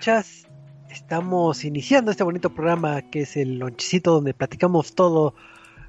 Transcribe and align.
escuchas. 0.00 0.48
Estamos 0.88 1.62
iniciando 1.62 2.10
este 2.10 2.24
bonito 2.24 2.48
programa 2.48 3.02
que 3.02 3.20
es 3.20 3.36
el 3.36 3.58
lonchecito 3.58 4.12
donde 4.12 4.32
platicamos 4.32 4.94
todo, 4.94 5.34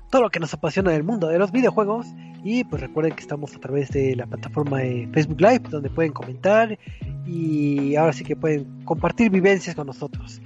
todo 0.10 0.24
lo 0.24 0.30
que 0.30 0.42
nos 0.42 0.54
apasiona 0.54 0.92
del 0.92 1.04
mundo 1.04 1.30
de 1.30 1.40
los 1.40 1.54
videojuegos. 1.54 2.08
Y 2.44 2.66
pues 2.66 2.82
recuerden 2.82 3.14
que 3.14 3.22
estamos 3.22 3.56
a 3.56 3.60
través 3.60 3.90
de 3.92 4.18
la 4.18 4.28
plataforma 4.28 4.80
de 4.80 5.08
Facebook 5.14 5.40
Live, 5.40 5.62
donde 5.70 5.90
pueden 5.90 6.12
comentar 6.12 6.78
y 7.26 7.96
ahora 7.96 8.12
sí 8.12 8.26
que 8.26 8.36
pueden 8.36 8.84
compartir 8.84 9.32
vivencias 9.32 9.78
con 9.78 9.88
nosotros. 9.88 10.42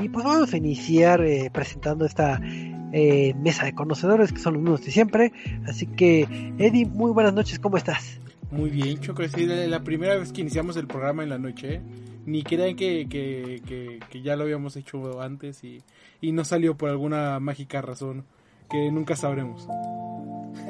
Y 0.00 0.08
pues 0.08 0.24
vamos 0.24 0.54
a 0.54 0.56
iniciar 0.56 1.20
eh, 1.20 1.50
presentando 1.52 2.06
esta 2.06 2.40
eh, 2.94 3.34
mesa 3.34 3.66
de 3.66 3.74
conocedores 3.74 4.32
que 4.32 4.38
son 4.38 4.54
los 4.54 4.62
mismos 4.62 4.82
de 4.82 4.92
siempre. 4.92 5.34
Así 5.66 5.84
que, 5.84 6.22
Eddie, 6.56 6.86
muy 6.86 7.12
buenas 7.12 7.34
noches, 7.34 7.58
¿cómo 7.58 7.76
estás? 7.76 8.18
Muy 8.50 8.70
bien, 8.70 8.98
Choco. 8.98 9.22
Es 9.22 9.36
la 9.36 9.84
primera 9.84 10.16
vez 10.16 10.32
que 10.32 10.40
iniciamos 10.40 10.78
el 10.78 10.86
programa 10.86 11.22
en 11.22 11.28
la 11.28 11.38
noche. 11.38 11.82
Ni 12.26 12.42
crean 12.42 12.76
que, 12.76 13.06
que, 13.08 13.62
que, 13.66 14.00
que, 14.10 14.22
ya 14.22 14.36
lo 14.36 14.44
habíamos 14.44 14.76
hecho 14.76 15.20
antes 15.20 15.64
y, 15.64 15.82
y 16.20 16.32
no 16.32 16.44
salió 16.44 16.76
por 16.76 16.90
alguna 16.90 17.40
mágica 17.40 17.80
razón 17.80 18.24
que 18.70 18.90
nunca 18.90 19.16
sabremos. 19.16 19.68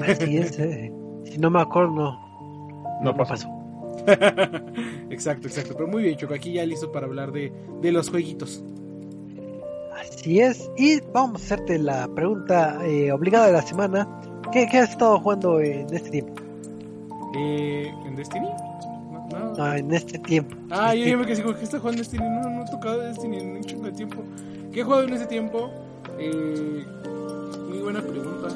Así 0.00 0.38
es, 0.38 0.58
eh. 0.58 0.92
si 1.24 1.38
no 1.38 1.50
me 1.50 1.60
acuerdo, 1.60 1.90
no, 1.90 3.00
no 3.02 3.16
pasó. 3.16 3.48
exacto, 5.10 5.48
exacto. 5.48 5.74
Pero 5.74 5.88
muy 5.88 6.02
bien, 6.02 6.16
Choco. 6.16 6.34
Aquí 6.34 6.52
ya 6.52 6.64
listo 6.64 6.90
para 6.90 7.06
hablar 7.06 7.32
de, 7.32 7.52
de 7.80 7.92
los 7.92 8.10
jueguitos. 8.10 8.64
Así 10.00 10.40
es. 10.40 10.70
Y 10.76 11.00
vamos 11.12 11.42
a 11.42 11.44
hacerte 11.44 11.78
la 11.78 12.08
pregunta 12.14 12.80
eh, 12.86 13.12
obligada 13.12 13.46
de 13.46 13.52
la 13.52 13.62
semana. 13.62 14.08
¿Qué, 14.52 14.66
¿Qué, 14.70 14.78
has 14.78 14.90
estado 14.90 15.18
jugando 15.20 15.60
en 15.60 15.92
este 15.94 16.10
tiempo? 16.10 16.34
Eh, 17.36 17.92
¿En 18.06 18.16
Destiny? 18.16 18.48
No, 19.30 19.38
no. 19.38 19.54
no, 19.56 19.74
en 19.74 19.92
este 19.94 20.18
tiempo. 20.18 20.56
Ah, 20.70 20.94
este 20.94 21.10
yo 21.10 21.18
me 21.18 21.26
quedé 21.26 21.42
que 21.42 21.64
está 21.64 21.78
jugando 21.78 22.00
Destiny. 22.00 22.24
No, 22.24 22.50
no 22.50 22.62
he 22.64 22.70
tocado 22.70 23.00
Destiny 23.00 23.38
en 23.38 23.56
un 23.56 23.62
chingo 23.62 23.84
de 23.84 23.92
tiempo. 23.92 24.16
¿Qué 24.72 24.80
he 24.80 24.84
jugado 24.84 25.04
en 25.04 25.12
ese 25.14 25.26
tiempo? 25.26 25.70
Eh, 26.18 26.84
muy 27.68 27.78
buena 27.78 28.00
pregunta. 28.00 28.48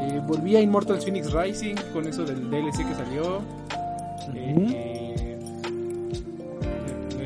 Eh, 0.00 0.20
volví 0.26 0.56
a 0.56 0.60
Immortal 0.60 1.00
Phoenix 1.00 1.32
Rising 1.32 1.76
con 1.92 2.06
eso 2.06 2.24
del 2.24 2.50
DLC 2.50 2.86
que 2.86 2.94
salió. 2.94 3.38
Uh 3.38 4.32
-huh. 4.34 4.92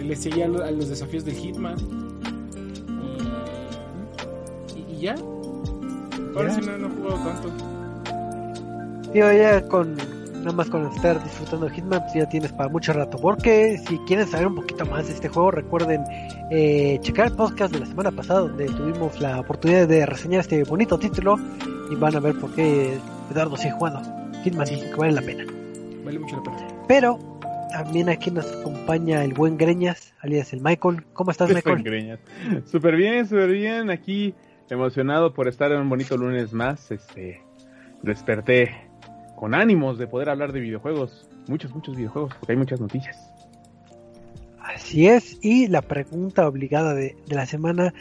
le 0.02 0.16
seguí 0.16 0.42
a, 0.42 0.46
a, 0.46 0.70
los 0.70 0.88
desafíos 0.88 1.24
del 1.24 1.34
Hitman. 1.34 1.76
Y, 4.74 4.92
y, 4.92 5.00
ya. 5.00 5.16
Ahora 6.36 6.54
sí 6.54 6.60
no, 6.60 6.78
no 6.78 6.86
he 6.86 6.90
jugado 6.90 7.16
tanto. 7.24 7.50
Digo, 9.12 9.32
ya 9.32 9.66
con 9.66 9.96
nada 10.46 10.56
más 10.56 10.70
con 10.70 10.86
estar 10.86 11.22
disfrutando 11.24 11.66
de 11.66 11.74
Hitman, 11.74 12.02
pues 12.02 12.14
ya 12.14 12.28
tienes 12.28 12.52
para 12.52 12.68
mucho 12.68 12.92
rato. 12.92 13.18
Porque 13.18 13.78
si 13.78 13.98
quieren 14.00 14.28
saber 14.28 14.46
un 14.46 14.54
poquito 14.54 14.86
más 14.86 15.08
de 15.08 15.14
este 15.14 15.28
juego, 15.28 15.50
recuerden 15.50 16.04
eh, 16.52 16.98
checar 17.02 17.26
el 17.26 17.32
podcast 17.34 17.72
de 17.74 17.80
la 17.80 17.86
semana 17.86 18.12
pasada, 18.12 18.40
donde 18.40 18.66
tuvimos 18.66 19.20
la 19.20 19.40
oportunidad 19.40 19.88
de 19.88 20.06
reseñar 20.06 20.42
este 20.42 20.62
bonito 20.62 20.98
título. 20.98 21.36
Y 21.90 21.96
van 21.96 22.14
a 22.14 22.20
ver 22.20 22.36
por 22.38 22.54
qué 22.54 22.96
Eduardo 23.30 23.56
sigue 23.56 23.72
jugando 23.72 24.00
Hitman, 24.44 24.66
sí. 24.68 24.76
que 24.80 24.94
vale 24.94 25.12
la 25.12 25.22
pena. 25.22 25.44
Vale 26.04 26.18
mucho 26.20 26.36
la 26.36 26.42
pena. 26.44 26.68
Pero 26.86 27.18
también 27.72 28.08
aquí 28.08 28.30
nos 28.30 28.46
acompaña 28.52 29.24
el 29.24 29.34
buen 29.34 29.58
Greñas, 29.58 30.14
alias 30.20 30.52
el 30.52 30.60
Michael. 30.60 31.04
¿Cómo 31.12 31.32
estás, 31.32 31.50
Michael? 31.54 31.82
Greñas. 31.82 32.20
Súper 32.66 32.94
bien, 32.94 33.26
súper 33.26 33.50
bien. 33.50 33.90
Aquí 33.90 34.32
emocionado 34.70 35.34
por 35.34 35.48
estar 35.48 35.72
en 35.72 35.80
un 35.80 35.88
bonito 35.88 36.16
lunes 36.16 36.52
más. 36.52 36.92
Este, 36.92 37.42
desperté 38.02 38.85
con 39.36 39.54
ánimos 39.54 39.98
de 39.98 40.06
poder 40.06 40.30
hablar 40.30 40.52
de 40.52 40.60
videojuegos, 40.60 41.28
muchos, 41.46 41.72
muchos 41.74 41.94
videojuegos, 41.94 42.34
porque 42.34 42.52
hay 42.52 42.58
muchas 42.58 42.80
noticias. 42.80 43.16
Así 44.60 45.06
es, 45.06 45.38
y 45.42 45.68
la 45.68 45.82
pregunta 45.82 46.48
obligada 46.48 46.94
de, 46.94 47.16
de, 47.26 47.34
la 47.34 47.46
semana, 47.46 47.94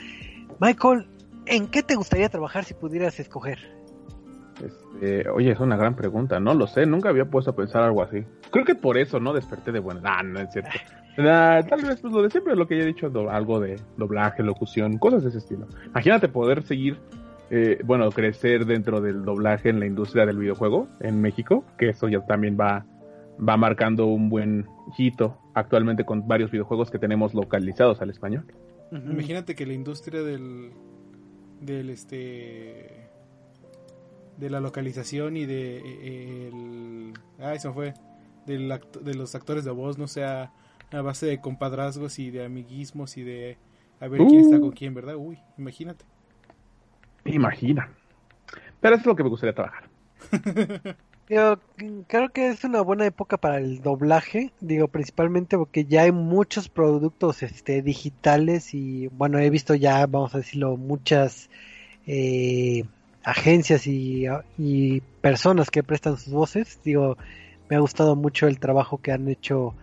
Michael, 0.59 1.07
¿en 1.45 1.67
qué 1.67 1.83
te 1.83 1.95
gustaría 1.95 2.29
trabajar 2.29 2.63
si 2.63 2.73
pudieras 2.73 3.19
escoger? 3.19 3.59
Este, 4.63 5.29
oye, 5.29 5.51
es 5.51 5.59
una 5.59 5.75
gran 5.75 5.95
pregunta, 5.95 6.39
no 6.39 6.53
lo 6.53 6.67
sé, 6.67 6.85
nunca 6.85 7.09
había 7.09 7.25
puesto 7.25 7.51
a 7.51 7.55
pensar 7.55 7.83
algo 7.83 8.01
así. 8.01 8.23
Creo 8.51 8.65
que 8.65 8.75
por 8.75 8.97
eso 8.97 9.19
no 9.19 9.33
desperté 9.33 9.71
de 9.71 9.79
buena. 9.79 10.01
Ah, 10.03 10.23
no 10.23 10.39
es 10.39 10.51
cierto. 10.51 10.71
Tal 11.15 11.81
vez 11.83 12.01
pues, 12.01 12.13
lo 12.13 12.21
de 12.21 12.29
siempre, 12.29 12.55
lo 12.55 12.67
que 12.67 12.77
ya 12.77 12.83
he 12.83 12.87
dicho, 12.87 13.09
do, 13.09 13.29
algo 13.29 13.59
de 13.59 13.79
doblaje, 13.97 14.43
locución, 14.43 14.97
cosas 14.97 15.23
de 15.23 15.29
ese 15.29 15.37
estilo. 15.39 15.67
Imagínate 15.85 16.27
poder 16.27 16.63
seguir 16.63 16.99
eh, 17.49 17.79
bueno, 17.83 18.09
crecer 18.11 18.65
dentro 18.65 19.01
del 19.01 19.23
doblaje 19.23 19.69
en 19.69 19.79
la 19.79 19.85
industria 19.85 20.25
del 20.25 20.37
videojuego 20.37 20.87
en 20.99 21.21
México, 21.21 21.63
que 21.77 21.89
eso 21.89 22.07
ya 22.07 22.25
también 22.25 22.57
va, 22.59 22.85
va 23.37 23.57
marcando 23.57 24.07
un 24.07 24.29
buen 24.29 24.65
hito 24.97 25.37
actualmente 25.53 26.05
con 26.05 26.27
varios 26.27 26.51
videojuegos 26.51 26.89
que 26.91 26.99
tenemos 26.99 27.33
localizados 27.33 28.01
al 28.01 28.09
español. 28.09 28.45
Uh 28.91 28.95
-huh. 28.95 29.11
Imagínate 29.11 29.55
que 29.55 29.65
la 29.65 29.73
industria 29.73 30.23
del, 30.23 30.71
del 31.61 31.89
este 31.89 33.09
de 34.37 34.49
la 34.49 34.59
localización 34.59 35.37
y 35.37 35.45
de 35.45 35.77
eh, 35.77 36.47
el 36.49 37.13
ah 37.39 37.53
eso 37.53 37.73
fue 37.73 37.93
del 38.45 38.69
acto, 38.69 38.99
de 38.99 39.13
los 39.15 39.33
actores 39.33 39.63
de 39.63 39.71
voz 39.71 39.97
no 39.97 40.07
sea 40.07 40.51
a 40.91 41.01
base 41.01 41.25
de 41.25 41.39
compadrazgos 41.39 42.19
y 42.19 42.31
de 42.31 42.43
amiguismos 42.43 43.17
y 43.17 43.23
de 43.23 43.57
a 43.99 44.07
ver 44.07 44.21
uh. 44.21 44.27
quién 44.27 44.41
está 44.41 44.59
con 44.59 44.71
quién, 44.71 44.93
¿verdad? 44.93 45.15
Uy, 45.15 45.39
imagínate. 45.57 46.05
Imagina. 47.25 47.89
Pero 48.79 48.95
eso 48.95 49.01
es 49.01 49.07
lo 49.07 49.15
que 49.15 49.23
me 49.23 49.29
gustaría 49.29 49.55
trabajar. 49.55 49.89
Yo 51.27 51.57
creo 52.05 52.29
que 52.29 52.49
es 52.49 52.63
una 52.63 52.81
buena 52.81 53.07
época 53.07 53.37
para 53.37 53.57
el 53.57 53.81
doblaje, 53.81 54.51
digo 54.61 54.87
principalmente 54.87 55.57
porque 55.57 55.85
ya 55.85 56.03
hay 56.03 56.11
muchos 56.11 56.69
productos 56.69 57.41
este, 57.41 57.81
digitales 57.81 58.75
y 58.75 59.07
bueno, 59.07 59.39
he 59.39 59.49
visto 59.49 59.73
ya, 59.73 60.05
vamos 60.05 60.35
a 60.35 60.37
decirlo, 60.37 60.77
muchas 60.77 61.49
eh, 62.05 62.83
agencias 63.23 63.87
y, 63.87 64.27
y, 64.59 65.01
personas 65.21 65.71
que 65.71 65.81
prestan 65.81 66.17
sus 66.17 66.31
voces. 66.31 66.79
Digo, 66.83 67.17
me 67.69 67.75
ha 67.75 67.79
gustado 67.79 68.15
mucho 68.15 68.45
el 68.45 68.59
trabajo 68.59 68.99
que 68.99 69.11
han 69.11 69.27
hecho, 69.27 69.73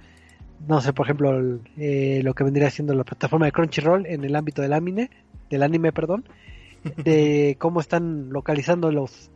no 0.69 0.81
sé, 0.81 0.93
por 0.93 1.06
ejemplo, 1.06 1.37
el, 1.37 1.61
eh, 1.76 2.20
lo 2.22 2.34
que 2.34 2.44
vendría 2.44 2.70
siendo 2.70 2.94
la 2.94 3.02
plataforma 3.02 3.46
de 3.46 3.52
Crunchyroll 3.52 4.06
en 4.06 4.22
el 4.25 4.37
ámbito 4.37 4.62
del 4.62 4.72
anime, 4.75 5.11
del 5.50 5.64
anime, 5.64 5.90
perdón 5.90 6.25
de 6.96 7.56
cómo 7.58 7.81
están 7.81 8.31
localizando 8.31 8.90
los 8.90 9.31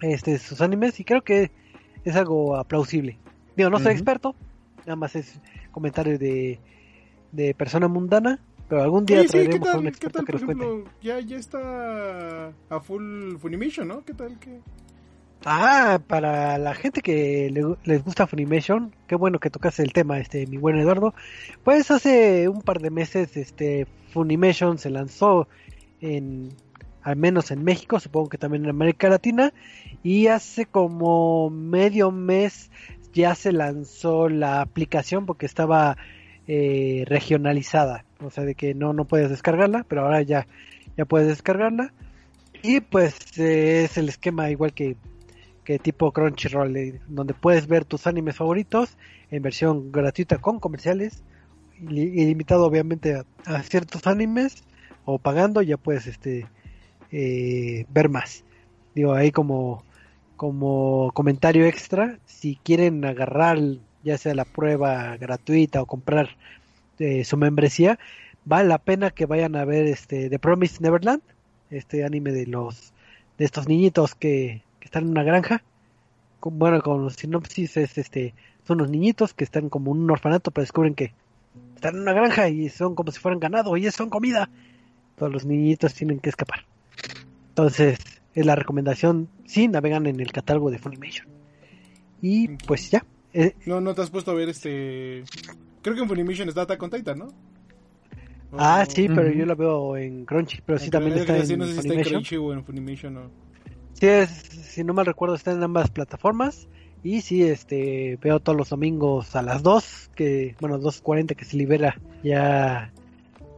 este 0.00 0.38
sus 0.38 0.60
animes 0.60 1.00
y 1.00 1.04
creo 1.04 1.22
que 1.22 1.50
es 2.04 2.16
algo 2.16 2.56
aplausible. 2.56 3.18
Digo, 3.56 3.70
no 3.70 3.78
soy 3.78 3.86
uh 3.86 3.88
-huh. 3.90 3.92
experto, 3.92 4.34
nada 4.80 4.96
más 4.96 5.16
es 5.16 5.40
comentario 5.72 6.18
de, 6.18 6.60
de 7.32 7.54
persona 7.54 7.88
mundana, 7.88 8.40
pero 8.68 8.82
algún 8.82 9.04
día 9.06 9.24
traeremos 9.26 9.56
sí, 9.56 9.64
tal, 9.64 9.76
a 9.76 9.78
un 9.78 9.86
experto 9.86 10.18
tal, 10.18 10.26
que 10.26 10.32
nos 10.32 10.42
ejemplo, 10.42 10.68
cuente. 10.68 10.90
Ya, 11.02 11.20
ya 11.20 11.36
está 11.36 12.52
a 12.68 12.80
full 12.80 13.36
Funimation, 13.38 13.88
¿no? 13.88 14.04
¿Qué 14.04 14.14
tal 14.14 14.38
que...? 14.38 14.60
Ah, 15.44 16.00
para 16.06 16.58
la 16.58 16.74
gente 16.74 17.00
que 17.00 17.48
le, 17.50 17.62
les 17.84 18.04
gusta 18.04 18.26
Funimation, 18.26 18.94
qué 19.06 19.14
bueno 19.14 19.38
que 19.38 19.50
tocas 19.50 19.78
el 19.78 19.92
tema, 19.92 20.18
este, 20.18 20.46
mi 20.46 20.56
buen 20.56 20.76
Eduardo. 20.76 21.14
Pues 21.62 21.90
hace 21.90 22.48
un 22.48 22.62
par 22.62 22.80
de 22.80 22.90
meses, 22.90 23.36
este, 23.36 23.86
Funimation 24.12 24.78
se 24.78 24.90
lanzó 24.90 25.48
en, 26.00 26.48
al 27.08 27.16
menos 27.16 27.50
en 27.50 27.64
México, 27.64 27.98
supongo 28.00 28.28
que 28.28 28.36
también 28.36 28.64
en 28.64 28.70
América 28.70 29.08
Latina, 29.08 29.54
y 30.02 30.26
hace 30.26 30.66
como 30.66 31.48
medio 31.48 32.10
mes 32.10 32.70
ya 33.14 33.34
se 33.34 33.50
lanzó 33.52 34.28
la 34.28 34.60
aplicación 34.60 35.24
porque 35.24 35.46
estaba 35.46 35.96
eh, 36.46 37.04
regionalizada, 37.06 38.04
o 38.20 38.30
sea, 38.30 38.44
de 38.44 38.54
que 38.54 38.74
no, 38.74 38.92
no 38.92 39.06
puedes 39.06 39.30
descargarla, 39.30 39.86
pero 39.88 40.02
ahora 40.02 40.20
ya, 40.20 40.46
ya 40.98 41.06
puedes 41.06 41.28
descargarla. 41.28 41.92
Y 42.62 42.80
pues 42.80 43.16
eh, 43.38 43.84
es 43.84 43.96
el 43.96 44.10
esquema 44.10 44.50
igual 44.50 44.74
que, 44.74 44.96
que 45.64 45.78
tipo 45.78 46.12
Crunchyroll, 46.12 46.76
eh, 46.76 47.00
donde 47.08 47.32
puedes 47.32 47.68
ver 47.68 47.86
tus 47.86 48.06
animes 48.06 48.36
favoritos 48.36 48.98
en 49.30 49.42
versión 49.42 49.90
gratuita 49.92 50.36
con 50.36 50.60
comerciales, 50.60 51.22
ili- 51.80 52.12
ilimitado 52.22 52.66
obviamente 52.66 53.14
a, 53.14 53.24
a 53.46 53.62
ciertos 53.62 54.06
animes, 54.06 54.62
o 55.06 55.18
pagando 55.18 55.62
ya 55.62 55.78
puedes 55.78 56.06
este 56.06 56.46
eh, 57.12 57.86
ver 57.88 58.08
más. 58.08 58.44
Digo, 58.94 59.14
ahí 59.14 59.30
como, 59.32 59.84
como 60.36 61.10
comentario 61.14 61.66
extra, 61.66 62.18
si 62.26 62.56
quieren 62.62 63.04
agarrar 63.04 63.58
ya 64.04 64.18
sea 64.18 64.34
la 64.34 64.44
prueba 64.44 65.16
gratuita 65.16 65.82
o 65.82 65.86
comprar 65.86 66.36
eh, 66.98 67.24
su 67.24 67.36
membresía, 67.36 67.98
vale 68.44 68.68
la 68.68 68.78
pena 68.78 69.10
que 69.10 69.26
vayan 69.26 69.56
a 69.56 69.64
ver 69.64 69.86
este 69.86 70.30
The 70.30 70.38
Promised 70.38 70.80
Neverland, 70.80 71.22
este 71.70 72.04
anime 72.04 72.32
de 72.32 72.46
los 72.46 72.94
de 73.38 73.44
estos 73.44 73.68
niñitos 73.68 74.14
que, 74.14 74.62
que 74.80 74.86
están 74.86 75.04
en 75.04 75.10
una 75.10 75.22
granja. 75.24 75.62
Con- 76.40 76.58
bueno, 76.58 76.82
con 76.82 77.10
sinopsis 77.10 77.76
es 77.76 77.98
este 77.98 78.34
son 78.66 78.78
unos 78.80 78.90
niñitos 78.90 79.34
que 79.34 79.44
están 79.44 79.70
como 79.70 79.92
en 79.94 80.02
un 80.02 80.10
orfanato, 80.10 80.50
pero 80.50 80.62
descubren 80.64 80.94
que 80.94 81.14
están 81.76 81.96
en 81.96 82.02
una 82.02 82.12
granja 82.14 82.48
y 82.50 82.68
son 82.70 82.94
como 82.94 83.12
si 83.12 83.20
fueran 83.20 83.40
ganado 83.40 83.76
y 83.76 83.90
son 83.90 84.10
comida. 84.10 84.50
Todos 85.16 85.32
los 85.32 85.46
niñitos 85.46 85.94
tienen 85.94 86.20
que 86.20 86.30
escapar. 86.30 86.67
Entonces, 87.62 87.98
es 88.34 88.46
la 88.46 88.54
recomendación 88.54 89.28
si 89.44 89.66
navegan 89.66 90.06
en 90.06 90.20
el 90.20 90.30
catálogo 90.30 90.70
de 90.70 90.78
Funimation. 90.78 91.26
Y 92.22 92.46
pues 92.48 92.88
ya. 92.92 93.04
Eh, 93.32 93.56
No, 93.66 93.80
no 93.80 93.94
te 93.96 94.02
has 94.02 94.10
puesto 94.10 94.30
a 94.30 94.34
ver 94.34 94.48
este. 94.48 95.24
Creo 95.82 95.96
que 95.96 96.02
en 96.02 96.08
Funimation 96.08 96.48
está 96.48 96.62
Attack 96.62 96.80
on 96.80 96.90
Titan, 96.90 97.18
¿no? 97.18 97.26
ah, 98.52 98.86
sí, 98.88 99.08
pero 99.08 99.28
Ujú. 99.28 99.38
yo 99.38 99.44
la 99.46 99.54
veo 99.56 99.96
en 99.96 100.24
Crunchy, 100.24 100.60
pero 100.64 100.78
sí 100.78 100.84
en- 100.86 100.90
también 100.92 101.14
es 101.16 101.20
está 101.22 101.34
que 101.34 101.40
en 101.40 101.46
sí, 101.46 101.56
no 101.56 101.66
sé 101.66 101.72
si 101.72 101.78
está 101.80 101.88
en 101.94 102.04
Funimation. 102.04 102.22
Crunchy 102.22 102.36
o 102.36 102.52
en 102.52 102.64
Funimation 102.64 103.16
o. 103.16 103.30
Sí, 103.94 104.06
es, 104.06 104.28
si 104.30 104.84
no 104.84 104.94
mal 104.94 105.06
recuerdo, 105.06 105.34
está 105.34 105.50
en 105.50 105.60
ambas 105.64 105.90
plataformas. 105.90 106.68
Y 107.02 107.22
sí, 107.22 107.42
este, 107.42 108.18
veo 108.22 108.38
todos 108.38 108.56
los 108.56 108.68
domingos 108.68 109.34
a 109.34 109.42
las 109.42 109.64
2, 109.64 110.10
que, 110.14 110.54
bueno, 110.60 110.78
2.40 110.78 111.34
que 111.34 111.44
se 111.44 111.56
libera 111.56 111.96
ya 112.22 112.92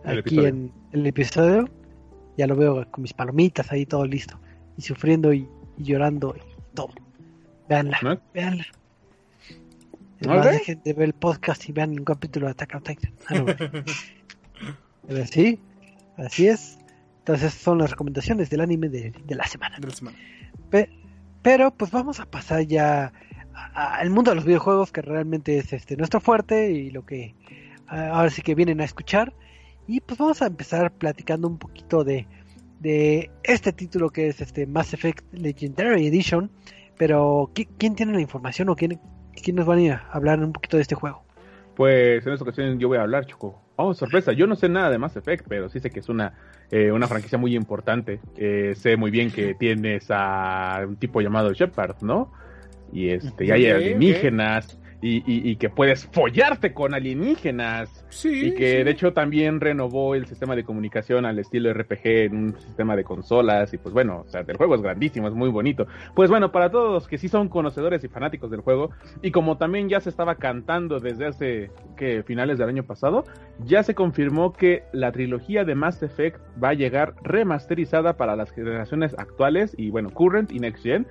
El 0.05 0.11
aquí 0.19 0.21
episodio. 0.21 0.49
en 0.49 0.73
el 0.93 1.07
episodio. 1.07 1.69
Ya 2.41 2.47
lo 2.47 2.57
veo 2.57 2.91
con 2.91 3.03
mis 3.03 3.13
palomitas 3.13 3.71
ahí 3.71 3.85
todo 3.85 4.07
listo. 4.07 4.41
Y 4.79 4.83
sufriendo 4.83 5.31
y, 5.35 5.47
y 5.77 5.85
llorando 5.85 6.35
y 6.39 6.41
todo. 6.75 6.95
Veanla, 7.69 7.99
¿No? 8.03 8.19
veanla. 8.33 8.65
Dejen 10.21 10.81
de 10.83 10.93
ver 10.95 11.05
el 11.05 11.13
podcast 11.13 11.69
y 11.69 11.73
vean 11.73 11.91
un 11.91 12.05
capítulo 12.05 12.47
de 12.47 12.53
Attack 12.53 12.75
on 12.77 12.83
Titan. 12.83 13.13
Ah. 13.29 13.45
Pero 15.07 15.27
sí, 15.27 15.59
así 16.17 16.49
es. 16.49 16.79
Entonces 17.19 17.53
son 17.53 17.77
las 17.79 17.91
recomendaciones 17.91 18.49
del 18.49 18.63
anime 18.63 18.89
de, 18.89 19.11
de 19.11 19.35
la 19.35 19.47
semana. 19.47 19.77
de 19.79 19.87
la 19.89 19.95
semana. 19.95 20.17
Pe- 20.71 20.89
pero 21.43 21.71
pues 21.71 21.91
vamos 21.91 22.21
a 22.21 22.25
pasar 22.27 22.63
ya 22.63 23.13
al 23.75 24.09
mundo 24.11 24.31
de 24.31 24.37
los 24.37 24.45
videojuegos 24.47 24.93
que 24.93 25.03
realmente 25.03 25.59
es 25.59 25.73
este 25.75 25.97
nuestro 25.97 26.21
fuerte 26.21 26.71
y 26.73 26.91
lo 26.91 27.05
que 27.05 27.35
ah, 27.89 28.09
ahora 28.13 28.31
sí 28.31 28.41
que 28.43 28.55
vienen 28.55 28.81
a 28.81 28.85
escuchar 28.85 29.33
y 29.91 30.01
pues 30.01 30.19
vamos 30.19 30.41
a 30.41 30.47
empezar 30.47 30.93
platicando 30.93 31.49
un 31.49 31.59
poquito 31.59 32.05
de, 32.05 32.27
de 32.79 33.31
este 33.43 33.73
título 33.73 34.11
que 34.11 34.29
es 34.29 34.41
este 34.41 34.67
Mass 34.67 34.95
Effect 34.95 35.25
Legendary 35.35 36.07
Edition 36.07 36.51
pero 36.97 37.51
¿qui- 37.55 37.69
¿quién 37.79 37.95
tiene 37.95 38.13
la 38.13 38.21
información 38.21 38.69
o 38.69 38.77
quién, 38.77 39.01
quién 39.43 39.57
nos 39.57 39.67
van 39.67 39.79
a 39.79 39.83
ir 39.83 39.93
a 39.93 40.07
hablar 40.13 40.39
un 40.39 40.53
poquito 40.53 40.77
de 40.77 40.83
este 40.83 40.95
juego? 40.95 41.25
Pues 41.75 42.27
en 42.27 42.33
esta 42.35 42.45
ocasión 42.45 42.79
yo 42.79 42.89
voy 42.89 42.99
a 42.99 43.03
hablar, 43.03 43.25
Choco. 43.27 43.59
Oh, 43.77 43.95
sorpresa, 43.95 44.33
yo 44.33 44.47
no 44.47 44.55
sé 44.55 44.69
nada 44.69 44.91
de 44.91 44.99
Mass 44.99 45.17
Effect, 45.17 45.47
pero 45.49 45.71
sí 45.71 45.81
sé 45.81 45.89
que 45.89 46.01
es 46.01 46.11
una, 46.11 46.35
eh, 46.71 46.93
una 46.93 47.09
franquicia 47.09 47.39
muy 47.39 47.57
importante. 47.57 48.21
Eh, 48.37 48.75
sé 48.77 48.99
muy 48.99 49.11
bien 49.11 49.31
que 49.31 49.55
tienes 49.55 50.07
a 50.11 50.83
un 50.87 50.97
tipo 50.97 51.23
llamado 51.23 51.55
Shepard, 51.55 51.97
¿no? 52.03 52.31
Y 52.93 53.09
este, 53.09 53.47
y 53.47 53.51
hay 53.51 53.67
alienígenas, 53.71 54.79
y, 55.03 55.19
y- 55.19 55.51
y 55.51 55.57
que 55.57 55.71
puedes 55.71 56.07
follarte 56.07 56.73
con 56.75 56.95
alienígenas. 56.95 58.05
Sí. 58.11 58.49
Y 58.49 58.55
que 58.55 58.79
sí. 58.79 58.83
de 58.85 58.91
hecho 58.91 59.13
también 59.13 59.61
renovó 59.61 60.15
el 60.15 60.27
sistema 60.27 60.55
de 60.57 60.65
comunicación 60.65 61.25
al 61.25 61.39
estilo 61.39 61.73
RPG 61.73 62.01
en 62.07 62.37
un 62.37 62.61
sistema 62.61 62.97
de 62.97 63.05
consolas. 63.05 63.73
Y 63.73 63.79
pues 63.79 63.95
bueno, 63.95 64.25
o 64.27 64.29
sea, 64.29 64.43
el 64.47 64.57
juego 64.57 64.75
es 64.75 64.83
grandísimo, 64.83 65.29
es 65.29 65.35
muy 65.35 65.49
bonito. 65.49 65.87
Pues 66.15 66.29
bueno, 66.31 66.53
para 66.53 66.71
todos 66.71 66.93
los 66.93 67.09
que 67.09 67.19
sí 67.19 67.29
son 67.29 67.49
conocedores 67.49 68.03
y 68.05 68.09
fanáticos 68.09 68.51
del 68.51 68.61
juego, 68.61 68.91
y 69.23 69.31
como 69.31 69.57
también 69.59 69.89
ya 69.89 70.01
se 70.01 70.11
estaba 70.11 70.35
cantando 70.37 71.01
desde 71.01 71.27
hace 71.27 71.71
que 71.97 72.23
finales 72.23 72.59
del 72.59 72.69
año 72.69 72.83
pasado, 72.85 73.25
ya 73.65 73.83
se 73.83 73.95
confirmó 73.95 74.53
que 74.53 74.83
la 74.93 75.13
trilogía 75.13 75.65
de 75.65 75.75
Mass 75.75 76.03
Effect 76.03 76.41
va 76.63 76.71
a 76.71 76.75
llegar 76.75 77.15
remasterizada 77.23 78.17
para 78.17 78.37
las 78.37 78.51
generaciones 78.51 79.15
actuales 79.19 79.75
y 79.79 79.91
bueno, 79.91 80.11
current 80.11 80.53
y 80.53 80.59
next 80.59 80.83
gen. 80.83 81.07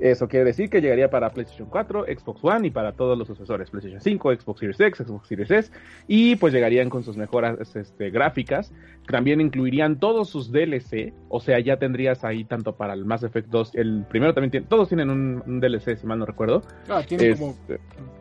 Eso 0.00 0.28
quiere 0.28 0.44
decir 0.44 0.68
que 0.68 0.80
llegaría 0.80 1.08
para 1.08 1.30
PlayStation 1.30 1.68
4, 1.68 2.06
Xbox 2.06 2.44
One 2.44 2.66
y 2.66 2.70
para 2.70 2.92
todos 2.92 3.16
los 3.16 3.28
sucesores, 3.28 3.70
PlayStation 3.70 4.00
5, 4.00 4.34
Xbox 4.34 4.60
Series 4.60 4.80
X, 4.80 5.06
Xbox 5.06 5.28
Series 5.28 5.50
S, 5.50 5.72
y 6.08 6.36
pues 6.36 6.52
llegarían 6.52 6.90
con 6.90 7.02
sus 7.02 7.16
mejoras 7.16 7.76
este, 7.76 8.10
gráficas. 8.10 8.72
También 9.06 9.40
incluirían 9.40 10.00
todos 10.00 10.28
sus 10.30 10.50
DLC, 10.50 11.12
o 11.28 11.40
sea, 11.40 11.60
ya 11.60 11.78
tendrías 11.78 12.24
ahí 12.24 12.44
tanto 12.44 12.74
para 12.76 12.94
el 12.94 13.04
Mass 13.04 13.22
Effect 13.22 13.48
2, 13.48 13.74
el 13.74 14.04
primero 14.08 14.34
también 14.34 14.50
tiene, 14.50 14.66
todos 14.66 14.88
tienen 14.88 15.10
un, 15.10 15.42
un 15.46 15.60
DLC, 15.60 15.96
si 15.96 16.06
mal 16.06 16.18
no 16.18 16.26
recuerdo. 16.26 16.62
Ah, 16.88 17.02
tiene 17.06 17.28
Este, 17.30 17.40
como 17.40 17.56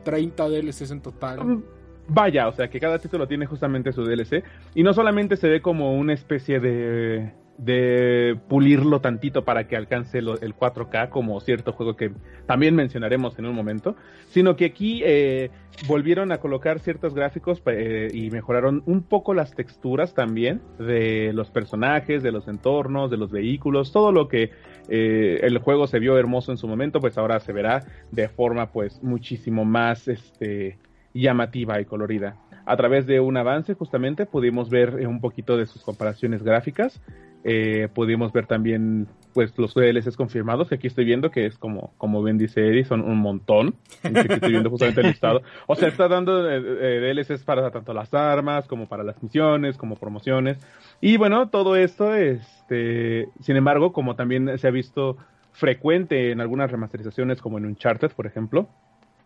30 0.04 0.50
DLCs 0.50 0.92
en 0.92 1.02
total. 1.02 1.44
Mm, 1.44 1.64
Vaya, 2.08 2.50
o 2.50 2.52
sea 2.52 2.70
que 2.70 2.80
cada 2.80 3.00
título 3.00 3.28
tiene 3.28 3.46
justamente 3.46 3.94
su 3.94 4.04
DLC 4.04 4.44
y 4.76 4.84
no 4.84 4.94
solamente 4.94 5.38
se 5.38 5.48
ve 5.48 5.62
como 5.62 5.96
una 5.96 6.14
especie 6.14 6.60
de 6.60 7.32
de 7.58 8.38
pulirlo 8.50 9.00
tantito 9.00 9.46
para 9.46 9.68
que 9.68 9.76
alcance 9.76 10.22
lo- 10.22 10.40
el 10.42 10.56
4K 10.56 11.10
como 11.10 11.40
cierto 11.40 11.72
juego 11.72 11.96
que 11.96 12.12
también 12.48 12.76
mencionaremos 12.76 13.38
en 13.38 13.46
un 13.46 13.56
momento, 13.56 13.96
sino 14.30 14.56
que 14.56 14.66
aquí 14.66 15.02
eh, 15.06 15.52
volvieron 15.88 16.32
a 16.32 16.40
colocar 16.40 16.80
ciertos 16.80 17.14
gráficos 17.14 17.62
eh, 17.68 18.10
y 18.14 18.32
mejoraron 18.32 18.82
un 18.86 19.04
poco 19.04 19.34
las 19.34 19.54
texturas 19.54 20.14
también 20.14 20.62
de 20.80 21.32
los 21.34 21.52
personajes, 21.52 22.24
de 22.24 22.32
los 22.32 22.48
entornos, 22.48 23.12
de 23.12 23.18
los 23.18 23.32
vehículos, 23.32 23.92
todo 23.92 24.12
lo 24.12 24.28
que 24.28 24.52
eh, 24.90 25.40
el 25.44 25.60
juego 25.60 25.88
se 25.88 26.00
vio 26.00 26.18
hermoso 26.18 26.52
en 26.52 26.58
su 26.58 26.68
momento, 26.68 27.00
pues 27.00 27.18
ahora 27.18 27.40
se 27.40 27.54
verá 27.54 27.86
de 28.12 28.28
forma 28.30 28.72
pues 28.72 29.02
muchísimo 29.04 29.64
más 29.64 30.08
este 30.08 30.80
llamativa 31.14 31.80
y 31.80 31.86
colorida. 31.86 32.36
A 32.66 32.78
través 32.78 33.06
de 33.06 33.20
un 33.20 33.36
avance 33.38 33.74
justamente 33.74 34.26
pudimos 34.26 34.70
ver 34.70 35.06
un 35.08 35.20
poquito 35.20 35.58
de 35.58 35.66
sus 35.66 35.84
comparaciones 35.84 36.44
gráficas, 36.44 37.02
eh, 37.44 37.90
pudimos 37.94 38.32
ver 38.32 38.48
también 38.48 39.08
pues 39.34 39.58
los 39.58 39.74
DLCs 39.74 40.16
confirmados, 40.16 40.70
que 40.70 40.76
aquí 40.76 40.88
estoy 40.88 41.06
viendo 41.06 41.32
que 41.32 41.46
es 41.46 41.58
como, 41.58 41.94
como 41.98 42.22
Ben 42.22 42.38
dice 42.38 42.68
Eddie, 42.68 42.86
son 42.86 43.02
un 43.02 43.18
montón, 43.18 43.76
aquí 44.04 44.32
estoy 44.32 44.52
viendo 44.52 44.70
justamente 44.70 45.02
el 45.02 45.08
listado. 45.08 45.42
O 45.68 45.76
sea, 45.76 45.90
está 45.90 46.08
dando 46.08 46.50
eh, 46.50 46.62
eh, 46.62 47.14
DLCs 47.14 47.44
para 47.44 47.72
tanto 47.72 47.94
las 47.94 48.14
armas, 48.14 48.68
como 48.68 48.88
para 48.88 49.04
las 49.04 49.22
misiones, 49.22 49.78
como 49.78 49.96
promociones. 49.96 50.58
Y 51.02 51.18
bueno, 51.18 51.50
todo 51.50 51.76
esto, 51.76 52.14
este, 52.16 53.28
sin 53.42 53.56
embargo, 53.58 53.92
como 53.92 54.16
también 54.16 54.58
se 54.58 54.68
ha 54.68 54.72
visto 54.72 55.18
frecuente 55.52 56.32
en 56.32 56.42
algunas 56.42 56.72
remasterizaciones, 56.72 57.42
como 57.42 57.58
en 57.58 57.66
Uncharted, 57.66 58.12
por 58.12 58.26
ejemplo, 58.26 58.70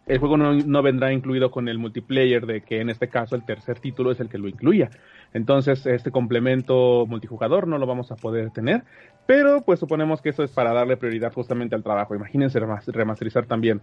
el 0.07 0.19
juego 0.19 0.37
no, 0.37 0.53
no, 0.53 0.81
vendrá 0.81 1.11
incluido 1.11 1.51
con 1.51 1.67
el 1.67 1.77
multiplayer 1.77 2.45
de 2.45 2.61
que 2.61 2.79
en 2.79 2.89
este 2.89 3.09
caso 3.09 3.35
el 3.35 3.43
tercer 3.43 3.79
título 3.79 4.11
es 4.11 4.19
el 4.19 4.29
que 4.29 4.37
lo 4.37 4.47
incluya. 4.47 4.89
Entonces 5.33 5.85
este 5.85 6.11
complemento 6.11 7.05
multijugador 7.07 7.67
no 7.67 7.77
lo 7.77 7.85
vamos 7.85 8.11
a 8.11 8.15
poder 8.15 8.51
tener, 8.51 8.83
pero 9.25 9.61
pues 9.61 9.79
suponemos 9.79 10.21
que 10.21 10.29
eso 10.29 10.43
es 10.43 10.51
para 10.51 10.73
darle 10.73 10.95
prioridad 10.95 11.33
justamente 11.33 11.75
al 11.75 11.83
trabajo. 11.83 12.15
Imagínense 12.15 12.59
remasterizar 12.59 13.45
también 13.45 13.81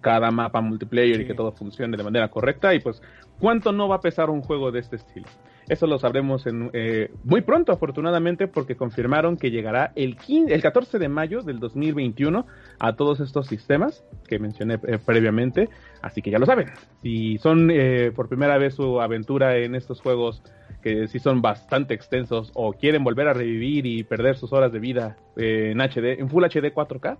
cada 0.00 0.30
mapa 0.30 0.60
multiplayer 0.60 1.16
sí. 1.16 1.22
y 1.22 1.26
que 1.26 1.34
todo 1.34 1.50
funcione 1.50 1.96
de 1.96 2.04
manera 2.04 2.28
correcta 2.28 2.72
y 2.72 2.78
pues 2.78 3.02
cuánto 3.40 3.72
no 3.72 3.88
va 3.88 3.96
a 3.96 4.00
pesar 4.00 4.30
un 4.30 4.42
juego 4.42 4.70
de 4.70 4.78
este 4.78 4.96
estilo. 4.96 5.26
Eso 5.68 5.86
lo 5.86 5.98
sabremos 5.98 6.46
en, 6.46 6.70
eh, 6.72 7.10
muy 7.24 7.42
pronto, 7.42 7.72
afortunadamente, 7.72 8.48
porque 8.48 8.74
confirmaron 8.74 9.36
que 9.36 9.50
llegará 9.50 9.92
el, 9.96 10.16
15, 10.16 10.54
el 10.54 10.62
14 10.62 10.98
de 10.98 11.08
mayo 11.08 11.42
del 11.42 11.58
2021 11.58 12.46
a 12.78 12.96
todos 12.96 13.20
estos 13.20 13.46
sistemas 13.46 14.02
que 14.26 14.38
mencioné 14.38 14.78
eh, 14.86 14.98
previamente. 15.04 15.68
Así 16.00 16.22
que 16.22 16.30
ya 16.30 16.38
lo 16.38 16.46
saben. 16.46 16.68
Si 17.02 17.36
son 17.38 17.70
eh, 17.70 18.12
por 18.14 18.28
primera 18.28 18.56
vez 18.56 18.74
su 18.74 19.00
aventura 19.00 19.58
en 19.58 19.74
estos 19.74 20.00
juegos 20.00 20.42
que 20.82 21.06
sí 21.08 21.18
son 21.18 21.42
bastante 21.42 21.92
extensos 21.92 22.50
o 22.54 22.72
quieren 22.72 23.04
volver 23.04 23.28
a 23.28 23.34
revivir 23.34 23.84
y 23.84 24.04
perder 24.04 24.36
sus 24.36 24.52
horas 24.52 24.72
de 24.72 24.78
vida 24.78 25.16
en 25.36 25.80
HD, 25.80 26.18
en 26.18 26.30
Full 26.30 26.44
HD 26.44 26.72
4K, 26.72 27.18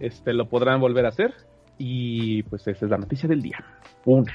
este, 0.00 0.34
lo 0.34 0.48
podrán 0.48 0.80
volver 0.80 1.06
a 1.06 1.10
hacer. 1.10 1.32
Y 1.78 2.42
pues 2.44 2.66
esa 2.66 2.84
es 2.84 2.90
la 2.90 2.98
noticia 2.98 3.28
del 3.28 3.42
día. 3.42 3.64
Una. 4.04 4.32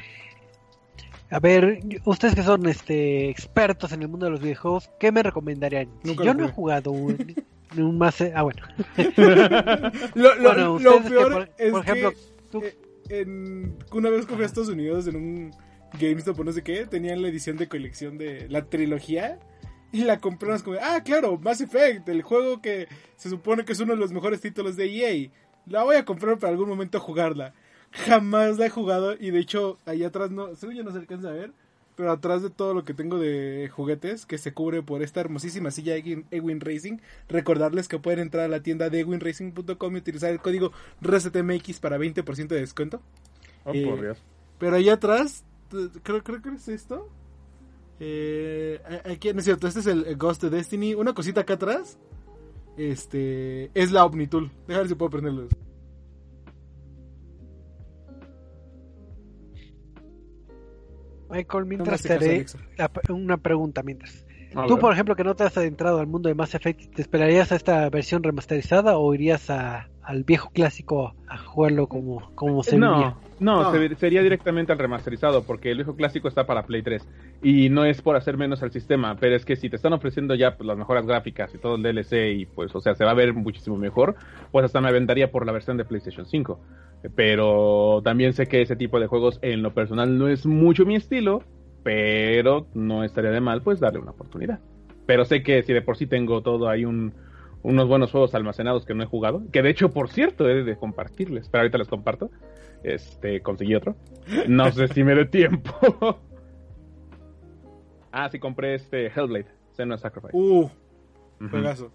A 1.31 1.39
ver, 1.39 1.79
ustedes 2.03 2.35
que 2.35 2.43
son 2.43 2.67
este 2.67 3.29
expertos 3.29 3.93
en 3.93 4.01
el 4.01 4.09
mundo 4.09 4.25
de 4.25 4.31
los 4.31 4.41
videojuegos, 4.41 4.91
¿qué 4.99 5.13
me 5.13 5.23
recomendarían? 5.23 5.89
Si 6.03 6.13
yo 6.17 6.33
no 6.33 6.45
he 6.45 6.51
jugado 6.51 6.91
un, 6.91 7.35
un 7.77 7.97
más... 7.97 8.19
Ah, 8.35 8.43
bueno. 8.43 8.61
lo, 10.13 10.35
lo, 10.35 10.41
bueno, 10.41 10.79
lo 10.79 11.03
peor 11.03 11.31
por, 11.31 11.49
es 11.57 11.71
por 11.71 11.83
ejemplo, 11.83 12.11
que, 12.11 12.17
tú... 12.51 12.61
eh, 12.61 12.77
en, 13.09 13.77
una 13.93 14.09
vez 14.09 14.25
que 14.25 14.33
fui 14.33 14.43
a 14.43 14.45
Estados 14.45 14.67
Unidos 14.67 15.07
en 15.07 15.15
un 15.15 15.51
GameStop 15.97 16.37
o 16.37 16.43
no 16.43 16.51
sé 16.51 16.63
qué, 16.63 16.85
tenían 16.85 17.21
la 17.21 17.29
edición 17.29 17.55
de 17.55 17.69
colección 17.69 18.17
de 18.17 18.49
la 18.49 18.65
trilogía. 18.65 19.39
Y 19.93 20.03
la 20.03 20.19
compramos 20.19 20.63
como, 20.63 20.77
ah, 20.81 21.01
claro, 21.03 21.37
Mass 21.37 21.61
Effect, 21.61 22.09
el 22.09 22.23
juego 22.23 22.61
que 22.61 22.87
se 23.15 23.29
supone 23.29 23.63
que 23.63 23.71
es 23.71 23.79
uno 23.79 23.93
de 23.93 23.99
los 23.99 24.11
mejores 24.11 24.41
títulos 24.41 24.75
de 24.75 24.85
EA. 24.85 25.31
La 25.65 25.83
voy 25.83 25.95
a 25.95 26.03
comprar 26.03 26.39
para 26.39 26.51
algún 26.51 26.67
momento 26.67 26.99
jugarla. 26.99 27.53
Jamás 27.91 28.57
la 28.57 28.67
he 28.67 28.69
jugado 28.69 29.15
y 29.19 29.31
de 29.31 29.39
hecho, 29.39 29.77
ahí 29.85 30.03
atrás 30.03 30.31
no, 30.31 30.55
según 30.55 30.75
yo 30.75 30.83
no 30.83 30.91
se 30.91 30.97
alcanza 30.97 31.29
a 31.29 31.33
ver, 31.33 31.51
pero 31.95 32.11
atrás 32.11 32.41
de 32.41 32.49
todo 32.49 32.73
lo 32.73 32.83
que 32.83 32.93
tengo 32.93 33.19
de 33.19 33.69
juguetes 33.73 34.25
que 34.25 34.37
se 34.37 34.53
cubre 34.53 34.81
por 34.81 35.01
esta 35.03 35.19
hermosísima 35.19 35.71
silla 35.71 35.95
Ewin 35.97 36.61
Racing, 36.61 36.97
recordarles 37.27 37.87
que 37.87 37.99
pueden 37.99 38.19
entrar 38.19 38.45
a 38.45 38.47
la 38.47 38.63
tienda 38.63 38.89
de 38.89 39.01
ewinracing.com 39.01 39.95
y 39.95 39.97
utilizar 39.97 40.31
el 40.31 40.39
código 40.39 40.71
ResetMX 41.01 41.79
para 41.79 41.97
20% 41.97 42.47
de 42.47 42.59
descuento. 42.59 43.01
Oh, 43.65 43.73
Eh, 43.73 43.85
por 43.85 44.01
Dios. 44.01 44.23
Pero 44.57 44.77
allá 44.77 44.93
atrás, 44.93 45.43
creo, 46.03 46.23
creo 46.23 46.41
que 46.41 46.49
es 46.49 46.67
esto. 46.69 47.09
Eh, 47.99 48.81
aquí, 49.05 49.31
no 49.33 49.39
es 49.39 49.45
cierto, 49.45 49.67
este 49.67 49.81
es 49.81 49.87
el 49.87 50.15
Ghost 50.15 50.43
of 50.43 50.51
Destiny. 50.51 50.95
Una 50.95 51.13
cosita 51.13 51.41
acá 51.41 51.53
atrás. 51.53 51.99
Este 52.77 53.69
es 53.73 53.91
la 53.91 54.05
Omnitool. 54.05 54.49
Déjame 54.67 54.79
ver 54.79 54.87
si 54.87 54.95
puedo 54.95 55.11
prenderlo. 55.11 55.47
Michael, 61.31 61.65
mientras 61.65 62.01
te 62.01 62.13
haré 62.13 62.45
la- 62.77 62.91
una 63.09 63.37
pregunta 63.37 63.81
mientras. 63.83 64.25
A 64.53 64.67
Tú, 64.67 64.73
ver. 64.73 64.81
por 64.81 64.93
ejemplo, 64.93 65.15
que 65.15 65.23
no 65.23 65.33
te 65.35 65.43
has 65.45 65.55
adentrado 65.57 65.99
al 65.99 66.07
mundo 66.07 66.27
de 66.27 66.35
Mass 66.35 66.53
Effect, 66.55 66.93
¿te 66.95 67.01
esperarías 67.01 67.51
a 67.51 67.55
esta 67.55 67.89
versión 67.89 68.21
remasterizada 68.21 68.97
o 68.97 69.13
irías 69.13 69.49
a- 69.49 69.87
al 70.03 70.23
viejo 70.25 70.49
clásico 70.49 71.15
a 71.27 71.37
jugarlo 71.37 71.87
como, 71.87 72.31
como 72.35 72.61
se 72.63 72.77
no, 72.77 72.91
venía? 72.91 73.15
No, 73.41 73.63
No. 73.63 73.71
se- 73.73 73.95
sería 73.95 74.21
directamente 74.23 74.71
al 74.71 74.77
remasterizado, 74.79 75.43
porque 75.43 75.71
el 75.71 75.77
viejo 75.77 75.95
clásico 75.95 76.27
está 76.29 76.45
para 76.45 76.63
Play 76.65 76.81
3. 76.81 77.05
Y 77.41 77.69
no 77.69 77.83
es 77.83 78.01
por 78.01 78.15
hacer 78.15 78.37
menos 78.37 78.63
al 78.63 78.71
sistema, 78.71 79.17
pero 79.19 79.35
es 79.35 79.43
que 79.43 79.55
si 79.57 79.69
te 79.69 79.75
están 79.75 79.93
ofreciendo 79.93 80.35
ya 80.35 80.55
pues, 80.55 80.65
las 80.67 80.77
mejoras 80.77 81.05
gráficas 81.05 81.53
y 81.53 81.57
todo 81.57 81.75
el 81.75 81.83
DLC, 81.83 82.31
y 82.31 82.45
pues, 82.45 82.73
o 82.73 82.79
sea, 82.81 82.95
se 82.95 83.03
va 83.03 83.11
a 83.11 83.15
ver 83.15 83.33
muchísimo 83.33 83.77
mejor, 83.77 84.15
pues 84.51 84.63
hasta 84.63 84.79
me 84.79 84.87
aventaría 84.87 85.31
por 85.31 85.45
la 85.45 85.51
versión 85.51 85.75
de 85.75 85.85
PlayStation 85.85 86.25
5. 86.25 86.59
Pero 87.15 88.01
también 88.03 88.33
sé 88.33 88.47
que 88.47 88.61
ese 88.61 88.75
tipo 88.75 88.99
de 88.99 89.07
juegos 89.07 89.39
en 89.41 89.63
lo 89.63 89.73
personal 89.73 90.17
no 90.17 90.27
es 90.27 90.45
mucho 90.45 90.85
mi 90.85 90.95
estilo, 90.95 91.43
pero 91.83 92.67
no 92.73 93.03
estaría 93.03 93.31
de 93.31 93.41
mal 93.41 93.61
pues 93.63 93.79
darle 93.79 93.99
una 93.99 94.11
oportunidad. 94.11 94.59
Pero 95.07 95.25
sé 95.25 95.41
que 95.43 95.63
si 95.63 95.73
de 95.73 95.81
por 95.81 95.97
sí 95.97 96.05
tengo 96.05 96.41
todo 96.41 96.69
ahí 96.69 96.85
un, 96.85 97.13
unos 97.63 97.87
buenos 97.87 98.11
juegos 98.11 98.33
almacenados 98.35 98.85
que 98.85 98.93
no 98.93 99.03
he 99.03 99.07
jugado, 99.07 99.43
que 99.51 99.61
de 99.61 99.69
hecho, 99.69 99.91
por 99.91 100.09
cierto, 100.09 100.49
he 100.49 100.63
de 100.63 100.75
compartirles, 100.75 101.49
pero 101.49 101.61
ahorita 101.61 101.77
les 101.77 101.87
comparto. 101.87 102.29
Este, 102.83 103.41
conseguí 103.41 103.75
otro. 103.75 103.95
No 104.47 104.71
sé 104.71 104.87
si 104.87 105.03
me 105.03 105.13
dé 105.13 105.25
tiempo. 105.25 105.71
ah, 108.11 108.29
sí, 108.31 108.39
compré 108.39 108.75
este 108.75 109.07
Hellblade, 109.07 109.47
Senua 109.73 109.97
Sacrifice. 109.97 110.35
Uh, 110.35 110.69
juegazo. 111.49 111.91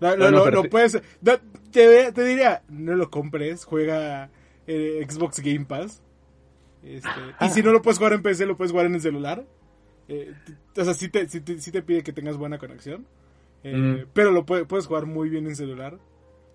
No, 0.00 0.16
no, 0.16 0.30
no, 0.30 0.50
no 0.50 0.62
sí. 0.62 0.68
puedes. 0.68 1.02
no, 1.20 1.32
te, 1.70 2.12
te 2.12 2.24
diría, 2.24 2.62
no 2.68 2.94
lo 2.94 3.10
compres. 3.10 3.64
Juega 3.64 4.30
eh, 4.66 5.04
Xbox 5.06 5.40
Game 5.40 5.66
Pass. 5.66 6.02
Este, 6.82 7.10
y 7.42 7.48
si 7.50 7.62
no 7.62 7.72
lo 7.72 7.82
puedes 7.82 7.98
jugar 7.98 8.14
en 8.14 8.22
PC, 8.22 8.46
lo 8.46 8.56
puedes 8.56 8.70
jugar 8.70 8.86
en 8.86 8.94
el 8.94 9.00
celular. 9.02 9.44
Eh, 10.08 10.32
o 10.76 10.84
sea, 10.84 10.94
sí 10.94 11.10
te, 11.10 11.28
sí 11.28 11.40
te, 11.40 11.60
sí 11.60 11.70
te 11.70 11.82
pide 11.82 12.02
que 12.02 12.14
tengas 12.14 12.38
buena 12.38 12.58
conexión. 12.58 13.06
Eh, 13.62 13.74
Mm. 13.76 14.06
Pero 14.12 14.30
lo 14.30 14.46
puede- 14.46 14.64
puedes 14.64 14.86
jugar 14.86 15.06
muy 15.06 15.28
bien 15.28 15.46
en 15.46 15.56
celular. 15.56 15.98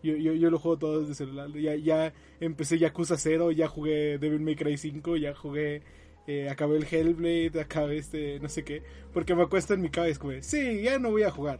Yo, 0.03 0.15
yo, 0.15 0.33
yo 0.33 0.49
lo 0.51 0.59
juego 0.59 0.77
todo 0.77 1.01
desde 1.01 1.15
celular. 1.15 1.49
Ya, 1.53 1.75
ya 1.75 2.13
empecé 2.39 2.77
Yakuza 2.77 3.17
0, 3.17 3.51
ya 3.51 3.67
jugué 3.67 4.17
Devil 4.19 4.39
May 4.41 4.55
Cry 4.55 4.77
5, 4.77 5.17
ya 5.17 5.33
jugué. 5.35 5.81
eh, 6.27 6.49
acabé 6.49 6.77
el 6.77 6.87
Hellblade, 6.89 7.61
acabé 7.61 7.97
este, 7.97 8.39
no 8.39 8.49
sé 8.49 8.63
qué. 8.63 8.81
Porque 9.13 9.35
me 9.35 9.43
acuesto 9.43 9.75
en 9.75 9.81
mi 9.81 9.89
cabeza, 9.89 10.11
es 10.13 10.17
como, 10.19 10.33
sí, 10.41 10.81
ya 10.81 10.97
no 10.97 11.11
voy 11.11 11.21
a 11.21 11.29
jugar. 11.29 11.59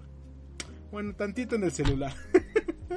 Bueno, 0.91 1.13
tantito 1.15 1.55
en 1.55 1.63
el 1.65 1.71
celular. 1.71 2.13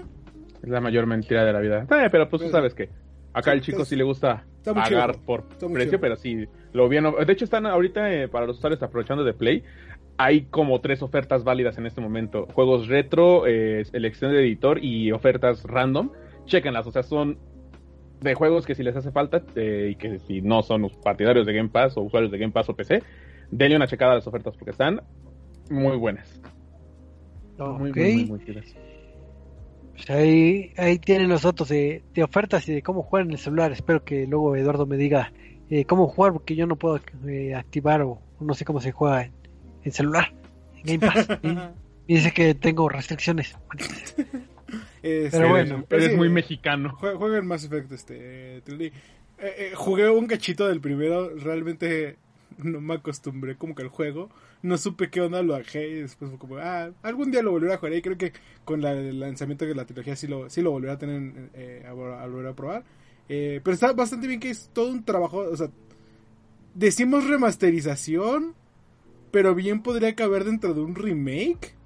Es 0.62 0.68
la 0.68 0.80
mayor 0.80 1.06
mentira 1.06 1.44
de 1.44 1.52
la 1.52 1.60
vida. 1.60 1.82
Eh, 1.82 2.08
pero 2.10 2.28
pues 2.28 2.40
tú 2.42 2.48
Pero- 2.48 2.50
sabes 2.52 2.74
que 2.74 2.88
acá 3.32 3.52
el 3.52 3.60
chico 3.60 3.82
es- 3.82 3.88
sí 3.88 3.96
le 3.96 4.04
gusta 4.04 4.44
está 4.56 4.74
pagar 4.74 5.12
chido. 5.12 5.24
por 5.24 5.40
Está 5.50 5.68
precio, 5.68 5.90
chido. 5.92 6.00
pero 6.00 6.16
sí, 6.16 6.46
lo 6.72 6.88
bien. 6.88 7.04
De 7.04 7.32
hecho, 7.32 7.44
están 7.44 7.66
ahorita 7.66 8.12
eh, 8.12 8.28
para 8.28 8.46
los 8.46 8.58
usuarios 8.58 8.82
aprovechando 8.82 9.24
de 9.24 9.32
Play. 9.34 9.62
Hay 10.18 10.42
como 10.46 10.80
tres 10.80 11.02
ofertas 11.02 11.44
válidas 11.44 11.78
en 11.78 11.86
este 11.86 12.00
momento: 12.00 12.46
juegos 12.52 12.88
retro, 12.88 13.46
eh, 13.46 13.84
elección 13.92 14.32
de 14.32 14.40
editor 14.40 14.82
y 14.84 15.12
ofertas 15.12 15.62
random. 15.64 16.10
Chequenlas, 16.46 16.86
o 16.86 16.90
sea, 16.90 17.02
son 17.02 17.38
de 18.20 18.34
juegos 18.34 18.66
que 18.66 18.74
si 18.74 18.82
les 18.82 18.96
hace 18.96 19.12
falta 19.12 19.42
eh, 19.54 19.90
y 19.92 19.94
que 19.96 20.18
si 20.18 20.40
no 20.40 20.62
son 20.62 20.90
partidarios 21.04 21.46
de 21.46 21.52
Game 21.52 21.68
Pass 21.68 21.96
o 21.96 22.02
usuarios 22.02 22.32
de 22.32 22.38
Game 22.38 22.52
Pass 22.52 22.68
o 22.68 22.74
PC, 22.74 23.02
denle 23.50 23.76
una 23.76 23.86
checada 23.86 24.12
a 24.12 24.14
las 24.16 24.26
ofertas 24.26 24.56
porque 24.56 24.70
están 24.72 25.00
muy 25.70 25.96
buenas. 25.96 26.40
Muy, 27.58 27.90
Ok. 27.90 27.96
muy, 27.96 28.12
muy, 28.14 28.24
muy 28.24 28.44
chidas. 28.44 28.76
Pues 29.94 30.10
ahí, 30.10 30.72
ahí 30.76 30.98
tienen 30.98 31.28
los 31.28 31.42
datos 31.42 31.68
de, 31.68 32.04
de 32.14 32.22
ofertas 32.22 32.68
y 32.68 32.72
de 32.74 32.82
cómo 32.82 33.02
jugar 33.02 33.24
en 33.26 33.32
el 33.32 33.38
celular. 33.38 33.72
Espero 33.72 34.04
que 34.04 34.26
luego 34.26 34.54
Eduardo 34.56 34.86
me 34.86 34.96
diga 34.96 35.32
eh, 35.70 35.84
cómo 35.84 36.06
jugar 36.08 36.32
porque 36.32 36.54
yo 36.54 36.66
no 36.66 36.76
puedo 36.76 37.00
eh, 37.26 37.54
activar 37.54 38.02
o 38.02 38.20
no 38.40 38.54
sé 38.54 38.64
cómo 38.64 38.80
se 38.80 38.92
juega 38.92 39.24
en, 39.24 39.32
en 39.88 39.92
celular, 39.94 40.32
en 40.84 41.00
Game 41.00 41.12
Pass. 41.12 41.28
y, 41.42 41.48
y 42.12 42.16
dice 42.16 42.32
que 42.32 42.54
tengo 42.54 42.88
restricciones. 42.88 43.56
Este, 45.02 45.30
Pero 45.38 45.48
bueno, 45.50 45.84
pero 45.88 46.02
eres 46.02 46.12
sí, 46.12 46.16
muy 46.18 46.28
mexicano. 46.28 46.96
jue- 47.00 47.16
Juega 47.16 47.38
en 47.38 47.46
Mass 47.46 47.64
Effect, 47.64 47.92
este. 47.92 48.58
Eh, 48.58 48.62
eh, 49.38 49.72
jugué 49.74 50.10
un 50.10 50.26
cachito 50.26 50.66
del 50.68 50.80
primero, 50.80 51.34
realmente 51.36 52.16
no 52.58 52.80
me 52.80 52.94
acostumbré 52.94 53.56
como 53.56 53.74
que 53.74 53.82
al 53.82 53.88
juego, 53.88 54.28
no 54.62 54.76
supe 54.76 55.10
qué 55.10 55.20
onda, 55.20 55.42
lo 55.42 55.52
bajé 55.52 55.88
y 55.88 55.94
después 56.00 56.30
fue 56.32 56.38
como, 56.40 56.56
ah, 56.58 56.90
algún 57.02 57.30
día 57.30 57.42
lo 57.42 57.52
volveré 57.52 57.74
a 57.74 57.76
jugar 57.78 57.92
y 57.94 58.02
creo 58.02 58.18
que 58.18 58.32
con 58.64 58.82
la- 58.82 58.92
el 58.92 59.20
lanzamiento 59.20 59.64
de 59.64 59.74
la 59.76 59.84
trilogía 59.86 60.16
sí 60.16 60.26
lo, 60.26 60.50
sí 60.50 60.60
lo 60.60 60.72
volveré 60.72 60.92
a 60.94 60.98
tener, 60.98 61.50
eh, 61.54 61.84
a 61.88 61.92
volver 61.92 62.46
a 62.48 62.54
probar. 62.54 62.82
Eh, 63.28 63.60
pero 63.62 63.74
está 63.74 63.92
bastante 63.92 64.26
bien 64.26 64.40
que 64.40 64.50
es 64.50 64.70
todo 64.72 64.90
un 64.90 65.04
trabajo, 65.04 65.38
o 65.38 65.56
sea, 65.56 65.68
decimos 66.74 67.26
remasterización, 67.28 68.54
pero 69.30 69.54
bien 69.54 69.82
podría 69.82 70.14
caber 70.14 70.44
dentro 70.44 70.74
de 70.74 70.80
un 70.80 70.94
remake. 70.94 71.76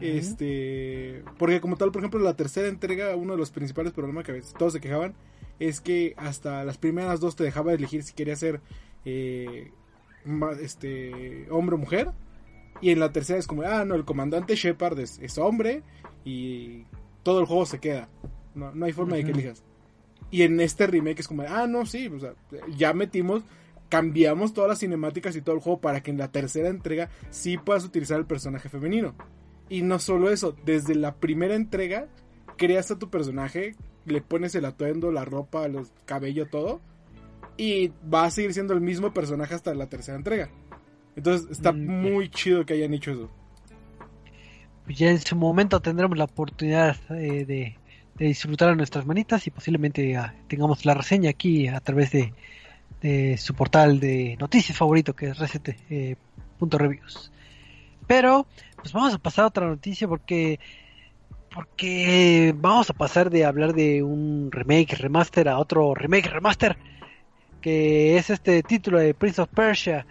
Este, 0.00 1.24
porque 1.36 1.60
como 1.60 1.76
tal, 1.76 1.90
por 1.90 2.00
ejemplo, 2.00 2.20
la 2.20 2.36
tercera 2.36 2.68
entrega, 2.68 3.16
uno 3.16 3.32
de 3.32 3.38
los 3.38 3.50
principales 3.50 3.92
problemas 3.92 4.24
que 4.24 4.40
todos 4.56 4.74
se 4.74 4.80
quejaban 4.80 5.14
es 5.58 5.80
que 5.80 6.14
hasta 6.16 6.64
las 6.64 6.78
primeras 6.78 7.18
dos 7.18 7.34
te 7.34 7.42
dejaba 7.42 7.72
elegir 7.72 8.04
si 8.04 8.12
quería 8.12 8.36
ser 8.36 8.60
eh, 9.04 9.72
este 10.60 11.46
hombre 11.50 11.74
o 11.74 11.78
mujer. 11.78 12.08
Y 12.80 12.90
en 12.90 13.00
la 13.00 13.12
tercera 13.12 13.38
es 13.38 13.46
como, 13.46 13.62
ah, 13.62 13.84
no, 13.84 13.94
el 13.94 14.04
comandante 14.04 14.54
Shepard 14.54 14.98
es, 15.00 15.18
es 15.18 15.38
hombre 15.38 15.82
y 16.24 16.84
todo 17.22 17.40
el 17.40 17.46
juego 17.46 17.66
se 17.66 17.78
queda. 17.78 18.08
No, 18.54 18.72
no 18.72 18.86
hay 18.86 18.92
forma 18.92 19.16
de 19.16 19.24
que 19.24 19.32
elijas. 19.32 19.62
Y 20.30 20.42
en 20.42 20.60
este 20.60 20.86
remake 20.86 21.20
es 21.20 21.28
como, 21.28 21.42
ah, 21.42 21.66
no, 21.66 21.84
sí, 21.84 22.06
o 22.06 22.20
sea, 22.20 22.34
ya 22.76 22.92
metimos, 22.94 23.42
cambiamos 23.90 24.54
todas 24.54 24.70
las 24.70 24.78
cinemáticas 24.78 25.36
y 25.36 25.42
todo 25.42 25.56
el 25.56 25.60
juego 25.60 25.80
para 25.80 26.02
que 26.02 26.10
en 26.10 26.16
la 26.16 26.32
tercera 26.32 26.68
entrega 26.70 27.10
sí 27.28 27.58
puedas 27.58 27.84
utilizar 27.84 28.18
el 28.18 28.24
personaje 28.24 28.70
femenino. 28.70 29.14
Y 29.68 29.82
no 29.82 29.98
solo 29.98 30.30
eso, 30.30 30.56
desde 30.64 30.94
la 30.94 31.16
primera 31.16 31.54
entrega 31.54 32.08
creas 32.56 32.90
a 32.90 32.98
tu 32.98 33.10
personaje, 33.10 33.74
le 34.06 34.22
pones 34.22 34.54
el 34.54 34.64
atuendo, 34.64 35.12
la 35.12 35.24
ropa, 35.24 35.68
los 35.68 35.92
cabello, 36.06 36.48
todo. 36.48 36.80
Y 37.56 37.92
va 38.12 38.24
a 38.24 38.30
seguir 38.30 38.54
siendo 38.54 38.72
el 38.72 38.80
mismo 38.80 39.12
personaje 39.12 39.54
hasta 39.54 39.74
la 39.74 39.88
tercera 39.88 40.16
entrega. 40.16 40.50
Entonces 41.16 41.50
está 41.50 41.72
Mm, 41.72 42.02
muy 42.02 42.30
chido 42.30 42.64
que 42.64 42.74
hayan 42.74 42.94
hecho 42.94 43.10
eso. 43.10 43.30
Pues 44.84 44.98
ya 44.98 45.10
en 45.10 45.18
su 45.18 45.36
momento 45.36 45.80
tendremos 45.80 46.16
la 46.16 46.24
oportunidad 46.24 46.96
eh, 47.10 47.44
de, 47.44 47.76
de 48.16 48.24
disfrutar 48.24 48.70
a 48.70 48.74
nuestras 48.74 49.04
manitas 49.04 49.46
y 49.46 49.50
posiblemente 49.50 50.16
ah, 50.16 50.34
tengamos 50.48 50.84
la 50.86 50.94
reseña 50.94 51.30
aquí 51.30 51.68
a 51.68 51.80
través 51.80 52.12
de, 52.12 52.32
de 53.00 53.36
su 53.38 53.54
portal 53.54 54.00
de 54.00 54.36
noticias 54.38 54.76
favorito 54.76 55.14
que 55.14 55.28
es 55.30 55.38
reset.reviews. 55.38 57.32
Pero 58.06 58.46
pues 58.76 58.92
vamos 58.92 59.14
a 59.14 59.18
pasar 59.18 59.44
a 59.44 59.48
otra 59.48 59.66
noticia 59.66 60.06
porque 60.08 60.58
porque 61.52 62.54
vamos 62.56 62.90
a 62.90 62.94
pasar 62.94 63.28
de 63.30 63.44
hablar 63.44 63.74
de 63.74 64.02
un 64.04 64.50
remake 64.52 64.94
remaster 64.94 65.48
a 65.48 65.58
otro 65.58 65.94
remake 65.94 66.28
remaster 66.28 66.76
que 67.60 68.16
es 68.16 68.30
este 68.30 68.62
título 68.62 69.00
de 69.00 69.14
Prince 69.14 69.42
of 69.42 69.48
Persia 69.48 70.06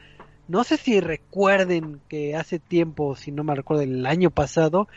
no 0.50 0.64
sé 0.64 0.78
si 0.78 1.00
recuerden 1.00 2.02
que 2.10 2.36
hace 2.36 2.58
tiempo, 2.58 3.16
si 3.16 3.32
no 3.32 3.44
me 3.44 3.54
recuerdo, 3.54 3.84
el 3.84 4.04
año 4.08 4.32
pasado, 4.32 4.88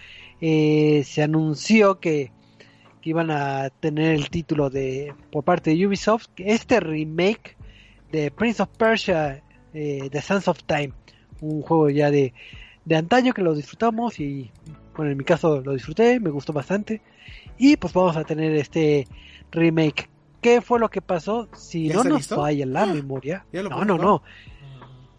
eh, 0.41 1.03
se 1.05 1.23
anunció 1.23 2.01
que, 2.01 2.33
que 3.03 3.11
iban 3.11 3.31
a 3.31 3.69
tener 3.69 4.15
el 4.15 4.31
título 4.31 4.71
de 4.71 5.13
por 5.31 5.45
parte 5.45 5.69
de 5.75 5.87
Ubisoft, 5.87 6.29
este 6.39 6.81
remake 6.81 7.59
de 8.13 8.31
Prince 8.31 8.63
of 8.63 8.69
Persia, 8.77 9.43
eh, 9.75 10.09
The 10.11 10.21
Sands 10.21 10.47
of 10.49 10.63
Time, 10.65 10.93
un 11.41 11.63
juego 11.63 11.91
ya 11.91 12.11
de, 12.11 12.33
de 12.85 12.97
antaño 12.97 13.33
que 13.33 13.43
lo 13.43 13.55
disfrutamos 13.55 14.21
y, 14.21 14.51
bueno, 14.97 15.11
en 15.11 15.19
mi 15.19 15.25
caso 15.25 15.61
lo 15.63 15.73
disfruté, 15.73 16.21
me 16.21 16.31
gustó 16.31 16.53
bastante, 16.53 17.01
y 17.59 17.77
pues 17.77 17.93
vamos 17.93 18.17
a 18.17 18.25
tener 18.25 18.55
este 18.55 19.07
remake. 19.51 20.09
¿qué 20.41 20.61
fue 20.61 20.81
lo 20.81 20.91
que 20.91 21.01
pasó? 21.01 21.49
Si 21.55 21.87
¿Ya 21.89 21.95
no 21.95 22.05
nos 22.05 22.19
listo? 22.19 22.35
falla 22.37 22.67
la 22.67 22.83
Ah, 22.83 22.87
memoria. 22.87 23.47
¿ya 23.53 23.63
lo 23.63 23.71
No, 23.71 23.85
no, 23.85 23.97
no. 23.97 24.23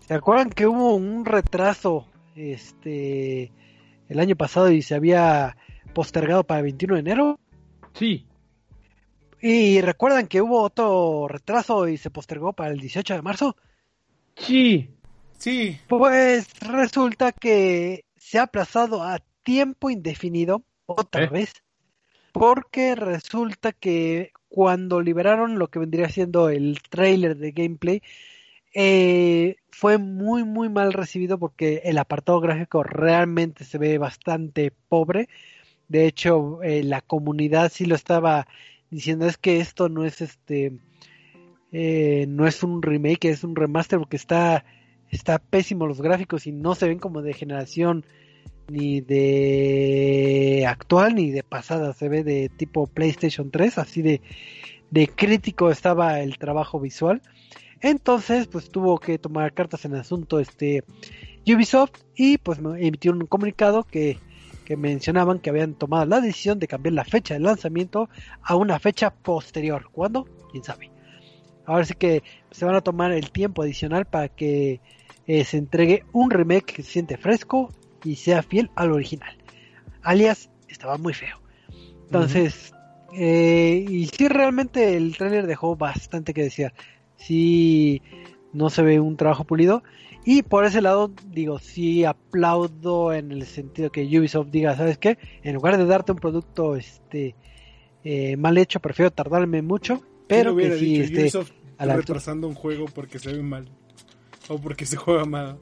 ¿Se 0.05 0.13
acuerdan 0.13 0.50
que 0.50 0.67
hubo 0.67 0.95
un 0.95 1.23
retraso 1.23 2.05
este 2.35 3.50
el 4.09 4.19
año 4.19 4.35
pasado 4.35 4.69
y 4.69 4.81
se 4.81 4.95
había 4.95 5.55
postergado 5.93 6.43
para 6.43 6.59
el 6.59 6.63
21 6.65 6.95
de 6.95 7.00
enero? 7.00 7.39
Sí. 7.93 8.27
Y 9.45 9.81
recuerdan 9.81 10.27
que 10.27 10.41
hubo 10.41 10.62
otro 10.62 11.27
retraso 11.27 11.89
y 11.89 11.97
se 11.97 12.09
postergó 12.09 12.53
para 12.53 12.71
el 12.71 12.79
18 12.79 13.13
de 13.15 13.21
marzo. 13.21 13.57
Sí. 14.38 14.89
Sí, 15.38 15.77
Pues 15.88 16.47
resulta 16.62 17.33
que 17.33 18.05
se 18.15 18.39
ha 18.39 18.43
aplazado 18.43 19.03
a 19.03 19.19
tiempo 19.43 19.89
indefinido 19.89 20.63
otra 20.85 21.25
¿Eh? 21.25 21.27
vez. 21.27 21.51
Porque 22.31 22.95
resulta 22.95 23.73
que 23.73 24.31
cuando 24.47 25.01
liberaron 25.01 25.59
lo 25.59 25.69
que 25.69 25.79
vendría 25.79 26.07
siendo 26.09 26.50
el 26.50 26.81
trailer 26.89 27.35
de 27.35 27.51
gameplay, 27.51 28.01
eh, 28.73 29.57
fue 29.71 29.97
muy 29.97 30.43
muy 30.43 30.69
mal 30.69 30.93
recibido 30.93 31.38
porque 31.38 31.81
el 31.85 31.97
apartado 31.97 32.39
gráfico 32.39 32.83
realmente 32.83 33.65
se 33.65 33.77
ve 33.77 33.97
bastante 33.97 34.71
pobre. 34.89 35.29
De 35.88 36.07
hecho, 36.07 36.63
eh, 36.63 36.83
la 36.83 37.01
comunidad 37.01 37.71
sí 37.71 37.85
lo 37.85 37.95
estaba 37.95 38.47
diciendo 38.93 39.25
es 39.25 39.38
que 39.38 39.59
esto 39.59 39.89
no 39.89 40.05
es 40.05 40.21
este 40.21 40.73
eh, 41.71 42.25
no 42.29 42.47
es 42.47 42.63
un 42.63 42.81
remake, 42.81 43.25
es 43.25 43.43
un 43.43 43.55
remaster 43.55 44.00
porque 44.00 44.17
está 44.17 44.65
está 45.09 45.39
pésimo 45.39 45.88
los 45.88 46.01
gráficos 46.01 46.47
y 46.47 46.51
no 46.51 46.75
se 46.75 46.88
ven 46.88 47.00
como 47.00 47.21
de 47.21 47.33
generación 47.33 48.05
ni 48.67 49.01
de 49.01 50.65
actual 50.67 51.15
ni 51.15 51.31
de 51.31 51.43
pasada, 51.43 51.93
se 51.93 52.09
ve 52.09 52.23
de 52.23 52.50
tipo 52.50 52.88
PlayStation 52.88 53.51
3, 53.51 53.77
así 53.77 54.01
de, 54.01 54.21
de 54.89 55.07
crítico 55.07 55.69
estaba 55.69 56.21
el 56.21 56.38
trabajo 56.38 56.79
visual. 56.79 57.21
Entonces, 57.81 58.47
pues 58.47 58.69
tuvo 58.69 58.97
que 58.97 59.17
tomar 59.19 59.53
cartas 59.53 59.83
en 59.85 59.93
el 59.93 60.00
asunto 60.00 60.39
este 60.39 60.83
Ubisoft 61.45 61.91
y 62.15 62.38
pues 62.38 62.59
emitió 62.59 63.12
un 63.12 63.25
comunicado 63.25 63.83
que, 63.83 64.17
que 64.63 64.77
mencionaban 64.77 65.39
que 65.39 65.50
habían 65.50 65.75
tomado 65.75 66.05
la 66.05 66.22
decisión 66.22 66.60
de 66.60 66.67
cambiar 66.67 66.93
la 66.93 67.05
fecha 67.05 67.34
de 67.34 67.39
lanzamiento 67.39 68.10
a 68.41 68.55
una 68.55 68.79
fecha 68.79 69.13
posterior. 69.13 69.89
¿Cuándo? 69.91 70.27
¿Quién 70.51 70.63
sabe? 70.63 70.91
Ahora 71.65 71.86
sí 71.86 71.93
que 71.93 72.24
se 72.51 72.65
van 72.65 72.75
a 72.75 72.82
tomar 72.82 73.12
el 73.12 73.32
tiempo 73.32 73.63
adicional 73.63 74.05
para 74.05 74.29
que 74.29 74.82
eh, 75.27 75.43
se 75.46 75.58
entregue 75.58 76.03
un 76.12 76.29
remake 76.29 76.74
que 76.74 76.84
se 76.84 76.91
siente 76.91 77.17
fresco 77.17 77.72
y 78.03 78.15
sea 78.15 78.43
fiel 78.43 78.70
al 78.75 78.91
original. 78.91 79.38
Alias, 80.01 80.50
estaba 80.67 80.98
muy 80.98 81.13
feo. 81.13 81.39
Entonces, 82.05 82.74
eh, 83.15 83.86
y 83.88 84.08
sí, 84.08 84.27
realmente 84.27 84.98
el 84.98 85.15
tráiler 85.17 85.48
dejó 85.48 85.75
bastante 85.75 86.34
que 86.34 86.43
decir. 86.43 86.74
Sí, 87.15 88.01
no 88.51 88.70
se 88.70 88.82
ve 88.82 89.00
un 89.00 89.17
trabajo 89.17 89.46
pulido. 89.46 89.84
Y 90.25 90.44
por 90.44 90.65
ese 90.65 90.82
lado, 90.82 91.12
digo, 91.25 91.60
sí 91.60 92.06
aplaudo 92.06 93.13
en 93.13 93.32
el 93.32 93.46
sentido 93.46 93.92
que 93.92 94.03
Ubisoft 94.03 94.50
diga, 94.50 94.75
¿sabes 94.77 94.98
qué? 94.98 95.18
En 95.42 95.56
lugar 95.56 95.77
de 95.77 95.86
darte 95.86 96.13
un 96.13 96.20
producto 96.20 96.75
este 96.75 97.36
eh, 98.03 98.38
mal 98.38 98.58
hecho, 98.58 98.80
prefiero 98.80 99.12
tardarme 99.12 99.62
mucho, 99.62 100.01
pero 100.27 100.56
¿Quién 100.56 100.56
hubiera 100.56 100.75
que 100.75 100.80
sí 100.80 100.86
dicho? 100.86 101.03
esté 101.03 101.22
Ubisoft 101.22 101.51
a 101.77 101.86
la 101.86 101.98
retrasando 101.98 102.48
un 102.48 102.56
juego 102.56 102.86
porque 102.86 103.20
se 103.20 103.34
ve 103.34 103.42
mal. 103.42 103.70
O 104.48 104.58
porque 104.58 104.86
se 104.86 104.98
juega 104.98 105.25
mal. 105.25 105.58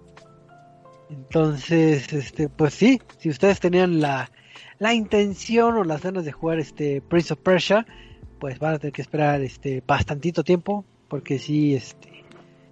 Entonces, 1.10 2.14
este, 2.14 2.48
pues 2.48 2.74
sí, 2.74 3.02
si 3.18 3.30
ustedes 3.30 3.60
tenían 3.60 4.00
la, 4.00 4.32
la 4.80 4.94
intención 4.94 5.76
o 5.76 5.84
las 5.84 6.02
ganas 6.02 6.24
de 6.24 6.32
jugar 6.32 6.60
este 6.60 7.02
Prince 7.02 7.34
of 7.34 7.40
Persia, 7.40 7.86
pues 8.40 8.60
van 8.60 8.76
a 8.76 8.80
tener 8.80 8.94
que 8.94 9.02
esperar 9.02 9.42
este 9.42 9.84
bastantito 9.86 10.44
tiempo, 10.44 10.86
porque 11.10 11.38
sí, 11.38 11.76
este, 11.76 12.24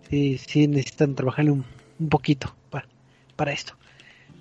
sí, 0.10 0.38
sí 0.38 0.68
necesitan 0.68 1.16
trabajarle 1.16 1.52
un, 1.52 1.66
un 2.00 2.10
poquito 2.10 2.56
para, 2.70 2.88
para 3.36 3.52
esto. 3.52 3.74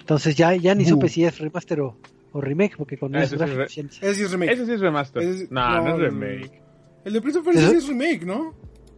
Entonces 0.01 0.35
ya, 0.37 0.55
ya 0.57 0.75
ni 0.75 0.85
supe 0.85 1.09
si 1.09 1.25
es 1.25 1.38
remaster 1.38 1.81
o, 1.81 1.97
o 2.33 2.40
remake, 2.40 2.77
porque 2.77 2.97
con 2.97 3.14
Ah, 3.14 3.27
sí 3.27 3.35
es 3.35 3.40
ni- 3.40 3.79
sí 4.14 4.23
es 4.23 4.31
remake. 4.33 4.53
Ese 4.53 4.66
sí 4.66 4.73
es 4.73 4.81
remaster. 4.81 5.23
No, 5.51 5.71
no, 5.71 5.85
no, 5.85 5.94
es 5.94 6.01
remake. 6.12 6.62
El 7.05 7.12
de 7.12 7.21
Prince 7.21 7.38
of 7.38 7.44
Persia 7.44 7.64
¿Es- 7.64 7.71
sí 7.71 7.77
es 7.77 7.88
remake, 7.88 8.25
¿no? 8.25 8.55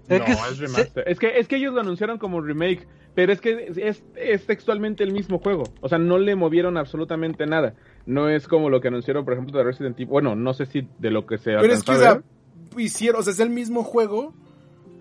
Es 0.08 0.18
no, 0.18 0.24
que 0.24 0.32
es 0.32 0.38
se- 0.38 0.54
remaster. 0.66 1.04
Es 1.08 1.18
que, 1.18 1.38
es 1.38 1.48
que 1.48 1.56
ellos 1.56 1.74
lo 1.74 1.80
anunciaron 1.80 2.18
como 2.18 2.40
remake, 2.40 2.86
pero 3.14 3.32
es 3.32 3.40
que 3.40 3.72
es, 3.76 4.02
es 4.16 4.46
textualmente 4.46 5.02
el 5.04 5.12
mismo 5.12 5.38
juego. 5.38 5.64
O 5.80 5.88
sea, 5.88 5.98
no 5.98 6.18
le 6.18 6.34
movieron 6.36 6.76
absolutamente 6.76 7.46
nada. 7.46 7.74
No 8.06 8.28
es 8.28 8.46
como 8.48 8.70
lo 8.70 8.80
que 8.80 8.88
anunciaron, 8.88 9.24
por 9.24 9.34
ejemplo, 9.34 9.56
de 9.58 9.64
Resident 9.64 9.96
Evil. 9.96 10.06
Bueno, 10.08 10.34
no 10.36 10.52
sé 10.54 10.66
si 10.66 10.88
de 10.98 11.10
lo 11.10 11.26
que 11.26 11.38
se 11.38 11.52
Pero 11.52 11.72
es 11.72 11.82
que, 11.84 12.82
hicieron, 12.82 13.20
o 13.20 13.22
sea, 13.24 13.32
es 13.32 13.40
el 13.40 13.50
mismo 13.50 13.82
juego, 13.84 14.32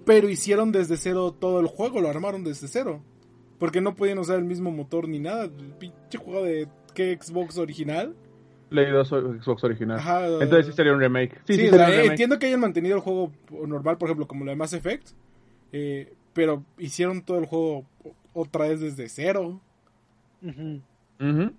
pero 0.06 0.30
hicieron 0.30 0.72
desde 0.72 0.98
cero 0.98 1.36
todo 1.40 1.60
el 1.60 1.68
juego, 1.68 2.02
lo 2.02 2.10
armaron 2.10 2.44
desde 2.44 2.68
cero. 2.68 3.04
Porque 3.60 3.82
no 3.82 3.94
podían 3.96 4.18
usar 4.20 4.40
el 4.40 4.46
mismo 4.46 4.72
motor 4.72 5.08
ni 5.08 5.20
nada. 5.20 5.44
El 5.46 5.52
pinche 5.78 6.18
juego 6.18 6.44
de 6.44 6.68
¿qué 6.94 7.18
Xbox 7.22 7.58
original. 7.58 8.16
Leí 8.72 8.90
dos 8.92 9.10
Xbox 9.10 9.64
original. 9.64 10.00
Ajá. 10.00 10.28
Entonces 10.28 10.68
sí 10.68 10.72
sería 10.74 10.94
un 10.94 11.00
remake. 11.00 11.34
Sí, 11.46 11.56
Sí, 11.56 11.62
sí, 11.62 11.68
o 11.68 11.72
sería 11.72 11.78
sea, 11.78 11.86
un 11.88 11.92
remake. 11.94 12.10
entiendo 12.12 12.40
que 12.40 12.46
hayan 12.48 12.60
mantenido 12.60 12.96
el 12.96 13.02
juego 13.02 13.32
normal, 13.68 13.98
por 13.98 14.08
ejemplo, 14.10 14.28
como 14.28 14.46
lo 14.46 14.52
de 14.52 14.56
Mass 14.58 14.74
Effect. 14.74 15.10
eh, 15.72 16.14
pero 16.34 16.64
hicieron 16.78 17.22
todo 17.24 17.40
el 17.40 17.46
juego 17.48 17.86
otra 18.34 18.68
vez 18.68 18.80
desde 18.80 19.10
cero. 19.10 19.60
Ujú. 20.42 20.80
Ujú. 21.20 21.52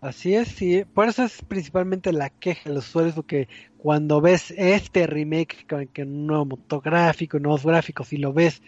Así 0.00 0.34
es, 0.34 0.48
sí. 0.48 0.84
Por 0.92 1.08
eso 1.08 1.22
es 1.22 1.40
principalmente 1.42 2.12
la 2.12 2.28
queja 2.28 2.68
de 2.68 2.74
los 2.74 2.88
usuarios, 2.88 3.14
porque 3.14 3.48
cuando 3.78 4.20
ves 4.20 4.52
este 4.56 5.06
remake 5.06 5.64
con, 5.68 5.86
con 5.86 6.08
un 6.08 6.26
nuevo 6.26 6.44
motor 6.44 6.82
gráfico, 6.82 7.38
nuevos 7.38 7.64
gráficos, 7.64 8.12
y 8.12 8.16
lo 8.18 8.32
ves 8.32 8.62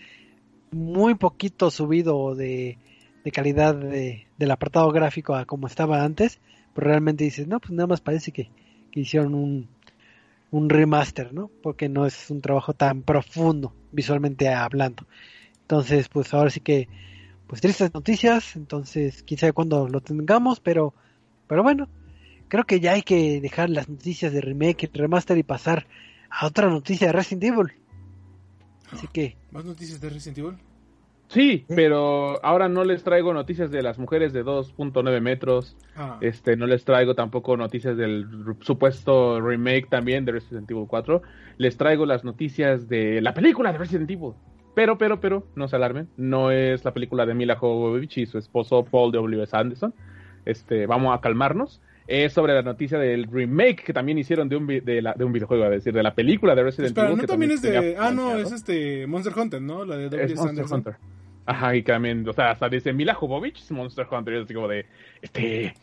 muy 0.74 1.14
poquito 1.14 1.70
subido 1.70 2.34
de, 2.34 2.78
calidad 3.32 3.74
de- 3.74 4.26
del 4.38 4.50
apartado 4.50 4.90
gráfico 4.92 5.34
a 5.34 5.46
como 5.46 5.66
estaba 5.66 6.04
antes, 6.04 6.40
pues 6.74 6.86
realmente 6.86 7.24
dices, 7.24 7.46
no, 7.48 7.60
pues 7.60 7.72
nada 7.72 7.86
más 7.86 8.00
parece 8.00 8.32
que, 8.32 8.50
hicieron 8.94 9.34
un, 9.34 9.68
un 10.50 10.68
remaster, 10.70 11.32
¿no? 11.32 11.50
Porque 11.62 11.88
no 11.88 12.06
es 12.06 12.30
un 12.30 12.40
trabajo 12.40 12.74
tan 12.74 13.02
profundo 13.02 13.72
visualmente 13.92 14.48
hablando. 14.48 15.06
Entonces, 15.62 16.08
pues 16.08 16.32
ahora 16.34 16.50
sí 16.50 16.60
que, 16.60 16.88
pues 17.46 17.60
tristes 17.60 17.92
noticias, 17.94 18.56
entonces 18.56 19.22
quién 19.26 19.38
sabe 19.38 19.52
cuándo 19.52 19.88
lo 19.88 20.00
tengamos, 20.00 20.60
pero 20.60 20.94
pero 21.48 21.62
bueno, 21.62 21.88
creo 22.48 22.64
que 22.64 22.80
ya 22.80 22.92
hay 22.92 23.02
que 23.02 23.40
dejar 23.40 23.70
las 23.70 23.88
noticias 23.88 24.32
de 24.32 24.40
remake 24.40 24.90
remaster 24.92 25.38
y 25.38 25.42
pasar 25.42 25.86
a 26.30 26.46
otra 26.46 26.68
noticia 26.68 27.08
de 27.08 27.12
Resident 27.12 27.44
Evil. 27.44 27.72
Así 28.94 29.08
que, 29.08 29.36
¿Más 29.50 29.64
noticias 29.64 30.00
de 30.00 30.08
Resident 30.10 30.38
Evil? 30.38 30.54
Sí, 31.28 31.64
pero 31.68 32.44
ahora 32.44 32.68
no 32.68 32.84
les 32.84 33.02
traigo 33.02 33.32
noticias 33.32 33.70
de 33.70 33.82
las 33.82 33.98
mujeres 33.98 34.32
de 34.32 34.44
2.9 34.44 35.20
metros. 35.20 35.76
Ah, 35.96 36.18
Este, 36.20 36.56
no 36.56 36.66
les 36.66 36.84
traigo 36.84 37.14
tampoco 37.14 37.56
noticias 37.56 37.96
del 37.96 38.28
supuesto 38.60 39.40
remake 39.40 39.88
también 39.88 40.24
de 40.24 40.32
Resident 40.32 40.70
Evil 40.70 40.86
4. 40.86 41.22
Les 41.56 41.76
traigo 41.76 42.06
las 42.06 42.24
noticias 42.24 42.88
de 42.88 43.20
la 43.20 43.34
película 43.34 43.72
de 43.72 43.78
Resident 43.78 44.10
Evil. 44.10 44.32
Pero, 44.74 44.98
pero, 44.98 45.20
pero, 45.20 45.46
no 45.54 45.66
se 45.66 45.76
alarmen. 45.76 46.08
No 46.16 46.50
es 46.50 46.84
la 46.84 46.92
película 46.92 47.26
de 47.26 47.34
Mila 47.34 47.56
Jovovich 47.56 48.18
y 48.18 48.26
su 48.26 48.38
esposo 48.38 48.84
Paul 48.84 49.12
W. 49.12 49.44
Anderson. 49.50 49.94
Este, 50.44 50.86
vamos 50.86 51.16
a 51.16 51.20
calmarnos. 51.20 51.80
Es 52.06 52.32
sobre 52.34 52.52
la 52.52 52.62
noticia 52.62 52.98
del 52.98 53.26
remake 53.26 53.82
que 53.82 53.92
también 53.94 54.18
hicieron 54.18 54.48
de 54.48 54.56
un, 54.56 54.66
de, 54.66 55.00
la- 55.02 55.14
de 55.14 55.24
un 55.24 55.32
videojuego, 55.32 55.64
es 55.64 55.70
decir, 55.70 55.92
de 55.94 56.02
la 56.02 56.14
película 56.14 56.54
de 56.54 56.62
Resident 56.62 56.96
Evil. 56.98 57.10
no 57.16 57.16
que 57.20 57.26
también 57.26 57.50
es 57.52 57.62
de. 57.62 57.96
Ah, 57.98 58.10
no, 58.10 58.36
es 58.36 58.52
este 58.52 59.06
Monster 59.06 59.32
Hunter, 59.38 59.62
¿no? 59.62 59.84
La 59.84 59.96
de 59.96 60.08
W. 60.10 60.34
Monster. 60.36 60.64
Hunter. 60.70 60.96
Ajá, 61.46 61.76
y 61.76 61.82
también, 61.82 62.26
o 62.28 62.32
sea, 62.32 62.52
hasta 62.52 62.68
dice 62.70 62.92
Mila 62.94 63.12
Jovovich 63.14 63.70
Monster 63.70 64.06
Hunter. 64.10 64.34
Es 64.34 64.44
así 64.44 64.54
como 64.54 64.68
de, 64.68 64.86
este, 65.20 65.74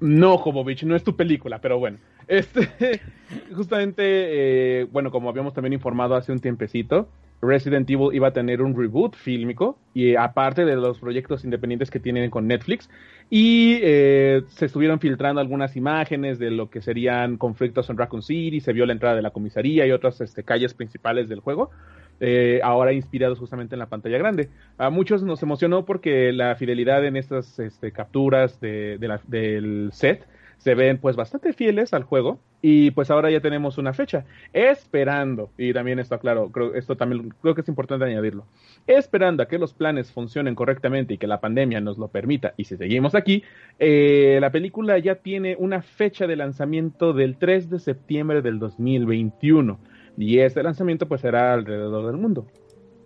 no, 0.00 0.38
Jovovich, 0.38 0.82
no 0.84 0.96
es 0.96 1.04
tu 1.04 1.16
película, 1.16 1.60
pero 1.60 1.78
bueno. 1.78 1.98
Este, 2.26 3.00
justamente, 3.54 4.02
eh, 4.80 4.84
bueno, 4.90 5.10
como 5.10 5.28
habíamos 5.28 5.52
también 5.52 5.74
informado 5.74 6.14
hace 6.14 6.32
un 6.32 6.40
tiempecito, 6.40 7.08
Resident 7.46 7.88
Evil 7.90 8.14
iba 8.14 8.28
a 8.28 8.32
tener 8.32 8.62
un 8.62 8.76
reboot 8.76 9.14
fílmico, 9.16 9.78
y 9.92 10.10
eh, 10.10 10.18
aparte 10.18 10.64
de 10.64 10.76
los 10.76 10.98
proyectos 10.98 11.44
independientes 11.44 11.90
que 11.90 12.00
tienen 12.00 12.30
con 12.30 12.46
Netflix, 12.46 12.88
y 13.30 13.78
eh, 13.82 14.42
se 14.48 14.66
estuvieron 14.66 15.00
filtrando 15.00 15.40
algunas 15.40 15.76
imágenes 15.76 16.38
de 16.38 16.50
lo 16.50 16.70
que 16.70 16.80
serían 16.82 17.36
conflictos 17.36 17.90
en 17.90 17.96
Raccoon 17.96 18.22
City, 18.22 18.60
se 18.60 18.72
vio 18.72 18.86
la 18.86 18.92
entrada 18.92 19.16
de 19.16 19.22
la 19.22 19.30
comisaría 19.30 19.86
y 19.86 19.92
otras 19.92 20.20
este, 20.20 20.42
calles 20.42 20.74
principales 20.74 21.28
del 21.28 21.40
juego 21.40 21.70
eh, 22.20 22.60
ahora 22.62 22.92
inspirados 22.92 23.38
justamente 23.38 23.74
en 23.74 23.78
la 23.80 23.86
pantalla 23.86 24.18
grande. 24.18 24.48
A 24.78 24.90
muchos 24.90 25.22
nos 25.22 25.42
emocionó 25.42 25.84
porque 25.84 26.32
la 26.32 26.54
fidelidad 26.56 27.04
en 27.04 27.16
estas 27.16 27.58
este, 27.58 27.92
capturas 27.92 28.60
del 28.60 29.90
set 29.92 30.26
se 30.64 30.74
ven 30.74 30.96
pues 30.96 31.14
bastante 31.14 31.52
fieles 31.52 31.92
al 31.92 32.04
juego. 32.04 32.40
Y 32.62 32.90
pues 32.92 33.10
ahora 33.10 33.30
ya 33.30 33.40
tenemos 33.40 33.76
una 33.76 33.92
fecha. 33.92 34.24
Esperando 34.54 35.50
y 35.58 35.74
también 35.74 35.98
está 35.98 36.16
claro 36.16 36.50
creo 36.50 36.74
esto 36.74 36.96
también 36.96 37.34
creo 37.42 37.54
que 37.54 37.60
es 37.60 37.68
importante 37.68 38.06
añadirlo. 38.06 38.46
Esperando 38.86 39.42
a 39.42 39.46
que 39.46 39.58
los 39.58 39.74
planes 39.74 40.10
funcionen 40.10 40.54
correctamente 40.54 41.14
y 41.14 41.18
que 41.18 41.26
la 41.26 41.40
pandemia 41.40 41.82
nos 41.82 41.98
lo 41.98 42.08
permita 42.08 42.54
y 42.56 42.64
si 42.64 42.78
seguimos 42.78 43.14
aquí 43.14 43.44
eh, 43.78 44.38
la 44.40 44.50
película 44.50 44.96
ya 44.98 45.16
tiene 45.16 45.54
una 45.58 45.82
fecha 45.82 46.26
de 46.26 46.36
lanzamiento 46.36 47.12
del 47.12 47.36
3 47.36 47.68
de 47.68 47.78
septiembre 47.78 48.40
del 48.40 48.58
2021 48.58 49.78
y 50.16 50.38
este 50.38 50.62
lanzamiento 50.62 51.06
pues 51.06 51.20
será 51.20 51.52
alrededor 51.52 52.06
del 52.06 52.16
mundo. 52.16 52.46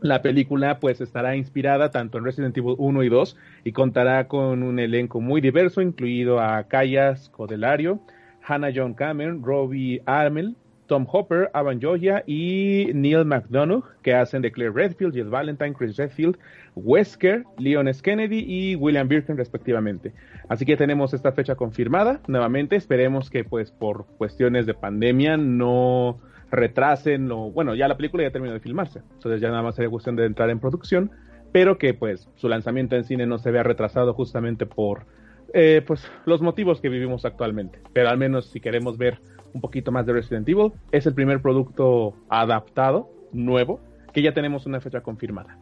La 0.01 0.23
película 0.23 0.79
pues 0.79 1.01
estará 1.01 1.35
inspirada 1.35 1.91
tanto 1.91 2.19
en 2.19 2.25
Resident 2.25 2.57
Evil 2.57 2.77
1 2.79 3.03
y 3.03 3.09
2 3.09 3.37
y 3.65 3.73
contará 3.73 4.29
con 4.29 4.63
un 4.63 4.79
elenco 4.79 5.21
muy 5.21 5.41
diverso, 5.41 5.81
incluido 5.81 6.41
a 6.41 6.63
Kaya 6.69 7.17
Scodelario, 7.17 8.01
Hannah 8.47 8.71
John 8.75 8.95
Cameron, 8.95 9.43
Robbie 9.43 10.01
Armel, 10.07 10.55
Tom 10.87 11.07
Hopper, 11.11 11.51
Avan 11.53 11.81
Joya 11.83 12.23
y 12.27 12.91
Neil 12.95 13.25
McDonough, 13.25 13.85
que 14.03 14.15
hacen 14.15 14.41
de 14.41 14.51
Claire 14.51 14.73
Redfield, 14.73 15.15
Jill 15.15 15.29
Valentine, 15.29 15.75
Chris 15.75 15.97
Redfield, 15.97 16.39
Wesker, 16.77 17.45
Leon 17.59 17.89
S. 17.89 18.01
Kennedy 18.01 18.45
y 18.47 18.75
William 18.77 19.07
Birkin 19.07 19.37
respectivamente. 19.37 20.13
Así 20.49 20.65
que 20.65 20.77
tenemos 20.77 21.13
esta 21.13 21.33
fecha 21.33 21.57
confirmada. 21.57 22.21
Nuevamente, 22.27 22.77
esperemos 22.77 23.31
que 23.31 23.45
pues 23.45 23.71
por 23.71 24.07
cuestiones 24.17 24.65
de 24.65 24.75
pandemia 24.75 25.37
no 25.37 26.19
retrasen 26.51 27.31
o 27.31 27.51
bueno, 27.51 27.75
ya 27.75 27.89
la 27.89 27.97
película 27.97 28.23
ya 28.23 28.31
terminó 28.31 28.55
de 28.55 28.61
filmarse. 28.61 29.01
Entonces 29.15 29.41
ya 29.41 29.51
nada 29.51 29.63
más 29.63 29.75
sería 29.75 29.91
cuestión 29.91 30.17
de 30.17 30.27
entrar 30.27 30.51
en 30.51 30.61
producción, 30.61 31.11
pero 31.53 31.79
que 31.79 31.95
pues 31.95 32.29
su 32.37 32.49
lanzamiento 32.49 32.97
en 32.97 33.05
cine 33.05 33.27
no 33.27 33.39
se 33.39 33.51
vea 33.51 33.63
retrasado 33.63 34.15
justamente 34.15 34.67
por 34.67 35.07
eh, 35.55 35.83
pues 35.87 36.03
los 36.27 36.43
motivos 36.43 36.81
que 36.81 36.89
vivimos 36.89 37.25
actualmente. 37.25 37.81
Pero 37.93 38.09
al 38.09 38.19
menos 38.19 38.47
si 38.47 38.61
queremos 38.61 38.99
ver 38.99 39.19
un 39.53 39.61
poquito 39.61 39.93
más 39.93 40.07
de 40.07 40.13
Resident 40.13 40.49
Evil. 40.49 40.73
Es 40.93 41.07
el 41.07 41.15
primer 41.15 41.41
producto 41.41 42.15
adaptado, 42.29 43.11
nuevo, 43.33 43.81
que 44.13 44.23
ya 44.23 44.33
tenemos 44.33 44.67
una 44.67 44.81
fecha 44.81 45.01
confirmada. 45.01 45.59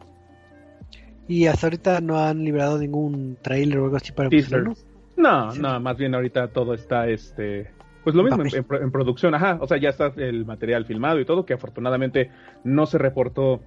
Y 1.27 1.47
hasta 1.47 1.67
ahorita 1.67 2.01
no 2.01 2.17
han 2.19 2.43
liberado 2.43 2.79
ningún 2.79 3.37
trailer 3.41 3.79
o 3.79 3.85
algo 3.85 3.97
así 3.97 4.11
para 4.13 4.29
¿no? 4.29 4.73
No, 5.17 5.53
no, 5.55 5.79
más 5.79 5.97
bien 5.97 6.15
ahorita 6.15 6.49
todo 6.49 6.73
está 6.73 7.09
este 7.09 7.71
pues 8.07 8.15
lo 8.15 8.23
mismo 8.23 8.41
en, 8.53 8.89
producción, 8.89 9.35
ajá, 9.35 9.57
o 9.59 9.67
sea, 9.67 9.75
ya 9.75 9.89
está 9.89 10.13
el 10.15 10.45
material 10.45 10.85
filmado 10.85 11.19
y 11.19 11.25
todo, 11.25 11.45
que 11.45 11.53
afortunadamente 11.53 12.31
no 12.63 12.85
se 12.85 12.97
reportó 12.97 13.59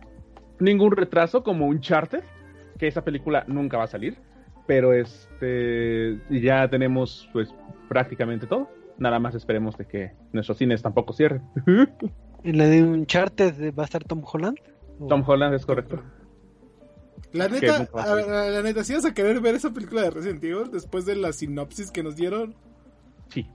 ningún 0.58 0.92
retraso 0.92 1.42
como 1.42 1.66
un 1.66 1.80
charter, 1.82 2.24
que 2.78 2.86
esa 2.86 3.04
película 3.04 3.44
nunca 3.48 3.76
va 3.76 3.84
a 3.84 3.88
salir, 3.88 4.16
pero 4.66 4.94
este 4.94 6.20
ya 6.30 6.70
tenemos 6.70 7.28
pues 7.34 7.54
prácticamente 7.90 8.46
todo 8.46 8.70
nada 8.96 9.18
más 9.18 9.34
esperemos 9.34 9.76
de 9.76 9.84
que 9.84 10.12
nuestros 10.32 10.56
cines 10.56 10.80
tampoco 10.80 11.12
cierren. 11.12 11.42
¿En 12.42 12.56
la 12.56 12.64
de 12.64 12.82
Uncharted 12.82 13.74
va 13.74 13.82
a 13.82 13.84
estar 13.84 14.02
Tom 14.04 14.22
Holland? 14.24 14.56
Tom 15.06 15.22
Holland 15.26 15.54
es 15.54 15.66
correcto. 15.66 16.02
La 17.34 17.46
neta, 17.46 17.90
la 17.92 18.62
neta, 18.62 18.84
¿sí 18.84 18.94
vas 18.94 19.04
a 19.04 19.12
querer 19.12 19.42
ver 19.42 19.54
esa 19.54 19.70
película 19.70 20.00
de 20.00 20.08
Resident 20.08 20.42
Evil 20.42 20.70
después 20.72 21.04
de 21.04 21.16
la 21.16 21.34
sinopsis 21.34 21.90
que 21.90 22.02
nos 22.02 22.16
dieron? 22.16 22.54
Sí. 23.28 23.46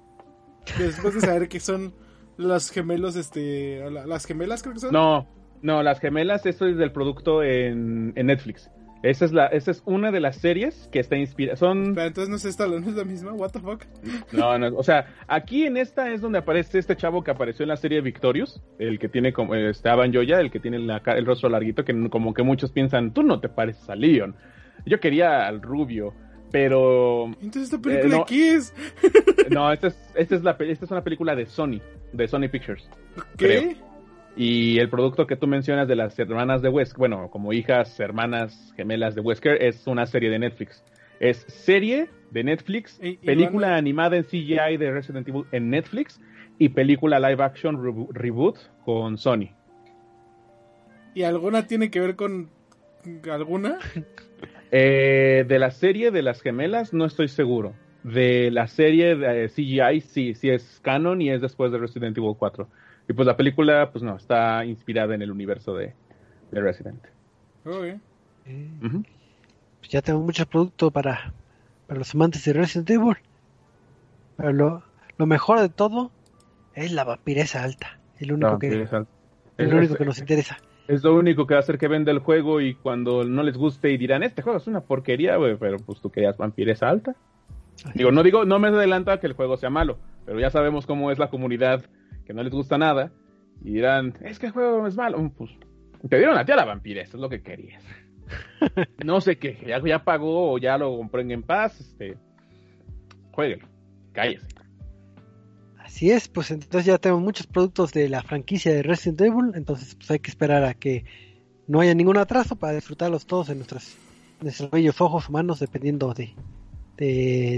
Después 0.78 1.14
de 1.14 1.22
saber 1.22 1.48
que 1.48 1.60
son 1.60 1.94
las 2.38 2.70
gemelos, 2.70 3.16
este, 3.16 3.84
las 3.90 4.26
gemelas 4.26 4.62
creo 4.62 4.74
que 4.74 4.82
son. 4.82 4.92
No, 4.92 5.28
no, 5.62 5.84
las 5.84 6.00
gemelas, 6.00 6.46
esto 6.46 6.68
es 6.68 6.78
del 6.78 6.92
producto 6.92 7.44
en, 7.44 8.14
en 8.16 8.28
Netflix. 8.28 8.70
Esa 9.06 9.26
es, 9.26 9.34
la, 9.34 9.46
esa 9.48 9.70
es 9.70 9.84
una 9.86 10.12
de 10.12 10.20
las 10.20 10.38
series 10.38 10.90
que 10.92 11.00
está 11.00 11.16
inspirada. 11.16 11.58
Son... 11.58 11.94
Pero 11.94 12.08
entonces 12.08 12.28
no 12.28 12.38
es 12.38 12.46
esta, 12.46 12.66
no 12.66 12.78
es 12.78 12.96
la 12.96 13.04
misma, 13.04 13.34
what 13.34 13.52
the 13.52 13.60
fuck. 13.60 13.84
No, 14.32 14.58
no, 14.58 14.76
o 14.76 14.82
sea, 14.82 15.14
aquí 15.28 15.66
en 15.66 15.78
esta 15.78 16.10
es 16.10 16.22
donde 16.22 16.40
aparece 16.40 16.80
este 16.80 16.96
chavo 16.96 17.24
que 17.24 17.30
apareció 17.30 17.64
en 17.64 17.70
la 17.70 17.78
serie 17.78 18.02
Victorious, 18.02 18.64
el 18.80 18.98
que 18.98 19.08
tiene 19.08 19.32
como, 19.32 19.54
este 19.54 19.90
Avan 19.90 20.12
Joya, 20.12 20.40
el 20.40 20.50
que 20.50 20.60
tiene 20.60 20.78
el 20.78 21.26
rostro 21.26 21.50
larguito, 21.50 21.86
que 21.86 22.10
como 22.10 22.34
que 22.34 22.42
muchos 22.42 22.72
piensan, 22.72 23.14
tú 23.14 23.22
no 23.22 23.40
te 23.40 23.48
pareces 23.48 23.88
a 23.90 23.96
Leon. 23.96 24.36
Yo 24.88 25.00
quería 25.00 25.46
al 25.46 25.62
rubio, 25.62 26.16
pero... 26.56 27.26
Entonces 27.42 27.64
esta 27.64 27.80
película 27.80 28.20
eh, 28.20 28.24
qué 28.26 28.54
es? 28.54 28.74
no, 29.50 29.74
esta 29.74 29.88
es, 29.88 29.98
esta 30.16 30.36
es, 30.36 30.42
la, 30.42 30.52
esta 30.52 30.86
es 30.86 30.92
una 30.92 31.04
película 31.04 31.36
de 31.36 31.48
Sony, 31.48 31.82
de 32.14 32.30
Sony 32.30 32.48
Pictures. 32.50 32.90
¿Qué? 33.36 33.76
Y 34.38 34.80
el 34.80 34.88
producto 34.88 35.28
que 35.28 35.36
tú 35.36 35.48
mencionas 35.48 35.86
de 35.90 35.98
las 35.98 36.18
hermanas 36.18 36.62
de 36.62 36.70
Wesker, 36.70 36.98
bueno, 36.98 37.30
como 37.30 37.52
hijas, 37.52 38.00
hermanas 38.00 38.74
gemelas 38.78 39.16
de 39.16 39.22
Wesker, 39.22 39.62
es 39.62 39.86
una 39.86 40.06
serie 40.06 40.30
de 40.30 40.40
Netflix. 40.40 40.82
Es 41.20 41.40
serie 41.50 42.08
de 42.32 42.46
Netflix, 42.46 43.02
película 43.26 43.76
animada 43.76 44.16
en 44.16 44.24
CGI 44.24 44.78
de 44.80 44.92
Resident 44.94 45.28
Evil 45.28 45.44
en 45.52 45.70
Netflix 45.70 46.22
y 46.58 46.70
película 46.70 47.20
live 47.20 47.44
action 47.44 48.08
reboot 48.14 48.60
con 48.86 49.18
Sony. 49.18 49.50
¿Y 51.14 51.24
alguna 51.24 51.68
tiene 51.68 51.92
que 51.92 52.00
ver 52.00 52.16
con 52.16 52.50
alguna? 53.30 53.78
Eh, 54.78 55.46
de 55.48 55.58
la 55.58 55.72
serie 55.72 56.12
de 56.12 56.22
las 56.22 56.42
gemelas 56.42 56.92
no 56.92 57.06
estoy 57.06 57.30
seguro. 57.30 57.74
De 58.04 58.52
la 58.52 58.68
serie 58.68 59.16
de 59.16 59.48
CGI 59.48 60.02
sí, 60.02 60.36
sí 60.36 60.50
es 60.50 60.82
canon 60.82 61.22
y 61.22 61.30
es 61.30 61.40
después 61.40 61.72
de 61.72 61.78
Resident 61.78 62.18
Evil 62.18 62.36
4. 62.38 62.68
Y 63.08 63.14
pues 63.14 63.26
la 63.26 63.38
película, 63.38 63.90
pues 63.94 64.04
no, 64.04 64.18
está 64.18 64.66
inspirada 64.66 65.16
en 65.16 65.22
el 65.22 65.32
universo 65.32 65.76
de, 65.76 65.94
Resident. 66.52 67.02
Okay. 67.64 68.02
pues 69.80 69.90
ya 69.90 70.02
tengo 70.02 70.20
muchos 70.20 70.46
productos 70.46 70.92
para, 70.92 71.32
para 71.88 71.98
los 71.98 72.14
amantes 72.14 72.44
de 72.44 72.52
Resident 72.52 72.90
Evil. 72.90 73.16
Pero 74.36 74.52
lo, 74.52 74.84
lo 75.18 75.26
mejor 75.26 75.62
de 75.62 75.70
todo 75.70 76.12
es 76.74 76.92
la 76.92 77.06
vampiresa 77.06 77.64
alta. 77.64 77.98
El 78.20 78.34
único, 78.34 78.60
que, 78.60 78.88
el 79.58 79.74
único 79.74 79.96
que 79.96 80.06
nos 80.06 80.20
interesa. 80.20 80.58
Es 80.88 81.04
lo 81.04 81.16
único 81.16 81.48
que 81.48 81.56
va 81.56 81.60
a 81.60 81.64
hacer 81.64 81.78
que 81.78 81.88
venda 81.88 82.12
el 82.12 82.20
juego 82.20 82.62
y 82.62 82.76
cuando 82.76 83.24
no 83.24 83.42
les 83.42 83.58
guste 83.58 83.92
y 83.92 83.98
dirán, 83.98 84.22
este 84.22 84.42
juego 84.42 84.58
es 84.58 84.68
una 84.68 84.82
porquería, 84.82 85.38
pero 85.60 85.78
pues 85.78 86.00
tú 86.00 86.12
querías 86.12 86.38
vampiresa 86.38 86.90
alta. 86.90 87.16
Digo, 87.96 88.12
no 88.12 88.24
digo, 88.24 88.46
no 88.46 88.60
me 88.60 88.68
adelanta 88.68 89.20
que 89.20 89.28
el 89.28 89.34
juego 89.34 89.58
sea 89.58 89.70
malo, 89.70 89.98
pero 90.26 90.40
ya 90.40 90.50
sabemos 90.50 90.86
cómo 90.86 91.12
es 91.12 91.20
la 91.20 91.30
comunidad 91.30 91.84
que 92.26 92.34
no 92.34 92.44
les 92.44 92.54
gusta 92.54 92.78
nada 92.78 93.12
y 93.64 93.74
dirán, 93.74 94.14
es 94.22 94.40
que 94.40 94.48
el 94.48 94.52
juego 94.52 94.86
es 94.88 94.96
malo. 94.96 95.32
Pues 95.38 95.52
te 96.10 96.18
dieron 96.18 96.38
a 96.38 96.46
ti 96.46 96.52
a 96.52 96.56
la 96.56 96.66
vampira, 96.66 97.02
eso 97.02 97.18
es 97.18 97.22
lo 97.22 97.30
que 97.30 97.42
querías. 97.42 97.84
no 99.06 99.22
sé 99.22 99.38
qué, 99.38 99.64
ya, 99.66 99.82
ya 99.84 100.04
pagó 100.04 100.54
o 100.54 100.58
ya 100.58 100.78
lo 100.78 100.96
compró 100.98 101.22
en 101.22 101.44
paz, 101.44 101.80
este, 101.80 102.18
jueguenlo, 103.32 103.68
cállese. 104.14 104.48
Así 105.96 106.12
es, 106.12 106.28
pues 106.28 106.52
entonces 106.52 106.88
ya 106.88 106.98
tenemos 106.98 107.24
muchos 107.24 107.48
productos 107.48 107.94
de 107.94 108.10
la 108.10 108.22
franquicia 108.22 108.74
de 108.74 108.84
Resident 108.84 109.22
Evil, 109.22 109.52
entonces 109.56 109.96
pues 109.96 110.12
hay 110.12 110.20
que 110.20 110.30
esperar 110.30 110.66
a 110.66 110.74
que 110.74 111.06
no 111.68 111.80
haya 111.80 111.96
ningún 111.96 112.18
atraso 112.18 112.58
para 112.58 112.74
disfrutarlos 112.74 113.26
todos 113.26 113.48
en 113.48 113.60
nuestros, 113.60 113.96
nuestros 114.42 114.70
bellos 114.72 115.00
ojos 115.00 115.30
humanos, 115.30 115.62
dependiendo 115.62 116.14
de, 116.14 116.34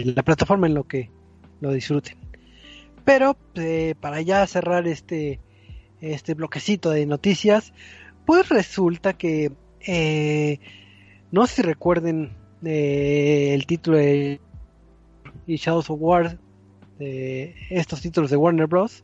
la 0.05 0.21
plataforma 0.21 0.67
en 0.67 0.75
lo 0.75 0.83
que 0.83 1.09
lo 1.61 1.71
disfruten. 1.71 2.15
Pero 3.03 3.35
eh, 3.55 3.95
para 3.99 4.21
ya 4.21 4.45
cerrar 4.45 4.87
este, 4.87 5.39
este 5.99 6.35
bloquecito 6.35 6.91
de 6.91 7.07
noticias, 7.07 7.73
pues 8.27 8.49
resulta 8.49 9.13
que 9.13 9.51
eh, 9.79 10.59
no 11.31 11.47
sé 11.47 11.55
si 11.55 11.61
recuerden 11.63 12.37
eh, 12.63 13.55
el 13.55 13.65
título 13.65 13.97
de 13.97 14.39
y 15.47 15.55
Shadows 15.55 15.89
of 15.89 15.97
War, 15.99 16.37
de 16.97 17.55
estos 17.69 18.01
títulos 18.01 18.29
de 18.29 18.37
Warner 18.37 18.67
Bros. 18.67 19.03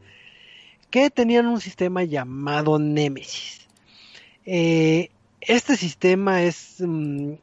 que 0.90 1.10
tenían 1.10 1.48
un 1.48 1.60
sistema 1.60 2.04
llamado 2.04 2.80
Nemesis. 2.80 3.68
este 4.46 5.78
sistema 5.78 6.44
es, 6.44 6.78
mm, 6.80 7.34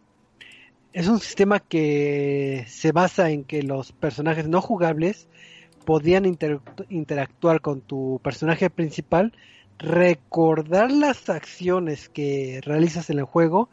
es 0.92 1.08
un 1.08 1.20
sistema 1.20 1.60
que 1.60 2.64
se 2.68 2.92
basa 2.92 3.30
en 3.30 3.44
que 3.44 3.62
los 3.62 3.92
personajes 3.92 4.48
no 4.48 4.60
jugables 4.60 5.28
podían 5.84 6.24
interactuar 6.88 7.60
con 7.60 7.80
tu 7.80 8.20
personaje 8.22 8.70
principal, 8.70 9.32
recordar 9.78 10.92
las 10.92 11.28
acciones 11.30 12.08
que 12.08 12.60
realizas 12.64 13.10
en 13.10 13.18
el 13.18 13.24
juego, 13.24 13.68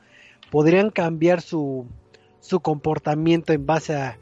podrían 0.50 0.90
cambiar 0.90 1.42
su, 1.42 1.86
su 2.40 2.62
comportamiento 2.62 3.54
en 3.54 3.66
base 3.66 3.96
a, 3.96 4.18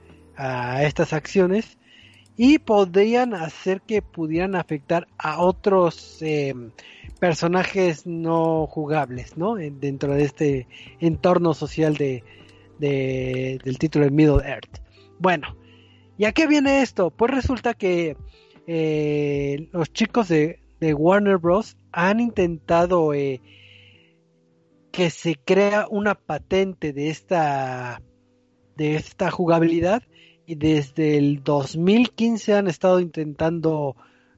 estas 0.83 1.13
acciones 1.13 1.77
y 2.37 2.59
podrían 2.59 3.33
hacer 3.33 3.81
que 3.81 4.01
pudieran 4.01 4.55
afectar 4.55 5.07
a 5.17 5.41
otros 5.41 6.21
em, 6.21 6.71
personajes 7.19 8.05
no 8.05 8.67
jugables, 8.67 9.37
¿no? 9.37 9.55
Dentro 9.55 10.13
de 10.13 10.23
este 10.23 10.67
entorno 10.99 11.53
social 11.53 11.95
de, 11.95 12.23
del 12.79 13.77
título 13.79 14.05
de 14.05 14.11
Middle 14.11 14.47
Earth. 14.47 14.81
Bueno, 15.19 15.55
¿Y 16.17 16.25
a 16.25 16.31
qué 16.31 16.47
viene 16.47 16.81
esto? 16.81 17.09
Pues 17.11 17.31
resulta 17.31 17.73
que 17.73 18.15
eh, 18.67 19.67
los 19.71 19.91
chicos 19.91 20.29
de, 20.29 20.59
Warner 20.81 21.37
Bros. 21.37 21.77
han 21.91 22.19
intentado 22.19 23.13
eh, 23.13 23.41
que 24.91 25.09
se 25.09 25.35
crea 25.35 25.87
una 25.89 26.13
patente 26.13 26.93
de 26.93 27.09
esta, 27.09 28.01
de 28.77 28.95
esta 28.95 29.31
jugabilidad 29.31 30.03
y 30.45 30.55
desde 30.55 31.17
el 31.17 31.43
2015 31.43 32.53
han 32.53 32.67
estado 32.67 32.99
intentando 32.99 33.95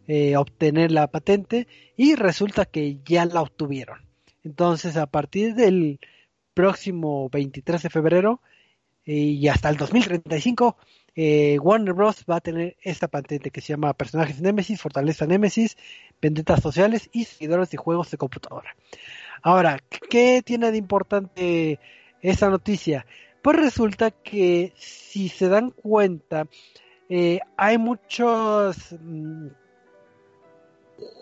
eh, 0.07 0.37
obtener 0.37 0.91
la 0.91 1.07
patente 1.07 1.67
y 1.95 2.15
resulta 2.15 2.65
que 2.65 2.97
ya 3.05 3.25
la 3.25 3.41
obtuvieron. 3.41 3.99
Entonces 4.43 4.97
a 4.97 5.07
partir 5.07 5.55
del 5.55 5.99
próximo 6.53 7.29
23 7.29 7.83
de 7.83 7.89
febrero 7.89 8.41
y 9.05 9.47
hasta 9.47 9.69
el 9.69 9.77
2035 9.77 10.75
eh, 11.19 11.57
Warner 11.57 11.93
Bros. 11.93 12.23
va 12.29 12.35
a 12.35 12.41
tener 12.41 12.77
esta 12.83 13.07
patente 13.07 13.49
que 13.49 13.59
se 13.59 13.73
llama 13.73 13.95
Personajes 13.95 14.39
Nemesis, 14.39 14.79
Fortaleza 14.79 15.25
Nemesis, 15.25 15.75
Vendetas 16.21 16.61
Sociales 16.61 17.09
y 17.11 17.25
Seguidores 17.25 17.71
de 17.71 17.77
Juegos 17.77 18.11
de 18.11 18.17
Computadora. 18.17 18.75
Ahora, 19.41 19.79
¿qué 20.11 20.43
tiene 20.45 20.71
de 20.71 20.77
importante 20.77 21.79
esta 22.21 22.51
noticia? 22.51 23.07
Pues 23.41 23.57
resulta 23.57 24.11
que 24.11 24.73
si 24.75 25.29
se 25.29 25.47
dan 25.49 25.71
cuenta, 25.71 26.47
eh, 27.09 27.39
hay 27.55 27.77
muchos 27.77 28.95
mm, 28.99 29.47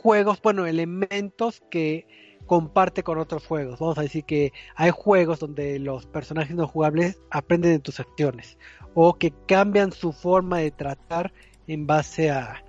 juegos, 0.01 0.41
bueno, 0.41 0.65
elementos 0.65 1.61
que 1.69 2.07
comparte 2.45 3.03
con 3.03 3.17
otros 3.17 3.45
juegos. 3.45 3.79
Vamos 3.79 3.97
a 3.97 4.01
decir 4.01 4.23
que 4.23 4.53
hay 4.75 4.91
juegos 4.91 5.39
donde 5.39 5.79
los 5.79 6.05
personajes 6.05 6.55
no 6.55 6.67
jugables 6.67 7.19
aprenden 7.31 7.71
de 7.73 7.79
tus 7.79 7.99
acciones 7.99 8.57
o 8.93 9.15
que 9.15 9.33
cambian 9.47 9.91
su 9.91 10.11
forma 10.13 10.59
de 10.59 10.71
tratar 10.71 11.33
en 11.67 11.87
base 11.87 12.29
a, 12.31 12.63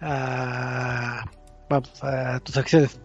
a, 0.00 1.24
tus 2.42 2.56
acciones. 2.56 3.00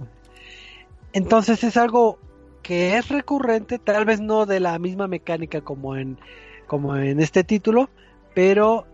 Entonces 1.14 1.64
es 1.64 1.78
algo 1.78 2.20
que 2.68 2.98
es 2.98 3.08
recurrente, 3.08 3.80
tal 3.80 4.04
vez 4.04 4.20
no 4.20 4.46
de 4.46 4.60
la 4.60 4.78
misma 4.78 5.08
mecánica 5.08 5.62
como 5.62 5.96
en, 5.96 6.20
como 6.68 6.98
en 6.98 7.22
este 7.22 7.46
título, 7.46 7.90
pero 8.36 8.86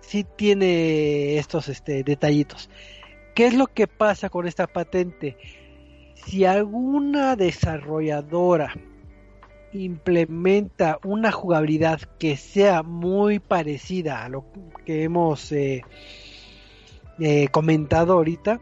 sí 0.00 0.26
tiene 0.36 1.38
estos 1.38 1.70
este, 1.70 2.04
detallitos. 2.04 2.68
¿Qué 3.34 3.46
es 3.46 3.54
lo 3.54 3.66
que 3.66 3.86
pasa 3.86 4.28
con 4.28 4.46
esta 4.46 4.66
patente? 4.66 5.38
Si 6.16 6.44
alguna 6.44 7.34
desarrolladora 7.34 8.74
implementa 9.72 10.98
una 11.02 11.32
jugabilidad 11.32 12.00
que 12.18 12.36
sea 12.36 12.82
muy 12.82 13.38
parecida 13.38 14.22
a 14.22 14.28
lo 14.28 14.44
que 14.84 15.04
hemos 15.04 15.50
eh, 15.52 15.82
eh, 17.20 17.48
comentado 17.48 18.12
ahorita, 18.12 18.60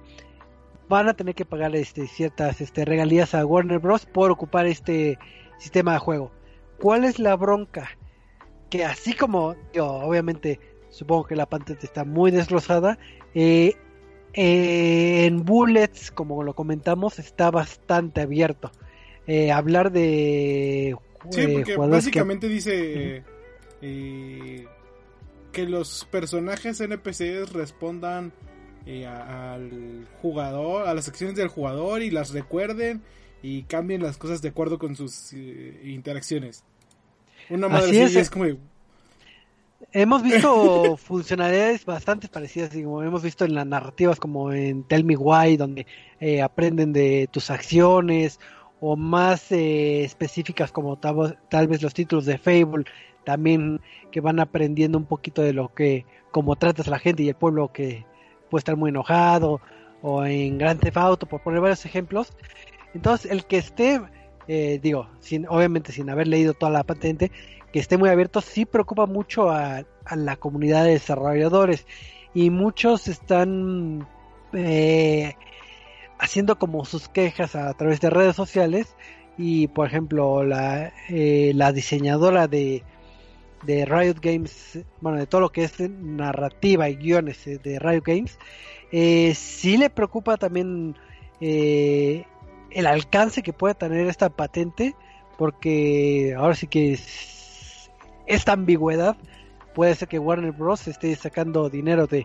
van 0.89 1.09
a 1.09 1.15
tener 1.15 1.35
que 1.35 1.45
pagar 1.45 1.75
este, 1.77 2.07
ciertas 2.07 2.61
este, 2.61 2.85
regalías 2.85 3.35
a 3.35 3.45
Warner 3.45 3.79
Bros. 3.79 4.07
por 4.07 4.31
ocupar 4.31 4.67
este 4.67 5.19
sistema 5.59 5.95
de 5.95 5.99
juego. 5.99 6.31
¿Cuál 6.79 7.05
es 7.05 7.19
la 7.19 7.37
bronca? 7.37 7.91
Que 8.71 8.85
así 8.85 9.15
como, 9.15 9.57
yo, 9.73 9.87
obviamente, 9.87 10.61
supongo 10.91 11.25
que 11.25 11.37
la 11.37 11.47
pantalla 11.47 11.81
está 11.83 12.05
muy 12.05 12.31
desglosada, 12.31 12.99
eh, 13.35 13.75
en 14.37 15.45
Bullets, 15.45 16.11
como 16.11 16.43
lo 16.43 16.55
comentamos, 16.55 17.19
está 17.19 17.51
bastante 17.51 18.21
abierto. 18.21 18.71
Eh, 19.27 19.51
hablar 19.51 19.91
de 19.91 20.95
sí, 21.31 21.41
eh, 21.41 21.49
porque 21.53 21.77
básicamente 21.77 22.49
dice 22.49 23.25
eh, 23.83 24.67
que 25.53 25.67
los 25.67 26.07
personajes 26.11 26.81
NPCs 26.81 27.53
respondan 27.53 28.33
al 29.07 30.07
jugador, 30.23 30.87
a 30.87 30.95
las 30.95 31.09
acciones 31.09 31.37
del 31.37 31.49
jugador 31.49 32.03
y 32.03 32.11
las 32.11 32.31
recuerden 32.31 33.03
y 33.43 33.63
cambien 33.63 34.03
las 34.03 34.17
cosas 34.17 34.43
de 34.43 34.49
acuerdo 34.49 34.79
con 34.79 34.97
sus 34.97 35.33
interacciones. 35.33 36.65
Una 37.51 37.69
madre 37.69 38.05
así 38.05 38.19
es, 38.19 38.31
como 38.31 38.47
Hemos 39.93 40.23
visto 40.23 40.97
funcionalidades 40.99 41.85
bastante 41.85 42.29
parecidas, 42.29 42.71
como 42.71 43.03
hemos 43.03 43.23
visto 43.23 43.45
en 43.45 43.55
las 43.55 43.67
narrativas 43.67 44.19
como 44.19 44.53
en 44.53 44.85
Tell 44.85 45.05
Me 45.05 45.17
Why, 45.17 45.57
donde 45.57 45.87
aprenden 46.43 46.93
de 46.93 47.29
tus 47.31 47.51
acciones, 47.51 48.39
o 48.81 48.97
más 48.97 49.51
eh, 49.53 50.05
específicas 50.05 50.73
como 50.73 50.97
tal, 50.97 51.69
vez 51.69 51.83
los 51.83 51.95
títulos 51.95 52.27
de 52.27 52.39
Fable 52.39 52.85
también 53.25 53.81
que 54.13 54.21
van 54.21 54.39
aprendiendo 54.39 54.99
un 54.99 55.07
poquito 55.07 55.43
de 55.43 55.53
lo 55.53 55.75
que 55.75 56.05
como 56.31 56.57
tratas 56.57 56.87
a 56.87 56.91
la 56.91 56.99
gente 56.99 57.23
y 57.23 57.29
el 57.29 57.35
pueblo 57.35 57.73
que 57.73 58.05
puede 58.51 58.61
estar 58.61 58.77
muy 58.77 58.91
enojado 58.91 59.61
o 60.03 60.25
en 60.25 60.59
Grand 60.59 60.81
Theft 60.81 60.97
Auto 60.97 61.27
por 61.27 61.43
poner 61.43 61.61
varios 61.61 61.85
ejemplos. 61.85 62.33
Entonces 62.95 63.31
el 63.31 63.45
que 63.47 63.59
esté 63.59 64.01
eh, 64.49 64.79
digo 64.83 65.09
sin 65.21 65.47
obviamente 65.49 65.93
sin 65.93 66.09
haber 66.09 66.29
leído 66.29 66.55
toda 66.55 66.71
la 66.71 66.85
patente 66.85 67.33
que 67.73 67.81
esté 67.81 67.97
muy 67.99 68.09
abierto 68.09 68.41
sí 68.41 68.65
preocupa 68.65 69.07
mucho 69.07 69.51
a, 69.51 69.83
a 70.05 70.17
la 70.17 70.37
comunidad 70.37 70.85
de 70.85 70.93
desarrolladores. 70.93 71.87
Y 72.33 72.51
muchos 72.51 73.09
están 73.09 74.07
eh, 74.53 75.35
haciendo 76.19 76.59
como 76.59 76.85
sus 76.85 77.09
quejas 77.09 77.57
a 77.57 77.73
través 77.75 78.01
de 78.01 78.11
redes 78.11 78.37
sociales. 78.37 78.97
Y 79.39 79.69
por 79.69 79.87
ejemplo 79.87 80.45
la, 80.45 80.93
eh, 81.09 81.53
la 81.55 81.73
diseñadora 81.73 82.49
de, 82.49 82.83
de 83.65 83.85
Riot 83.85 84.17
Games, 84.21 84.79
bueno, 85.01 85.19
de 85.19 85.27
todo 85.27 85.41
lo 85.41 85.51
que 85.51 85.65
es 85.65 85.79
narrativa 85.81 86.89
y 86.89 86.97
guiones 86.97 87.47
eh, 87.47 87.59
de 87.63 87.79
Riot 87.79 88.03
Games, 88.05 88.39
eh, 88.93 89.35
sí 89.35 89.77
le 89.77 89.91
preocupa 89.91 90.37
también 90.37 90.95
eh, 91.41 92.25
el 92.71 92.87
alcance 92.87 93.43
que 93.43 93.53
puede 93.53 93.75
tener 93.75 94.07
esta 94.07 94.31
patente, 94.31 94.95
porque 95.39 96.35
ahora 96.37 96.55
sí 96.55 96.67
que 96.67 96.99
esta 98.27 98.53
ambigüedad 98.53 99.17
puede 99.75 99.95
ser 99.95 100.09
que 100.09 100.19
Warner 100.19 100.53
Bros. 100.53 100.89
esté 100.89 101.15
sacando 101.17 101.69
dinero 101.69 102.07
de, 102.07 102.25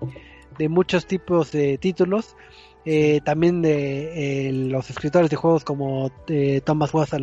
de 0.57 0.69
muchos 0.69 1.05
tipos 1.05 1.51
de 1.51 1.77
títulos 1.77 2.35
eh, 2.85 3.21
también 3.23 3.61
de 3.61 4.49
los 4.69 4.89
escritores 4.89 5.29
de 5.29 5.35
juegos 5.35 5.63
como 5.63 6.11
Thomas 6.63 6.93
Was 6.93 7.13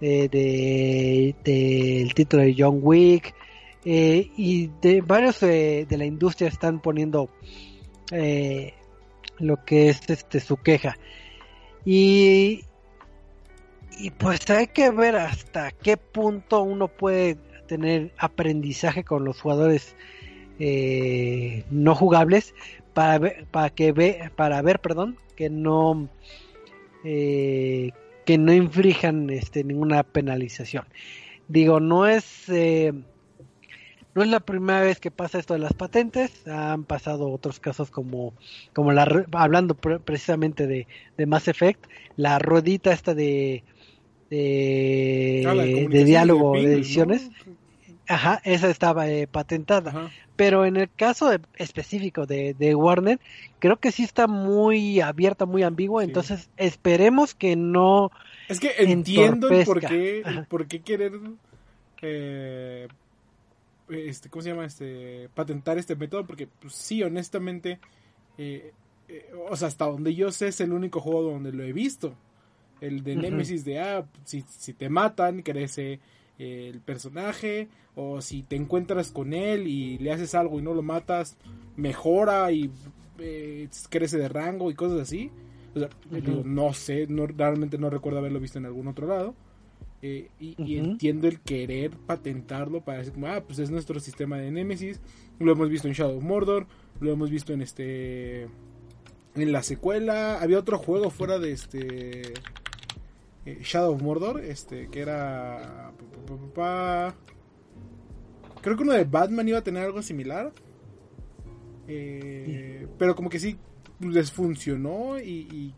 Alone, 0.00 0.28
de, 0.28 2.02
el 2.02 2.14
título 2.14 2.42
de 2.42 2.54
John 2.56 2.80
Wick 2.82 3.34
y 3.84 4.70
de 4.82 5.00
varios 5.00 5.40
de 5.40 5.86
la 5.90 6.04
industria 6.04 6.48
están 6.48 6.80
poniendo 6.80 7.30
lo 9.38 9.64
que 9.64 9.88
es 9.88 10.00
este 10.08 10.40
su 10.40 10.56
queja. 10.56 10.96
Y 11.84 12.62
y 13.98 14.10
pues 14.10 14.50
hay 14.50 14.66
que 14.66 14.90
ver 14.90 15.16
hasta 15.16 15.70
qué 15.70 15.96
punto 15.96 16.62
uno 16.62 16.88
puede 16.88 17.36
tener 17.66 18.12
aprendizaje 18.18 19.04
con 19.04 19.24
los 19.24 19.40
jugadores 19.40 19.96
no 20.58 21.94
jugables 21.94 22.54
para 22.96 23.18
ver, 23.18 23.46
para 23.50 23.70
que 23.70 23.92
ve, 23.92 24.30
para 24.36 24.62
ver, 24.62 24.80
perdón, 24.80 25.18
que 25.36 25.50
no 25.50 26.08
eh, 27.04 27.92
que 28.26 28.36
no 28.36 28.52
inflijan 28.52 29.30
este 29.30 29.64
ninguna 29.64 30.02
penalización. 30.02 30.84
Digo, 31.48 31.80
no 31.80 32.06
es 32.06 32.48
eh, 32.48 32.92
no 34.14 34.22
es 34.22 34.28
la 34.28 34.40
primera 34.40 34.80
vez 34.80 34.98
que 34.98 35.10
pasa 35.10 35.38
esto 35.38 35.54
de 35.54 35.60
las 35.60 35.72
patentes, 35.72 36.46
han 36.48 36.84
pasado 36.84 37.30
otros 37.30 37.60
casos 37.60 37.90
como 37.90 38.34
como 38.74 38.92
la 38.92 39.24
hablando 39.32 39.74
precisamente 39.74 40.66
de, 40.66 40.86
de 41.16 41.26
Mass 41.26 41.48
Effect, 41.48 41.86
la 42.16 42.38
ruedita 42.38 42.92
esta 42.92 43.14
de 43.14 43.62
de, 44.28 45.44
ah, 45.46 45.54
de 45.54 46.04
diálogo 46.04 46.54
de, 46.54 46.74
ediciones. 46.74 47.30
Ajá, 48.08 48.40
esa 48.44 48.70
estaba 48.70 49.08
eh, 49.08 49.26
patentada. 49.26 50.10
Pero 50.36 50.64
en 50.64 50.76
el 50.76 50.90
caso 50.90 51.30
específico 51.56 52.26
de, 52.26 52.74
Warner, 52.74 53.18
creo 53.58 53.78
que 53.78 53.90
sí 53.90 54.04
está 54.04 54.26
muy 54.26 55.00
abierta, 55.00 55.46
muy 55.46 55.62
ambigua. 55.62 56.04
Entonces, 56.04 56.50
esperemos 56.56 57.34
que 57.34 57.56
no. 57.56 58.10
Es 58.48 58.60
que 58.60 58.72
entiendo 58.78 59.48
el 59.48 59.64
por 59.64 59.80
qué, 59.80 60.22
por 60.48 60.66
qué 60.66 60.80
querer. 60.82 61.12
Eh, 62.02 62.86
este, 63.88 64.28
¿Cómo 64.28 64.42
se 64.42 64.50
llama? 64.50 64.66
este 64.66 65.28
Patentar 65.34 65.78
este 65.78 65.96
método. 65.96 66.26
Porque, 66.26 66.46
pues, 66.46 66.74
sí, 66.74 67.02
honestamente. 67.02 67.80
Eh, 68.38 68.72
o 69.48 69.56
sea, 69.56 69.68
hasta 69.68 69.86
donde 69.86 70.14
yo 70.14 70.30
sé, 70.32 70.48
es 70.48 70.60
el 70.60 70.72
único 70.72 71.00
juego 71.00 71.22
donde 71.22 71.52
lo 71.52 71.62
he 71.64 71.72
visto. 71.72 72.14
El 72.80 73.02
de 73.02 73.16
Nemesis 73.16 73.64
de, 73.64 73.80
ah, 73.80 74.04
si, 74.24 74.42
si 74.42 74.74
te 74.74 74.90
matan, 74.90 75.42
crece 75.42 75.98
el 76.38 76.80
personaje 76.80 77.68
o 77.94 78.20
si 78.20 78.42
te 78.42 78.56
encuentras 78.56 79.10
con 79.10 79.32
él 79.32 79.66
y 79.66 79.98
le 79.98 80.12
haces 80.12 80.34
algo 80.34 80.58
y 80.58 80.62
no 80.62 80.74
lo 80.74 80.82
matas, 80.82 81.36
mejora 81.76 82.52
y 82.52 82.70
eh, 83.18 83.68
crece 83.88 84.18
de 84.18 84.28
rango 84.28 84.70
y 84.70 84.74
cosas 84.74 85.00
así. 85.00 85.30
no 86.44 86.72
sé, 86.72 87.06
no, 87.08 87.26
realmente 87.26 87.78
no 87.78 87.90
recuerdo 87.90 88.18
haberlo 88.18 88.40
visto 88.40 88.58
en 88.58 88.66
algún 88.66 88.88
otro 88.88 89.06
lado. 89.06 89.34
Eh, 90.02 90.28
y, 90.38 90.76
entiendo 90.76 91.26
el 91.26 91.40
querer 91.40 91.90
patentarlo 91.90 92.82
para 92.82 92.98
decir, 92.98 93.14
ah, 93.26 93.42
pues 93.46 93.58
es 93.58 93.70
nuestro 93.70 93.98
sistema 93.98 94.36
de 94.38 94.50
Nemesis. 94.50 95.00
Lo 95.38 95.52
hemos 95.52 95.70
visto 95.70 95.88
en 95.88 95.94
Shadow 95.94 96.18
of 96.18 96.22
Mordor, 96.22 96.66
lo 97.00 97.12
hemos 97.12 97.30
visto 97.30 97.52
en 97.52 97.62
este. 97.62 98.48
En 99.34 99.52
la 99.52 99.62
secuela, 99.62 100.40
había 100.40 100.58
otro 100.58 100.78
juego 100.78 101.10
fuera 101.10 101.38
de 101.38 101.52
este. 101.52 102.34
Eh, 103.46 103.60
Shadow 103.62 103.94
of 103.94 104.02
Mordor, 104.02 104.40
este, 104.40 104.88
que 104.88 105.00
era. 105.00 105.92
Creo 108.60 108.76
que 108.76 108.82
uno 108.82 108.92
de 108.92 109.04
Batman 109.04 109.48
iba 109.48 109.58
a 109.58 109.64
tener 109.64 109.84
algo 109.84 110.02
similar. 110.02 110.52
Eh, 111.86 112.88
pero 112.98 113.14
como 113.14 113.30
que 113.30 113.38
sí 113.38 113.56
les 114.00 114.32
funcionó 114.32 115.20
y, 115.20 115.72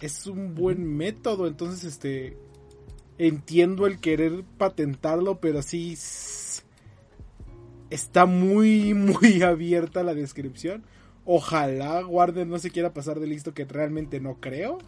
es 0.00 0.26
un 0.26 0.54
buen 0.54 0.82
método. 0.96 1.46
Entonces, 1.46 1.84
este. 1.84 2.38
entiendo 3.18 3.86
el 3.86 4.00
querer 4.00 4.42
patentarlo, 4.56 5.38
pero 5.38 5.60
sí 5.60 5.98
está 7.90 8.24
muy, 8.24 8.94
muy 8.94 9.42
abierta 9.42 10.02
la 10.02 10.14
descripción. 10.14 10.84
Ojalá 11.26 12.06
Warner 12.06 12.46
no 12.46 12.58
se 12.58 12.70
quiera 12.70 12.94
pasar 12.94 13.20
de 13.20 13.26
listo, 13.26 13.52
que 13.52 13.66
realmente 13.66 14.18
no 14.18 14.40
creo. 14.40 14.78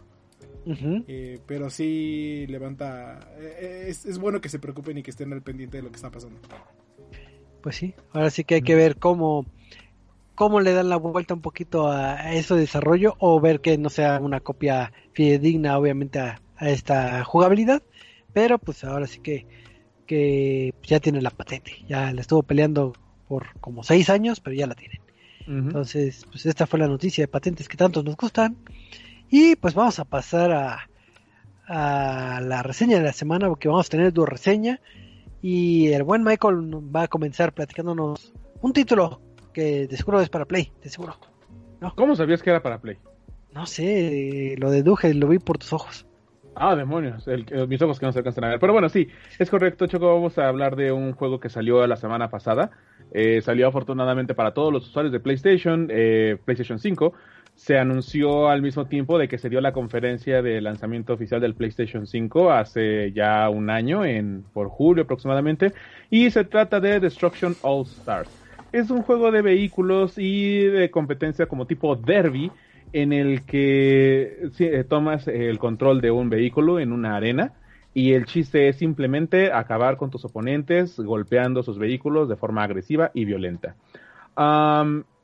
Eh, 0.65 1.39
pero 1.45 1.69
sí 1.69 2.45
levanta. 2.47 3.19
Eh, 3.37 3.85
es, 3.89 4.05
es, 4.05 4.17
bueno 4.17 4.41
que 4.41 4.49
se 4.49 4.59
preocupen 4.59 4.97
y 4.97 5.03
que 5.03 5.11
estén 5.11 5.31
al 5.31 5.41
pendiente 5.41 5.77
de 5.77 5.83
lo 5.83 5.89
que 5.89 5.95
está 5.95 6.09
pasando. 6.09 6.39
Pues 7.61 7.75
sí, 7.75 7.93
ahora 8.13 8.29
sí 8.29 8.43
que 8.43 8.55
hay 8.55 8.61
que 8.61 8.75
ver 8.75 8.97
cómo, 8.97 9.45
cómo 10.35 10.61
le 10.61 10.73
dan 10.73 10.89
la 10.89 10.97
vuelta 10.97 11.33
un 11.33 11.41
poquito 11.41 11.87
a, 11.87 12.33
ese 12.33 12.55
desarrollo 12.55 13.15
o 13.19 13.39
ver 13.39 13.61
que 13.61 13.77
no 13.77 13.89
sea 13.89 14.19
una 14.19 14.39
copia 14.39 14.91
fidedigna, 15.13 15.77
obviamente, 15.77 16.19
a, 16.19 16.41
esta 16.61 17.23
jugabilidad. 17.23 17.83
Pero 18.33 18.57
pues 18.59 18.83
ahora 18.83 19.07
sí 19.07 19.19
que, 19.19 19.45
que 20.05 20.73
ya 20.83 20.99
tiene 20.99 21.21
la 21.21 21.31
patente. 21.31 21.71
Ya 21.87 22.11
la 22.11 22.21
estuvo 22.21 22.43
peleando 22.43 22.93
por 23.27 23.59
como 23.59 23.83
seis 23.83 24.09
años, 24.09 24.39
pero 24.39 24.55
ya 24.55 24.67
la 24.67 24.75
tienen. 24.75 25.01
Entonces, 25.47 26.25
pues 26.31 26.47
esta 26.47 26.65
fue 26.65 26.79
la 26.79 26.87
noticia 26.87 27.23
de 27.23 27.27
patentes 27.27 27.69
que 27.69 27.77
tanto 27.77 28.01
nos 28.01 28.15
gustan. 28.15 28.57
Y 29.29 29.55
pues 29.55 29.73
vamos 29.73 29.99
a 29.99 30.05
pasar 30.05 30.51
a, 30.51 30.89
a 31.67 32.41
la 32.41 32.63
reseña 32.63 32.97
de 32.97 33.03
la 33.03 33.13
semana, 33.13 33.47
porque 33.47 33.67
vamos 33.67 33.87
a 33.87 33.89
tener 33.89 34.13
dos 34.13 34.29
reseña. 34.29 34.79
Y 35.41 35.87
el 35.89 36.03
buen 36.03 36.23
Michael 36.23 36.73
va 36.95 37.03
a 37.03 37.07
comenzar 37.07 37.53
platicándonos 37.53 38.33
un 38.61 38.73
título 38.73 39.21
que 39.53 39.87
de 39.87 39.97
seguro 39.97 40.19
es 40.21 40.29
para 40.29 40.45
Play, 40.45 40.71
de 40.81 40.89
seguro. 40.89 41.15
¿Cómo 41.95 42.15
sabías 42.15 42.41
que 42.41 42.49
era 42.49 42.61
para 42.61 42.79
Play? 42.79 42.97
No 43.53 43.65
sé, 43.65 44.55
lo 44.57 44.71
deduje, 44.71 45.13
lo 45.13 45.27
vi 45.27 45.39
por 45.39 45.57
tus 45.57 45.71
ojos. 45.71 46.05
Ah, 46.55 46.75
demonios, 46.75 47.25
mis 47.67 47.81
ojos 47.81 47.99
que 47.99 48.05
no 48.05 48.11
se 48.11 48.19
alcanzan 48.19 48.45
a 48.45 48.49
ver. 48.49 48.59
Pero 48.59 48.73
bueno, 48.73 48.89
sí, 48.89 49.07
es 49.39 49.49
correcto, 49.49 49.87
Choco. 49.87 50.13
Vamos 50.13 50.37
a 50.37 50.47
hablar 50.47 50.75
de 50.75 50.91
un 50.91 51.13
juego 51.13 51.39
que 51.39 51.49
salió 51.49 51.85
la 51.85 51.97
semana 51.97 52.29
pasada. 52.29 52.71
Eh, 53.11 53.41
salió 53.41 53.67
afortunadamente 53.67 54.33
para 54.33 54.53
todos 54.53 54.73
los 54.73 54.87
usuarios 54.87 55.11
de 55.11 55.19
PlayStation, 55.19 55.87
eh, 55.91 56.37
PlayStation 56.43 56.79
5 56.79 57.13
se 57.55 57.79
anunció 57.79 58.49
al 58.49 58.61
mismo 58.61 58.85
tiempo 58.85 59.17
de 59.17 59.27
que 59.27 59.37
se 59.37 59.49
dio 59.49 59.61
la 59.61 59.71
conferencia 59.71 60.41
de 60.41 60.61
lanzamiento 60.61 61.13
oficial 61.13 61.41
del 61.41 61.55
PlayStation 61.55 62.05
5 62.05 62.51
hace 62.51 63.11
ya 63.13 63.49
un 63.49 63.69
año, 63.69 64.05
en 64.05 64.43
por 64.53 64.67
julio 64.67 65.03
aproximadamente, 65.03 65.73
y 66.09 66.29
se 66.31 66.43
trata 66.43 66.79
de 66.79 66.99
Destruction 66.99 67.55
All 67.61 67.83
Stars. 67.83 68.29
Es 68.71 68.89
un 68.89 69.01
juego 69.01 69.31
de 69.31 69.41
vehículos 69.41 70.17
y 70.17 70.65
de 70.65 70.91
competencia 70.91 71.45
como 71.45 71.65
tipo 71.65 71.95
derby, 71.95 72.51
en 72.91 73.13
el 73.13 73.43
que 73.43 74.49
eh, 74.59 74.83
tomas 74.87 75.27
el 75.27 75.57
control 75.57 76.01
de 76.01 76.11
un 76.11 76.29
vehículo 76.29 76.79
en 76.79 76.91
una 76.91 77.15
arena 77.15 77.53
y 77.93 78.13
el 78.13 78.25
chiste 78.25 78.67
es 78.67 78.77
simplemente 78.77 79.51
acabar 79.51 79.97
con 79.97 80.11
tus 80.11 80.23
oponentes 80.25 80.99
golpeando 80.99 81.63
sus 81.63 81.77
vehículos 81.77 82.29
de 82.29 82.35
forma 82.35 82.63
agresiva 82.63 83.11
y 83.13 83.25
violenta 83.25 83.75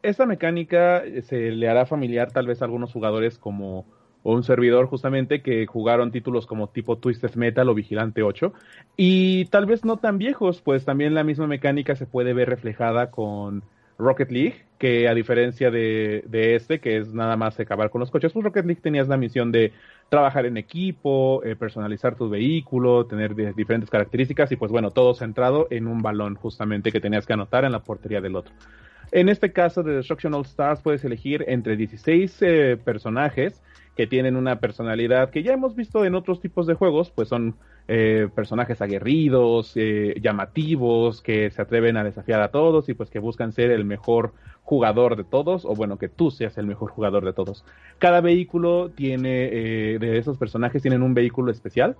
esta 0.03 0.25
mecánica 0.25 1.03
se 1.23 1.51
le 1.51 1.69
hará 1.69 1.85
familiar 1.85 2.31
tal 2.31 2.47
vez 2.47 2.61
a 2.61 2.65
algunos 2.65 2.91
jugadores 2.91 3.37
como 3.37 3.85
un 4.23 4.43
servidor 4.43 4.85
justamente 4.85 5.41
que 5.41 5.65
jugaron 5.65 6.11
títulos 6.11 6.45
como 6.45 6.69
tipo 6.69 6.97
Twisted 6.97 7.35
Metal 7.35 7.67
o 7.67 7.73
Vigilante 7.73 8.21
8 8.23 8.53
y 8.97 9.45
tal 9.45 9.65
vez 9.65 9.83
no 9.83 9.97
tan 9.97 10.17
viejos, 10.17 10.61
pues 10.61 10.85
también 10.85 11.15
la 11.15 11.23
misma 11.23 11.47
mecánica 11.47 11.95
se 11.95 12.05
puede 12.05 12.33
ver 12.33 12.49
reflejada 12.49 13.09
con 13.09 13.63
Rocket 13.97 14.31
League, 14.31 14.65
que 14.79 15.07
a 15.07 15.13
diferencia 15.13 15.69
de, 15.69 16.23
este, 16.31 16.79
que 16.79 16.97
es 16.97 17.13
nada 17.13 17.37
más 17.37 17.59
acabar 17.59 17.89
con 17.91 17.99
los 17.99 18.09
coches, 18.09 18.33
pues 18.33 18.43
Rocket 18.43 18.65
League 18.65 18.81
tenías 18.81 19.07
la 19.07 19.17
misión 19.17 19.51
de 19.51 19.73
trabajar 20.09 20.45
en 20.45 20.57
equipo, 20.57 21.43
eh, 21.43 21.55
personalizar 21.55 22.15
tu 22.15 22.27
vehículo, 22.27 23.05
tener 23.05 23.35
diferentes 23.55 23.89
características 23.89 24.51
y 24.51 24.55
pues 24.55 24.71
bueno, 24.71 24.91
todo 24.91 25.13
centrado 25.13 25.67
en 25.69 25.87
un 25.87 26.01
balón 26.01 26.35
justamente 26.35 26.91
que 26.91 26.99
tenías 26.99 27.25
que 27.25 27.33
anotar 27.33 27.63
en 27.63 27.71
la 27.71 27.79
portería 27.79 28.21
del 28.21 28.35
otro. 28.35 28.53
En 29.11 29.27
este 29.27 29.51
caso 29.51 29.83
de 29.83 29.95
Destruction 29.95 30.33
All 30.33 30.45
Stars 30.45 30.81
puedes 30.81 31.03
elegir 31.03 31.43
entre 31.47 31.75
16 31.75 32.37
eh, 32.41 32.77
personajes 32.83 33.61
que 33.97 34.07
tienen 34.07 34.37
una 34.37 34.61
personalidad 34.61 35.31
que 35.31 35.43
ya 35.43 35.51
hemos 35.51 35.75
visto 35.75 36.05
en 36.05 36.15
otros 36.15 36.39
tipos 36.39 36.65
de 36.65 36.75
juegos, 36.75 37.11
pues 37.11 37.27
son 37.27 37.55
eh, 37.89 38.29
personajes 38.33 38.81
aguerridos, 38.81 39.73
eh, 39.75 40.15
llamativos, 40.21 41.21
que 41.21 41.51
se 41.51 41.61
atreven 41.61 41.97
a 41.97 42.05
desafiar 42.05 42.41
a 42.41 42.51
todos 42.51 42.87
y 42.87 42.93
pues 42.93 43.09
que 43.09 43.19
buscan 43.19 43.51
ser 43.51 43.69
el 43.71 43.83
mejor 43.83 44.31
jugador 44.63 45.17
de 45.17 45.25
todos, 45.25 45.65
o 45.65 45.75
bueno, 45.75 45.97
que 45.97 46.07
tú 46.07 46.31
seas 46.31 46.57
el 46.57 46.65
mejor 46.65 46.91
jugador 46.91 47.25
de 47.25 47.33
todos. 47.33 47.65
Cada 47.99 48.21
vehículo 48.21 48.91
tiene, 48.91 49.49
de 49.99 50.17
esos 50.17 50.37
personajes 50.37 50.81
tienen 50.81 51.03
un 51.03 51.13
vehículo 51.13 51.51
especial, 51.51 51.97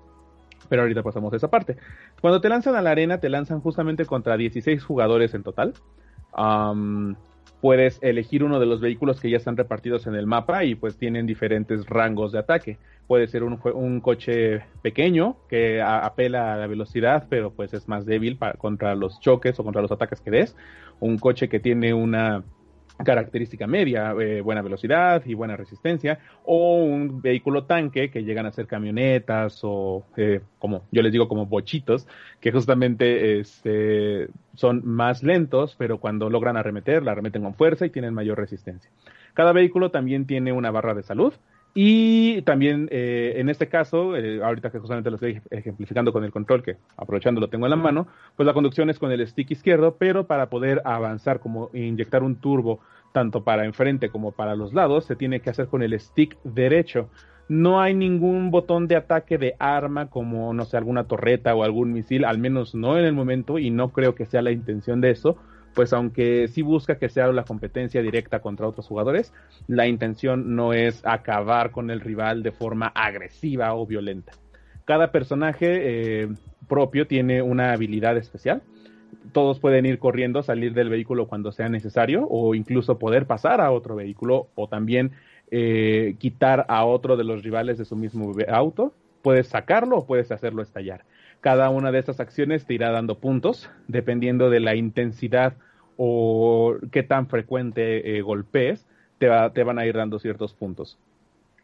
pero 0.70 0.84
ahorita 0.84 1.04
pasamos 1.04 1.34
a 1.34 1.36
esa 1.36 1.50
parte. 1.50 1.76
Cuando 2.22 2.40
te 2.40 2.48
lanzan 2.48 2.76
a 2.76 2.82
la 2.82 2.92
arena, 2.92 3.20
te 3.20 3.28
lanzan 3.28 3.60
justamente 3.60 4.06
contra 4.06 4.38
16 4.38 4.82
jugadores 4.82 5.34
en 5.34 5.44
total 5.44 5.74
puedes 7.62 8.00
elegir 8.02 8.44
uno 8.44 8.60
de 8.60 8.66
los 8.66 8.82
vehículos 8.82 9.22
que 9.22 9.30
ya 9.30 9.38
están 9.38 9.56
repartidos 9.56 10.08
en 10.08 10.16
el 10.16 10.26
mapa 10.26 10.64
y 10.64 10.76
pues 10.76 10.98
tienen 10.98 11.26
diferentes 11.26 11.86
rangos 11.86 12.32
de 12.32 12.40
ataque. 12.40 12.78
Puede 13.08 13.28
ser 13.28 13.44
un, 13.44 13.60
un 13.74 14.02
coche 14.02 14.62
pequeño 14.82 15.38
que 15.48 15.82
apela 15.82 16.54
a 16.54 16.58
la 16.58 16.68
velocidad, 16.68 17.28
pero 17.30 17.52
pues 17.52 17.74
es 17.74 17.88
más 17.88 18.06
débil 18.06 18.38
para, 18.38 18.54
contra 18.54 18.96
los 18.96 19.20
choques 19.20 19.60
o 19.60 19.64
contra 19.64 19.82
los 19.82 19.92
ataques 19.92 20.22
que 20.22 20.32
des. 20.32 20.56
Un 21.00 21.18
coche 21.18 21.50
que 21.50 21.60
tiene 21.60 21.94
una 21.94 22.44
característica 23.04 23.68
media, 23.68 24.14
eh, 24.20 24.42
buena 24.42 24.62
velocidad 24.62 25.24
y 25.26 25.34
buena 25.34 25.56
resistencia, 25.56 26.20
o 26.46 26.84
un 26.84 27.22
vehículo 27.22 27.66
tanque 27.66 28.10
que 28.10 28.24
llegan 28.24 28.46
a 28.46 28.52
ser 28.52 28.68
camionetas 28.68 29.60
o 29.64 30.04
eh, 30.18 30.42
como 30.60 30.84
yo 30.92 31.02
les 31.02 31.12
digo 31.12 31.28
como 31.28 31.46
bochitos, 31.46 32.08
que 32.40 32.52
justamente 32.52 33.40
este, 33.40 34.30
son 34.56 34.82
más 34.86 35.24
lentos, 35.24 35.76
pero 35.78 36.00
cuando 36.00 36.30
logran 36.30 36.58
arremeter, 36.58 37.04
la 37.04 37.12
arremeten 37.14 37.44
con 37.44 37.56
fuerza 37.56 37.86
y 37.86 37.90
tienen 37.90 38.14
mayor 38.14 38.38
resistencia. 38.38 38.90
Cada 39.34 39.54
vehículo 39.54 39.92
también 39.92 40.26
tiene 40.26 40.52
una 40.52 40.72
barra 40.72 40.94
de 40.94 41.04
salud, 41.04 41.34
y 41.74 42.42
también 42.42 42.90
eh, 42.92 43.34
en 43.38 43.50
este 43.50 43.70
caso, 43.70 44.14
ahorita 44.44 44.72
que 44.72 44.80
justamente 44.80 45.10
lo 45.10 45.16
estoy 45.16 45.42
ejemplificando 45.50 46.12
con 46.12 46.24
el 46.24 46.32
control, 46.32 46.64
que 46.64 46.78
aprovechando 46.98 47.40
lo 47.40 47.50
tengo 47.50 47.66
en 47.66 47.70
la 47.70 47.78
mano, 47.78 48.08
pues 48.36 48.46
la 48.46 48.54
conducción 48.54 48.90
es 48.90 49.00
con 49.00 49.12
el 49.12 49.26
stick 49.26 49.52
izquierdo, 49.52 49.96
pero 49.98 50.28
para 50.28 50.50
poder 50.50 50.82
avanzar, 50.84 51.40
como 51.40 51.70
inyectar 51.74 52.24
un 52.24 52.36
turbo 52.36 52.82
tanto 53.14 53.44
para 53.44 53.66
enfrente 53.66 54.10
como 54.10 54.32
para 54.32 54.56
los 54.56 54.74
lados, 54.74 55.06
se 55.06 55.16
tiene 55.16 55.40
que 55.40 55.50
hacer 55.50 55.68
con 55.68 55.82
el 55.84 55.98
stick 56.00 56.38
derecho. 56.44 57.10
No 57.48 57.82
hay 57.82 57.94
ningún 57.94 58.52
botón 58.52 58.88
de 58.88 58.96
ataque 58.96 59.38
de 59.38 59.56
arma 59.60 60.10
como, 60.10 60.54
no 60.54 60.66
sé, 60.66 60.78
alguna 60.78 61.06
torreta 61.06 61.54
o 61.56 61.64
algún 61.64 61.92
misil, 61.92 62.26
al 62.26 62.38
menos 62.38 62.76
no 62.76 62.98
en 62.98 63.06
el 63.06 63.14
momento, 63.14 63.60
y 63.60 63.70
no 63.70 63.92
creo 63.92 64.16
que 64.16 64.26
sea 64.26 64.42
la 64.42 64.52
intención 64.52 65.02
de 65.02 65.12
eso, 65.12 65.38
pues 65.74 65.94
aunque 65.94 66.48
sí 66.48 66.62
busca 66.62 66.98
que 66.98 67.10
sea 67.10 67.28
la 67.32 67.44
competencia 67.44 68.02
directa 68.02 68.40
contra 68.40 68.68
otros 68.68 68.88
jugadores, 68.88 69.34
la 69.68 69.88
intención 69.88 70.56
no 70.56 70.74
es 70.74 71.06
acabar 71.06 71.72
con 71.72 71.90
el 71.92 72.02
rival 72.02 72.44
de 72.44 72.52
forma 72.52 72.88
agresiva 72.88 73.74
o 73.74 73.86
violenta. 73.86 74.34
Cada 74.86 75.12
personaje 75.12 76.24
eh, 76.24 76.30
propio 76.68 77.08
tiene 77.08 77.42
una 77.42 77.72
habilidad 77.74 78.18
especial 78.18 78.62
todos 79.32 79.60
pueden 79.60 79.86
ir 79.86 80.00
corriendo, 80.00 80.44
salir 80.44 80.74
del 80.74 80.90
vehículo 80.90 81.28
cuando 81.28 81.52
sea 81.52 81.70
necesario 81.70 82.28
o 82.30 82.56
incluso 82.56 82.98
poder 83.00 83.26
pasar 83.26 83.62
a 83.62 83.72
otro 83.72 83.96
vehículo 83.96 84.48
o 84.56 84.68
también 84.68 85.12
eh, 85.52 86.16
quitar 86.20 86.66
a 86.70 86.86
otro 86.86 87.18
de 87.18 87.24
los 87.24 87.44
rivales 87.44 87.78
de 87.78 87.86
su 87.86 87.96
mismo 87.96 88.34
auto. 88.50 88.94
Puedes 89.22 89.48
sacarlo 89.48 89.98
o 89.98 90.06
puedes 90.06 90.32
hacerlo 90.32 90.62
estallar. 90.62 91.04
Cada 91.42 91.70
una 91.70 91.92
de 91.92 92.00
estas 92.00 92.20
acciones 92.20 92.66
te 92.66 92.76
irá 92.76 92.92
dando 92.92 93.20
puntos 93.20 93.70
dependiendo 93.88 94.50
de 94.50 94.60
la 94.60 94.76
intensidad 94.76 95.54
o 95.98 96.78
qué 96.92 97.04
tan 97.04 97.28
frecuente 97.28 98.18
eh, 98.18 98.22
golpees, 98.22 98.88
te, 99.18 99.28
te, 99.54 99.64
van 99.64 99.78
a 99.80 99.86
ir 99.86 99.96
dando 99.96 100.20
ciertos 100.20 100.54
puntos. 100.54 100.98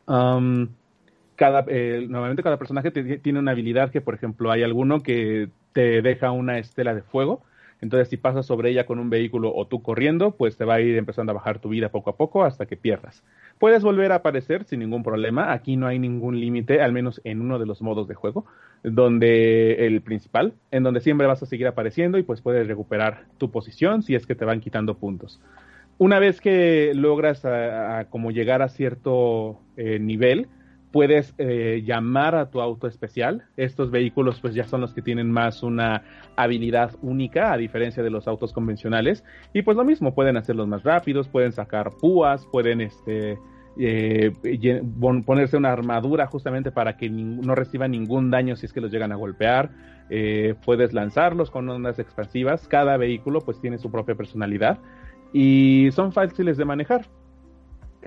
cada, 0.05 1.65
eh, 1.67 2.05
normalmente 2.09 2.43
cada 2.43 2.57
personaje 2.57 2.91
tiene 2.91 3.39
una 3.39 3.51
habilidad 3.51 3.91
que, 3.91 4.01
por 4.01 4.13
ejemplo, 4.13 4.51
hay 4.51 4.63
alguno 4.63 5.01
que 5.01 5.49
te 5.73 6.01
deja 6.01 6.31
una 6.31 6.57
estela 6.57 6.93
de 6.93 7.01
fuego. 7.01 7.41
Entonces, 7.81 8.09
si 8.09 8.17
pasas 8.17 8.45
sobre 8.45 8.71
ella 8.71 8.85
con 8.85 8.99
un 8.99 9.09
vehículo 9.09 9.53
o 9.53 9.67
tú 9.67 9.81
corriendo, 9.81 10.31
pues 10.31 10.57
te 10.57 10.65
va 10.65 10.75
a 10.75 10.81
ir 10.81 10.97
empezando 10.97 11.31
a 11.31 11.35
bajar 11.35 11.59
tu 11.59 11.69
vida 11.69 11.89
poco 11.89 12.09
a 12.09 12.17
poco 12.17 12.43
hasta 12.43 12.65
que 12.65 12.75
pierdas. 12.75 13.23
Puedes 13.59 13.83
volver 13.83 14.11
a 14.11 14.15
aparecer 14.15 14.63
sin 14.65 14.79
ningún 14.79 15.03
problema. 15.03 15.51
Aquí 15.51 15.77
no 15.77 15.87
hay 15.87 15.99
ningún 15.99 16.39
límite, 16.39 16.81
al 16.81 16.91
menos 16.91 17.21
en 17.23 17.41
uno 17.41 17.59
de 17.59 17.65
los 17.65 17.81
modos 17.81 18.07
de 18.07 18.15
juego, 18.15 18.45
donde 18.83 19.85
el 19.85 20.01
principal, 20.01 20.53
en 20.71 20.83
donde 20.83 21.01
siempre 21.01 21.27
vas 21.27 21.43
a 21.43 21.45
seguir 21.45 21.67
apareciendo 21.67 22.17
y 22.17 22.23
pues 22.23 22.41
puedes 22.41 22.67
recuperar 22.67 23.25
tu 23.37 23.51
posición 23.51 24.01
si 24.01 24.15
es 24.15 24.25
que 24.25 24.35
te 24.35 24.45
van 24.45 24.59
quitando 24.59 24.97
puntos. 24.97 25.39
Una 25.99 26.19
vez 26.19 26.41
que 26.41 26.93
logras 26.93 27.43
como 28.09 28.31
llegar 28.31 28.61
a 28.61 28.69
cierto 28.69 29.59
eh, 29.77 29.97
nivel, 29.99 30.47
puedes 30.97 31.35
eh, 31.37 31.83
llamar 31.85 32.33
a 32.33 32.49
tu 32.49 32.59
auto 32.59 32.87
especial. 32.87 33.43
Estos 33.55 33.91
vehículos 33.91 34.39
pues 34.41 34.55
ya 34.55 34.63
son 34.63 34.81
los 34.81 34.95
que 34.95 35.03
tienen 35.03 35.29
más 35.29 35.61
una 35.61 36.01
habilidad 36.35 36.95
única 37.03 37.53
a 37.53 37.57
diferencia 37.57 38.01
de 38.01 38.09
los 38.09 38.27
autos 38.27 38.51
convencionales 38.51 39.23
y 39.53 39.61
pues 39.61 39.77
lo 39.77 39.83
mismo, 39.83 40.15
pueden 40.15 40.37
hacerlos 40.37 40.67
más 40.67 40.81
rápidos, 40.81 41.27
pueden 41.27 41.51
sacar 41.51 41.91
púas, 42.01 42.47
pueden 42.51 42.81
este 42.81 43.37
eh, 43.77 44.31
ponerse 45.23 45.55
una 45.55 45.71
armadura 45.71 46.25
justamente 46.25 46.71
para 46.71 46.97
que 46.97 47.11
no 47.11 47.53
reciban 47.53 47.91
ningún 47.91 48.31
daño 48.31 48.55
si 48.55 48.65
es 48.65 48.73
que 48.73 48.81
los 48.81 48.91
llegan 48.91 49.11
a 49.11 49.17
golpear. 49.17 49.69
Eh, 50.09 50.55
puedes 50.65 50.93
lanzarlos 50.93 51.51
con 51.51 51.69
ondas 51.69 51.99
expansivas. 51.99 52.67
Cada 52.67 52.97
vehículo 52.97 53.41
pues 53.41 53.61
tiene 53.61 53.77
su 53.77 53.91
propia 53.91 54.15
personalidad 54.15 54.79
y 55.31 55.89
son 55.91 56.11
fáciles 56.11 56.57
de 56.57 56.65
manejar. 56.65 57.05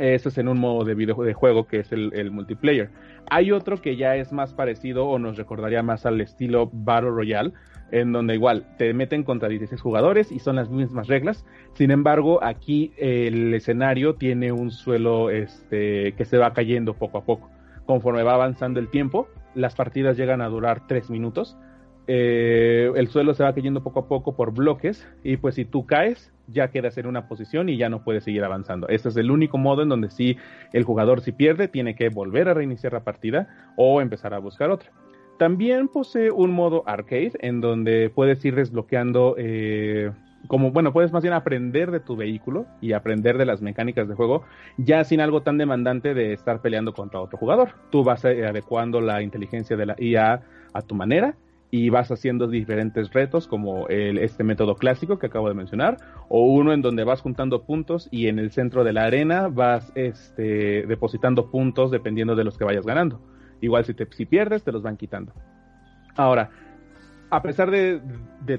Eso 0.00 0.30
es 0.30 0.38
en 0.38 0.48
un 0.48 0.58
modo 0.58 0.84
de 0.84 0.94
videojuego 0.94 1.66
que 1.66 1.80
es 1.80 1.92
el, 1.92 2.30
multiplayer. 2.30 2.88
Hay 3.30 3.52
otro 3.52 3.82
que 3.82 3.96
ya 3.96 4.16
es 4.16 4.32
más 4.32 4.54
parecido 4.54 5.06
o 5.06 5.18
nos 5.18 5.36
recordaría 5.36 5.82
más 5.82 6.06
al 6.06 6.22
estilo 6.22 6.70
Battle 6.72 7.10
Royale, 7.10 7.52
en 7.92 8.10
donde 8.12 8.34
igual 8.34 8.64
te 8.78 8.94
meten 8.94 9.24
contra 9.24 9.50
16 9.50 9.78
jugadores 9.78 10.32
y 10.32 10.38
son 10.38 10.56
las 10.56 10.70
mismas 10.70 11.06
reglas. 11.06 11.44
Sin 11.74 11.90
embargo, 11.90 12.42
aquí 12.42 12.94
el 12.96 13.52
escenario 13.52 14.14
tiene 14.14 14.52
un 14.52 14.70
suelo 14.70 15.28
este, 15.28 16.12
que 16.12 16.24
se 16.24 16.38
va 16.38 16.54
cayendo 16.54 16.94
poco 16.94 17.18
a 17.18 17.24
poco. 17.24 17.50
Conforme 17.84 18.22
va 18.22 18.32
avanzando 18.34 18.80
el 18.80 18.88
tiempo, 18.88 19.28
las 19.54 19.74
partidas 19.74 20.16
llegan 20.16 20.40
a 20.40 20.48
durar 20.48 20.86
3 20.86 21.10
minutos 21.10 21.58
eh, 22.12 22.90
el 22.96 23.06
suelo 23.06 23.34
se 23.34 23.44
va 23.44 23.54
cayendo 23.54 23.84
poco 23.84 24.00
a 24.00 24.08
poco 24.08 24.34
por 24.34 24.52
bloques 24.52 25.06
y 25.22 25.36
pues 25.36 25.54
si 25.54 25.64
tú 25.64 25.86
caes 25.86 26.32
ya 26.48 26.72
quedas 26.72 26.98
en 26.98 27.06
una 27.06 27.28
posición 27.28 27.68
y 27.68 27.76
ya 27.76 27.88
no 27.88 28.02
puedes 28.02 28.24
seguir 28.24 28.42
avanzando. 28.42 28.88
Este 28.88 29.10
es 29.10 29.16
el 29.16 29.30
único 29.30 29.58
modo 29.58 29.82
en 29.82 29.90
donde 29.90 30.10
si 30.10 30.36
el 30.72 30.82
jugador 30.82 31.20
si 31.20 31.30
pierde 31.30 31.68
tiene 31.68 31.94
que 31.94 32.08
volver 32.08 32.48
a 32.48 32.54
reiniciar 32.54 32.94
la 32.94 33.04
partida 33.04 33.46
o 33.76 34.00
empezar 34.00 34.34
a 34.34 34.40
buscar 34.40 34.70
otra. 34.70 34.90
También 35.38 35.86
posee 35.86 36.32
un 36.32 36.50
modo 36.50 36.82
arcade 36.84 37.34
en 37.42 37.60
donde 37.60 38.10
puedes 38.12 38.44
ir 38.44 38.56
desbloqueando 38.56 39.36
eh, 39.38 40.10
como 40.48 40.72
bueno, 40.72 40.92
puedes 40.92 41.12
más 41.12 41.22
bien 41.22 41.34
aprender 41.34 41.92
de 41.92 42.00
tu 42.00 42.16
vehículo 42.16 42.66
y 42.80 42.92
aprender 42.92 43.38
de 43.38 43.44
las 43.44 43.62
mecánicas 43.62 44.08
de 44.08 44.16
juego, 44.16 44.42
ya 44.78 45.04
sin 45.04 45.20
algo 45.20 45.42
tan 45.42 45.58
demandante 45.58 46.12
de 46.12 46.32
estar 46.32 46.60
peleando 46.60 46.92
contra 46.92 47.20
otro 47.20 47.38
jugador. 47.38 47.74
Tú 47.90 48.02
vas 48.02 48.24
eh, 48.24 48.44
adecuando 48.44 49.00
la 49.00 49.22
inteligencia 49.22 49.76
de 49.76 49.86
la 49.86 49.94
IA 49.96 50.42
a 50.72 50.82
tu 50.82 50.96
manera 50.96 51.36
y 51.70 51.88
vas 51.90 52.10
haciendo 52.10 52.48
diferentes 52.48 53.12
retos 53.12 53.46
como 53.46 53.86
el, 53.88 54.18
este 54.18 54.42
método 54.44 54.74
clásico 54.74 55.18
que 55.18 55.26
acabo 55.26 55.48
de 55.48 55.54
mencionar 55.54 55.98
o 56.28 56.44
uno 56.44 56.72
en 56.72 56.82
donde 56.82 57.04
vas 57.04 57.20
juntando 57.20 57.62
puntos 57.62 58.08
y 58.10 58.26
en 58.26 58.38
el 58.38 58.50
centro 58.50 58.82
de 58.84 58.92
la 58.92 59.04
arena 59.04 59.48
vas 59.48 59.92
este, 59.94 60.84
depositando 60.86 61.50
puntos 61.50 61.90
dependiendo 61.90 62.34
de 62.34 62.44
los 62.44 62.58
que 62.58 62.64
vayas 62.64 62.84
ganando. 62.84 63.20
Igual 63.60 63.84
si, 63.84 63.94
te, 63.94 64.06
si 64.10 64.26
pierdes 64.26 64.64
te 64.64 64.72
los 64.72 64.82
van 64.82 64.96
quitando. 64.96 65.32
Ahora, 66.16 66.50
a 67.30 67.42
pesar 67.42 67.70
de, 67.70 68.00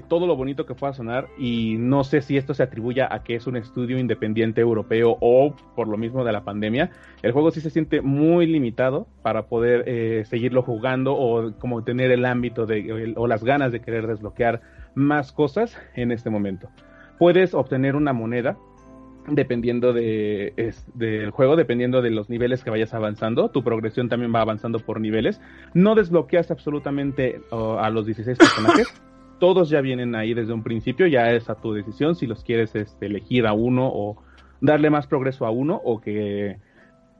todo 0.08 0.26
lo 0.26 0.36
bonito 0.36 0.64
que 0.64 0.74
pueda 0.74 0.94
sonar, 0.94 1.28
y 1.38 1.76
no 1.78 2.02
sé 2.04 2.22
si 2.22 2.38
esto 2.38 2.54
se 2.54 2.62
atribuya 2.62 3.06
a 3.10 3.22
que 3.22 3.34
es 3.34 3.46
un 3.46 3.56
estudio 3.56 3.98
independiente 3.98 4.62
europeo 4.62 5.18
o 5.20 5.54
por 5.76 5.86
lo 5.86 5.98
mismo 5.98 6.24
de 6.24 6.32
la 6.32 6.44
pandemia, 6.44 6.90
el 7.22 7.32
juego 7.32 7.50
sí 7.50 7.60
se 7.60 7.68
siente 7.68 8.00
muy 8.00 8.46
limitado 8.46 9.06
para 9.20 9.42
poder 9.48 9.84
eh, 9.86 10.24
seguirlo 10.24 10.62
jugando 10.62 11.14
o 11.14 11.52
como 11.58 11.84
tener 11.84 12.10
el 12.10 12.24
ámbito 12.24 12.64
de, 12.64 13.12
o 13.16 13.26
las 13.26 13.44
ganas 13.44 13.70
de 13.70 13.80
querer 13.80 14.06
desbloquear 14.06 14.62
más 14.94 15.32
cosas 15.32 15.78
en 15.94 16.10
este 16.10 16.30
momento. 16.30 16.70
Puedes 17.18 17.52
obtener 17.52 17.94
una 17.94 18.14
moneda 18.14 18.56
dependiendo 19.28 19.92
de, 19.92 20.72
del 20.94 21.30
juego, 21.30 21.56
dependiendo 21.56 22.02
de 22.02 22.10
los 22.10 22.28
niveles 22.28 22.64
que 22.64 22.70
vayas 22.70 22.94
avanzando. 22.94 23.50
Tu 23.50 23.62
progresión 23.62 24.08
también 24.08 24.34
va 24.34 24.40
avanzando 24.40 24.80
por 24.80 25.00
niveles. 25.00 25.40
No 25.74 25.94
desbloqueas 25.94 26.50
absolutamente 26.50 27.40
uh, 27.50 27.78
a 27.78 27.90
los 27.90 28.06
16 28.06 28.38
personajes. 28.38 28.88
Todos 29.38 29.70
ya 29.70 29.80
vienen 29.80 30.14
ahí 30.14 30.34
desde 30.34 30.52
un 30.52 30.62
principio, 30.62 31.06
ya 31.06 31.32
es 31.32 31.50
a 31.50 31.56
tu 31.56 31.72
decisión 31.72 32.14
si 32.14 32.26
los 32.26 32.44
quieres 32.44 32.74
este, 32.76 33.06
elegir 33.06 33.46
a 33.46 33.52
uno 33.52 33.90
o 33.92 34.22
darle 34.60 34.88
más 34.88 35.08
progreso 35.08 35.46
a 35.46 35.50
uno 35.50 35.80
o 35.82 36.00
que 36.00 36.58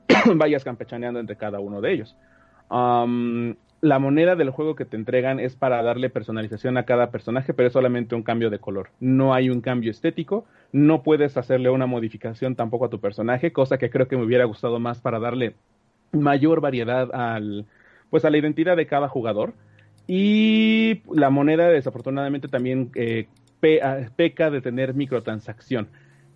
vayas 0.35 0.63
campechaneando 0.63 1.19
entre 1.19 1.35
cada 1.35 1.59
uno 1.59 1.81
de 1.81 1.93
ellos. 1.93 2.15
Um, 2.69 3.55
la 3.83 3.99
moneda 3.99 4.37
del 4.37 4.49
juego 4.49 4.75
que 4.75 4.85
te 4.85 4.95
entregan 4.95 5.41
es 5.41 5.57
para 5.57 5.83
darle 5.83 6.09
personalización 6.09 6.77
a 6.77 6.85
cada 6.85 7.11
personaje, 7.11 7.53
pero 7.53 7.67
es 7.67 7.73
solamente 7.73 8.15
un 8.15 8.23
cambio 8.23 8.49
de 8.49 8.57
color. 8.57 8.91
No 9.01 9.33
hay 9.33 9.49
un 9.49 9.59
cambio 9.59 9.91
estético, 9.91 10.45
no 10.71 11.03
puedes 11.03 11.35
hacerle 11.35 11.69
una 11.69 11.85
modificación 11.85 12.55
tampoco 12.55 12.85
a 12.85 12.89
tu 12.89 13.01
personaje, 13.01 13.51
cosa 13.51 13.77
que 13.77 13.89
creo 13.89 14.07
que 14.07 14.15
me 14.15 14.23
hubiera 14.23 14.45
gustado 14.45 14.79
más 14.79 15.01
para 15.01 15.19
darle 15.19 15.55
mayor 16.13 16.61
variedad 16.61 17.13
al, 17.13 17.65
pues 18.09 18.23
a 18.23 18.29
la 18.29 18.37
identidad 18.37 18.77
de 18.77 18.87
cada 18.87 19.09
jugador. 19.09 19.53
Y 20.07 21.01
la 21.13 21.29
moneda 21.29 21.67
desafortunadamente 21.67 22.47
también 22.47 22.89
eh, 22.95 23.27
ah, 23.81 23.97
peca 24.15 24.49
de 24.49 24.61
tener 24.61 24.93
microtransacción. 24.93 25.89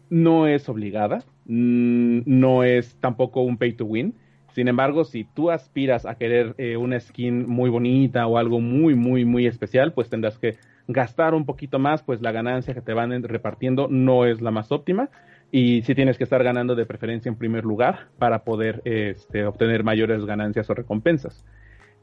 No 0.09 0.47
es 0.47 0.67
obligada, 0.67 1.23
mm, 1.45 2.23
no 2.25 2.65
es 2.65 2.97
tampoco 2.99 3.39
un 3.39 3.57
pay 3.57 3.71
to 3.71 3.85
win 3.85 4.15
sin 4.57 4.67
embargo, 4.69 5.05
si 5.05 5.23
tú 5.23 5.51
aspiras 5.51 6.07
a 6.07 6.15
querer 6.15 6.55
eh, 6.57 6.77
una 6.77 6.99
skin 6.99 7.47
muy 7.47 7.69
bonita 7.69 8.25
o 8.25 8.39
algo 8.39 8.59
muy, 8.59 8.95
muy, 8.95 9.23
muy 9.23 9.45
especial, 9.45 9.93
pues 9.93 10.09
tendrás 10.09 10.39
que 10.39 10.57
gastar 10.87 11.35
un 11.35 11.45
poquito 11.45 11.77
más, 11.77 12.01
pues 12.01 12.23
la 12.23 12.31
ganancia 12.31 12.73
que 12.73 12.81
te 12.81 12.93
van 12.93 13.21
repartiendo 13.21 13.87
no 13.87 14.25
es 14.25 14.41
la 14.41 14.49
más 14.49 14.71
óptima 14.71 15.11
y 15.51 15.83
sí 15.83 15.93
tienes 15.93 16.17
que 16.17 16.23
estar 16.23 16.43
ganando 16.43 16.73
de 16.73 16.87
preferencia 16.87 17.29
en 17.29 17.35
primer 17.35 17.65
lugar 17.65 18.07
para 18.17 18.43
poder 18.45 18.81
este, 18.83 19.45
obtener 19.45 19.83
mayores 19.83 20.25
ganancias 20.25 20.67
o 20.71 20.73
recompensas. 20.73 21.45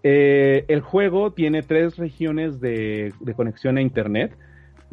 Eh, 0.04 0.64
el 0.68 0.80
juego 0.80 1.32
tiene 1.32 1.62
tres 1.62 1.96
regiones 1.96 2.60
de 2.60 3.12
conexión 3.34 3.78
a 3.78 3.80
Internet 3.80 4.30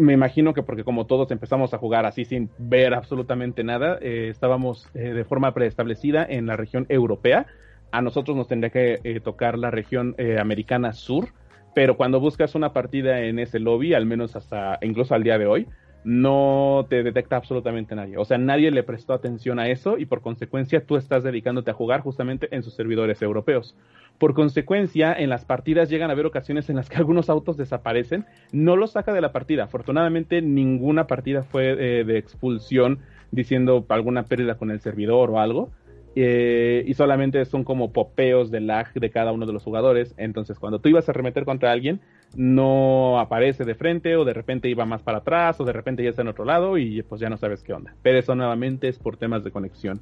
me 0.01 0.13
imagino 0.13 0.53
que 0.53 0.63
porque 0.63 0.83
como 0.83 1.05
todos 1.05 1.31
empezamos 1.31 1.73
a 1.73 1.77
jugar 1.77 2.05
así 2.05 2.25
sin 2.25 2.49
ver 2.57 2.93
absolutamente 2.93 3.63
nada, 3.63 3.97
eh, 4.01 4.27
estábamos 4.29 4.89
eh, 4.93 5.13
de 5.13 5.23
forma 5.23 5.53
preestablecida 5.53 6.25
en 6.27 6.47
la 6.47 6.57
región 6.57 6.85
europea. 6.89 7.45
A 7.91 8.01
nosotros 8.01 8.35
nos 8.35 8.47
tendría 8.47 8.71
que 8.71 8.99
eh, 9.03 9.19
tocar 9.19 9.57
la 9.57 9.69
región 9.69 10.15
americana 10.39 10.93
sur, 10.93 11.27
pero 11.75 11.97
cuando 11.97 12.19
buscas 12.19 12.55
una 12.55 12.73
partida 12.73 13.21
en 13.21 13.37
ese 13.37 13.59
lobby, 13.59 13.93
al 13.93 14.05
menos 14.05 14.35
hasta 14.35 14.79
incluso 14.81 15.13
al 15.13 15.23
día 15.23 15.37
de 15.37 15.45
hoy, 15.45 15.67
no 16.03 16.85
te 16.89 17.03
detecta 17.03 17.35
absolutamente 17.35 17.95
nadie. 17.95 18.17
O 18.17 18.25
sea, 18.25 18.37
nadie 18.37 18.71
le 18.71 18.83
prestó 18.83 19.13
atención 19.13 19.59
a 19.59 19.69
eso 19.69 19.97
y 19.97 20.05
por 20.05 20.21
consecuencia 20.21 20.85
tú 20.85 20.97
estás 20.97 21.23
dedicándote 21.23 21.71
a 21.71 21.75
jugar 21.75 22.01
justamente 22.01 22.47
en 22.55 22.63
sus 22.63 22.73
servidores 22.73 23.21
europeos. 23.21 23.75
Por 24.17 24.33
consecuencia, 24.33 25.13
en 25.13 25.29
las 25.29 25.45
partidas 25.45 25.89
llegan 25.89 26.09
a 26.09 26.13
haber 26.13 26.25
ocasiones 26.25 26.69
en 26.69 26.75
las 26.75 26.89
que 26.89 26.97
algunos 26.97 27.29
autos 27.29 27.57
desaparecen, 27.57 28.25
no 28.51 28.75
los 28.75 28.91
saca 28.91 29.13
de 29.13 29.21
la 29.21 29.31
partida. 29.31 29.65
Afortunadamente, 29.65 30.41
ninguna 30.41 31.07
partida 31.07 31.43
fue 31.43 31.71
eh, 31.71 32.03
de 32.03 32.17
expulsión 32.17 32.99
diciendo 33.31 33.85
alguna 33.89 34.23
pérdida 34.23 34.55
con 34.55 34.71
el 34.71 34.79
servidor 34.79 35.29
o 35.29 35.39
algo. 35.39 35.71
Eh, 36.13 36.83
y 36.85 36.93
solamente 36.93 37.45
son 37.45 37.63
como 37.63 37.93
popeos 37.93 38.51
de 38.51 38.59
lag 38.59 38.91
de 38.93 39.09
cada 39.11 39.31
uno 39.31 39.45
de 39.45 39.53
los 39.53 39.63
jugadores. 39.63 40.13
Entonces, 40.17 40.59
cuando 40.59 40.79
tú 40.79 40.89
ibas 40.89 41.07
a 41.07 41.13
remeter 41.13 41.45
contra 41.45 41.71
alguien, 41.71 42.01
no 42.35 43.19
aparece 43.19 43.65
de 43.65 43.75
frente 43.75 44.15
o 44.15 44.25
de 44.25 44.33
repente 44.33 44.69
iba 44.69 44.85
más 44.85 45.01
para 45.01 45.19
atrás 45.19 45.59
o 45.59 45.65
de 45.65 45.73
repente 45.73 46.03
ya 46.03 46.09
está 46.09 46.21
en 46.21 46.29
otro 46.29 46.45
lado 46.45 46.77
y 46.77 47.01
pues 47.03 47.19
ya 47.19 47.29
no 47.29 47.37
sabes 47.37 47.63
qué 47.63 47.73
onda. 47.73 47.93
Pero 48.01 48.19
eso 48.19 48.35
nuevamente 48.35 48.87
es 48.87 48.97
por 48.97 49.17
temas 49.17 49.43
de 49.43 49.51
conexión. 49.51 49.99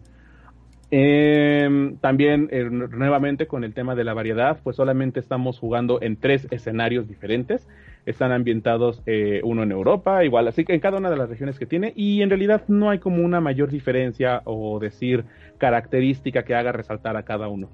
Em, 0.92 1.98
también 1.98 2.50
eh, 2.52 2.64
nuevamente 2.64 3.46
con 3.46 3.64
el 3.64 3.76
tema 3.76 3.94
de 3.94 4.04
la 4.04 4.16
variedad, 4.16 4.60
pues 4.64 4.76
solamente 4.76 5.20
estamos 5.20 5.60
jugando 5.60 6.02
en 6.02 6.18
tres 6.18 6.48
escenarios 6.50 7.08
diferentes. 7.08 7.68
Están 8.06 8.32
ambientados 8.32 9.04
eh, 9.06 9.42
uno 9.44 9.62
en 9.62 9.72
Europa, 9.72 10.24
igual 10.24 10.48
así 10.48 10.66
que 10.66 10.74
en 10.74 10.80
cada 10.80 10.98
una 10.98 11.12
de 11.12 11.18
las 11.18 11.30
regiones 11.30 11.60
que 11.60 11.68
tiene 11.68 11.94
y 11.96 12.22
en 12.22 12.30
realidad 12.30 12.64
no 12.68 12.90
hay 12.90 12.98
como 12.98 13.24
una 13.24 13.40
mayor 13.40 13.70
diferencia 13.70 14.42
o 14.46 14.80
decir 14.80 15.26
característica 15.60 16.44
que 16.44 16.56
haga 16.56 16.72
resaltar 16.72 17.18
a 17.18 17.24
cada 17.24 17.50
uno. 17.50 17.70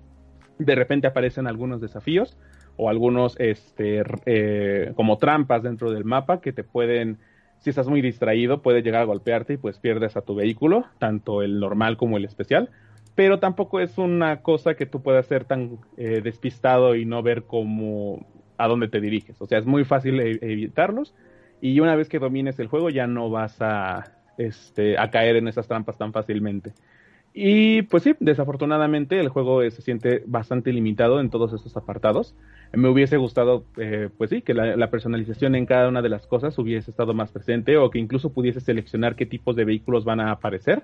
De 0.59 0.75
repente 0.75 1.07
aparecen 1.07 1.47
algunos 1.47 1.79
desafíos 1.79 2.37
o 2.77 2.89
algunos 2.89 3.35
este, 3.39 4.03
eh, 4.25 4.93
como 4.95 5.17
trampas 5.17 5.63
dentro 5.63 5.91
del 5.91 6.05
mapa 6.05 6.41
que 6.41 6.53
te 6.53 6.63
pueden, 6.63 7.19
si 7.59 7.69
estás 7.69 7.87
muy 7.87 8.01
distraído, 8.01 8.61
puede 8.61 8.81
llegar 8.81 9.01
a 9.01 9.05
golpearte 9.05 9.53
y 9.53 9.57
pues 9.57 9.79
pierdes 9.79 10.17
a 10.17 10.21
tu 10.21 10.35
vehículo, 10.35 10.85
tanto 10.99 11.41
el 11.41 11.59
normal 11.59 11.97
como 11.97 12.17
el 12.17 12.25
especial. 12.25 12.69
Pero 13.15 13.39
tampoco 13.39 13.79
es 13.79 13.97
una 13.97 14.41
cosa 14.41 14.75
que 14.75 14.85
tú 14.85 15.01
puedas 15.01 15.25
ser 15.25 15.45
tan 15.45 15.79
eh, 15.95 16.21
despistado 16.21 16.95
y 16.95 17.05
no 17.05 17.23
ver 17.23 17.43
cómo 17.43 18.25
a 18.57 18.67
dónde 18.67 18.89
te 18.89 18.99
diriges. 18.99 19.41
O 19.41 19.45
sea, 19.45 19.57
es 19.57 19.65
muy 19.65 19.85
fácil 19.85 20.19
e-, 20.19 20.39
evitarlos 20.41 21.15
y 21.61 21.79
una 21.79 21.95
vez 21.95 22.09
que 22.09 22.19
domines 22.19 22.59
el 22.59 22.67
juego 22.67 22.89
ya 22.89 23.07
no 23.07 23.29
vas 23.29 23.61
a, 23.61 24.11
este, 24.37 24.97
a 24.97 25.09
caer 25.11 25.37
en 25.37 25.47
esas 25.47 25.67
trampas 25.67 25.97
tan 25.97 26.11
fácilmente. 26.11 26.73
Y 27.37 27.81
pues 27.81 28.03
sí, 28.03 28.15
desafortunadamente 28.21 29.19
el 29.19 29.27
juego 29.27 29.61
se 29.69 29.81
siente 29.81 30.23
bastante 30.25 30.71
limitado 30.71 31.19
en 31.19 31.29
todos 31.29 31.51
estos 31.51 31.75
apartados. 31.75 32.33
Me 32.71 32.87
hubiese 32.87 33.17
gustado, 33.17 33.65
eh, 33.75 34.07
pues 34.17 34.29
sí, 34.29 34.41
que 34.41 34.53
la, 34.53 34.89
personalización 34.89 35.53
en 35.55 35.65
cada 35.65 35.89
una 35.89 36.01
de 36.01 36.07
las 36.07 36.27
cosas 36.27 36.57
hubiese 36.57 36.91
estado 36.91 37.13
más 37.13 37.33
presente 37.33 37.75
o 37.75 37.89
que 37.89 37.99
incluso 37.99 38.31
pudiese 38.31 38.61
seleccionar 38.61 39.17
qué 39.17 39.25
tipos 39.25 39.57
de 39.57 39.65
vehículos 39.65 40.05
van 40.05 40.21
a 40.21 40.31
aparecer. 40.31 40.83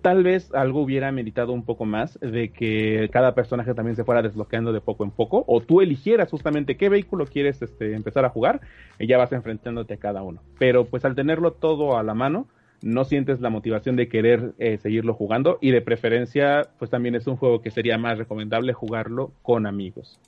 Tal 0.00 0.22
vez 0.22 0.54
algo 0.54 0.80
hubiera 0.80 1.12
meditado 1.12 1.52
un 1.52 1.66
poco 1.66 1.84
más 1.84 2.18
de 2.18 2.48
que 2.48 3.10
cada 3.12 3.34
personaje 3.34 3.74
también 3.74 3.96
se 3.96 4.04
fuera 4.04 4.22
desbloqueando 4.22 4.72
de 4.72 4.80
poco 4.80 5.04
en 5.04 5.10
poco 5.10 5.44
o 5.46 5.60
tú 5.60 5.82
eligieras 5.82 6.30
justamente 6.30 6.78
qué 6.78 6.88
vehículo 6.88 7.26
quieres 7.26 7.60
este, 7.60 7.94
empezar 7.94 8.24
a 8.24 8.30
jugar 8.30 8.62
y 8.98 9.06
ya 9.06 9.18
vas 9.18 9.32
enfrentándote 9.32 9.92
a 9.92 9.98
cada 9.98 10.22
uno. 10.22 10.40
Pero 10.58 10.86
pues 10.86 11.04
al 11.04 11.14
tenerlo 11.14 11.52
todo 11.52 11.98
a 11.98 12.02
la 12.02 12.14
mano, 12.14 12.46
no 12.84 13.04
sientes 13.04 13.40
la 13.40 13.48
motivación 13.48 13.96
de 13.96 14.08
querer 14.08 14.52
eh, 14.58 14.76
seguirlo 14.76 15.14
jugando 15.14 15.56
y 15.62 15.70
de 15.70 15.80
preferencia, 15.80 16.68
pues 16.78 16.90
también 16.90 17.14
es 17.14 17.26
un 17.26 17.36
juego 17.36 17.62
que 17.62 17.70
sería 17.70 17.96
más 17.96 18.18
recomendable 18.18 18.74
jugarlo 18.74 19.32
con 19.42 19.66
amigos. 19.66 20.20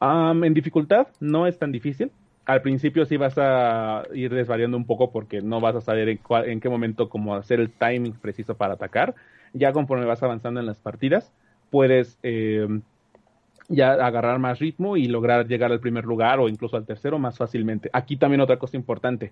en 0.00 0.54
dificultad 0.54 1.06
no 1.20 1.46
es 1.46 1.56
tan 1.58 1.70
difícil. 1.70 2.10
Al 2.46 2.62
principio 2.62 3.06
sí 3.06 3.16
vas 3.16 3.38
a 3.38 4.02
ir 4.12 4.34
desvariando 4.34 4.76
un 4.76 4.86
poco 4.86 5.12
porque 5.12 5.40
no 5.40 5.60
vas 5.60 5.76
a 5.76 5.80
saber 5.80 6.08
en, 6.08 6.20
en 6.46 6.60
qué 6.60 6.68
momento 6.68 7.08
como 7.08 7.36
hacer 7.36 7.60
el 7.60 7.70
timing 7.70 8.14
preciso 8.14 8.56
para 8.56 8.74
atacar. 8.74 9.14
Ya 9.52 9.72
conforme 9.72 10.04
vas 10.04 10.22
avanzando 10.22 10.58
en 10.58 10.66
las 10.66 10.80
partidas, 10.80 11.32
puedes 11.70 12.18
eh, 12.24 12.66
ya 13.68 13.92
agarrar 13.92 14.40
más 14.40 14.58
ritmo 14.58 14.96
y 14.96 15.06
lograr 15.06 15.46
llegar 15.46 15.70
al 15.70 15.80
primer 15.80 16.04
lugar 16.04 16.40
o 16.40 16.48
incluso 16.48 16.76
al 16.76 16.86
tercero 16.86 17.20
más 17.20 17.38
fácilmente. 17.38 17.88
Aquí 17.92 18.16
también 18.16 18.40
otra 18.40 18.58
cosa 18.58 18.76
importante. 18.76 19.30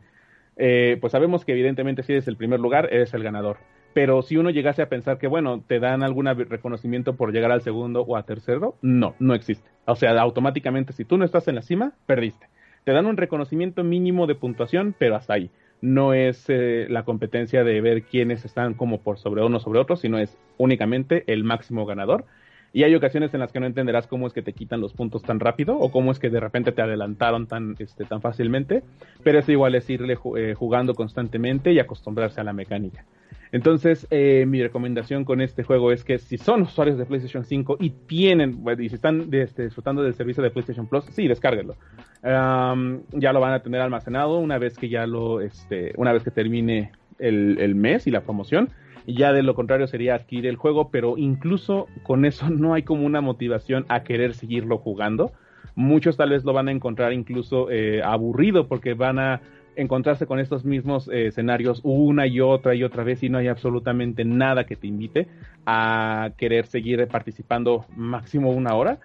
Eh, 0.56 0.98
pues 1.00 1.12
sabemos 1.12 1.44
que 1.44 1.52
evidentemente 1.52 2.02
si 2.02 2.12
eres 2.12 2.28
el 2.28 2.36
primer 2.36 2.60
lugar, 2.60 2.88
eres 2.92 3.14
el 3.14 3.22
ganador. 3.22 3.58
Pero 3.94 4.22
si 4.22 4.36
uno 4.36 4.50
llegase 4.50 4.82
a 4.82 4.88
pensar 4.88 5.18
que, 5.18 5.26
bueno, 5.26 5.62
te 5.66 5.78
dan 5.78 6.02
algún 6.02 6.26
reconocimiento 6.26 7.14
por 7.14 7.32
llegar 7.32 7.52
al 7.52 7.62
segundo 7.62 8.02
o 8.02 8.16
a 8.16 8.24
tercero, 8.24 8.76
no, 8.80 9.14
no 9.18 9.34
existe. 9.34 9.68
O 9.84 9.96
sea, 9.96 10.18
automáticamente 10.20 10.92
si 10.92 11.04
tú 11.04 11.18
no 11.18 11.24
estás 11.24 11.48
en 11.48 11.56
la 11.56 11.62
cima, 11.62 11.92
perdiste. 12.06 12.48
Te 12.84 12.92
dan 12.92 13.06
un 13.06 13.16
reconocimiento 13.16 13.84
mínimo 13.84 14.26
de 14.26 14.34
puntuación, 14.34 14.94
pero 14.98 15.16
hasta 15.16 15.34
ahí. 15.34 15.50
No 15.82 16.14
es 16.14 16.44
eh, 16.48 16.86
la 16.88 17.04
competencia 17.04 17.64
de 17.64 17.80
ver 17.80 18.04
quiénes 18.04 18.44
están 18.44 18.74
como 18.74 19.00
por 19.00 19.18
sobre 19.18 19.44
uno 19.44 19.60
sobre 19.60 19.80
otro, 19.80 19.96
sino 19.96 20.18
es 20.18 20.38
únicamente 20.56 21.24
el 21.26 21.44
máximo 21.44 21.86
ganador 21.86 22.24
y 22.72 22.84
hay 22.84 22.94
ocasiones 22.94 23.34
en 23.34 23.40
las 23.40 23.52
que 23.52 23.60
no 23.60 23.66
entenderás 23.66 24.06
cómo 24.06 24.26
es 24.26 24.32
que 24.32 24.42
te 24.42 24.54
quitan 24.54 24.80
los 24.80 24.94
puntos 24.94 25.22
tan 25.22 25.40
rápido 25.40 25.76
o 25.76 25.90
cómo 25.90 26.10
es 26.10 26.18
que 26.18 26.30
de 26.30 26.40
repente 26.40 26.72
te 26.72 26.80
adelantaron 26.80 27.46
tan, 27.46 27.76
este, 27.78 28.04
tan 28.04 28.22
fácilmente, 28.22 28.82
pero 29.22 29.38
eso 29.38 29.52
igual 29.52 29.74
es 29.74 29.88
irle 29.90 30.18
eh, 30.36 30.54
jugando 30.54 30.94
constantemente 30.94 31.72
y 31.72 31.78
acostumbrarse 31.78 32.40
a 32.40 32.44
la 32.44 32.52
mecánica. 32.52 33.04
Entonces, 33.52 34.06
eh, 34.10 34.46
mi 34.48 34.62
recomendación 34.62 35.26
con 35.26 35.42
este 35.42 35.62
juego 35.62 35.92
es 35.92 36.04
que 36.04 36.16
si 36.16 36.38
son 36.38 36.62
usuarios 36.62 36.96
de 36.96 37.04
PlayStation 37.04 37.44
5 37.44 37.76
y 37.80 37.90
tienen, 37.90 38.64
y 38.78 38.88
si 38.88 38.94
están 38.94 39.28
este, 39.30 39.64
disfrutando 39.64 40.02
del 40.02 40.14
servicio 40.14 40.42
de 40.42 40.50
PlayStation 40.50 40.86
Plus, 40.86 41.04
sí, 41.10 41.28
descárguenlo. 41.28 41.76
ya 42.22 43.32
lo 43.32 43.40
van 43.40 43.52
a 43.52 43.62
tener 43.62 43.82
almacenado 43.82 44.38
una 44.38 44.56
vez 44.56 44.78
que 44.78 44.88
ya 44.88 45.06
lo, 45.06 45.42
este, 45.42 45.92
una 45.98 46.14
vez 46.14 46.22
que 46.22 46.30
termine 46.30 46.92
el 47.18 47.74
mes 47.74 48.06
y 48.06 48.10
la 48.10 48.22
promoción 48.22 48.70
ya 49.06 49.32
de 49.32 49.42
lo 49.42 49.54
contrario 49.54 49.86
sería 49.86 50.14
adquirir 50.14 50.46
el 50.46 50.56
juego, 50.56 50.90
pero 50.90 51.16
incluso 51.18 51.86
con 52.02 52.24
eso 52.24 52.48
no 52.50 52.74
hay 52.74 52.82
como 52.82 53.04
una 53.04 53.20
motivación 53.20 53.84
a 53.88 54.02
querer 54.02 54.34
seguirlo 54.34 54.78
jugando. 54.78 55.32
Muchos 55.74 56.16
tal 56.16 56.30
vez 56.30 56.44
lo 56.44 56.52
van 56.52 56.68
a 56.68 56.72
encontrar 56.72 57.12
incluso 57.12 57.70
eh, 57.70 58.02
aburrido 58.04 58.68
porque 58.68 58.94
van 58.94 59.18
a 59.18 59.40
encontrarse 59.74 60.26
con 60.26 60.38
estos 60.38 60.64
mismos 60.64 61.08
eh, 61.08 61.28
escenarios 61.28 61.80
una 61.82 62.26
y 62.26 62.40
otra 62.40 62.74
y 62.74 62.84
otra 62.84 63.04
vez 63.04 63.22
y 63.22 63.30
no 63.30 63.38
hay 63.38 63.48
absolutamente 63.48 64.24
nada 64.24 64.64
que 64.64 64.76
te 64.76 64.86
invite 64.86 65.28
a 65.64 66.32
querer 66.36 66.66
seguir 66.66 67.06
participando 67.08 67.86
máximo 67.96 68.50
una 68.50 68.74
hora 68.74 68.98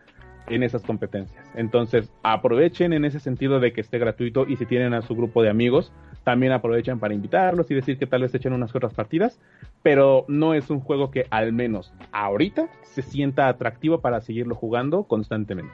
en 0.50 0.64
esas 0.64 0.84
competencias. 0.84 1.46
Entonces, 1.56 2.12
aprovechen 2.24 2.94
en 2.94 3.06
ese 3.06 3.20
sentido 3.20 3.60
de 3.60 3.74
que 3.74 3.82
esté 3.82 4.00
gratuito 4.00 4.48
y 4.48 4.56
si 4.58 4.66
tienen 4.66 4.94
a 4.94 5.02
su 5.02 5.16
grupo 5.16 5.44
de 5.44 5.50
amigos, 5.50 5.92
también 6.24 6.52
aprovechen 6.52 7.00
para 7.00 7.14
invitarlos 7.14 7.70
y 7.72 7.76
decir 7.76 7.98
que 7.98 8.08
tal 8.08 8.22
vez 8.22 8.34
echen 8.34 8.54
unas 8.54 8.76
otras 8.76 8.94
partidas, 8.94 9.40
pero 9.84 10.26
no 10.28 10.54
es 10.54 10.70
un 10.70 10.80
juego 10.80 11.12
que 11.12 11.26
al 11.30 11.54
menos 11.54 11.94
ahorita 12.12 12.68
se 12.84 13.02
sienta 13.02 13.48
atractivo 13.48 14.02
para 14.02 14.22
seguirlo 14.22 14.56
jugando 14.56 15.04
constantemente. 15.04 15.74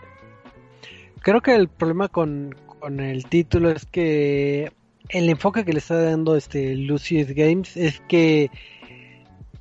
Creo 1.22 1.42
que 1.42 1.56
el 1.56 1.70
problema 1.70 2.10
con, 2.10 2.56
con 2.80 3.00
el 3.00 3.26
título 3.26 3.70
es 3.70 3.86
que 3.86 4.72
el 5.10 5.30
enfoque 5.30 5.66
que 5.66 5.74
le 5.74 5.80
está 5.80 6.02
dando 6.02 6.36
este 6.36 6.76
Lucius 6.76 7.30
Games 7.30 7.78
es 7.78 8.00
que 8.02 8.50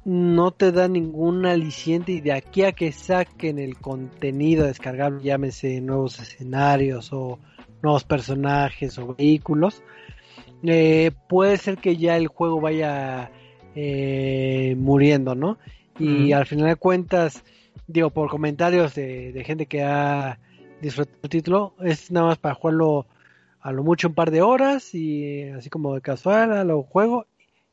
no 0.04 0.50
te 0.50 0.72
da 0.72 0.88
ningún 0.88 1.46
aliciente 1.46 2.12
y 2.12 2.20
de 2.20 2.32
aquí 2.32 2.62
a 2.62 2.72
que 2.72 2.92
saquen 2.92 3.58
el 3.58 3.76
contenido 3.76 4.66
descargable, 4.66 5.22
llámese 5.22 5.80
nuevos 5.80 6.18
escenarios 6.18 7.12
o 7.12 7.38
nuevos 7.82 8.04
personajes 8.04 8.98
o 8.98 9.14
vehículos, 9.14 9.82
eh, 10.64 11.12
puede 11.28 11.56
ser 11.56 11.78
que 11.78 11.96
ya 11.96 12.16
el 12.16 12.28
juego 12.28 12.60
vaya 12.60 13.30
eh, 13.74 14.74
muriendo, 14.78 15.34
¿no? 15.34 15.58
Y 15.98 16.32
al 16.32 16.46
final 16.46 16.68
de 16.68 16.76
cuentas, 16.76 17.44
digo, 17.86 18.10
por 18.10 18.28
comentarios 18.28 18.94
de, 18.94 19.40
gente 19.46 19.66
que 19.66 19.84
ha 19.84 20.38
disfrutado 20.80 21.18
el 21.22 21.28
título, 21.28 21.74
es 21.80 22.10
nada 22.10 22.26
más 22.26 22.38
para 22.38 22.56
jugarlo 22.56 23.06
a 23.60 23.70
lo 23.70 23.84
mucho 23.84 24.08
un 24.08 24.14
par 24.14 24.32
de 24.32 24.42
horas 24.42 24.94
y 24.94 25.44
así 25.50 25.70
como 25.70 25.94
de 25.94 26.00
casual 26.00 26.52
a 26.52 26.64
lo 26.64 26.82
juego 26.82 27.26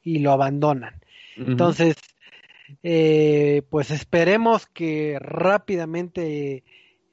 y 0.03 0.19
lo 0.19 0.32
abandonan. 0.32 0.93
Entonces, 1.38 1.95
eh, 2.84 3.63
pues 3.70 3.91
esperemos 3.91 4.65
que 4.67 5.17
rápidamente 5.20 6.63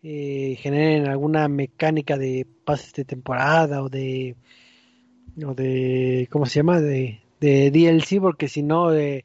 eh, 0.02 0.56
generen 0.60 1.08
alguna 1.08 1.48
mecánica 1.48 2.16
de 2.16 2.46
pases 2.64 2.92
de 2.92 3.04
temporada 3.04 3.82
o 3.82 3.88
de 3.88 4.36
o 5.44 5.54
de 5.54 6.28
cómo 6.30 6.46
se 6.46 6.60
llama 6.60 6.80
de, 6.80 7.20
de 7.40 7.70
DLC 7.70 8.20
porque 8.20 8.48
si 8.48 8.62
no 8.62 8.94
eh, 8.94 9.24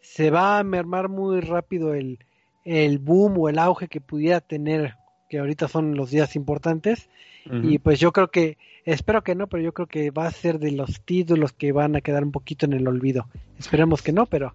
se 0.00 0.30
va 0.30 0.58
a 0.58 0.64
mermar 0.64 1.08
muy 1.08 1.40
rápido 1.40 1.94
el, 1.94 2.18
el 2.64 2.98
boom 2.98 3.38
o 3.38 3.48
el 3.48 3.58
auge 3.58 3.88
que 3.88 4.00
pudiera 4.00 4.40
tener 4.40 4.94
que 5.28 5.38
ahorita 5.38 5.68
son 5.68 5.96
los 5.96 6.10
días 6.10 6.36
importantes. 6.36 7.08
Y 7.62 7.78
pues 7.78 8.00
yo 8.00 8.10
creo 8.10 8.30
que 8.30 8.56
espero 8.86 9.22
que 9.22 9.34
no 9.34 9.48
pero 9.48 9.62
yo 9.62 9.74
creo 9.74 9.86
que 9.86 10.10
va 10.10 10.26
a 10.26 10.30
ser 10.30 10.58
de 10.58 10.70
los 10.70 11.02
títulos 11.02 11.52
que 11.52 11.72
van 11.72 11.94
a 11.94 12.00
quedar 12.00 12.24
un 12.24 12.32
poquito 12.32 12.64
en 12.64 12.72
el 12.72 12.88
olvido. 12.88 13.28
Esperemos 13.58 14.00
que 14.00 14.12
no 14.12 14.24
pero 14.24 14.54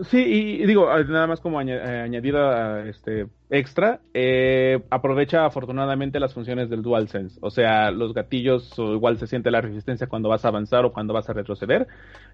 Sí, 0.00 0.18
y, 0.18 0.66
digo, 0.66 0.86
nada 1.08 1.26
más 1.26 1.40
como 1.40 1.60
eh, 1.60 1.72
añadida 1.72 2.86
este, 2.86 3.26
extra, 3.50 4.00
eh, 4.14 4.80
aprovecha 4.90 5.44
afortunadamente 5.44 6.20
las 6.20 6.34
funciones 6.34 6.70
del 6.70 6.82
DualSense. 6.82 7.36
O 7.42 7.50
sea, 7.50 7.90
los 7.90 8.14
gatillos 8.14 8.72
igual 8.78 9.18
se 9.18 9.26
siente 9.26 9.50
la 9.50 9.60
resistencia 9.60 10.06
cuando 10.06 10.28
vas 10.28 10.44
a 10.44 10.48
avanzar 10.48 10.84
o 10.84 10.92
cuando 10.92 11.14
vas 11.14 11.28
a 11.28 11.32
retroceder. 11.32 11.88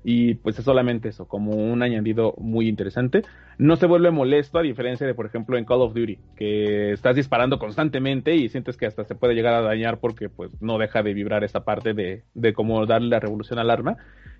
Y 0.04 0.34
pues 0.34 0.58
es 0.58 0.64
solamente 0.66 1.08
eso, 1.08 1.26
como 1.26 1.52
un 1.52 1.82
añadido 1.82 2.34
muy 2.36 2.68
interesante. 2.68 3.22
No 3.56 3.76
se 3.76 3.86
vuelve 3.86 4.10
molesto 4.10 4.58
a 4.58 4.62
diferencia 4.62 5.06
de, 5.06 5.14
por 5.14 5.24
ejemplo, 5.24 5.56
en 5.56 5.64
Call 5.64 5.80
of 5.80 5.94
Duty, 5.94 6.18
que 6.36 6.92
estás 6.92 7.16
disparando 7.16 7.58
constantemente 7.58 8.36
y 8.36 8.50
sientes 8.50 8.76
que 8.76 8.84
hasta 8.84 9.04
se 9.04 9.14
puede 9.14 9.34
llegar 9.34 9.54
a 9.54 9.62
dañar 9.62 10.00
porque 10.00 10.28
pues 10.28 10.50
no 10.60 10.76
deja 10.76 11.02
de 11.02 11.14
vibrar 11.14 11.44
esa 11.44 11.64
parte 11.64 11.94
de, 11.94 12.24
de 12.34 12.52
cómo 12.52 12.84
darle 12.84 13.08
la 13.08 13.20
revolución 13.20 13.58
al 13.58 13.70
arma 13.70 13.96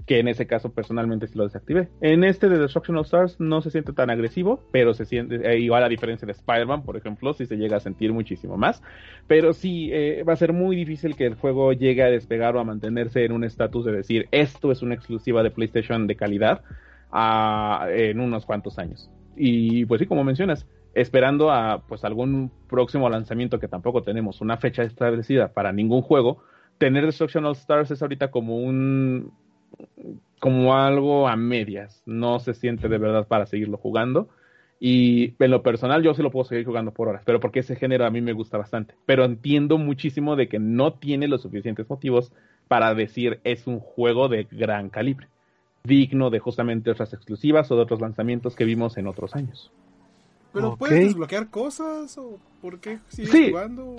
que 0.07 0.19
en 0.19 0.29
ese 0.29 0.47
caso 0.47 0.73
personalmente 0.73 1.27
sí 1.27 1.37
lo 1.37 1.45
desactivé. 1.45 1.89
En 2.01 2.25
este 2.25 2.49
de 2.49 2.59
Destruction 2.59 2.97
of 2.97 3.07
Stars 3.07 3.41
no 3.41 3.61
se 3.61 3.71
siente 3.71 3.93
tan 3.93 4.11
agresivo, 4.11 4.63
pero 4.71 4.95
se 4.95 5.05
siente 5.05 5.37
eh, 5.37 5.59
igual 5.59 5.83
a 5.85 5.89
diferencia 5.89 6.27
de 6.27 6.33
Spider-Man, 6.33 6.83
por 6.83 6.97
ejemplo, 6.97 7.33
sí 7.33 7.47
se 7.47 7.57
llega 7.57 7.79
a 7.79 7.81
sentir 7.81 8.13
muchísimo 8.13 8.57
más. 8.57 8.83
Pero 9.27 9.53
sí, 9.53 9.91
eh, 9.93 10.23
va 10.29 10.35
a 10.35 10.37
ser 10.37 10.53
muy 10.53 10.77
difícil 10.77 11.17
que 11.17 11.27
el 11.27 11.35
juego 11.35 11.73
llegue 11.73 12.03
a 12.03 12.11
despegar 12.11 12.57
o 12.57 12.61
a 12.61 12.65
mantenerse 12.65 13.25
en 13.25 13.33
un 13.33 13.45
estatus 13.45 13.85
de 13.85 13.93
decir 13.93 14.29
esto 14.31 14.71
es 14.71 14.83
una 14.83 14.95
exclusiva 14.95 15.43
de 15.43 15.51
PlayStation 15.51 16.07
de 16.07 16.17
calidad 16.17 16.63
en 17.91 18.19
unos 18.19 18.45
cuantos 18.45 18.79
años. 18.79 19.09
Y 19.37 19.85
pues 19.87 20.01
sí, 20.01 20.07
como 20.07 20.25
mencionas, 20.25 20.67
esperando 20.95 21.51
a 21.51 21.85
pues 21.87 22.05
algún 22.05 22.51
próximo 22.69 23.09
lanzamiento 23.09 23.59
que 23.59 23.69
tampoco 23.69 24.03
tenemos 24.03 24.41
una 24.41 24.57
fecha 24.57 24.83
establecida 24.83 25.53
para 25.53 25.73
ningún 25.73 26.03
juego, 26.03 26.43
tener 26.79 27.05
Destruction 27.05 27.45
All 27.45 27.53
Stars 27.53 27.91
es 27.91 28.03
ahorita 28.03 28.31
como 28.31 28.59
un 28.59 29.33
como 30.41 30.75
algo 30.75 31.27
a 31.29 31.37
medias, 31.37 32.03
no 32.07 32.39
se 32.39 32.55
siente 32.55 32.89
de 32.89 32.99
verdad 32.99 33.27
para 33.27 33.47
seguirlo 33.47 33.79
jugando. 33.79 34.29
Y 34.81 35.33
en 35.43 35.51
lo 35.51 35.63
personal 35.63 36.03
yo 36.03 36.13
sí 36.13 36.23
lo 36.23 36.31
puedo 36.31 36.45
seguir 36.45 36.67
jugando 36.67 36.91
por 36.91 37.09
horas, 37.09 37.23
pero 37.25 37.41
porque 37.41 37.61
ese 37.61 37.77
género 37.77 38.05
a 38.05 38.11
mí 38.11 38.21
me 38.21 38.35
gusta 38.35 38.59
bastante. 38.59 38.95
Pero 39.07 39.25
entiendo 39.25 39.79
muchísimo 39.79 40.37
de 40.37 40.49
que 40.49 40.59
no 40.59 40.93
tiene 40.93 41.29
los 41.29 41.43
suficientes 41.43 41.89
motivos 41.89 42.33
para 42.69 42.95
decir 42.95 43.41
es 43.45 43.67
un 43.67 43.81
juego 43.81 44.29
de 44.29 44.45
gran 44.51 44.91
calibre, 44.91 45.29
digno 45.85 46.29
de 46.29 46.41
justamente 46.41 46.91
otras 46.91 47.15
exclusivas 47.15 47.71
o 47.71 47.77
de 47.77 47.83
otros 47.83 48.01
lanzamientos 48.01 48.55
que 48.55 48.65
vimos 48.65 48.99
en 48.99 49.07
otros 49.07 49.35
años. 49.35 49.71
Pero 50.53 50.77
puedes 50.77 51.07
desbloquear 51.07 51.49
cosas 51.49 52.19
o 52.19 52.39
por 52.61 52.79
qué 52.81 52.99
sigues 53.09 53.51
jugando 53.51 53.97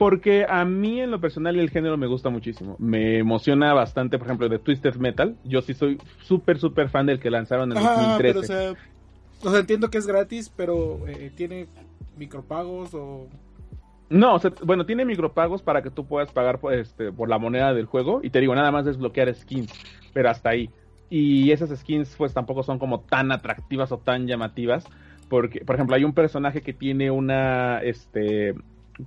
porque 0.00 0.46
a 0.48 0.64
mí 0.64 0.98
en 0.98 1.10
lo 1.10 1.20
personal 1.20 1.58
el 1.58 1.68
género 1.68 1.98
me 1.98 2.06
gusta 2.06 2.30
muchísimo. 2.30 2.74
Me 2.78 3.18
emociona 3.18 3.74
bastante, 3.74 4.16
por 4.16 4.28
ejemplo, 4.28 4.48
de 4.48 4.58
Twisted 4.58 4.94
Metal. 4.94 5.36
Yo 5.44 5.60
sí 5.60 5.74
soy 5.74 5.98
súper, 6.22 6.58
súper 6.58 6.88
fan 6.88 7.04
del 7.04 7.20
que 7.20 7.28
lanzaron 7.28 7.70
en 7.70 7.76
el 7.76 7.84
2013. 7.84 8.38
o, 8.38 8.42
sea, 8.42 8.72
o 9.42 9.50
sea, 9.50 9.60
entiendo 9.60 9.90
que 9.90 9.98
es 9.98 10.06
gratis, 10.06 10.50
pero 10.56 11.06
eh, 11.06 11.30
tiene 11.36 11.66
micropagos 12.16 12.94
o... 12.94 13.28
No, 14.08 14.36
o 14.36 14.38
sea, 14.38 14.54
bueno, 14.64 14.86
tiene 14.86 15.04
micropagos 15.04 15.60
para 15.60 15.82
que 15.82 15.90
tú 15.90 16.06
puedas 16.06 16.32
pagar 16.32 16.60
por, 16.60 16.72
este, 16.72 17.12
por 17.12 17.28
la 17.28 17.36
moneda 17.36 17.74
del 17.74 17.84
juego. 17.84 18.20
Y 18.22 18.30
te 18.30 18.40
digo, 18.40 18.54
nada 18.54 18.72
más 18.72 18.86
desbloquear 18.86 19.34
skins, 19.34 19.70
pero 20.14 20.30
hasta 20.30 20.48
ahí. 20.48 20.70
Y 21.10 21.50
esas 21.50 21.78
skins 21.78 22.14
pues 22.16 22.32
tampoco 22.32 22.62
son 22.62 22.78
como 22.78 23.00
tan 23.00 23.32
atractivas 23.32 23.92
o 23.92 23.98
tan 23.98 24.26
llamativas. 24.26 24.86
Porque, 25.28 25.62
por 25.62 25.74
ejemplo, 25.74 25.94
hay 25.94 26.04
un 26.04 26.14
personaje 26.14 26.62
que 26.62 26.72
tiene 26.72 27.10
una, 27.10 27.82
este, 27.82 28.54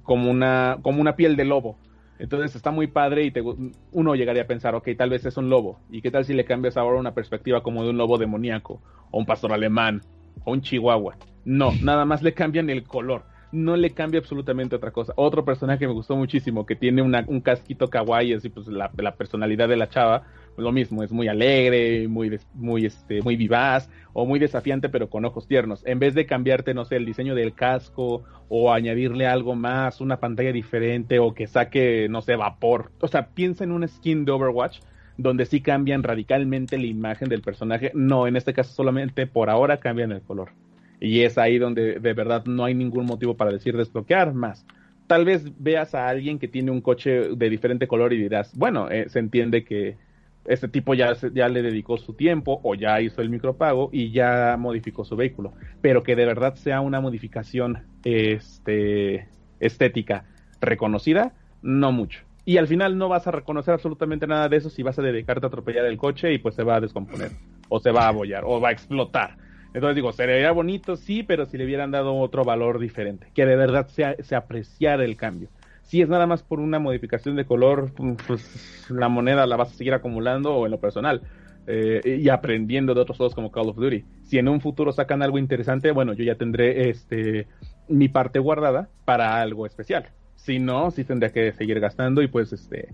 como 0.01 0.31
una, 0.31 0.77
como 0.81 1.01
una 1.01 1.15
piel 1.15 1.35
de 1.35 1.45
lobo. 1.45 1.77
Entonces 2.19 2.55
está 2.55 2.71
muy 2.71 2.87
padre 2.87 3.23
y 3.23 3.31
te, 3.31 3.43
uno 3.91 4.15
llegaría 4.15 4.43
a 4.43 4.47
pensar, 4.47 4.75
ok, 4.75 4.89
tal 4.97 5.09
vez 5.09 5.25
es 5.25 5.37
un 5.37 5.49
lobo. 5.49 5.79
¿Y 5.89 6.01
qué 6.01 6.11
tal 6.11 6.25
si 6.25 6.33
le 6.33 6.45
cambias 6.45 6.77
ahora 6.77 6.99
una 6.99 7.13
perspectiva 7.13 7.63
como 7.63 7.83
de 7.83 7.89
un 7.89 7.97
lobo 7.97 8.17
demoníaco? 8.17 8.81
O 9.11 9.19
un 9.19 9.25
pastor 9.25 9.51
alemán, 9.51 10.01
o 10.45 10.51
un 10.51 10.61
chihuahua. 10.61 11.17
No, 11.45 11.71
nada 11.81 12.05
más 12.05 12.21
le 12.21 12.33
cambian 12.33 12.69
el 12.69 12.83
color. 12.83 13.23
No 13.51 13.75
le 13.75 13.91
cambia 13.91 14.19
absolutamente 14.19 14.75
otra 14.75 14.91
cosa. 14.91 15.13
Otro 15.15 15.45
personaje 15.45 15.85
me 15.85 15.93
gustó 15.93 16.15
muchísimo, 16.15 16.65
que 16.65 16.75
tiene 16.75 17.01
un 17.01 17.41
casquito 17.41 17.87
kawaii, 17.87 18.33
así 18.33 18.49
pues 18.49 18.67
la, 18.67 18.89
la 18.97 19.15
personalidad 19.15 19.67
de 19.69 19.77
la 19.77 19.89
chava, 19.89 20.23
lo 20.57 20.71
mismo, 20.71 21.03
es 21.03 21.11
muy 21.11 21.27
alegre, 21.27 22.07
muy, 22.07 22.39
muy, 22.53 22.85
este, 22.85 23.21
muy 23.21 23.35
vivaz 23.35 23.89
o 24.13 24.25
muy 24.25 24.39
desafiante, 24.39 24.89
pero 24.89 25.09
con 25.09 25.25
ojos 25.25 25.47
tiernos. 25.47 25.85
En 25.85 25.99
vez 25.99 26.13
de 26.13 26.25
cambiarte, 26.25 26.73
no 26.73 26.85
sé, 26.85 26.97
el 26.97 27.05
diseño 27.05 27.35
del 27.35 27.53
casco 27.53 28.23
o 28.49 28.71
añadirle 28.71 29.27
algo 29.27 29.55
más, 29.55 30.01
una 30.01 30.19
pantalla 30.19 30.51
diferente 30.51 31.19
o 31.19 31.33
que 31.33 31.47
saque, 31.47 32.07
no 32.09 32.21
sé, 32.21 32.35
vapor. 32.35 32.91
O 33.01 33.07
sea, 33.07 33.29
piensa 33.29 33.63
en 33.63 33.71
un 33.71 33.87
skin 33.87 34.25
de 34.25 34.31
Overwatch 34.31 34.79
donde 35.17 35.45
sí 35.45 35.61
cambian 35.61 36.03
radicalmente 36.03 36.77
la 36.77 36.87
imagen 36.87 37.29
del 37.29 37.41
personaje. 37.41 37.91
No, 37.93 38.27
en 38.27 38.35
este 38.35 38.53
caso 38.53 38.73
solamente 38.73 39.27
por 39.27 39.49
ahora 39.49 39.77
cambian 39.77 40.11
el 40.11 40.21
color. 40.21 40.51
Y 40.99 41.21
es 41.21 41.37
ahí 41.37 41.57
donde 41.57 41.99
de 41.99 42.13
verdad 42.13 42.45
no 42.45 42.63
hay 42.65 42.73
ningún 42.73 43.05
motivo 43.05 43.35
para 43.35 43.51
decir 43.51 43.75
desbloquear 43.75 44.33
más 44.33 44.65
tal 45.07 45.25
vez 45.25 45.43
veas 45.59 45.93
a 45.95 46.07
alguien 46.07 46.39
que 46.39 46.47
tiene 46.47 46.71
un 46.71 46.81
coche 46.81 47.35
de 47.35 47.49
diferente 47.49 47.87
color 47.87 48.13
y 48.13 48.17
dirás, 48.17 48.55
bueno, 48.55 48.89
eh, 48.89 49.09
se 49.09 49.19
entiende 49.19 49.63
que 49.63 49.97
este 50.45 50.67
tipo 50.67 50.93
ya, 50.93 51.13
ya 51.33 51.47
le 51.47 51.61
dedicó 51.61 51.97
su 51.97 52.13
tiempo 52.13 52.59
o 52.63 52.75
ya 52.75 52.99
hizo 53.01 53.21
el 53.21 53.29
micropago 53.29 53.89
y 53.91 54.11
ya 54.11 54.55
modificó 54.59 55.05
su 55.05 55.15
vehículo, 55.15 55.53
pero 55.81 56.03
que 56.03 56.15
de 56.15 56.25
verdad 56.25 56.55
sea 56.55 56.81
una 56.81 56.99
modificación 56.99 57.83
este, 58.03 59.27
estética 59.59 60.25
reconocida, 60.59 61.33
no 61.61 61.91
mucho. 61.91 62.21
Y 62.45 62.57
al 62.57 62.67
final 62.67 62.97
no 62.97 63.07
vas 63.07 63.25
a 63.27 63.31
reconocer 63.31 63.73
absolutamente 63.73 64.27
nada 64.27 64.49
de 64.49 64.57
eso 64.57 64.69
si 64.69 64.83
vas 64.83 64.99
a 64.99 65.01
dedicarte 65.01 65.45
a 65.45 65.47
atropellar 65.47 65.85
el 65.85 65.97
coche 65.97 66.33
y 66.33 66.39
pues 66.39 66.55
se 66.55 66.63
va 66.63 66.75
a 66.75 66.81
descomponer, 66.81 67.31
o 67.69 67.79
se 67.79 67.91
va 67.91 68.03
a 68.03 68.09
abollar, 68.09 68.43
o 68.45 68.59
va 68.59 68.69
a 68.69 68.73
explotar. 68.73 69.37
Entonces 69.73 69.95
digo, 69.95 70.11
sería 70.11 70.51
bonito, 70.51 70.97
sí, 70.97 71.23
pero 71.23 71.45
si 71.45 71.57
le 71.57 71.65
hubieran 71.65 71.91
dado 71.91 72.15
otro 72.15 72.43
valor 72.43 72.79
diferente, 72.79 73.27
que 73.33 73.45
de 73.45 73.55
verdad 73.55 73.87
se, 73.87 74.21
se 74.21 74.35
apreciara 74.35 75.05
el 75.05 75.15
cambio 75.15 75.49
si 75.83 76.01
es 76.01 76.09
nada 76.09 76.27
más 76.27 76.43
por 76.43 76.59
una 76.59 76.79
modificación 76.79 77.35
de 77.35 77.45
color, 77.45 77.91
pues 78.27 78.87
la 78.89 79.09
moneda 79.09 79.45
la 79.45 79.55
vas 79.55 79.71
a 79.71 79.75
seguir 79.75 79.93
acumulando 79.93 80.55
o 80.55 80.65
en 80.65 80.71
lo 80.71 80.79
personal. 80.79 81.21
Eh, 81.65 82.19
y 82.21 82.27
aprendiendo 82.27 82.93
de 82.93 82.99
otros 82.99 83.15
juegos 83.15 83.33
como 83.33 83.49
Call 83.49 83.69
of 83.69 83.77
Duty. 83.77 84.03
Si 84.23 84.37
en 84.37 84.49
un 84.49 84.59
futuro 84.59 84.91
sacan 84.91 85.21
algo 85.21 85.37
interesante, 85.37 85.91
bueno, 85.91 86.11
yo 86.11 86.25
ya 86.25 86.35
tendré 86.35 86.89
este 86.89 87.47
mi 87.87 88.09
parte 88.09 88.39
guardada 88.39 88.89
para 89.05 89.41
algo 89.41 89.65
especial. 89.65 90.09
Si 90.35 90.59
no, 90.59 90.91
sí 90.91 91.05
tendría 91.05 91.31
que 91.31 91.53
seguir 91.53 91.79
gastando 91.79 92.21
y 92.21 92.27
pues 92.27 92.51
este 92.51 92.89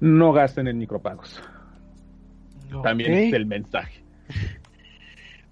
no 0.00 0.32
gasten 0.32 0.68
en 0.68 0.78
micropagos. 0.78 1.42
También 2.82 3.12
es 3.12 3.34
el 3.34 3.44
mensaje. 3.44 4.02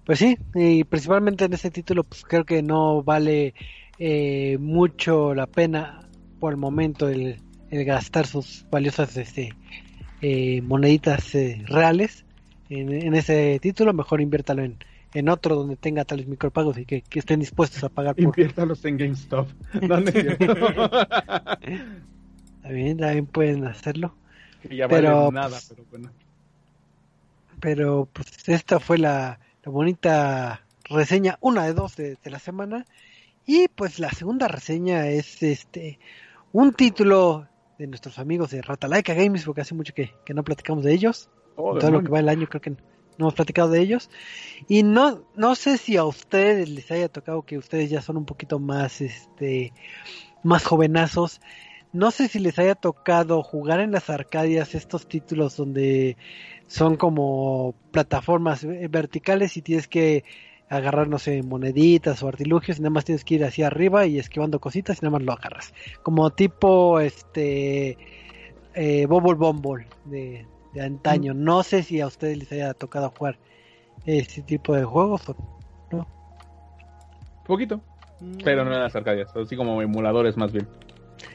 Pues 0.03 0.19
sí, 0.19 0.37
y 0.55 0.83
principalmente 0.83 1.45
en 1.45 1.53
este 1.53 1.69
título, 1.69 2.03
pues 2.03 2.25
creo 2.27 2.43
que 2.43 2.63
no 2.63 3.03
vale 3.03 3.53
eh, 3.99 4.57
mucho 4.59 5.33
la 5.33 5.45
pena 5.45 6.02
por 6.43 6.51
el 6.51 6.59
momento 6.59 7.07
el, 7.07 7.39
gastar 7.71 8.27
sus 8.27 8.65
valiosas 8.69 9.15
este, 9.15 9.53
eh, 10.21 10.61
moneditas 10.61 11.33
eh, 11.35 11.63
reales 11.67 12.25
en, 12.67 13.15
ese 13.15 13.57
título, 13.61 13.93
mejor 13.93 14.19
inviértalo 14.19 14.61
en, 14.61 14.77
en 15.13 15.29
otro 15.29 15.55
donde 15.55 15.77
tenga 15.77 16.03
tales 16.03 16.27
micropagos 16.27 16.77
y 16.77 16.85
que, 16.85 17.01
estén 17.13 17.39
dispuestos 17.39 17.81
a 17.85 17.87
pagar 17.87 18.15
por... 18.15 18.25
Inviértalos 18.25 18.83
en 18.83 18.97
GameStop. 18.97 19.47
también, 22.61 22.97
también 22.97 23.25
pueden 23.25 23.65
hacerlo. 23.65 24.13
pero, 24.89 25.31
nada, 25.31 25.47
pues, 25.47 25.69
pero 25.69 25.85
bueno. 25.91 26.11
Pero 27.61 28.09
pues 28.11 28.49
esta 28.49 28.81
fue 28.81 28.97
la, 28.97 29.39
bonita 29.63 30.65
reseña, 30.89 31.37
una 31.39 31.63
de 31.63 31.73
dos 31.73 31.95
de, 31.95 32.17
de 32.21 32.29
la 32.29 32.39
semana. 32.39 32.85
Y 33.45 33.69
pues 33.69 33.99
la 33.99 34.09
segunda 34.11 34.49
reseña 34.49 35.07
es 35.07 35.41
este 35.41 35.99
un 36.53 36.71
título 36.71 37.47
de 37.77 37.87
nuestros 37.87 38.19
amigos 38.19 38.51
de 38.51 38.61
Ratalaika 38.61 39.13
Games, 39.13 39.43
porque 39.43 39.61
hace 39.61 39.75
mucho 39.75 39.93
que, 39.93 40.13
no 40.33 40.43
platicamos 40.43 40.85
de 40.85 40.93
ellos. 40.93 41.29
Oh, 41.55 41.77
todo 41.77 41.91
lo 41.91 42.01
que 42.01 42.09
va 42.09 42.19
el 42.19 42.29
año 42.29 42.47
creo 42.47 42.61
que 42.61 42.69
no 42.69 42.77
hemos 43.17 43.33
platicado 43.33 43.69
de 43.69 43.81
ellos. 43.81 44.09
Y 44.67 44.83
no, 44.83 45.23
no 45.35 45.55
sé 45.55 45.77
si 45.77 45.97
a 45.97 46.05
ustedes 46.05 46.69
les 46.69 46.89
haya 46.91 47.09
tocado 47.09 47.41
que 47.41 47.57
ustedes 47.57 47.89
ya 47.89 48.01
son 48.01 48.17
un 48.17 48.25
poquito 48.25 48.59
más, 48.59 49.01
este, 49.01 49.73
más 50.43 50.63
jovenazos. 50.63 51.41
No 51.91 52.11
sé 52.11 52.27
si 52.27 52.39
les 52.39 52.57
haya 52.59 52.75
tocado 52.75 53.43
jugar 53.43 53.79
en 53.79 53.91
las 53.91 54.09
Arcadias 54.09 54.75
estos 54.75 55.07
títulos 55.07 55.57
donde 55.57 56.17
son 56.67 56.97
como 56.97 57.75
plataformas 57.91 58.65
verticales 58.65 59.57
y 59.57 59.61
tienes 59.61 59.87
que 59.87 60.23
agarrar, 60.69 61.07
no 61.07 61.19
sé, 61.19 61.43
moneditas 61.43 62.23
o 62.23 62.27
artilugios, 62.27 62.79
y 62.79 62.81
nada 62.81 62.91
más 62.91 63.05
tienes 63.05 63.23
que 63.23 63.35
ir 63.35 63.45
hacia 63.45 63.67
arriba 63.67 64.05
y 64.05 64.19
esquivando 64.19 64.59
cositas 64.59 64.97
y 64.97 65.05
nada 65.05 65.11
más 65.11 65.23
lo 65.23 65.33
agarras. 65.33 65.73
Como 66.01 66.29
tipo, 66.31 66.99
este, 66.99 67.97
eh, 68.73 69.05
Bubble 69.05 69.35
Bumble 69.35 69.87
de, 70.05 70.47
de 70.73 70.81
antaño. 70.81 71.33
Mm. 71.33 71.43
No 71.43 71.63
sé 71.63 71.83
si 71.83 72.01
a 72.01 72.07
ustedes 72.07 72.37
les 72.37 72.51
haya 72.51 72.73
tocado 72.73 73.13
jugar 73.17 73.37
ese 74.05 74.41
tipo 74.41 74.75
de 74.75 74.83
juegos 74.83 75.29
o 75.29 75.35
no. 75.91 76.07
Poquito, 77.45 77.81
mm. 78.19 78.37
pero 78.43 78.65
no 78.65 78.73
en 78.73 78.79
las 78.79 78.95
arcadias, 78.95 79.35
así 79.35 79.55
como 79.55 79.81
emuladores 79.81 80.37
más 80.37 80.51
bien. 80.51 80.67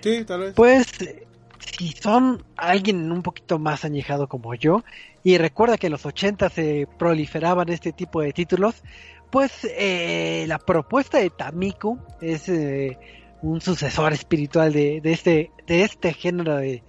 Sí, 0.01 0.25
tal 0.25 0.41
vez. 0.41 0.55
Pues 0.55 0.87
si 1.79 1.93
son 1.93 2.45
alguien 2.57 3.13
un 3.13 3.23
poquito 3.23 3.59
más 3.61 3.85
añejado 3.85 4.29
como 4.29 4.55
yo 4.55 4.83
y 5.23 5.39
recuerda 5.39 5.79
que 5.79 5.87
en 5.87 5.93
los 5.93 6.05
80 6.05 6.51
se 6.51 6.89
proliferaban 6.99 7.69
este 7.69 7.93
tipo 7.93 8.21
de 8.21 8.33
títulos, 8.33 8.83
pues 9.31 9.65
eh, 9.65 10.45
la 10.49 10.59
propuesta 10.59 11.19
de 11.19 11.31
Tamiko 11.31 11.99
es 12.21 12.49
eh, 12.49 12.99
un 13.43 13.61
sucesor 13.61 14.13
espiritual 14.13 14.73
de, 14.73 15.01
este, 15.05 15.53
de 15.67 15.85
este 15.85 16.13
género 16.15 16.57
de, 16.57 16.83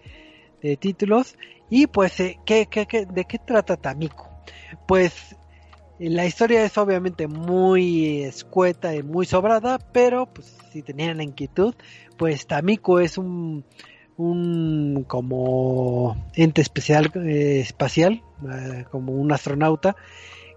títulos. 0.80 1.38
Y 1.70 1.88
pues, 1.88 2.20
eh, 2.20 2.40
¿qué, 2.46 2.68
de 2.68 3.26
qué 3.26 3.38
trata 3.38 3.78
Tamiko? 3.78 4.28
Pues 4.88 5.36
la 6.00 6.26
historia 6.26 6.64
es 6.64 6.78
obviamente 6.78 7.28
muy 7.28 8.24
escueta 8.24 8.96
y 8.96 9.04
muy 9.04 9.26
sobrada, 9.26 9.78
pero 9.78 10.26
pues 10.26 10.58
si 10.72 10.82
tenían 10.82 11.18
la 11.18 11.24
inquietud, 11.24 11.76
pues 12.18 12.48
Tamiko 12.48 13.00
es 13.00 13.18
un, 13.18 13.66
un 14.20 15.06
como 15.08 16.18
ente 16.36 16.62
especial 16.62 17.10
espacial, 17.16 18.22
como 18.92 19.14
un 19.14 19.32
astronauta, 19.32 19.96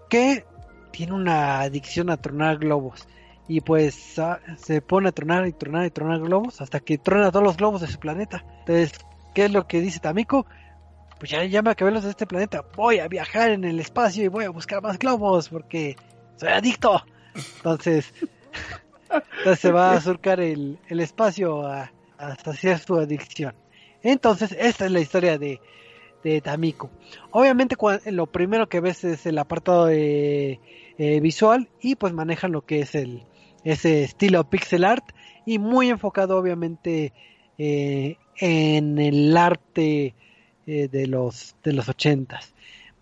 que 0.09 0.45
tiene 0.91 1.13
una 1.13 1.61
adicción 1.61 2.09
a 2.09 2.17
tronar 2.17 2.57
globos. 2.57 3.07
Y 3.47 3.61
pues 3.61 4.19
ah, 4.19 4.39
se 4.57 4.81
pone 4.81 5.09
a 5.09 5.11
tronar 5.11 5.47
y 5.47 5.53
tronar 5.53 5.85
y 5.85 5.91
tronar 5.91 6.19
globos 6.19 6.61
hasta 6.61 6.81
que 6.81 6.97
trona 6.97 7.31
todos 7.31 7.43
los 7.43 7.57
globos 7.57 7.81
de 7.81 7.87
su 7.87 7.99
planeta. 7.99 8.43
Entonces, 8.59 8.93
¿qué 9.33 9.45
es 9.45 9.51
lo 9.51 9.65
que 9.65 9.79
dice 9.79 9.99
Tamiko? 9.99 10.45
Pues 11.19 11.31
ya, 11.31 11.43
ya 11.45 11.61
me 11.61 11.71
acabé 11.71 11.91
los 11.91 12.03
de 12.03 12.09
este 12.09 12.27
planeta. 12.27 12.65
Voy 12.75 12.99
a 12.99 13.07
viajar 13.07 13.51
en 13.51 13.63
el 13.63 13.79
espacio 13.79 14.25
y 14.25 14.27
voy 14.27 14.43
a 14.43 14.49
buscar 14.49 14.81
más 14.81 14.99
globos 14.99 15.47
porque 15.49 15.95
soy 16.35 16.49
adicto. 16.49 17.01
Entonces, 17.57 18.13
entonces 19.37 19.59
se 19.59 19.71
va 19.71 19.93
a 19.93 20.01
surcar 20.01 20.41
el, 20.41 20.79
el 20.87 20.99
espacio 20.99 21.65
a, 21.65 21.91
hasta 22.27 22.51
hacer 22.51 22.79
su 22.79 22.95
adicción. 22.95 23.55
Entonces, 24.01 24.55
esta 24.59 24.85
es 24.85 24.91
la 24.91 24.99
historia 24.99 25.37
de, 25.37 25.59
de 26.23 26.41
Tamiko. 26.41 26.89
Obviamente, 27.31 27.75
lo 28.11 28.27
primero 28.27 28.67
que 28.67 28.79
ves 28.79 29.03
es 29.03 29.25
el 29.25 29.37
apartado 29.37 29.87
de 29.87 30.59
eh, 30.97 31.19
visual 31.21 31.69
y 31.81 31.95
pues 31.95 32.13
manejan 32.13 32.51
lo 32.51 32.65
que 32.65 32.81
es 32.81 32.93
el 32.93 33.23
ese 33.63 34.03
estilo 34.03 34.43
pixel 34.47 34.83
art 34.83 35.03
y 35.43 35.57
muy 35.57 35.89
enfocado 35.89 36.37
obviamente 36.37 37.13
eh, 37.57 38.17
en 38.37 38.99
el 38.99 39.35
arte 39.35 40.13
eh, 40.67 40.87
de 40.89 41.07
los 41.07 41.55
de 41.63 41.73
los 41.73 41.89
ochentas 41.89 42.53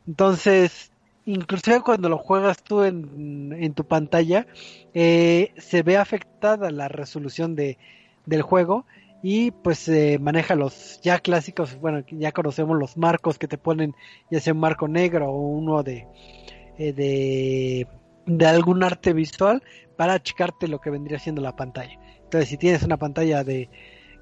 entonces 0.08 0.92
inclusive 1.26 1.82
cuando 1.82 2.08
lo 2.08 2.18
juegas 2.18 2.64
tú 2.64 2.84
en, 2.84 3.52
en 3.60 3.74
tu 3.74 3.84
pantalla 3.84 4.48
se 4.94 5.84
ve 5.84 5.98
afectada 5.98 6.72
la 6.72 6.88
resolución 6.88 7.56
de, 7.56 7.78
del 8.26 8.42
juego 8.42 8.86
y 9.24 9.52
pues 9.52 9.90
maneja 10.20 10.56
los 10.56 11.00
ya 11.02 11.20
clásicos 11.20 11.80
bueno 11.80 12.04
ya 12.10 12.32
conocemos 12.32 12.78
los 12.78 12.98
marcos 12.98 13.38
que 13.38 13.48
te 13.48 13.58
ponen 13.58 13.94
ya 14.32 14.40
sea 14.40 14.54
un 14.54 14.60
marco 14.60 14.88
negro 14.88 15.30
o 15.30 15.38
uno 15.38 15.84
de 15.84 16.08
eh, 16.78 16.94
de, 16.94 17.88
de 18.26 18.46
algún 18.48 18.84
arte 18.84 19.14
visual 19.14 19.62
para 19.98 20.14
achicarte 20.14 20.68
lo 20.68 20.80
que 20.80 20.90
vendría 20.90 21.20
siendo 21.20 21.42
la 21.42 21.56
pantalla. 21.56 22.00
Entonces, 22.24 22.50
si 22.50 22.58
tienes 22.58 22.82
una 22.82 22.98
pantalla 22.98 23.44
de 23.44 23.70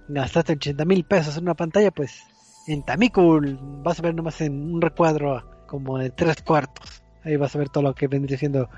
gastaste 0.09 0.53
80 0.53 0.83
mil 0.83 1.05
pesos 1.05 1.37
en 1.37 1.43
una 1.43 1.53
pantalla, 1.53 1.89
pues 1.91 2.21
en 2.67 2.83
Tamiko 2.83 3.39
vas 3.83 3.99
a 3.99 4.01
ver 4.01 4.13
nomás 4.15 4.41
en 4.41 4.73
un 4.73 4.81
recuadro 4.81 5.65
como 5.67 5.99
de 5.99 6.09
tres 6.09 6.41
cuartos. 6.41 7.01
Ahí 7.23 7.37
vas 7.37 7.55
a 7.55 7.59
ver 7.59 7.69
todo 7.69 7.83
lo 7.83 7.95
que 7.95 8.07
vendría 8.07 8.37
siendo 8.37 8.69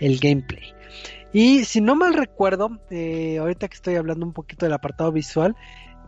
el 0.00 0.18
gameplay. 0.18 0.74
Y 1.32 1.64
si 1.64 1.80
no 1.80 1.94
mal 1.96 2.14
recuerdo, 2.14 2.80
eh, 2.90 3.38
ahorita 3.38 3.68
que 3.68 3.74
estoy 3.74 3.96
hablando 3.96 4.24
un 4.24 4.32
poquito 4.32 4.64
del 4.64 4.72
apartado 4.72 5.12
visual, 5.12 5.54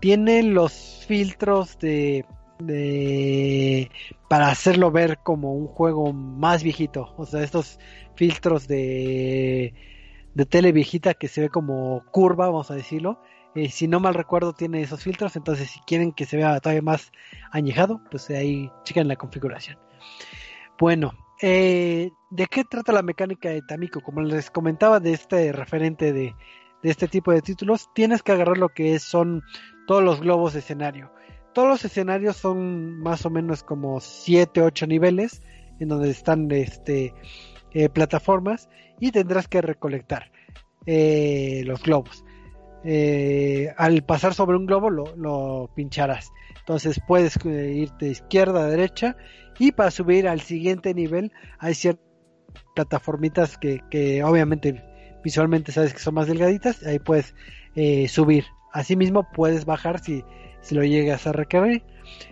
tiene 0.01 0.43
los 0.43 1.05
filtros 1.07 1.79
de, 1.79 2.25
para 4.29 4.49
hacerlo 4.49 4.91
ver 4.91 5.19
como 5.23 5.53
un 5.55 5.67
juego 5.67 6.13
más 6.13 6.63
viejito. 6.63 7.15
O 7.17 7.27
sea, 7.27 7.43
estos 7.43 7.79
filtros 8.15 8.69
de, 8.69 9.75
de 10.35 10.47
tele 10.47 10.73
viejita 10.73 11.15
que 11.15 11.29
se 11.29 11.43
ve 11.43 11.49
como 11.49 12.05
curva, 12.11 12.47
vamos 12.47 12.71
a 12.71 12.75
decirlo. 12.75 13.21
Eh, 13.55 13.71
si 13.71 13.89
no 13.89 14.01
mal 14.01 14.15
recuerdo, 14.15 14.53
tiene 14.53 14.81
esos 14.83 15.03
filtros. 15.03 15.37
Entonces, 15.37 15.69
si 15.71 15.81
quieren 15.81 16.13
que 16.13 16.27
se 16.27 16.37
vea 16.37 16.61
todavía 16.61 16.83
más 16.83 17.13
añejado, 17.51 18.01
pues 18.11 18.31
ahí 18.31 18.71
chequen 18.85 19.09
la 19.09 19.17
configuración. 19.17 19.79
Bueno, 20.79 21.13
eh, 21.41 22.11
¿de 22.31 22.47
qué 22.47 22.65
trata 22.65 22.93
la 22.93 23.03
mecánica 23.03 23.51
de 23.51 23.63
Tamiko? 23.63 24.01
Como 24.01 24.23
les 24.23 24.51
comentaba 24.51 25.01
de 25.01 25.13
este 25.13 25.53
referente 25.53 26.13
de, 26.13 26.35
este 26.83 27.09
tipo 27.09 27.33
de 27.33 27.43
títulos, 27.43 27.89
tienes 27.95 28.23
que 28.23 28.33
agarrar 28.33 28.59
lo 28.59 28.71
que 28.71 28.99
son 28.99 29.43
todos 29.87 30.03
los 30.03 30.21
globos 30.21 30.53
de 30.53 30.61
escenario. 30.61 31.13
Todos 31.55 31.69
los 31.69 31.85
escenarios 31.85 32.37
son 32.37 32.99
más 33.01 33.27
o 33.27 33.31
menos 33.31 33.63
como 33.63 34.01
7, 34.01 34.63
8 34.63 34.87
niveles 34.87 35.43
en 35.81 35.89
donde 35.89 36.11
están 36.11 36.51
este, 36.51 37.15
eh, 37.73 37.89
plataformas 37.89 38.69
y 39.01 39.13
tendrás 39.13 39.49
que 39.49 39.61
recolectar 39.61 40.31
eh, 40.87 41.63
los 41.65 41.83
globos. 41.83 42.25
Eh, 42.85 43.75
al 43.77 44.03
pasar 44.05 44.35
sobre 44.35 44.57
un 44.57 44.67
globo 44.67 44.91
lo, 44.91 45.17
lo 45.17 45.71
pincharás. 45.75 46.31
Entonces 46.69 47.01
puedes 47.07 47.35
irte 47.47 48.05
de 48.05 48.11
izquierda 48.11 48.61
a 48.61 48.69
derecha 48.69 49.17
y 49.59 49.73
para 49.73 49.91
subir 49.91 50.29
al 50.29 50.43
siguiente 50.43 50.93
nivel 50.93 51.33
hay 51.59 51.73
ciertas 51.73 52.05
plataformitas 52.75 53.57
que, 53.57 54.23
obviamente 54.23 54.85
visualmente 55.25 55.73
sabes 55.73 55.95
que 55.95 55.99
son 55.99 56.13
más 56.13 56.27
delgaditas, 56.27 56.85
ahí 56.85 56.99
puedes 56.99 57.35
subir. 58.13 58.45
Asimismo 58.75 59.27
puedes 59.33 59.65
bajar 59.65 59.99
si, 59.99 60.23
si 60.61 60.75
lo 60.75 60.85
llegas 60.85 61.27
a 61.27 61.33
requerir. 61.33 61.85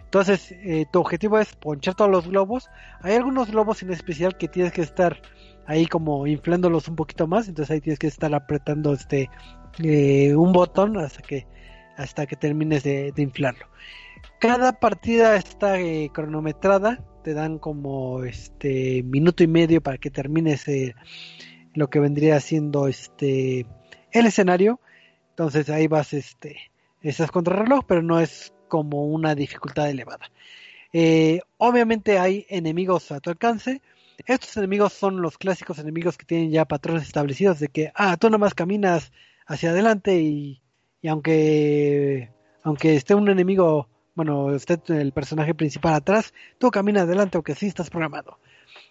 Entonces, 0.04 0.52
eh, 0.52 0.84
tu 0.92 1.00
objetivo 1.00 1.38
es 1.38 1.56
ponchar 1.56 1.94
todos 1.94 2.10
los 2.10 2.28
globos. 2.28 2.68
Hay 3.00 3.14
algunos 3.14 3.50
globos 3.50 3.82
en 3.82 3.90
especial 3.90 4.36
que 4.36 4.48
tienes 4.48 4.72
que 4.72 4.82
estar 4.82 5.22
ahí 5.66 5.86
como 5.86 6.26
inflándolos 6.26 6.88
un 6.88 6.96
poquito 6.96 7.26
más. 7.26 7.48
Entonces 7.48 7.72
ahí 7.72 7.80
tienes 7.80 7.98
que 7.98 8.08
estar 8.08 8.34
apretando 8.34 8.92
este 8.92 9.30
eh, 9.82 10.34
un 10.34 10.52
botón 10.52 10.98
hasta 10.98 11.22
que 11.22 11.46
hasta 11.96 12.26
que 12.26 12.36
termines 12.36 12.82
de, 12.84 13.12
inflarlo. 13.16 13.66
Cada 14.40 14.78
partida 14.78 15.36
está 15.36 15.80
eh, 15.80 16.10
cronometrada. 16.12 17.04
Te 17.24 17.34
dan 17.34 17.58
como 17.58 18.24
este 18.24 19.02
minuto 19.02 19.42
y 19.42 19.48
medio 19.48 19.82
para 19.82 19.98
que 19.98 20.10
termines 20.10 20.66
lo 21.74 21.90
que 21.90 22.00
vendría 22.00 22.38
siendo 22.40 22.86
este 22.86 23.66
el 24.12 24.26
escenario. 24.26 24.80
Entonces 25.30 25.68
ahí 25.70 25.86
vas 25.88 26.12
este 26.12 26.56
estás 27.02 27.30
contra 27.30 27.56
reloj, 27.56 27.84
pero 27.86 28.02
no 28.02 28.20
es 28.20 28.52
como 28.68 29.06
una 29.06 29.34
dificultad 29.34 29.90
elevada. 29.90 30.30
Eh, 30.92 31.40
obviamente 31.58 32.18
hay 32.18 32.46
enemigos 32.48 33.12
a 33.12 33.20
tu 33.20 33.30
alcance. 33.30 33.82
Estos 34.24 34.56
enemigos 34.56 34.92
son 34.92 35.20
los 35.20 35.36
clásicos 35.38 35.78
enemigos 35.78 36.16
que 36.16 36.24
tienen 36.24 36.50
ya 36.50 36.64
patrones 36.64 37.02
establecidos 37.02 37.60
de 37.60 37.68
que, 37.68 37.92
ah, 37.94 38.16
tú 38.16 38.30
nomás 38.30 38.54
caminas 38.54 39.12
hacia 39.46 39.70
adelante 39.70 40.18
y, 40.20 40.62
aunque, 41.06 42.30
aunque 42.62 42.96
esté 42.96 43.14
un 43.14 43.28
enemigo, 43.28 43.88
bueno, 44.16 44.52
esté 44.54 44.80
el 44.88 45.12
personaje 45.12 45.54
principal 45.54 45.94
atrás, 45.94 46.34
tú 46.58 46.70
caminas 46.70 47.04
adelante 47.04 47.36
aunque 47.36 47.54
sí 47.54 47.66
estás 47.66 47.90
programado. 47.90 48.38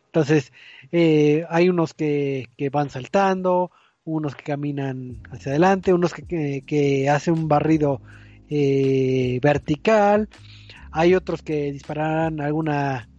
Entonces, 0.05 0.53
eh, 0.93 1.45
hay 1.49 1.67
unos 1.67 1.93
que, 1.93 2.47
que 2.57 2.69
van 2.69 2.89
saltando, 2.89 3.71
unos 4.05 4.35
que 4.35 4.43
caminan 4.43 5.23
hacia 5.31 5.51
adelante, 5.51 5.93
unos 5.93 6.13
que, 6.13 6.63
que, 6.65 7.09
hacen 7.09 7.33
un 7.33 7.47
barrido 7.47 8.01
eh, 8.49 9.39
vertical, 9.41 10.29
hay 10.91 11.15
otros 11.15 11.41
que 11.41 11.71
dispararán 11.71 12.39
alguna, 12.39 13.09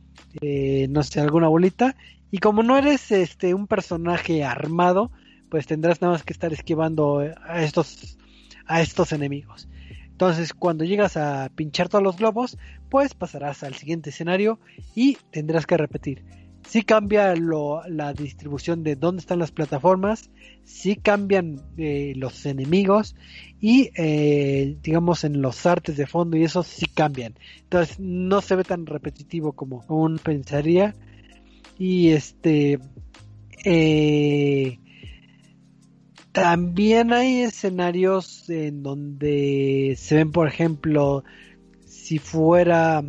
eh, 0.40 0.86
no 0.88 1.02
sé, 1.02 1.20
alguna 1.20 1.48
bolita, 1.48 1.96
y 2.30 2.38
como 2.38 2.62
no 2.62 2.78
eres 2.78 3.10
este 3.10 3.52
un 3.52 3.66
personaje 3.66 4.44
armado, 4.44 5.10
pues 5.50 5.66
tendrás 5.66 6.00
nada 6.00 6.14
más 6.14 6.22
que 6.22 6.32
estar 6.32 6.52
esquivando 6.52 7.18
a 7.44 7.62
estos, 7.62 8.16
a 8.64 8.80
estos 8.80 9.12
enemigos. 9.12 9.68
Entonces, 10.16 10.54
cuando 10.54 10.84
llegas 10.84 11.16
a 11.16 11.50
pinchar 11.54 11.88
todos 11.88 12.02
los 12.02 12.16
globos, 12.16 12.56
pues 12.88 13.14
pasarás 13.14 13.62
al 13.62 13.74
siguiente 13.74 14.10
escenario 14.10 14.58
y 14.94 15.18
tendrás 15.30 15.66
que 15.66 15.76
repetir 15.76 16.24
sí 16.66 16.82
cambia 16.82 17.34
la 17.36 18.12
distribución 18.12 18.82
de 18.82 18.96
dónde 18.96 19.20
están 19.20 19.38
las 19.38 19.52
plataformas, 19.52 20.30
sí 20.64 20.96
cambian 20.96 21.62
eh, 21.76 22.12
los 22.16 22.44
enemigos 22.44 23.14
y 23.60 23.90
eh, 23.96 24.76
digamos 24.82 25.24
en 25.24 25.40
los 25.40 25.64
artes 25.64 25.96
de 25.96 26.06
fondo 26.06 26.36
y 26.36 26.44
eso 26.44 26.62
sí 26.62 26.86
cambian. 26.86 27.34
Entonces 27.62 27.98
no 28.00 28.40
se 28.40 28.56
ve 28.56 28.64
tan 28.64 28.86
repetitivo 28.86 29.52
como 29.52 29.84
uno 29.88 30.18
pensaría. 30.22 30.94
Y 31.78 32.08
este 32.10 32.78
eh, 33.64 34.78
también 36.36 37.12
hay 37.12 37.40
escenarios 37.40 38.48
en 38.50 38.82
donde 38.82 39.94
se 39.98 40.16
ven, 40.16 40.30
por 40.30 40.46
ejemplo, 40.46 41.24
si 41.86 42.18
fuera, 42.18 43.02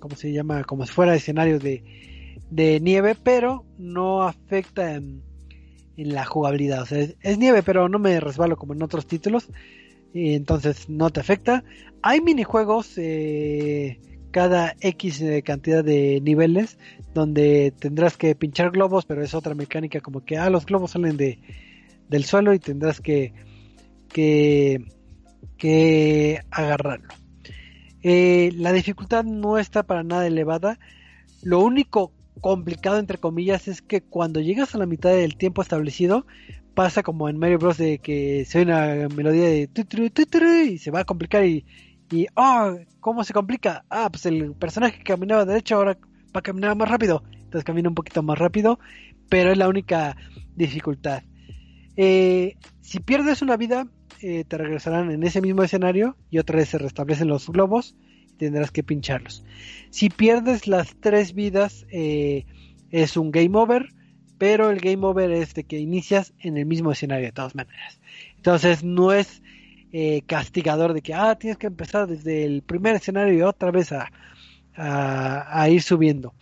¿cómo 0.00 0.16
se 0.16 0.32
llama? 0.32 0.64
Como 0.64 0.84
si 0.84 0.92
fuera 0.92 1.14
escenario 1.14 1.58
de 1.58 1.84
de 2.52 2.80
nieve, 2.80 3.14
pero 3.14 3.64
no 3.78 4.22
afecta 4.22 4.94
en, 4.94 5.22
la 5.96 6.24
jugabilidad. 6.24 6.82
O 6.82 6.86
sea, 6.86 7.06
es, 7.20 7.38
nieve, 7.38 7.62
pero 7.62 7.88
no 7.88 7.98
me 7.98 8.18
resbalo 8.20 8.56
como 8.56 8.74
en 8.74 8.82
otros 8.82 9.06
títulos. 9.06 9.48
Y 10.12 10.34
entonces 10.34 10.88
no 10.88 11.10
te 11.10 11.20
afecta. 11.20 11.64
Hay 12.02 12.20
minijuegos 12.20 12.98
eh, 12.98 14.00
cada 14.30 14.74
X 14.80 15.22
eh, 15.22 15.42
cantidad 15.42 15.84
de 15.84 16.20
niveles 16.20 16.78
donde 17.14 17.72
tendrás 17.78 18.16
que 18.16 18.34
pinchar 18.34 18.70
globos, 18.70 19.06
pero 19.06 19.22
es 19.22 19.34
otra 19.34 19.54
mecánica 19.54 20.00
como 20.00 20.24
que 20.24 20.36
ah, 20.36 20.50
los 20.50 20.66
globos 20.66 20.90
salen 20.90 21.16
de, 21.16 21.38
del 22.12 22.24
suelo 22.24 22.54
y 22.54 22.60
tendrás 22.60 23.00
que, 23.00 23.32
que, 24.08 24.84
que 25.56 26.40
agarrarlo. 26.52 27.08
Eh, 28.02 28.52
la 28.54 28.72
dificultad 28.72 29.24
no 29.24 29.58
está 29.58 29.82
para 29.82 30.04
nada 30.04 30.26
elevada. 30.26 30.78
Lo 31.42 31.58
único 31.58 32.12
complicado 32.40 32.98
entre 32.98 33.18
comillas 33.18 33.66
es 33.66 33.82
que 33.82 34.00
cuando 34.00 34.40
llegas 34.40 34.74
a 34.74 34.78
la 34.78 34.86
mitad 34.86 35.10
del 35.10 35.36
tiempo 35.36 35.62
establecido 35.62 36.26
pasa 36.74 37.02
como 37.02 37.28
en 37.28 37.38
Mario 37.38 37.58
Bros 37.58 37.76
de 37.76 37.98
que 37.98 38.44
se 38.46 38.60
oye 38.60 38.72
una 38.72 39.08
melodía 39.14 39.48
de 39.48 39.68
y 40.72 40.78
se 40.78 40.90
va 40.90 41.00
a 41.00 41.04
complicar 41.04 41.44
y 41.44 41.64
y 42.12 42.26
oh, 42.34 42.76
¿cómo 43.00 43.24
se 43.24 43.32
complica? 43.32 43.86
Ah, 43.88 44.10
pues 44.10 44.26
el 44.26 44.54
personaje 44.54 44.98
que 44.98 45.04
caminaba 45.04 45.46
derecho 45.46 45.76
ahora 45.76 45.96
va 46.36 46.40
a 46.40 46.42
caminar 46.42 46.76
más 46.76 46.90
rápido. 46.90 47.22
Entonces 47.32 47.64
camina 47.64 47.88
un 47.88 47.94
poquito 47.94 48.22
más 48.22 48.38
rápido, 48.38 48.78
pero 49.30 49.50
es 49.50 49.56
la 49.56 49.68
única 49.68 50.14
dificultad. 50.54 51.22
Eh, 51.96 52.56
si 52.80 53.00
pierdes 53.00 53.42
una 53.42 53.56
vida, 53.56 53.86
eh, 54.20 54.44
te 54.44 54.58
regresarán 54.58 55.10
en 55.10 55.22
ese 55.22 55.40
mismo 55.40 55.62
escenario 55.62 56.16
y 56.30 56.38
otra 56.38 56.56
vez 56.56 56.70
se 56.70 56.78
restablecen 56.78 57.28
los 57.28 57.48
globos 57.48 57.94
tendrás 58.42 58.70
que 58.70 58.82
pincharlos. 58.82 59.44
Si 59.90 60.08
pierdes 60.08 60.66
las 60.66 60.96
tres 60.96 61.34
vidas, 61.34 61.86
eh, 61.90 62.44
es 62.90 63.16
un 63.16 63.30
game 63.30 63.56
over, 63.56 63.88
pero 64.38 64.70
el 64.70 64.80
game 64.80 65.06
over 65.06 65.30
es 65.30 65.54
de 65.54 65.64
que 65.64 65.78
inicias 65.78 66.34
en 66.40 66.56
el 66.56 66.66
mismo 66.66 66.90
escenario 66.92 67.26
de 67.26 67.32
todas 67.32 67.54
maneras. 67.54 68.00
Entonces 68.36 68.82
no 68.82 69.12
es 69.12 69.42
eh, 69.92 70.22
castigador 70.26 70.92
de 70.92 71.02
que, 71.02 71.14
ah, 71.14 71.36
tienes 71.36 71.58
que 71.58 71.68
empezar 71.68 72.08
desde 72.08 72.44
el 72.44 72.62
primer 72.62 72.96
escenario 72.96 73.34
y 73.34 73.42
otra 73.42 73.70
vez 73.70 73.92
a, 73.92 74.10
a, 74.74 75.68
ir 75.68 75.82
subiendo. 75.82 76.34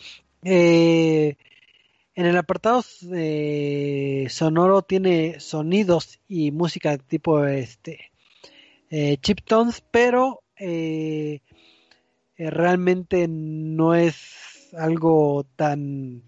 Eh, 0.42 1.36
en 2.14 2.26
el 2.26 2.36
apartado 2.36 2.82
sonoro 4.28 4.82
tiene 4.82 5.40
sonidos 5.40 6.20
y 6.28 6.50
música 6.50 6.98
tipo 6.98 7.44
este 7.46 8.11
chip 9.20 9.40
tones, 9.44 9.82
pero 9.90 10.42
eh, 10.56 11.40
realmente 12.36 13.26
no 13.28 13.94
es 13.94 14.70
algo 14.76 15.46
tan 15.56 16.22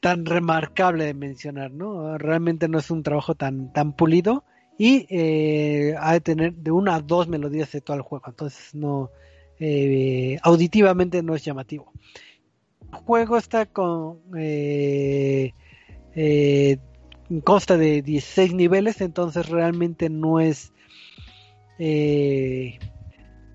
tan 0.00 0.26
remarcable 0.26 1.06
de 1.06 1.14
mencionar, 1.14 1.70
¿no? 1.70 2.18
Realmente 2.18 2.68
no 2.68 2.78
es 2.78 2.90
un 2.90 3.02
trabajo 3.02 3.34
tan 3.34 3.72
tan 3.72 3.94
pulido 3.94 4.44
y 4.78 5.06
eh, 5.08 5.94
ha 5.98 6.12
de 6.12 6.20
tener 6.20 6.54
de 6.54 6.70
una 6.70 6.96
a 6.96 7.00
dos 7.00 7.28
melodías 7.28 7.72
de 7.72 7.80
todo 7.80 7.96
el 7.96 8.02
juego, 8.02 8.24
entonces 8.28 8.74
no 8.74 9.10
eh, 9.58 10.38
auditivamente 10.42 11.22
no 11.22 11.34
es 11.34 11.44
llamativo. 11.44 11.92
Juego 12.94 13.36
está 13.36 13.66
con 13.66 14.20
consta 17.42 17.76
de 17.76 18.02
16 18.02 18.54
niveles, 18.54 19.00
entonces 19.00 19.48
realmente 19.48 20.08
no 20.08 20.40
es 20.40 20.72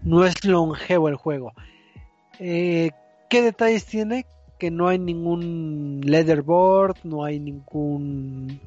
no 0.04 0.26
es 0.26 0.46
longevo 0.46 1.10
el 1.10 1.16
juego. 1.16 1.54
Eh, 2.40 2.92
¿Qué 3.30 3.42
detalles 3.42 3.86
tiene? 3.86 4.26
Que 4.58 4.72
no 4.72 4.88
hay 4.88 5.00
ningún 5.00 6.02
leaderboard, 6.04 6.98
no 7.04 7.24
hay 7.24 7.40
ningún 7.40 8.60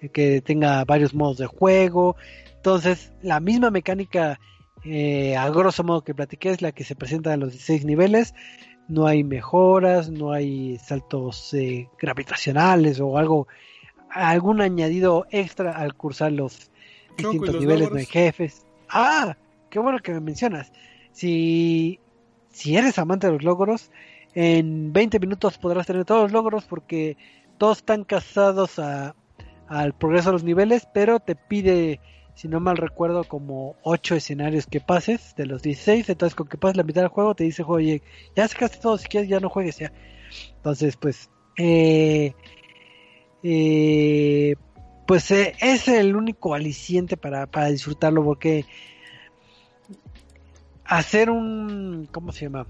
eh, 0.00 0.08
que 0.08 0.40
tenga 0.40 0.84
varios 0.84 1.14
modos 1.14 1.38
de 1.38 1.46
juego. 1.46 2.16
Entonces, 2.56 3.12
la 3.22 3.40
misma 3.40 3.70
mecánica 3.70 4.38
eh, 4.84 5.36
a 5.36 5.50
grosso 5.50 5.84
modo 5.84 6.02
que 6.02 6.14
platiqué, 6.14 6.50
es 6.50 6.62
la 6.62 6.72
que 6.72 6.84
se 6.84 6.94
presenta 6.94 7.34
en 7.34 7.40
los 7.40 7.52
16 7.52 7.84
niveles. 7.84 8.34
No 8.88 9.06
hay 9.06 9.22
mejoras, 9.22 10.10
no 10.10 10.32
hay 10.32 10.78
saltos 10.78 11.52
eh, 11.54 11.88
gravitacionales 11.98 13.00
o 13.00 13.18
algo, 13.18 13.46
algún 14.10 14.60
añadido 14.60 15.26
extra 15.30 15.72
al 15.72 15.94
cursar 15.94 16.32
los 16.32 16.70
distintos 17.16 17.60
niveles 17.60 17.92
de 17.92 18.06
jefes. 18.06 18.66
Ah, 18.88 19.36
qué 19.70 19.78
bueno 19.78 19.98
que 19.98 20.12
me 20.12 20.20
mencionas. 20.20 20.72
Si, 21.12 22.00
si 22.50 22.76
eres 22.76 22.98
amante 22.98 23.26
de 23.26 23.34
los 23.34 23.42
logros, 23.42 23.90
en 24.34 24.92
20 24.92 25.18
minutos 25.20 25.58
podrás 25.58 25.86
tener 25.86 26.04
todos 26.04 26.22
los 26.22 26.32
logros 26.32 26.64
porque 26.64 27.16
todos 27.58 27.78
están 27.78 28.04
casados 28.04 28.78
a, 28.78 29.14
al 29.68 29.92
progreso 29.92 30.30
de 30.30 30.32
los 30.34 30.44
niveles, 30.44 30.88
pero 30.92 31.20
te 31.20 31.34
pide, 31.34 32.00
si 32.38 32.46
no 32.46 32.60
mal 32.60 32.76
recuerdo, 32.76 33.24
como 33.24 33.74
8 33.82 34.14
escenarios 34.14 34.68
que 34.68 34.80
pases 34.80 35.34
de 35.34 35.44
los 35.44 35.60
16. 35.60 36.08
Entonces, 36.08 36.36
con 36.36 36.46
que 36.46 36.56
pases 36.56 36.76
la 36.76 36.84
mitad 36.84 37.00
del 37.00 37.10
juego, 37.10 37.34
te 37.34 37.42
dice, 37.42 37.64
oye, 37.66 38.00
ya 38.36 38.46
sacaste 38.46 38.78
todo, 38.78 38.96
si 38.96 39.08
quieres 39.08 39.28
ya 39.28 39.40
no 39.40 39.48
juegues 39.48 39.78
ya. 39.78 39.92
Entonces, 40.54 40.96
pues, 40.96 41.30
eh, 41.56 42.34
eh, 43.42 44.54
pues 45.04 45.32
eh, 45.32 45.56
es 45.60 45.88
el 45.88 46.14
único 46.14 46.54
aliciente 46.54 47.16
para, 47.16 47.48
para 47.48 47.70
disfrutarlo 47.70 48.22
porque 48.22 48.66
hacer 50.84 51.30
un, 51.30 52.08
¿cómo 52.12 52.30
se 52.30 52.44
llama? 52.44 52.68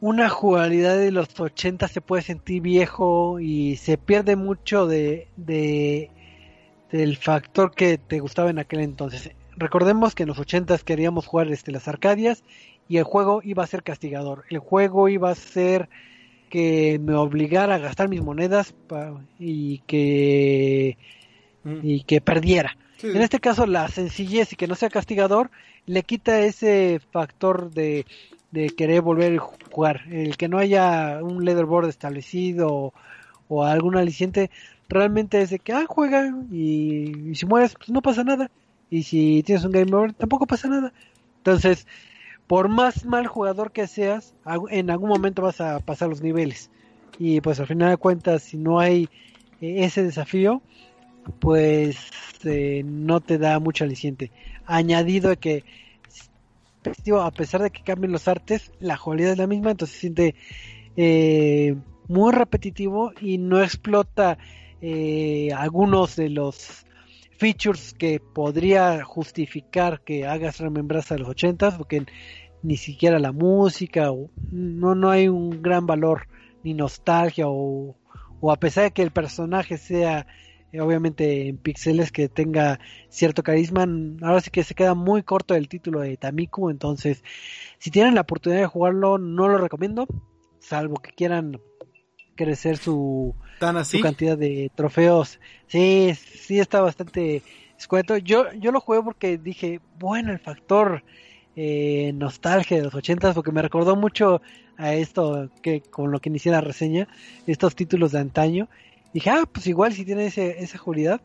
Una 0.00 0.28
jugabilidad 0.28 0.96
de 0.96 1.10
los 1.10 1.28
80 1.40 1.88
se 1.88 2.00
puede 2.00 2.22
sentir 2.22 2.62
viejo 2.62 3.40
y 3.40 3.78
se 3.78 3.98
pierde 3.98 4.36
mucho 4.36 4.86
de, 4.86 5.26
de 5.36 6.12
del 6.92 7.16
factor 7.16 7.74
que 7.74 7.98
te 7.98 8.20
gustaba 8.20 8.50
en 8.50 8.58
aquel 8.58 8.80
entonces. 8.80 9.30
Recordemos 9.56 10.14
que 10.14 10.24
en 10.24 10.28
los 10.28 10.38
80 10.38 10.78
queríamos 10.78 11.26
jugar 11.26 11.48
este, 11.48 11.72
las 11.72 11.88
Arcadias 11.88 12.42
y 12.88 12.96
el 12.96 13.04
juego 13.04 13.40
iba 13.44 13.62
a 13.62 13.66
ser 13.66 13.82
castigador. 13.82 14.44
El 14.50 14.58
juego 14.58 15.08
iba 15.08 15.30
a 15.30 15.34
ser 15.34 15.88
que 16.48 16.98
me 17.02 17.14
obligara 17.14 17.76
a 17.76 17.78
gastar 17.78 18.08
mis 18.08 18.22
monedas 18.22 18.74
y 19.38 19.78
que 19.86 20.98
mm. 21.64 21.78
y 21.82 22.02
que 22.02 22.20
perdiera. 22.20 22.76
En 23.02 23.22
este 23.22 23.40
caso 23.40 23.66
la 23.66 23.88
sencillez 23.88 24.52
y 24.52 24.56
que 24.56 24.66
no 24.66 24.74
sea 24.74 24.90
castigador 24.90 25.50
le 25.86 26.02
quita 26.02 26.40
ese 26.40 27.00
factor 27.12 27.70
de, 27.70 28.04
de 28.50 28.70
querer 28.70 29.00
volver 29.02 29.38
a 29.38 29.48
jugar. 29.72 30.02
El 30.10 30.36
que 30.36 30.48
no 30.48 30.58
haya 30.58 31.20
un 31.22 31.44
leaderboard 31.44 31.88
establecido 31.88 32.92
o, 33.48 33.64
algún 33.64 33.96
aliciente 33.96 34.50
realmente 34.90 35.40
es 35.40 35.50
de 35.50 35.58
que 35.58 35.72
ah, 35.72 35.84
juega 35.88 36.34
y, 36.50 37.34
si 37.34 37.46
mueres 37.46 37.74
pues 37.74 37.90
no 37.90 38.02
pasa 38.02 38.24
nada. 38.24 38.50
Y 38.90 39.04
si 39.04 39.42
tienes 39.44 39.64
un 39.64 39.72
game 39.72 39.94
over 39.94 40.12
tampoco 40.12 40.46
pasa 40.46 40.68
nada. 40.68 40.92
Entonces, 41.38 41.86
por 42.46 42.68
más 42.68 43.04
mal 43.06 43.26
jugador 43.28 43.72
que 43.72 43.86
seas, 43.86 44.34
en 44.70 44.90
algún 44.90 45.08
momento 45.08 45.42
vas 45.42 45.60
a 45.60 45.78
pasar 45.78 46.08
los 46.08 46.20
niveles. 46.20 46.70
Y 47.18 47.40
pues 47.40 47.60
al 47.60 47.66
final 47.66 47.90
de 47.90 47.96
cuentas, 47.96 48.42
si 48.42 48.56
no 48.56 48.80
hay 48.80 49.08
eh, 49.60 49.84
ese 49.84 50.02
desafío, 50.02 50.60
pues 51.38 51.96
eh, 52.44 52.82
no 52.84 53.20
te 53.20 53.38
da 53.38 53.58
mucho 53.60 53.84
aliciente. 53.84 54.32
Añadido 54.66 55.30
de 55.30 55.36
que, 55.36 55.64
a 57.16 57.30
pesar 57.30 57.62
de 57.62 57.70
que 57.70 57.82
cambien 57.82 58.10
los 58.10 58.26
artes, 58.26 58.72
la 58.80 58.96
jugabilidad 58.96 59.32
es 59.32 59.38
la 59.38 59.46
misma, 59.46 59.70
entonces 59.70 59.94
se 59.94 60.00
siente 60.00 60.34
eh, 60.96 61.76
muy 62.08 62.32
repetitivo 62.32 63.12
y 63.20 63.38
no 63.38 63.62
explota 63.62 64.38
algunos 65.54 66.16
de 66.16 66.30
los 66.30 66.86
features 67.38 67.94
que 67.94 68.20
podría 68.20 69.02
justificar 69.04 70.02
que 70.02 70.26
hagas 70.26 70.58
remembranza 70.58 71.14
de 71.14 71.20
los 71.20 71.30
80 71.30 71.76
porque 71.78 72.04
ni 72.62 72.76
siquiera 72.76 73.18
la 73.18 73.32
música, 73.32 74.10
no, 74.50 74.94
no 74.94 75.10
hay 75.10 75.28
un 75.28 75.62
gran 75.62 75.86
valor 75.86 76.28
ni 76.62 76.74
nostalgia 76.74 77.46
o, 77.48 77.96
o 78.40 78.52
a 78.52 78.56
pesar 78.56 78.84
de 78.84 78.90
que 78.90 79.02
el 79.02 79.10
personaje 79.10 79.78
sea 79.78 80.26
eh, 80.72 80.80
obviamente 80.80 81.48
en 81.48 81.56
píxeles 81.56 82.12
que 82.12 82.28
tenga 82.28 82.78
cierto 83.08 83.42
carisma, 83.42 83.86
ahora 84.22 84.40
sí 84.40 84.50
que 84.50 84.62
se 84.62 84.74
queda 84.74 84.94
muy 84.94 85.22
corto 85.22 85.54
el 85.54 85.68
título 85.68 86.00
de 86.00 86.16
Tamiku, 86.16 86.70
entonces 86.70 87.24
si 87.78 87.90
tienen 87.90 88.14
la 88.14 88.20
oportunidad 88.20 88.60
de 88.60 88.66
jugarlo 88.66 89.18
no 89.18 89.48
lo 89.48 89.58
recomiendo, 89.58 90.06
salvo 90.58 90.96
que 90.96 91.12
quieran 91.12 91.60
crecer 92.44 92.78
su, 92.78 93.34
su 93.84 94.00
cantidad 94.00 94.38
de 94.38 94.70
trofeos. 94.74 95.38
Sí, 95.66 96.14
sí 96.14 96.58
está 96.58 96.80
bastante 96.80 97.42
escueto. 97.78 98.16
Yo, 98.16 98.50
yo 98.54 98.72
lo 98.72 98.80
jugué 98.80 99.02
porque 99.02 99.36
dije, 99.36 99.80
bueno, 99.98 100.32
el 100.32 100.38
factor 100.38 101.04
eh, 101.54 102.12
nostalgia 102.14 102.78
de 102.78 102.84
los 102.84 102.94
ochentas 102.94 103.34
porque 103.34 103.52
me 103.52 103.60
recordó 103.60 103.94
mucho 103.94 104.40
a 104.78 104.94
esto 104.94 105.50
que 105.60 105.82
con 105.82 106.10
lo 106.10 106.20
que 106.20 106.30
inicié 106.30 106.50
la 106.50 106.62
reseña, 106.62 107.08
estos 107.46 107.74
títulos 107.74 108.12
de 108.12 108.20
antaño. 108.20 108.68
Dije, 109.12 109.28
ah, 109.28 109.44
pues 109.52 109.66
igual 109.66 109.92
si 109.92 110.06
tiene 110.06 110.26
ese, 110.26 110.62
esa 110.62 110.78
seguridad, 110.78 111.20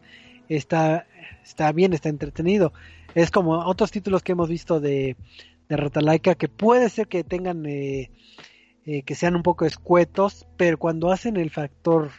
está, 0.50 1.08
está 1.46 1.72
bien, 1.72 1.94
está 1.94 2.10
entretenido. 2.10 2.74
Es 3.14 3.32
como 3.32 3.54
otros 3.54 3.90
títulos 3.90 4.22
que 4.22 4.34
hemos 4.34 4.50
visto 4.50 4.82
de, 4.82 5.16
de 5.70 5.78
Rotalaika 5.78 6.36
que 6.36 6.50
puede 6.50 6.90
ser 6.90 7.08
que 7.08 7.24
tengan, 7.24 7.66
eh, 7.66 8.10
eh, 8.88 9.02
que 9.02 9.16
sean 9.16 9.36
un 9.36 9.42
poco 9.42 9.66
escuetos, 9.66 10.48
pero 10.58 10.78
cuando 10.78 11.12
hacen 11.12 11.38
el 11.38 11.50
factor 11.50 12.12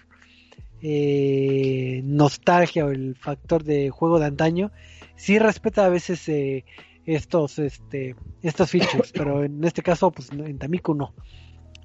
eh, 0.82 2.00
nostalgia 2.04 2.84
o 2.84 2.90
el 2.90 3.14
factor 3.14 3.62
de 3.62 3.90
juego 3.90 4.18
de 4.18 4.26
antaño, 4.26 4.72
sí 5.14 5.38
respeta 5.38 5.86
a 5.86 5.88
veces 5.88 6.28
eh, 6.28 6.64
estos 7.04 7.60
este 7.60 8.16
estos 8.42 8.70
features, 8.70 9.12
pero 9.12 9.44
en 9.44 9.62
este 9.62 9.82
caso 9.82 10.10
pues 10.10 10.30
en 10.32 10.58
Tamiku 10.58 10.94
no. 10.94 11.14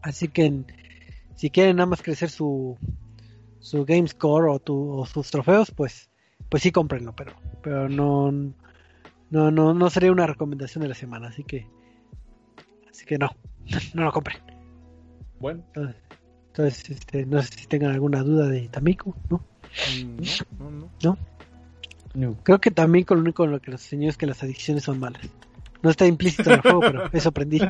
Así 0.01 0.29
que 0.29 0.63
si 1.35 1.51
quieren 1.51 1.75
nada 1.75 1.85
más 1.85 2.01
crecer 2.01 2.31
su 2.31 2.77
su 3.59 3.85
game 3.85 4.07
score 4.07 4.49
o, 4.49 5.05
sus 5.05 5.29
trofeos, 5.29 5.69
pues 5.71 6.09
pues 6.49 6.63
sí 6.63 6.71
cómprenlo, 6.71 7.15
pero 7.15 7.35
pero 7.61 7.87
no 7.87 8.31
no 8.31 9.51
no 9.51 9.73
no 9.75 9.89
sería 9.91 10.11
una 10.11 10.25
recomendación 10.25 10.81
de 10.81 10.89
la 10.89 10.95
semana, 10.95 11.27
así 11.27 11.43
que 11.43 11.67
así 12.89 13.05
que 13.05 13.19
no, 13.19 13.29
no 13.93 14.05
lo 14.05 14.11
compren. 14.11 14.50
Bueno. 15.41 15.63
Entonces, 16.47 16.89
este, 16.89 17.25
no 17.25 17.41
sé 17.41 17.49
si 17.53 17.67
tengan 17.67 17.91
alguna 17.91 18.23
duda 18.23 18.47
de 18.47 18.67
Tamiku, 18.67 19.15
¿no? 19.29 19.43
Mm, 20.05 20.21
no, 20.59 20.89
no. 21.01 21.17
¿No? 22.13 22.37
Creo 22.43 22.59
que 22.59 22.71
también 22.71 23.05
con 23.05 23.17
lo 23.17 23.23
único 23.23 23.47
lo 23.47 23.61
que 23.61 23.71
nos 23.71 23.81
enseñó 23.83 24.09
es 24.09 24.17
que 24.17 24.25
las 24.25 24.43
adicciones 24.43 24.83
son 24.83 24.99
malas. 24.99 25.21
No 25.81 25.89
está 25.89 26.05
implícito 26.05 26.49
en 26.49 26.55
el 26.55 26.61
juego, 26.61 26.81
pero 26.81 27.09
eso 27.11 27.29
aprendí. 27.29 27.59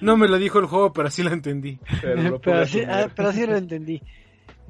No 0.00 0.18
me 0.18 0.28
lo 0.28 0.38
dijo 0.38 0.58
el 0.58 0.66
juego, 0.66 0.92
pero 0.92 1.08
así 1.08 1.22
lo 1.22 1.32
entendí. 1.32 1.78
Pero, 2.02 2.60
así, 2.60 2.82
ah, 2.88 3.08
lo 3.16 3.56
entendí. 3.56 4.02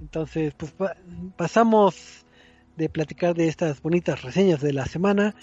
Entonces, 0.01 0.55
pues 0.55 0.72
pasamos 1.36 2.24
de 2.76 2.88
platicar 2.88 3.34
de 3.34 3.49
estas 3.49 3.80
bonitas 3.82 4.22
reseñas 4.22 4.61
de 4.61 4.72
la 4.72 4.86
semana 4.86 5.34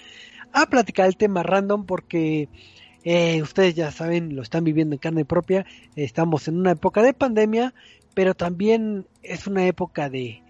a 0.53 0.65
platicar 0.67 1.07
el 1.07 1.17
tema 1.17 1.43
random 1.43 1.85
porque 1.85 2.47
eh, 3.03 3.41
ustedes 3.41 3.75
ya 3.75 3.91
saben, 3.91 4.35
lo 4.35 4.41
están 4.41 4.63
viviendo 4.63 4.95
en 4.95 4.99
carne 4.99 5.25
propia. 5.25 5.65
Estamos 5.95 6.47
en 6.47 6.57
una 6.57 6.71
época 6.71 7.01
de 7.01 7.13
pandemia, 7.13 7.73
pero 8.13 8.33
también 8.35 9.07
es 9.23 9.47
una 9.47 9.65
época 9.65 10.09
de, 10.09 10.43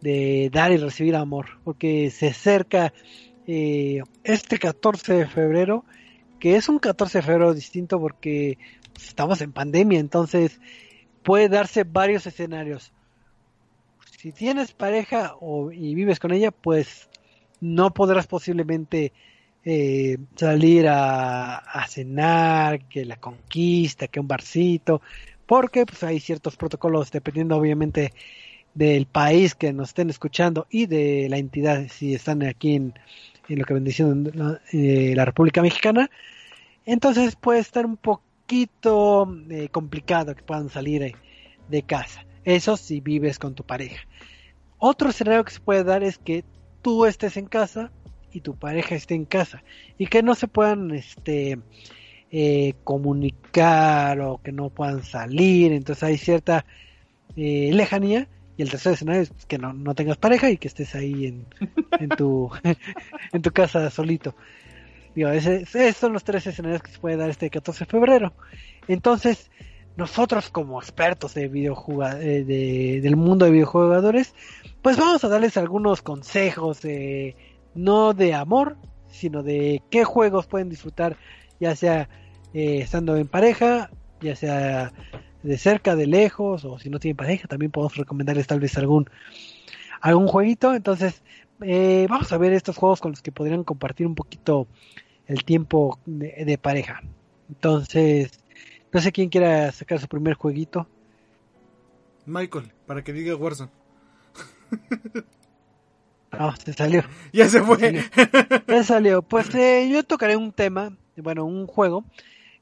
de 0.00 0.50
dar 0.52 0.72
y 0.72 0.76
recibir 0.78 1.14
amor, 1.14 1.46
porque 1.64 2.10
se 2.10 2.28
acerca 2.28 2.92
eh, 3.46 4.02
este 4.24 4.58
14 4.58 5.14
de 5.14 5.26
febrero, 5.26 5.84
que 6.40 6.56
es 6.56 6.68
un 6.68 6.78
14 6.78 7.18
de 7.18 7.22
febrero 7.22 7.54
distinto 7.54 8.00
porque 8.00 8.58
estamos 8.96 9.40
en 9.40 9.52
pandemia, 9.52 10.00
entonces 10.00 10.60
puede 11.22 11.48
darse 11.48 11.84
varios 11.84 12.26
escenarios. 12.26 12.92
Si 14.18 14.32
tienes 14.32 14.72
pareja 14.72 15.34
o, 15.40 15.70
y 15.70 15.94
vives 15.94 16.18
con 16.18 16.32
ella, 16.32 16.50
pues 16.50 17.08
no 17.60 17.92
podrás 17.92 18.26
posiblemente 18.26 19.12
eh, 19.64 20.18
salir 20.34 20.86
a, 20.88 21.86
cenar, 21.88 22.80
que 22.88 23.04
la 23.04 23.16
conquista, 23.16 24.08
que 24.08 24.20
un 24.20 24.28
barcito, 24.28 25.02
porque 25.46 25.86
pues 25.86 26.02
hay 26.02 26.20
ciertos 26.20 26.56
protocolos 26.56 27.10
dependiendo 27.10 27.56
obviamente 27.56 28.12
del 28.74 29.06
país 29.06 29.54
que 29.54 29.72
nos 29.72 29.90
estén 29.90 30.10
escuchando 30.10 30.66
y 30.70 30.86
de 30.86 31.28
la 31.28 31.38
entidad, 31.38 31.86
si 31.88 32.14
están 32.14 32.42
aquí 32.42 32.74
en, 32.74 32.94
lo 33.48 33.64
que 33.64 33.74
bendición 33.74 34.30
la, 34.34 34.60
eh, 34.72 35.12
la 35.14 35.24
República 35.26 35.60
Mexicana, 35.62 36.10
entonces 36.86 37.36
puede 37.36 37.60
estar 37.60 37.84
un 37.84 37.96
poquito 37.96 39.32
eh, 39.50 39.68
complicado 39.70 40.34
que 40.34 40.42
puedan 40.42 40.70
salir 40.70 41.14
de 41.68 41.82
casa. 41.82 42.24
Eso 42.44 42.76
si 42.76 43.00
vives 43.00 43.38
con 43.38 43.54
tu 43.54 43.64
pareja. 43.64 44.00
Otro 44.78 45.10
escenario 45.10 45.44
que 45.44 45.52
se 45.52 45.60
puede 45.60 45.84
dar 45.84 46.02
es 46.02 46.18
que 46.18 46.44
tú 46.80 47.06
estés 47.06 47.36
en 47.36 47.46
casa 47.46 47.92
y 48.32 48.40
tu 48.40 48.56
pareja 48.56 48.94
esté 48.94 49.14
en 49.14 49.24
casa 49.24 49.62
y 49.98 50.06
que 50.06 50.22
no 50.22 50.34
se 50.34 50.48
puedan 50.48 50.90
este 50.92 51.58
comunicar 52.82 54.20
o 54.20 54.40
que 54.42 54.52
no 54.52 54.70
puedan 54.70 55.02
salir 55.02 55.72
entonces 55.72 56.02
hay 56.02 56.16
cierta 56.16 56.64
lejanía 57.36 58.26
Y 58.56 58.62
el 58.62 58.70
tercer 58.70 58.94
escenario 58.94 59.22
es 59.22 59.32
que 59.46 59.58
no, 59.58 59.72
no 59.72 59.94
tengas 59.94 60.16
pareja 60.16 60.50
y 60.50 60.56
que 60.56 60.68
estés 60.68 60.94
ahí 60.94 61.26
en, 61.26 61.46
en, 61.98 62.08
tu, 62.10 62.50
en 63.32 63.42
tu 63.42 63.50
casa 63.50 63.88
solito. 63.90 64.34
Digo, 65.14 65.30
ese, 65.30 65.62
esos 65.62 65.96
son 65.96 66.12
los 66.12 66.24
tres 66.24 66.46
escenarios 66.46 66.82
que 66.82 66.90
se 66.90 66.98
puede 66.98 67.16
dar 67.16 67.30
este 67.30 67.50
14 67.50 67.84
de 67.84 67.90
febrero. 67.90 68.32
Entonces, 68.88 69.50
nosotros 69.96 70.48
como 70.50 70.80
expertos 70.80 71.34
de 71.34 71.44
eh, 71.44 72.44
de, 72.44 73.00
del 73.02 73.16
mundo 73.16 73.44
de 73.44 73.50
videojugadores, 73.50 74.34
pues 74.80 74.96
vamos 74.96 75.22
a 75.24 75.28
darles 75.28 75.56
algunos 75.56 76.02
consejos, 76.02 76.80
no 77.74 78.14
de 78.14 78.34
amor, 78.34 78.76
sino 79.08 79.42
de 79.42 79.82
qué 79.90 80.04
juegos 80.04 80.46
pueden 80.46 80.68
disfrutar, 80.68 81.16
ya 81.60 81.76
sea 81.76 82.08
eh, 82.54 82.78
estando 82.82 83.16
en 83.16 83.28
pareja, 83.28 83.90
ya 84.20 84.36
sea 84.36 84.92
de 85.42 85.58
cerca, 85.58 85.96
de 85.96 86.06
lejos, 86.06 86.64
o 86.64 86.78
si 86.78 86.90
no 86.90 86.98
tienen 86.98 87.16
pareja, 87.16 87.48
también 87.48 87.72
podemos 87.72 87.96
recomendarles 87.96 88.46
tal 88.46 88.60
vez 88.60 88.76
algún, 88.78 89.08
algún 90.00 90.28
jueguito. 90.28 90.74
Entonces, 90.74 91.22
eh, 91.60 92.06
vamos 92.08 92.32
a 92.32 92.38
ver 92.38 92.52
estos 92.52 92.76
juegos 92.76 93.00
con 93.00 93.12
los 93.12 93.22
que 93.22 93.32
podrían 93.32 93.64
compartir 93.64 94.06
un 94.06 94.14
poquito 94.14 94.66
el 95.26 95.44
tiempo 95.44 95.98
de, 96.06 96.58
pareja. 96.58 97.02
Entonces, 97.48 98.40
no 98.92 99.00
sé 99.00 99.12
quién 99.12 99.28
quiera 99.28 99.72
sacar 99.72 99.98
su 100.00 100.08
primer 100.08 100.34
jueguito. 100.34 100.86
Michael, 102.26 102.72
para 102.86 103.02
que 103.02 103.12
diga 103.12 103.34
Warzone. 103.34 103.70
No, 106.38 106.54
se 106.64 106.72
salió. 106.72 107.02
Ya 107.32 107.48
se 107.48 107.62
fue. 107.62 108.04
Ya 108.66 108.84
salió. 108.84 109.22
Pues 109.22 109.54
eh, 109.54 109.88
yo 109.90 110.02
tocaré 110.02 110.36
un 110.36 110.52
tema, 110.52 110.96
bueno, 111.16 111.44
un 111.44 111.66
juego 111.66 112.04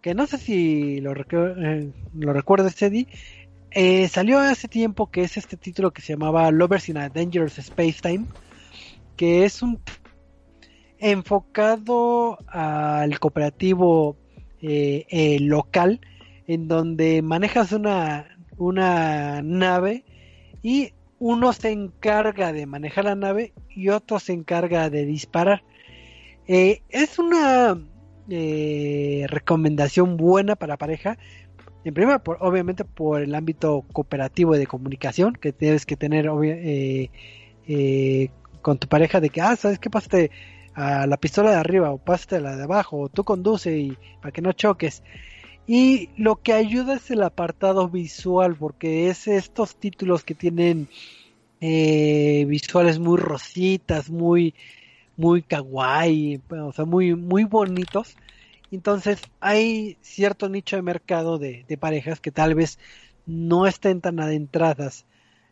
que 0.01 0.15
no 0.15 0.27
sé 0.27 0.39
si 0.39 1.01
lo, 1.01 1.13
eh, 1.13 1.93
lo 2.15 2.33
recuerdas, 2.33 2.81
Eddie. 2.83 3.07
Eh, 3.71 4.09
salió 4.09 4.39
hace 4.41 4.67
tiempo 4.67 5.11
que 5.11 5.23
es 5.23 5.37
este 5.37 5.57
título 5.57 5.93
que 5.93 6.03
se 6.03 6.15
llamaba 6.15 6.51
Lovers 6.51 6.89
in 6.89 6.97
a 6.97 7.09
Dangerous 7.09 7.59
Space 7.59 7.99
Time, 8.03 8.27
que 9.17 9.45
es 9.45 9.63
un 9.63 9.81
enfocado 10.99 12.39
al 12.49 13.19
cooperativo 13.21 14.17
eh, 14.61 15.39
local, 15.41 16.01
en 16.47 16.67
donde 16.67 17.23
manejas 17.23 17.73
una, 17.73 18.27
una 18.57 19.41
nave 19.43 20.05
y 20.63 20.93
uno 21.21 21.53
se 21.53 21.71
encarga 21.71 22.53
de 22.53 22.67
manejar 22.67 23.05
la 23.05 23.15
nave 23.15 23.53
y 23.69 23.91
otro 23.91 24.19
se 24.19 24.33
encarga 24.33 24.91
de 24.91 25.05
disparar. 25.05 25.63
es 26.47 27.19
una 27.21 27.79
eh, 28.33 29.27
recomendación 29.29 30.17
buena 30.17 30.57
para 30.57 30.77
pareja. 30.77 31.19
En 31.85 31.95
primer, 31.95 32.21
por, 32.21 32.39
obviamente 32.41 32.85
por 32.85 33.23
el 33.23 33.35
ámbito 33.35 33.85
cooperativo 33.93 34.57
de 34.57 34.67
comunicación 34.67 35.35
que 35.35 35.53
tienes 35.53 35.85
que 35.85 35.97
tener 35.97 36.31
eh, 36.45 37.11
eh, 37.67 38.29
con 38.63 38.79
tu 38.79 38.89
pareja 38.89 39.21
de 39.21 39.31
que, 39.31 39.41
ah, 39.41 39.57
¿sabes 39.57 39.79
qué? 39.79 39.91
Pasaste 39.91 40.31
a 40.75 41.07
la 41.07 41.17
pistola 41.17 41.51
de 41.51 41.57
arriba 41.57 41.91
o 41.91 41.99
pasaste 41.99 42.37
a 42.37 42.41
la 42.41 42.57
de 42.57 42.65
abajo 42.65 42.99
o 43.01 43.09
tú 43.09 43.25
conduce 43.25 43.77
y 43.79 43.99
para 44.21 44.33
que 44.33 44.43
no 44.43 44.53
choques. 44.53 45.03
Y 45.73 46.09
lo 46.17 46.35
que 46.35 46.53
ayuda 46.53 46.97
es 46.97 47.13
el 47.13 47.23
apartado 47.23 47.89
visual 47.89 48.57
porque 48.57 49.09
es 49.09 49.29
estos 49.29 49.77
títulos 49.77 50.25
que 50.25 50.35
tienen 50.35 50.89
visuales 51.61 52.99
muy 52.99 53.17
rositas, 53.17 54.11
muy 54.11 54.53
muy 55.17 55.43
kawaii, 55.43 56.41
o 56.51 56.73
sea, 56.73 56.87
muy, 56.87 57.15
muy 57.15 57.45
bonitos. 57.45 58.17
Entonces 58.73 59.21
hay 59.39 59.97
cierto 60.01 60.49
nicho 60.49 60.75
de 60.75 60.83
mercado 60.83 61.39
de, 61.39 61.65
parejas 61.79 62.19
que 62.19 62.33
tal 62.33 62.57
vez 62.57 62.81
no 63.25 63.69
estén 63.69 64.01
tan 64.01 64.19
adentradas 64.19 65.07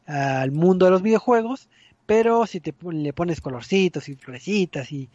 al 0.05 0.51
mundo 0.51 0.87
de 0.87 0.91
los 0.91 1.03
videojuegos, 1.03 1.69
pero 2.09 2.47
si 2.47 2.61
te 2.61 2.75
le 2.91 3.13
pones 3.13 3.43
colorcitos 3.43 4.09
y 4.09 4.15
florecitas 4.15 4.91
y, 4.93 5.11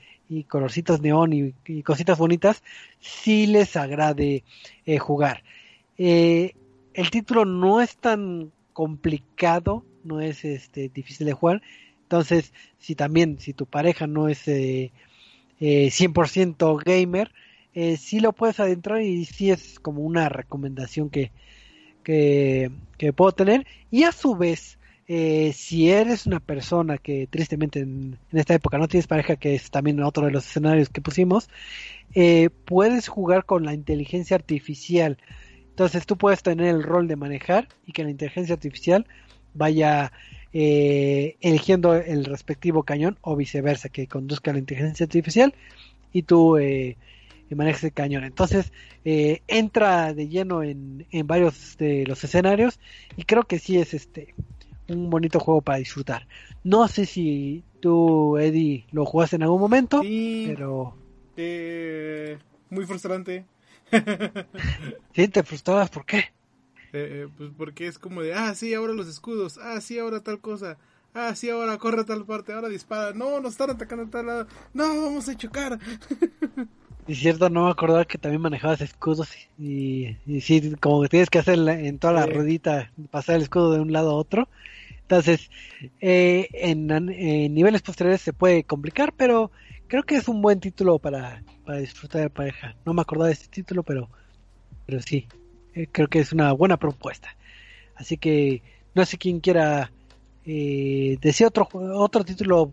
colorcitos 0.47 1.01
neón 1.01 1.33
y, 1.33 1.81
cositas 1.81 2.19
bonitas, 2.19 2.61
sí 2.99 3.47
les 3.47 3.75
agrade 3.75 4.43
eh, 4.85 4.99
jugar. 4.99 5.43
Eh, 5.97 6.53
el 6.93 7.09
título 7.09 7.45
no 7.45 7.81
es 7.81 7.97
tan 7.97 8.51
complicado, 8.73 9.83
no 10.03 10.21
es 10.21 10.45
este 10.45 10.89
difícil 10.89 11.25
de 11.25 11.33
jugar, 11.33 11.63
entonces, 12.03 12.53
si 12.77 12.93
también, 12.93 13.39
si 13.39 13.53
tu 13.53 13.65
pareja 13.65 14.05
no 14.05 14.29
es 14.29 14.47
eh, 14.47 14.91
100% 15.59 16.79
eh, 16.79 16.83
gamer, 16.85 17.31
sí 17.97 18.19
lo 18.19 18.33
puedes 18.33 18.59
adentrar 18.59 19.01
y 19.01 19.25
sí 19.25 19.49
es 19.49 19.79
como 19.79 20.03
una 20.03 20.29
recomendación 20.29 21.09
que, 21.09 21.31
que, 22.03 22.69
puedo 23.15 23.31
tener. 23.31 23.65
Y 23.89 24.03
a 24.03 24.11
su 24.11 24.35
vez, 24.35 24.77
eh, 25.07 25.53
si 25.53 25.89
eres 25.89 26.25
una 26.25 26.39
persona 26.39 26.97
que 26.97 27.27
tristemente 27.27 27.79
en, 27.79 28.17
esta 28.31 28.53
época 28.53 28.77
no 28.77 28.87
tienes 28.87 29.07
pareja, 29.07 29.35
que 29.35 29.55
es 29.55 29.69
también 29.71 30.01
otro 30.01 30.25
de 30.25 30.31
los 30.31 30.45
escenarios 30.45 30.89
que 30.89 31.01
pusimos, 31.01 31.49
puedes 32.65 33.07
jugar 33.07 33.45
con 33.45 33.65
la 33.65 33.73
inteligencia 33.73 34.35
artificial. 34.35 35.17
Entonces 35.69 36.05
tú 36.05 36.17
puedes 36.17 36.43
tener 36.43 36.67
el 36.67 36.83
rol 36.83 37.07
de 37.07 37.15
manejar 37.15 37.67
y 37.87 37.93
que 37.93 38.03
la 38.03 38.11
inteligencia 38.11 38.53
artificial 38.53 39.07
vaya 39.55 40.11
eh, 40.55 41.35
eligiendo 41.41 41.95
el 41.95 42.25
respectivo 42.25 42.83
cañón 42.83 43.17
o 43.21 43.35
viceversa, 43.35 43.89
que 43.89 44.07
conduzca 44.07 44.53
la 44.53 44.59
inteligencia 44.59 45.05
artificial 45.05 45.55
y 46.11 46.21
tú 46.21 46.57
eh, 46.57 46.95
manejes 47.49 47.85
el 47.85 47.93
cañón. 47.93 48.23
Entonces 48.23 48.71
eh, 49.03 49.41
entra 49.47 50.13
de 50.13 50.27
lleno 50.27 50.61
en, 50.61 51.07
en, 51.09 51.25
varios 51.25 51.75
de 51.77 52.05
los 52.05 52.23
escenarios 52.23 52.79
y 53.17 53.23
creo 53.23 53.43
que 53.43 53.57
sí 53.57 53.79
es 53.79 53.95
este 53.95 54.35
un 54.89 55.09
bonito 55.09 55.39
juego 55.39 55.61
para 55.61 55.79
disfrutar. 55.79 56.27
No 56.63 56.87
sé 56.87 57.05
si 57.05 57.63
tú, 57.79 58.37
Eddie, 58.37 58.85
lo 58.91 59.05
jugaste 59.05 59.35
en 59.35 59.43
algún 59.43 59.61
momento, 59.61 60.01
pero... 60.01 60.95
Eh, 61.35 62.37
muy 62.69 62.85
frustrante. 62.85 63.45
¿Sí? 65.15 65.27
¿Te 65.27 65.43
frustrabas? 65.43 65.89
¿Por 65.89 66.05
qué? 66.05 66.17
Eh, 66.17 67.25
eh, 67.25 67.27
pues 67.35 67.49
porque 67.57 67.87
es 67.87 67.97
como 67.97 68.21
de, 68.21 68.33
ah, 68.33 68.53
sí, 68.53 68.73
ahora 68.73 68.93
los 68.93 69.07
escudos, 69.07 69.57
ah, 69.61 69.81
sí, 69.81 69.97
ahora 69.97 70.21
tal 70.21 70.39
cosa, 70.39 70.77
ah, 71.15 71.33
sí, 71.35 71.49
ahora 71.49 71.77
corre 71.79 72.01
a 72.01 72.05
tal 72.05 72.23
parte, 72.23 72.53
ahora 72.53 72.69
dispara, 72.69 73.13
no, 73.13 73.39
nos 73.39 73.53
están 73.53 73.71
atacando 73.71 74.05
a 74.05 74.09
tal 74.09 74.27
lado, 74.27 74.47
no, 74.73 74.83
vamos 75.01 75.27
a 75.27 75.35
chocar. 75.35 75.79
Y 77.05 77.15
cierto, 77.15 77.49
no 77.49 77.65
me 77.65 77.71
acordaba 77.71 78.05
que 78.05 78.17
también 78.17 78.41
manejabas 78.41 78.79
escudos 78.79 79.29
y, 79.59 80.15
y 80.25 80.39
sí, 80.39 80.73
como 80.79 81.01
que 81.01 81.09
tienes 81.09 81.29
que 81.29 81.39
hacer 81.39 81.59
en 81.59 81.99
toda 81.99 82.13
la 82.13 82.25
ruedita, 82.25 82.91
pasar 83.11 83.35
el 83.35 83.41
escudo 83.41 83.73
de 83.73 83.81
un 83.81 83.91
lado 83.91 84.11
a 84.11 84.15
otro. 84.15 84.47
Entonces, 85.03 85.51
eh, 86.01 86.47
en, 86.53 86.89
en, 86.89 87.53
niveles 87.53 87.81
posteriores 87.81 88.21
se 88.21 88.33
puede 88.33 88.63
complicar, 88.63 89.13
pero 89.15 89.51
creo 89.87 90.03
que 90.03 90.15
es 90.15 90.27
un 90.27 90.41
buen 90.41 90.59
título 90.59 90.97
para, 90.97 91.43
para 91.65 91.79
disfrutar 91.79 92.21
de 92.21 92.29
pareja. 92.29 92.75
No 92.85 92.93
me 92.93 93.01
acordaba 93.01 93.27
de 93.27 93.33
este 93.33 93.47
título, 93.49 93.83
pero, 93.83 94.09
pero 94.85 95.01
sí, 95.01 95.27
eh, 95.75 95.87
creo 95.91 96.07
que 96.07 96.19
es 96.19 96.31
una 96.31 96.51
buena 96.53 96.77
propuesta. 96.77 97.35
Así 97.95 98.17
que 98.17 98.63
no 98.95 99.05
sé 99.05 99.17
quién 99.17 99.39
quiera 99.39 99.91
eh, 100.45 101.17
decir 101.21 101.47
otro, 101.47 101.67
otro 101.73 102.23
título 102.23 102.71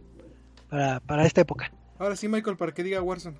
para, 0.69 1.01
para 1.01 1.27
esta 1.27 1.41
época. 1.41 1.73
Ahora 1.99 2.17
sí, 2.17 2.29
Michael, 2.29 2.57
para 2.57 2.73
que 2.73 2.85
diga 2.85 3.03
Warzone. 3.03 3.37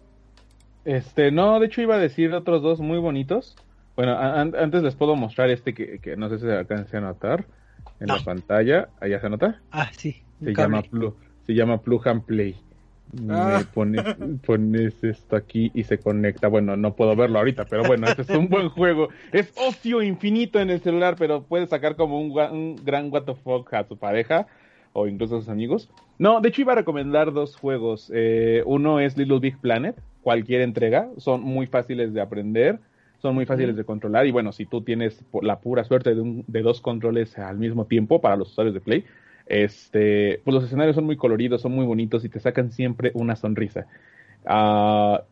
Este, 0.85 1.31
no, 1.31 1.61
de 1.61 1.67
hecho 1.67 1.81
iba 1.81 1.95
a 1.95 1.99
decir 1.99 2.35
otros 2.35 2.61
dos 2.61 2.81
muy 2.81 2.99
bonitos. 2.99 3.57
Bueno, 3.95 4.19
antes 4.19 4.83
les 4.83 4.95
puedo 4.95 5.15
mostrar 5.15 5.49
este 5.51 5.75
que, 5.75 6.01
que 6.01 6.17
no 6.17 6.29
sé 6.29 6.39
si 6.39 6.47
se 6.47 6.53
alcance 6.53 6.97
a 6.97 7.01
notar 7.01 7.47
en 8.01 8.07
la 8.09 8.19
pantalla. 8.19 8.89
¿Allá 9.01 9.21
se 9.21 9.31
nota? 9.31 9.61
Ah, 9.71 9.91
sí. 9.97 10.23
Se 10.43 10.55
llama, 10.55 10.83
se 11.47 11.55
llama 11.55 11.81
Plug 11.83 12.09
and 12.09 12.25
Play 12.25 12.57
me 13.13 13.35
ah. 13.35 13.63
pones, 13.75 14.03
pones 14.47 15.03
esto 15.03 15.37
aquí 15.37 15.71
y 15.75 15.85
se 15.85 15.99
conecta. 15.99 16.49
Bueno, 16.49 16.77
no 16.77 16.95
puedo 16.95 17.17
verlo 17.17 17.39
ahorita, 17.39 17.65
pero 17.65 17.85
bueno, 17.85 18.09
este 18.09 18.23
es 18.23 18.31
un 18.31 18.49
buen 18.49 18.69
juego. 18.69 19.09
Es 19.33 19.53
ocio 19.57 20.03
infinito 20.03 20.61
en 20.61 20.71
el 20.71 20.81
celular, 20.81 21.17
pero 21.19 21.43
puedes 21.43 21.71
sacar 21.71 21.97
como 21.97 22.21
un, 22.21 22.77
gran 22.85 23.13
what 23.13 23.25
the 23.25 23.35
fuck 23.35 23.73
a 23.75 23.85
tu 23.85 23.97
pareja 23.97 24.47
o 24.93 25.07
incluso 25.07 25.37
a 25.37 25.41
sus 25.41 25.49
amigos. 25.49 25.91
No, 26.19 26.41
de 26.41 26.49
hecho 26.49 26.63
iba 26.63 26.73
a 26.73 26.77
recomendar 26.77 27.33
dos 27.33 27.57
juegos. 27.57 28.11
Eh, 28.15 28.63
uno 28.67 29.01
es 29.01 29.17
Little 29.17 29.39
Big 29.39 29.59
Planet, 29.59 29.97
cualquier 30.23 30.61
entrega. 30.61 31.09
Son 31.17 31.43
muy 31.43 31.67
fáciles 31.67 32.13
de 32.13 32.21
aprender, 32.21 32.81
son 33.21 33.35
muy 33.35 33.47
fáciles 33.47 33.77
de 33.77 33.85
controlar. 33.85 34.27
Y 34.27 34.31
bueno, 34.31 34.53
si 34.53 34.67
tú 34.67 34.83
tienes 34.83 35.23
la 35.43 35.61
pura 35.61 35.85
suerte 35.85 36.15
de, 36.15 36.45
de 36.47 36.63
dos 36.63 36.81
controles 36.81 37.39
al 37.39 37.59
mismo 37.59 37.87
tiempo 37.87 38.21
para 38.21 38.37
los 38.37 38.51
usuarios 38.51 38.75
de 38.75 38.81
Play, 38.81 39.05
este, 39.47 40.41
pues 40.45 40.55
los 40.55 40.65
escenarios 40.65 40.95
son 40.95 41.05
muy 41.05 41.17
coloridos, 41.17 41.61
son 41.61 41.73
muy 41.73 41.85
bonitos 41.85 42.25
y 42.25 42.29
te 42.29 42.39
sacan 42.39 42.71
siempre 42.71 43.11
una 43.15 43.35
sonrisa. 43.35 43.87
Ah, 44.47 45.25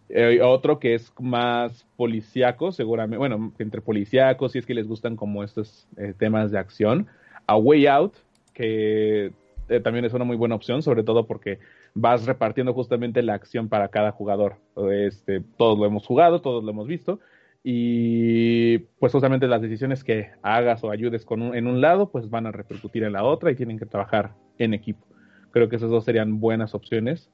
otro 0.43 0.79
que 0.79 0.95
es 0.95 1.13
más 1.21 1.87
policíaco, 1.97 2.73
seguramente, 2.73 3.17
bueno, 3.17 3.53
entre 3.59 3.81
policíacos, 3.81 4.53
si 4.53 4.59
es 4.59 4.67
que 4.67 4.75
les 4.75 4.87
gustan 4.87 5.17
como 5.17 5.45
estos 5.45 5.87
eh, 5.97 6.15
temas 6.19 6.51
de 6.51 6.59
acción. 6.59 7.07
A 7.47 7.57
Way 7.57 7.87
Out, 7.87 8.15
que 8.53 9.33
eh, 9.69 9.81
también 9.81 10.05
es 10.05 10.13
una 10.13 10.25
muy 10.25 10.37
buena 10.37 10.57
opción, 10.57 10.83
sobre 10.83 11.05
todo 11.05 11.27
porque 11.27 11.61
vas 11.95 12.27
repartiendo 12.27 12.75
justamente 12.75 13.23
la 13.23 13.35
acción 13.35 13.69
para 13.69 13.89
cada 13.89 14.11
jugador. 14.11 14.57
Este, 14.91 15.43
todos 15.57 15.79
lo 15.79 15.87
hemos 15.87 16.05
jugado, 16.07 16.41
todos 16.41 16.65
lo 16.65 16.71
hemos 16.71 16.87
visto. 16.87 17.21
Y 17.63 18.79
pues 18.99 19.13
justamente 19.13 19.47
las 19.49 19.61
decisiones 19.61 20.05
que 20.05 20.31
hagas 20.43 20.83
o 20.85 20.91
ayudes 20.91 21.25
con 21.25 21.43
un- 21.43 21.55
en 21.57 21.67
un 21.67 21.81
lado 21.81 22.11
pues 22.11 22.31
van 22.31 22.47
a 22.47 22.53
repercutir 22.53 23.03
en 23.05 23.13
la 23.13 23.25
otra 23.25 23.51
y 23.51 23.57
tienen 23.57 23.79
que 23.79 23.87
trabajar 23.87 24.35
en 24.59 24.75
equipo. 24.75 25.07
Creo 25.51 25.69
que 25.69 25.77
esas 25.77 25.91
dos 25.91 26.05
serían 26.05 26.41
buenas 26.41 26.75
opciones 26.75 27.31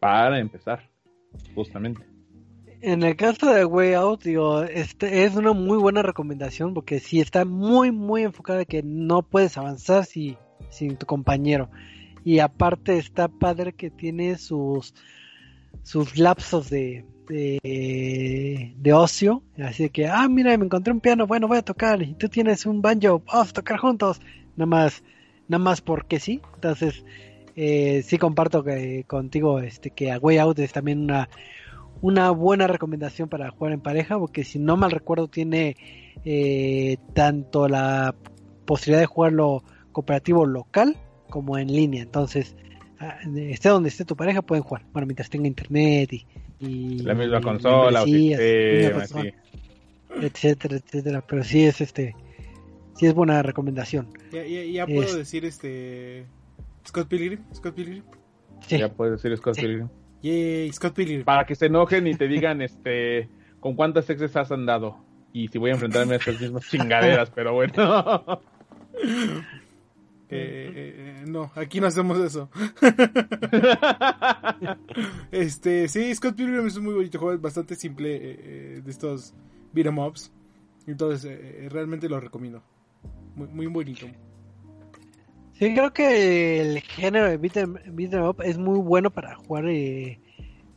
para 0.00 0.38
empezar, 0.38 0.90
justamente. 1.54 2.02
En 2.82 3.02
el 3.02 3.14
caso 3.14 3.52
de 3.52 3.64
Way 3.66 3.92
Out, 3.92 4.22
digo, 4.22 4.62
este 4.62 5.24
es 5.24 5.36
una 5.36 5.52
muy 5.52 5.76
buena 5.76 6.00
recomendación 6.02 6.72
porque 6.72 6.98
sí 6.98 7.20
está 7.20 7.44
muy, 7.44 7.92
muy 7.92 8.22
enfocada 8.22 8.64
que 8.64 8.82
no 8.82 9.22
puedes 9.22 9.58
avanzar 9.58 10.06
si, 10.06 10.38
sin 10.70 10.96
tu 10.96 11.04
compañero. 11.04 11.68
Y 12.24 12.38
aparte 12.38 12.96
está 12.96 13.28
padre 13.28 13.74
que 13.74 13.90
tiene 13.90 14.36
sus, 14.38 14.94
sus 15.82 16.16
lapsos 16.18 16.70
de, 16.70 17.04
de, 17.30 18.74
de 18.76 18.92
ocio. 18.92 19.42
Así 19.62 19.84
de 19.84 19.90
que, 19.90 20.06
ah, 20.06 20.28
mira, 20.28 20.56
me 20.56 20.64
encontré 20.64 20.92
un 20.92 21.00
piano, 21.00 21.26
bueno, 21.26 21.48
voy 21.48 21.58
a 21.58 21.62
tocar. 21.62 22.02
Y 22.02 22.14
tú 22.14 22.28
tienes 22.28 22.66
un 22.66 22.82
banjo, 22.82 23.22
vamos 23.26 23.50
a 23.50 23.52
tocar 23.52 23.78
juntos. 23.78 24.20
Nada 24.56 24.66
más, 24.66 25.02
nada 25.48 25.62
más 25.62 25.80
porque 25.80 26.20
sí. 26.20 26.40
Entonces, 26.54 27.04
eh, 27.56 28.02
sí 28.04 28.18
comparto 28.18 28.62
que, 28.64 29.04
contigo 29.06 29.60
este 29.60 29.90
que 29.90 30.12
a 30.12 30.18
Way 30.18 30.38
Out 30.38 30.58
es 30.60 30.72
también 30.72 31.00
una 31.02 31.28
una 32.02 32.30
buena 32.30 32.66
recomendación 32.66 33.28
para 33.28 33.50
jugar 33.50 33.72
en 33.72 33.80
pareja, 33.80 34.18
porque 34.18 34.44
si 34.44 34.58
no 34.58 34.76
mal 34.76 34.90
recuerdo 34.90 35.28
tiene 35.28 35.76
eh, 36.24 36.96
tanto 37.14 37.68
la 37.68 38.14
posibilidad 38.64 39.00
de 39.00 39.06
jugarlo 39.06 39.62
cooperativo 39.92 40.46
local 40.46 40.96
como 41.28 41.58
en 41.58 41.68
línea. 41.68 42.02
Entonces, 42.02 42.56
ah, 42.98 43.18
esté 43.36 43.68
donde 43.68 43.90
esté 43.90 44.04
tu 44.04 44.16
pareja, 44.16 44.42
pueden 44.42 44.64
jugar. 44.64 44.84
Bueno, 44.92 45.06
mientras 45.06 45.30
tenga 45.30 45.46
internet 45.46 46.12
y, 46.12 46.26
y- 46.60 46.98
La 47.02 47.14
misma 47.14 47.38
y 47.38 47.42
consola 47.42 48.00
consola, 48.00 48.04
sí. 48.04 48.32
etcétera, 50.20 50.76
etcétera. 50.76 51.24
Pero 51.26 51.42
sí 51.44 51.64
es 51.64 51.80
este, 51.80 52.14
sí 52.94 53.06
es 53.06 53.14
buena 53.14 53.42
recomendación. 53.42 54.08
Ya, 54.32 54.44
ya, 54.44 54.62
ya 54.64 54.86
puedo 54.86 55.02
Es- 55.02 55.16
decir 55.16 55.44
este. 55.44 56.26
Scott 56.86 57.08
Pilgrim. 57.08 57.40
Scott 57.54 57.74
Pilgrim. 57.74 58.02
Sí. 58.66 58.78
Ya 58.78 58.88
puedes 58.92 59.20
decir 59.22 59.36
Scott 59.38 59.54
Sí. 59.56 59.62
Pilgrim. 59.62 59.88
Yay, 60.22 60.72
Scott 60.72 60.94
Pilgrim. 60.94 61.24
Para 61.24 61.44
que 61.46 61.54
se 61.54 61.66
enojen 61.66 62.06
y 62.06 62.14
te 62.14 62.28
digan 62.28 62.60
este 62.62 63.28
con 63.60 63.74
cuántas 63.74 64.08
exes 64.10 64.34
has 64.36 64.50
andado. 64.52 64.98
Y 65.32 65.48
si 65.48 65.58
voy 65.58 65.70
a 65.70 65.74
enfrentarme 65.74 66.14
a 66.14 66.16
estas 66.16 66.40
mismas 66.40 66.64
chingaderas, 66.70 67.30
pero 67.30 67.52
bueno. 67.54 67.72
Eh, 70.32 71.24
no, 71.26 71.50
aquí 71.54 71.80
no 71.80 71.86
hacemos 71.86 72.18
eso. 72.18 72.50
este, 75.32 75.88
sí, 75.88 76.14
Scott 76.14 76.36
Pilgrim 76.36 76.66
es 76.66 76.76
un 76.76 76.84
muy 76.84 76.94
bonito 76.94 77.18
juego, 77.18 77.34
es 77.34 77.40
bastante 77.40 77.74
simple 77.74 78.14
eh, 78.14 78.36
eh, 78.38 78.80
de 78.84 78.90
estos 78.90 79.34
beat'em 79.72 79.98
ups. 79.98 80.32
Entonces, 80.86 81.30
eh, 81.30 81.64
eh, 81.64 81.68
realmente 81.68 82.08
lo 82.08 82.20
recomiendo. 82.20 82.62
Muy, 83.34 83.48
muy 83.48 83.66
bonito. 83.66 84.06
Sí, 85.52 85.74
creo 85.74 85.92
que 85.92 86.60
el 86.60 86.80
género 86.80 87.28
de 87.28 87.36
beat 87.36 87.56
'em 87.58 87.74
beat 87.92 88.14
'em 88.14 88.22
up 88.22 88.40
es 88.42 88.56
muy 88.56 88.78
bueno 88.78 89.10
para 89.10 89.34
jugar 89.34 89.66
eh, 89.68 90.18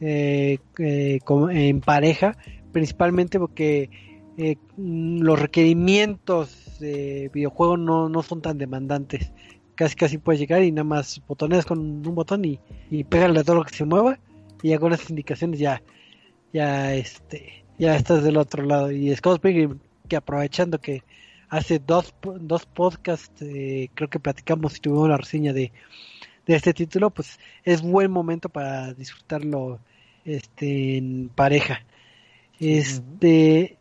eh, 0.02 0.58
eh, 0.78 1.20
como 1.24 1.50
en 1.50 1.80
pareja, 1.80 2.38
principalmente 2.72 3.40
porque 3.40 3.90
los 4.78 5.40
requerimientos 5.40 6.63
de 6.80 7.30
videojuego 7.34 7.78
no, 7.78 8.10
no 8.10 8.24
son 8.24 8.42
tan 8.42 8.58
demandantes. 8.58 9.32
Casi 9.76 9.96
casi 9.96 10.18
puedes 10.18 10.40
llegar 10.40 10.64
y 10.64 10.72
nada 10.72 10.84
más 10.84 11.22
botoneas 11.28 11.66
con 11.66 11.80
un 11.80 12.16
botón 12.16 12.46
y, 12.46 12.60
y 12.92 13.04
pégale 13.04 13.40
a 13.40 13.44
todo 13.44 13.58
lo 13.58 13.64
que 13.64 13.76
se 13.76 13.86
mueva 13.86 14.20
y 14.62 14.70
ya 14.70 14.80
con 14.80 14.94
esas 14.94 15.10
indicaciones 15.10 15.60
ya 15.60 15.82
ya 16.54 16.94
este 16.94 17.66
ya 17.80 17.96
estás 17.96 18.24
del 18.24 18.38
otro 18.38 18.64
lado 18.64 18.92
y 18.92 19.16
Scott 19.16 19.42
Pilgrim 19.42 19.80
que 20.08 20.16
aprovechando 20.16 20.80
que 20.80 21.04
hace 21.54 21.78
dos, 21.78 22.16
dos 22.40 22.66
podcasts, 22.66 23.42
eh, 23.42 23.90
creo 23.94 24.10
que 24.10 24.20
platicamos 24.20 24.76
y 24.76 24.80
tuvimos 24.80 25.08
la 25.08 25.18
reseña 25.18 25.54
de, 25.54 25.72
de 26.48 26.56
este 26.56 26.74
título, 26.74 27.12
pues 27.12 27.40
es 27.64 27.84
buen 27.84 28.10
momento 28.10 28.50
para 28.50 28.94
disfrutarlo 28.96 29.80
este, 30.26 30.98
en 30.98 31.30
pareja. 31.30 31.86
Este, 32.60 33.78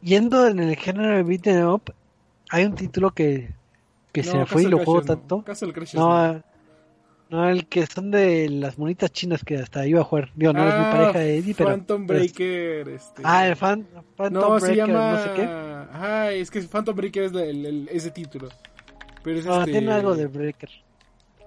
yendo 0.00 0.46
en 0.46 0.60
el 0.60 0.76
género 0.76 1.16
de 1.16 1.22
beat 1.24 1.46
'em 1.48 1.68
up, 1.68 1.92
hay 2.52 2.64
un 2.66 2.74
título 2.74 3.10
que, 3.12 3.50
que 4.12 4.22
se 4.22 4.36
me 4.36 4.46
fue 4.46 4.62
y 4.62 4.66
lo 4.66 4.76
juego 4.78 5.00
no. 5.00 5.06
tanto. 5.06 5.44
No. 5.94 6.34
No, 6.34 6.42
no, 7.30 7.48
el 7.48 7.66
que 7.66 7.86
son 7.86 8.10
de 8.10 8.48
las 8.50 8.76
monitas 8.78 9.10
chinas 9.10 9.42
que 9.42 9.56
hasta 9.56 9.86
iba 9.86 10.02
a 10.02 10.04
jugar. 10.04 10.30
Digo, 10.34 10.52
no 10.52 10.60
es 10.68 10.74
mi 10.74 10.84
Ah, 10.84 10.90
pareja 10.92 11.18
de 11.20 11.38
Eddie, 11.38 11.54
pero. 11.54 11.70
Phantom 11.70 12.06
Breaker. 12.06 12.88
Este... 12.90 13.22
Ah, 13.24 13.46
el 13.48 13.56
fan, 13.56 13.86
Phantom 14.16 14.60
se 14.60 14.66
Breaker, 14.66 14.86
llama. 14.86 15.12
no 15.12 15.18
sé 15.24 15.30
qué. 15.34 15.48
Ay, 15.94 16.40
es 16.42 16.50
que 16.50 16.60
Phantom 16.60 16.94
Breaker 16.94 17.22
es 17.24 17.32
la- 17.32 17.44
el- 17.44 17.64
el- 17.66 17.88
ese 17.90 18.10
título. 18.10 18.48
Pero 19.24 19.38
es 19.38 19.46
No, 19.46 19.60
este... 19.60 19.72
tiene 19.72 19.92
algo 19.92 20.14
de 20.14 20.26
Breaker. 20.26 20.68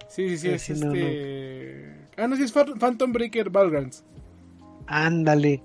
Sí, 0.08 0.30
sí, 0.30 0.38
sí, 0.39 0.49
es 0.49 0.70
este. 0.72 1.95
Ah, 2.18 2.26
no, 2.28 2.36
sí, 2.36 2.43
es 2.43 2.51
Phan- 2.51 2.80
Phantom 2.80 3.12
Breaker 3.14 3.49
Battlegrounds. 3.51 4.03
Ándale. 4.88 5.62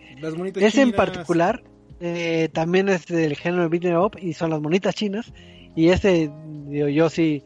Ese 0.57 0.83
en 0.83 0.89
chinas. 0.91 0.93
particular 0.97 1.63
eh, 2.01 2.49
también 2.53 2.89
es 2.89 3.07
del 3.07 3.37
género 3.37 3.63
de 3.65 3.69
beat'em 3.69 3.97
up 4.01 4.17
y 4.21 4.33
son 4.33 4.51
las 4.51 4.61
monitas 4.61 4.95
chinas. 4.95 5.33
Y 5.77 5.91
ese, 5.91 6.31
digo, 6.67 6.89
yo 6.89 7.09
sí, 7.11 7.45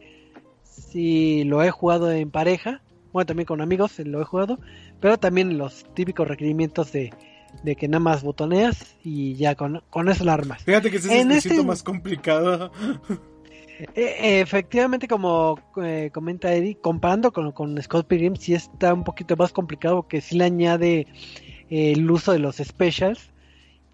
sí 0.63 1.45
lo 1.45 1.63
he 1.63 1.71
jugado 1.71 2.11
en 2.11 2.31
pareja. 2.31 2.81
Bueno, 3.13 3.27
también 3.27 3.47
con 3.47 3.61
amigos 3.61 3.99
lo 3.99 4.21
he 4.21 4.25
jugado. 4.25 4.59
Pero 5.01 5.19
también 5.19 5.59
los 5.59 5.85
típicos 5.95 6.27
requerimientos 6.27 6.93
de, 6.93 7.13
de 7.63 7.77
que 7.77 7.89
nada 7.89 8.01
más 8.01 8.23
botoneas 8.23 8.97
y 9.03 9.35
ya 9.35 9.55
con, 9.55 9.83
con 9.91 10.09
eso 10.09 10.25
la 10.25 10.35
armas. 10.35 10.63
Fíjate 10.65 10.91
que 10.91 10.97
ese 10.99 11.15
es 11.19 11.27
el 11.27 11.33
este- 11.33 11.63
más 11.63 11.83
complicado. 11.83 12.71
Eh, 13.97 14.41
efectivamente, 14.41 15.09
como 15.09 15.59
eh, 15.83 16.11
comenta 16.15 16.55
Eddie, 16.55 16.77
comparando 16.77 17.33
con, 17.33 17.51
con 17.51 17.81
Scott 17.83 18.07
Pilgrim, 18.07 18.37
sí 18.37 18.55
está 18.55 18.95
un 18.95 19.03
poquito 19.03 19.37
más 19.37 19.53
complicado 19.53 19.97
porque 19.97 20.21
sí 20.21 20.39
le 20.39 20.45
añade 20.45 21.09
eh, 21.71 21.93
el 21.93 22.09
uso 22.09 22.31
de 22.31 22.39
los 22.39 22.57
specials. 22.57 23.33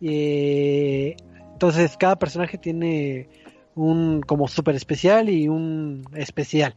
Eh, 0.00 1.16
entonces, 1.52 1.96
cada 1.96 2.18
personaje 2.18 2.58
tiene 2.58 3.28
un 3.74 4.20
como 4.22 4.48
super 4.48 4.74
especial 4.74 5.28
y 5.28 5.48
un 5.48 6.04
especial. 6.14 6.74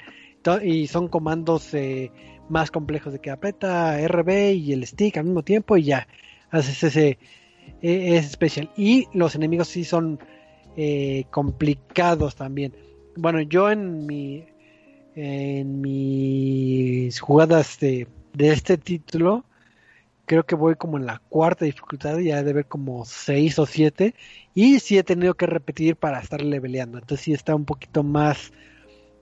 Y 0.61 0.87
son 0.87 1.07
comandos 1.07 1.73
eh, 1.73 2.11
más 2.49 2.69
complejos 2.69 3.13
de 3.13 3.19
que 3.19 3.31
aprieta 3.31 3.97
RB 4.07 4.53
y 4.53 4.73
el 4.73 4.85
stick 4.85 5.17
al 5.17 5.25
mismo 5.25 5.43
tiempo 5.43 5.77
y 5.77 5.83
ya 5.83 6.07
haces 6.51 6.83
ese, 6.83 7.17
eh, 7.81 8.17
ese 8.17 8.27
especial. 8.27 8.69
Y 8.75 9.07
los 9.13 9.35
enemigos 9.35 9.69
sí 9.69 9.85
son 9.85 10.19
eh, 10.75 11.25
complicados 11.31 12.35
también. 12.35 12.75
Bueno, 13.15 13.41
yo 13.41 13.69
en 13.69 14.05
mi 14.05 14.45
en 15.15 15.79
mis 15.79 17.19
jugadas 17.19 17.79
de, 17.79 18.07
de 18.33 18.51
este 18.51 18.77
título 18.77 19.45
creo 20.33 20.45
que 20.45 20.55
voy 20.55 20.75
como 20.75 20.97
en 20.97 21.05
la 21.05 21.21
cuarta 21.29 21.65
dificultad 21.65 22.17
ya 22.17 22.41
de 22.41 22.53
ver 22.53 22.65
como 22.65 23.05
seis 23.05 23.59
o 23.59 23.65
siete. 23.65 24.15
Y 24.55 24.79
sí 24.79 24.97
he 24.97 25.03
tenido 25.03 25.35
que 25.35 25.45
repetir 25.45 25.95
para 25.95 26.19
estar 26.19 26.41
leveleando. 26.41 26.97
Entonces 26.97 27.23
sí 27.23 27.33
está 27.33 27.55
un 27.55 27.65
poquito 27.65 28.03
más 28.03 28.51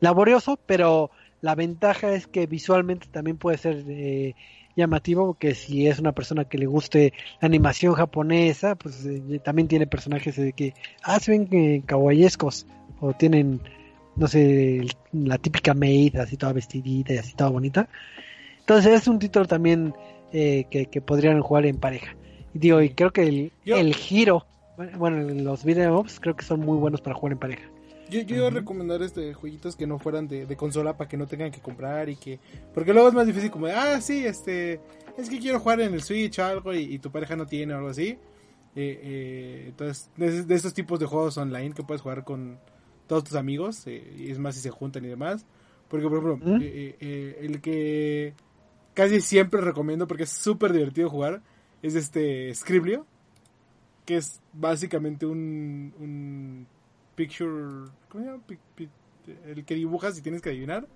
laborioso 0.01 0.59
pero 0.66 1.12
la 1.41 1.55
ventaja 1.55 2.14
es 2.14 2.28
que 2.28 2.47
visualmente 2.47 3.07
también 3.07 3.38
puede 3.38 3.57
ser 3.57 3.86
eh, 3.88 4.36
llamativo 4.76 5.28
porque 5.28 5.55
si 5.55 5.88
es 5.88 5.99
una 5.99 6.12
persona 6.12 6.45
que 6.45 6.57
le 6.57 6.66
guste 6.66 7.14
la 7.39 7.45
animación 7.45 7.93
japonesa 7.93 8.76
pues 8.76 9.05
eh, 9.05 9.39
también 9.43 9.68
tiene 9.68 9.88
personajes 9.88 10.36
de 10.36 10.53
que 10.53 10.74
ah 11.03 11.20
se 11.20 11.32
ven 11.32 11.47
eh, 11.52 11.84
o 12.99 13.14
tienen 13.14 13.61
no 14.15 14.27
sé 14.27 14.81
la 15.14 15.38
típica 15.38 15.73
maid 15.73 16.18
así 16.18 16.36
toda 16.36 16.53
vestidita 16.53 17.14
y 17.14 17.18
así 17.18 17.34
toda 17.34 17.49
bonita. 17.49 17.88
Entonces 18.60 19.02
es 19.02 19.07
un 19.07 19.19
título 19.19 19.45
también 19.45 19.94
eh, 20.32 20.66
que, 20.70 20.86
que 20.88 21.02
podrían 21.02 21.41
jugar 21.41 21.66
en 21.66 21.78
pareja 21.78 22.16
y 22.53 22.60
digo 22.60 22.82
y 22.82 22.90
creo 22.90 23.12
que 23.12 23.24
el, 23.24 23.52
Yo- 23.66 23.78
el 23.78 23.94
giro 23.95 24.45
bueno 24.98 25.18
los 25.34 25.64
ups 25.66 26.20
creo 26.20 26.36
que 26.36 26.44
son 26.45 26.60
muy 26.62 26.78
buenos 26.78 27.02
para 27.02 27.16
jugar 27.16 27.34
en 27.34 27.40
pareja 27.40 27.64
Yo, 28.10 28.22
yo 28.22 28.36
iba 28.36 28.48
a 28.48 28.49
recomendar 28.52 29.02
este 29.02 29.34
jueguitos 29.34 29.76
que 29.76 29.88
no 29.88 29.99
fueran 29.99 30.28
de, 30.28 30.45
de 30.45 30.56
consola 30.58 30.98
para 30.98 31.08
que 31.08 31.18
no 31.18 31.28
tengan 31.28 31.49
que 31.52 31.62
comprar 31.62 32.10
y 32.10 32.18
que. 32.18 32.40
Porque 32.74 32.91
luego 32.94 33.08
es 33.08 33.14
más 33.14 33.26
difícil 33.26 33.49
como 33.52 33.68
de, 33.68 33.74
ah, 33.74 34.02
sí, 34.02 34.26
este. 34.26 34.82
Es 35.18 35.30
que 35.30 35.40
quiero 35.40 35.60
jugar 35.62 35.80
en 35.80 35.94
el 35.94 36.02
Switch 36.02 36.38
o 36.40 36.44
algo 36.44 36.74
y, 36.74 36.80
y 36.95 36.99
tu 36.99 37.10
pareja 37.10 37.38
no 37.38 37.45
tiene 37.45 37.74
o 37.74 37.78
algo 37.78 37.90
así. 37.90 38.18
Eh, 38.76 38.99
eh, 39.03 39.64
entonces, 39.68 40.10
de, 40.18 40.44
de 40.44 40.56
estos 40.56 40.74
tipos 40.74 40.99
de 40.99 41.06
juegos 41.06 41.38
online 41.38 41.74
que 41.74 41.84
puedes 41.84 42.02
jugar 42.02 42.26
con 42.26 42.60
todos 43.08 43.24
tus 43.24 43.36
amigos, 43.36 43.88
eh, 43.88 44.03
y 44.18 44.30
es 44.30 44.40
más 44.40 44.56
si 44.56 44.62
se 44.62 44.72
juntan 44.72 45.06
y 45.06 45.08
demás. 45.08 45.45
Porque, 45.88 46.08
por 46.10 46.18
ejemplo, 46.18 46.40
eh, 46.62 47.38
el 47.41 47.62
que 47.62 48.34
casi 48.93 49.22
siempre 49.22 49.61
recomiendo 49.61 50.07
porque 50.07 50.23
es 50.23 50.30
súper 50.31 50.73
divertido 50.73 51.09
jugar 51.09 51.41
es 51.81 51.95
este 51.95 52.53
Scriblio, 52.53 53.05
que 54.05 54.18
es 54.18 54.41
básicamente 54.53 55.26
un, 55.26 55.93
un 55.99 56.68
picture. 57.15 57.89
¿Cómo 58.09 58.23
se 58.23 58.30
llama? 58.31 58.43
Pic- 58.47 58.59
pic- 58.77 58.89
el 59.45 59.63
que 59.65 59.76
dibujas 59.76 60.18
y 60.18 60.22
tienes 60.22 60.41
que 60.41 60.49
adivinar. 60.49 60.88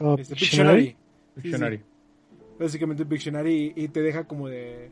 O 0.00 0.16
Este, 0.16 0.34
Pictionary. 0.34 0.36
Pictionary. 0.36 0.86
Sí, 0.86 0.96
sí. 1.36 1.42
Dictionary. 1.42 1.82
Básicamente 2.58 3.02
un 3.02 3.08
Pictionary 3.08 3.72
y, 3.76 3.84
y 3.84 3.88
te 3.88 4.02
deja 4.02 4.24
como 4.24 4.48
de, 4.48 4.90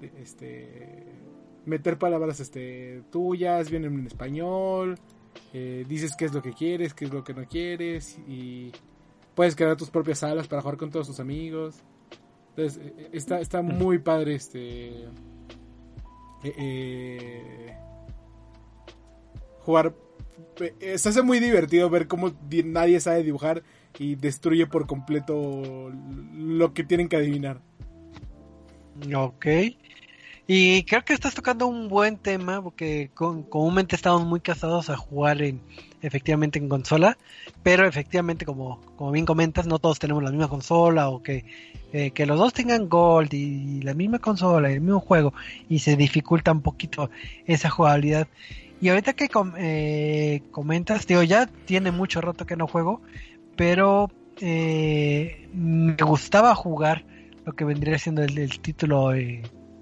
de, 0.00 0.12
este 0.22 1.04
meter 1.64 1.98
palabras 1.98 2.38
este, 2.40 3.02
tuyas, 3.10 3.70
vienen 3.70 3.98
en 3.98 4.06
español, 4.06 4.98
eh, 5.52 5.84
dices 5.88 6.14
qué 6.16 6.26
es 6.26 6.32
lo 6.32 6.40
que 6.42 6.52
quieres, 6.52 6.94
qué 6.94 7.06
es 7.06 7.12
lo 7.12 7.24
que 7.24 7.34
no 7.34 7.44
quieres 7.46 8.18
y 8.28 8.70
puedes 9.34 9.56
crear 9.56 9.76
tus 9.76 9.90
propias 9.90 10.20
salas 10.20 10.46
para 10.46 10.62
jugar 10.62 10.76
con 10.76 10.90
todos 10.90 11.08
tus 11.08 11.18
amigos. 11.20 11.82
Entonces, 12.56 12.80
eh, 12.82 12.94
eh, 12.98 13.08
está, 13.12 13.40
está 13.40 13.60
muy 13.62 13.98
padre 13.98 14.34
este... 14.34 15.04
eh, 16.44 17.74
jugar... 19.60 19.94
se 20.96 21.08
hace 21.08 21.22
muy 21.22 21.38
divertido 21.40 21.90
ver 21.90 22.06
cómo 22.08 22.30
di- 22.30 22.62
nadie 22.62 23.00
sabe 23.00 23.22
dibujar 23.22 23.62
y 23.98 24.14
destruye 24.14 24.66
por 24.66 24.86
completo 24.86 25.90
lo 26.34 26.72
que 26.72 26.84
tienen 26.84 27.08
que 27.08 27.16
adivinar. 27.16 27.60
Ok. 29.14 29.46
Y 30.46 30.84
creo 30.84 31.04
que 31.04 31.12
estás 31.12 31.34
tocando 31.34 31.66
un 31.66 31.88
buen 31.88 32.16
tema 32.18 32.62
porque 32.62 33.10
con- 33.14 33.42
comúnmente 33.42 33.96
estamos 33.96 34.24
muy 34.26 34.40
casados 34.40 34.88
a 34.90 34.96
jugar 34.96 35.42
en 35.42 35.60
efectivamente 36.06 36.58
en 36.58 36.68
consola, 36.68 37.18
pero 37.62 37.86
efectivamente 37.86 38.44
como, 38.44 38.80
como 38.96 39.10
bien 39.10 39.26
comentas, 39.26 39.66
no 39.66 39.78
todos 39.78 39.98
tenemos 39.98 40.22
la 40.22 40.30
misma 40.30 40.48
consola 40.48 41.08
o 41.08 41.22
que, 41.22 41.44
eh, 41.92 42.10
que 42.12 42.26
los 42.26 42.38
dos 42.38 42.52
tengan 42.52 42.88
Gold 42.88 43.34
y 43.34 43.82
la 43.82 43.94
misma 43.94 44.18
consola 44.18 44.70
y 44.70 44.74
el 44.74 44.80
mismo 44.80 45.00
juego 45.00 45.32
y 45.68 45.80
se 45.80 45.96
dificulta 45.96 46.52
un 46.52 46.62
poquito 46.62 47.10
esa 47.46 47.70
jugabilidad. 47.70 48.28
Y 48.80 48.90
ahorita 48.90 49.14
que 49.14 49.28
com- 49.28 49.54
eh, 49.56 50.42
comentas, 50.50 51.06
digo, 51.06 51.22
ya 51.22 51.46
tiene 51.46 51.90
mucho 51.90 52.20
rato 52.20 52.46
que 52.46 52.56
no 52.56 52.66
juego, 52.66 53.00
pero 53.56 54.10
eh, 54.40 55.48
me 55.54 55.96
gustaba 55.96 56.54
jugar 56.54 57.04
lo 57.44 57.54
que 57.54 57.64
vendría 57.64 57.98
siendo 57.98 58.22
el, 58.22 58.60
título. 58.60 59.12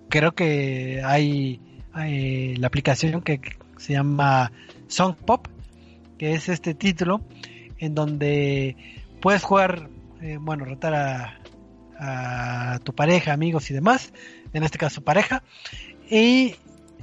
creo 0.08 0.32
que 0.32 1.02
hay, 1.04 1.60
hay 1.92 2.56
la 2.56 2.68
aplicación 2.68 3.20
que 3.22 3.40
se 3.78 3.94
llama 3.94 4.52
Song 4.86 5.14
Pop, 5.14 5.48
que 6.18 6.34
es 6.34 6.48
este 6.48 6.74
título 6.74 7.20
en 7.78 7.94
donde 7.94 8.76
puedes 9.20 9.42
jugar, 9.42 9.88
eh, 10.20 10.38
bueno, 10.40 10.64
retar 10.64 10.94
a, 10.94 11.40
a 11.98 12.78
tu 12.80 12.94
pareja, 12.94 13.32
amigos 13.32 13.70
y 13.70 13.74
demás, 13.74 14.12
en 14.52 14.62
este 14.62 14.78
caso 14.78 15.02
pareja, 15.02 15.42
y 16.10 16.54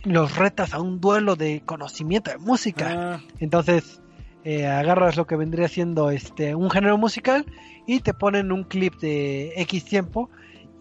los 0.04 0.36
retas 0.36 0.74
a 0.74 0.80
un 0.80 1.00
duelo 1.00 1.36
de 1.36 1.62
conocimiento 1.66 2.32
de 2.32 2.38
música. 2.38 2.90
Ah, 2.92 3.22
Entonces, 3.40 4.02
eh, 4.44 4.66
agarras 4.66 5.18
lo 5.18 5.28
que 5.28 5.36
vendría 5.36 5.68
siendo 5.68 6.10
este 6.10 6.56
un 6.56 6.72
género 6.72 6.98
musical 6.98 7.46
y 7.86 8.00
te 8.00 8.14
ponen 8.14 8.52
un 8.52 8.64
clip 8.64 8.96
de 9.00 9.54
X 9.56 9.86
tiempo 9.86 10.30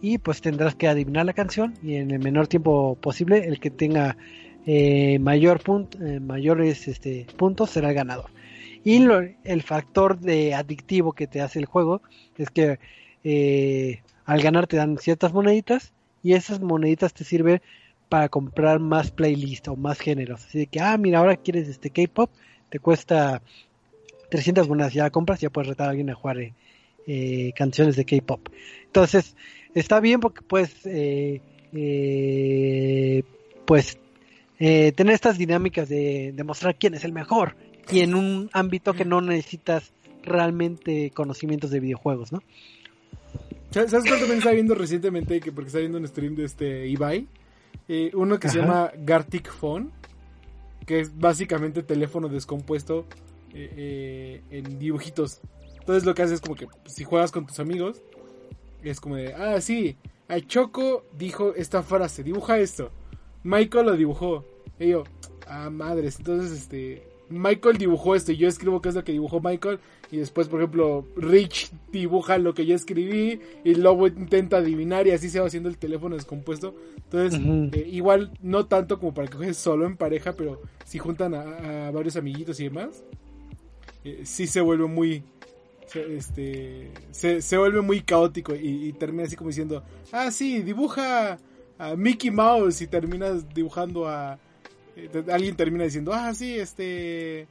y 0.01 0.17
pues 0.17 0.41
tendrás 0.41 0.73
que 0.73 0.87
adivinar 0.87 1.27
la 1.27 1.33
canción 1.33 1.75
y 1.83 1.95
en 1.95 2.09
el 2.09 2.19
menor 2.19 2.47
tiempo 2.47 2.97
posible 2.99 3.45
el 3.45 3.59
que 3.59 3.69
tenga 3.69 4.17
eh, 4.65 5.17
mayor 5.19 5.61
punto, 5.61 5.97
eh, 6.03 6.19
mayores 6.19 6.87
este, 6.87 7.25
puntos 7.37 7.71
será 7.71 7.89
el 7.89 7.95
ganador. 7.95 8.29
Y 8.83 9.03
el 9.43 9.61
factor 9.61 10.19
de 10.19 10.55
adictivo 10.55 11.13
que 11.13 11.27
te 11.27 11.41
hace 11.41 11.59
el 11.59 11.65
juego 11.65 12.01
es 12.37 12.49
que 12.49 12.79
eh, 13.23 14.01
al 14.25 14.41
ganar 14.41 14.65
te 14.67 14.77
dan 14.77 14.97
ciertas 14.97 15.33
moneditas 15.33 15.93
y 16.23 16.33
esas 16.33 16.61
moneditas 16.61 17.13
te 17.13 17.23
sirven 17.23 17.61
para 18.09 18.29
comprar 18.29 18.79
más 18.79 19.11
playlists 19.11 19.67
o 19.67 19.75
más 19.75 19.99
géneros. 19.99 20.45
Así 20.45 20.65
que, 20.65 20.79
ah, 20.79 20.97
mira, 20.97 21.19
ahora 21.19 21.37
quieres 21.37 21.67
este 21.67 21.91
K-pop, 21.91 22.31
te 22.69 22.79
cuesta 22.79 23.41
300 24.29 24.67
monedas, 24.67 24.93
ya 24.93 25.09
compras, 25.11 25.39
ya 25.39 25.49
puedes 25.51 25.69
retar 25.69 25.87
a 25.87 25.89
alguien 25.91 26.09
a 26.09 26.15
jugar 26.15 26.37
eh, 27.07 27.53
canciones 27.55 27.95
de 27.95 28.05
K-pop. 28.05 28.49
Entonces, 28.85 29.35
está 29.75 29.99
bien 29.99 30.19
porque 30.19 30.41
puedes, 30.41 30.73
pues, 33.65 33.97
eh, 34.63 34.91
tener 34.91 35.15
estas 35.15 35.39
dinámicas 35.39 35.89
de 35.89 36.33
demostrar 36.35 36.75
quién 36.77 36.93
es 36.93 37.03
el 37.03 37.13
mejor 37.13 37.55
y 37.91 38.01
en 38.01 38.13
un 38.13 38.47
ámbito 38.53 38.93
que 38.93 39.05
no 39.05 39.19
necesitas 39.19 39.91
realmente 40.21 41.09
conocimientos 41.15 41.71
de 41.71 41.79
videojuegos, 41.79 42.31
¿no? 42.31 42.43
¿Sabes 43.71 43.91
cuál 43.91 44.19
también 44.19 44.37
estaba 44.37 44.53
viendo 44.53 44.75
recientemente? 44.75 45.39
Que 45.39 45.51
porque 45.51 45.67
estaba 45.67 45.79
viendo 45.79 45.97
un 45.97 46.07
stream 46.07 46.35
de 46.35 46.45
este 46.45 46.87
Ibai. 46.87 47.27
Eh, 47.87 48.11
uno 48.13 48.39
que 48.39 48.49
se 48.49 48.59
llama 48.59 48.91
Gartic 48.97 49.51
Phone. 49.51 49.91
Que 50.85 50.99
es 50.99 51.17
básicamente 51.17 51.81
teléfono 51.81 52.27
descompuesto 52.27 53.07
eh, 53.53 53.73
eh, 53.75 54.41
en 54.51 54.77
dibujitos. 54.77 55.41
Entonces 55.79 56.05
lo 56.05 56.13
que 56.13 56.21
haces 56.21 56.35
es 56.35 56.41
como 56.41 56.55
que 56.55 56.67
pues, 56.67 56.93
si 56.93 57.03
juegas 57.03 57.31
con 57.31 57.47
tus 57.47 57.59
amigos. 57.59 58.01
Es 58.83 58.99
como 58.99 59.15
de, 59.15 59.33
ah, 59.33 59.59
sí, 59.59 59.97
a 60.27 60.39
Choco 60.39 61.05
dijo 61.17 61.55
esta 61.55 61.81
frase, 61.81 62.23
dibuja 62.23 62.59
esto. 62.59 62.91
Michael 63.43 63.85
lo 63.87 63.97
dibujó. 63.97 64.45
Y 64.79 64.89
yo, 64.89 65.03
ah, 65.47 65.69
madres. 65.69 66.17
Entonces, 66.19 66.51
este, 66.51 67.03
Michael 67.29 67.77
dibujó 67.77 68.15
esto 68.15 68.31
y 68.31 68.37
yo 68.37 68.47
escribo 68.47 68.81
qué 68.81 68.89
es 68.89 68.95
lo 68.95 69.03
que 69.03 69.11
dibujó 69.11 69.39
Michael. 69.41 69.79
Y 70.11 70.17
después, 70.17 70.49
por 70.49 70.59
ejemplo, 70.59 71.05
Rich 71.15 71.71
dibuja 71.91 72.37
lo 72.37 72.53
que 72.53 72.65
yo 72.65 72.75
escribí 72.75 73.39
y 73.63 73.75
luego 73.75 74.07
intenta 74.07 74.57
adivinar 74.57 75.07
y 75.07 75.11
así 75.11 75.29
se 75.29 75.39
va 75.39 75.47
haciendo 75.47 75.69
el 75.69 75.77
teléfono 75.77 76.15
descompuesto. 76.15 76.75
Entonces, 76.97 77.39
eh, 77.73 77.87
igual 77.89 78.31
no 78.41 78.65
tanto 78.65 78.99
como 78.99 79.13
para 79.13 79.27
que 79.29 79.37
juegues 79.37 79.57
solo 79.57 79.85
en 79.85 79.95
pareja, 79.95 80.33
pero 80.33 80.61
si 80.85 80.99
juntan 80.99 81.33
a, 81.33 81.87
a 81.87 81.91
varios 81.91 82.17
amiguitos 82.17 82.59
y 82.59 82.65
demás, 82.65 83.03
eh, 84.03 84.21
sí 84.25 84.47
se 84.47 84.59
vuelve 84.59 84.87
muy... 84.87 85.23
se- 85.87 86.15
Este, 86.17 86.91
se, 87.11 87.41
se 87.41 87.57
vuelve 87.57 87.79
muy 87.81 88.01
caótico 88.01 88.53
y, 88.55 88.87
y 88.87 88.93
termina 88.93 89.23
así 89.23 89.37
como 89.37 89.49
diciendo, 89.49 89.81
ah, 90.11 90.29
sí, 90.31 90.61
dibuja 90.61 91.37
Mickey 91.97 92.31
Mouse 92.31 92.81
y 92.81 92.87
terminas 92.87 93.47
dibujando 93.53 94.07
a... 94.07 94.39
eh, 94.95 95.09
alguien 95.31 95.55
termina 95.55 95.83
diciendo, 95.83 96.11
ah, 96.13 96.33
sí, 96.33 96.57
este... 96.57 97.47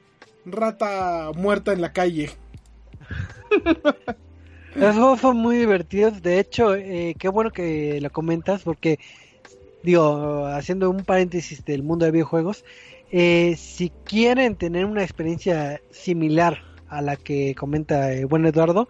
Rata 0.46 1.32
muerta 1.36 1.72
en 1.72 1.82
la 1.82 1.92
calle. 1.92 2.30
Los 4.74 4.94
juegos 4.94 5.20
son 5.20 5.36
muy 5.36 5.58
divertidos. 5.58 6.22
De 6.22 6.38
hecho, 6.38 6.74
eh, 6.74 7.14
qué 7.18 7.28
bueno 7.28 7.50
que 7.50 8.00
lo 8.00 8.10
comentas 8.10 8.62
porque, 8.62 8.98
digo, 9.82 10.46
haciendo 10.46 10.88
un 10.88 11.04
paréntesis 11.04 11.64
del 11.64 11.82
mundo 11.82 12.06
de 12.06 12.12
videojuegos, 12.12 12.64
eh, 13.10 13.56
si 13.58 13.90
quieren 14.04 14.54
tener 14.54 14.84
una 14.84 15.02
experiencia 15.02 15.80
similar 15.90 16.62
a 16.88 17.02
la 17.02 17.16
que 17.16 17.54
comenta 17.56 18.12
el 18.12 18.26
buen 18.26 18.46
Eduardo, 18.46 18.88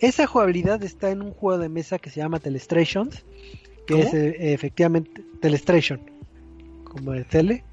esa 0.00 0.26
jugabilidad 0.26 0.82
está 0.82 1.10
en 1.10 1.22
un 1.22 1.32
juego 1.32 1.58
de 1.58 1.68
mesa 1.68 1.98
que 1.98 2.10
se 2.10 2.20
llama 2.20 2.40
Telestrations, 2.40 3.24
que 3.86 3.94
¿Cómo? 3.94 4.04
es 4.04 4.14
eh, 4.14 4.52
efectivamente 4.52 5.22
Telestration, 5.40 6.00
como 6.84 7.12
el 7.14 7.24
tele, 7.26 7.64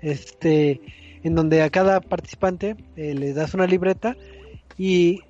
este, 0.00 0.80
en 1.22 1.34
donde 1.34 1.62
a 1.62 1.70
cada 1.70 2.00
participante 2.00 2.76
eh, 2.96 3.14
le 3.14 3.32
das 3.32 3.54
una 3.54 3.66
libreta 3.66 4.16
y 4.76 5.20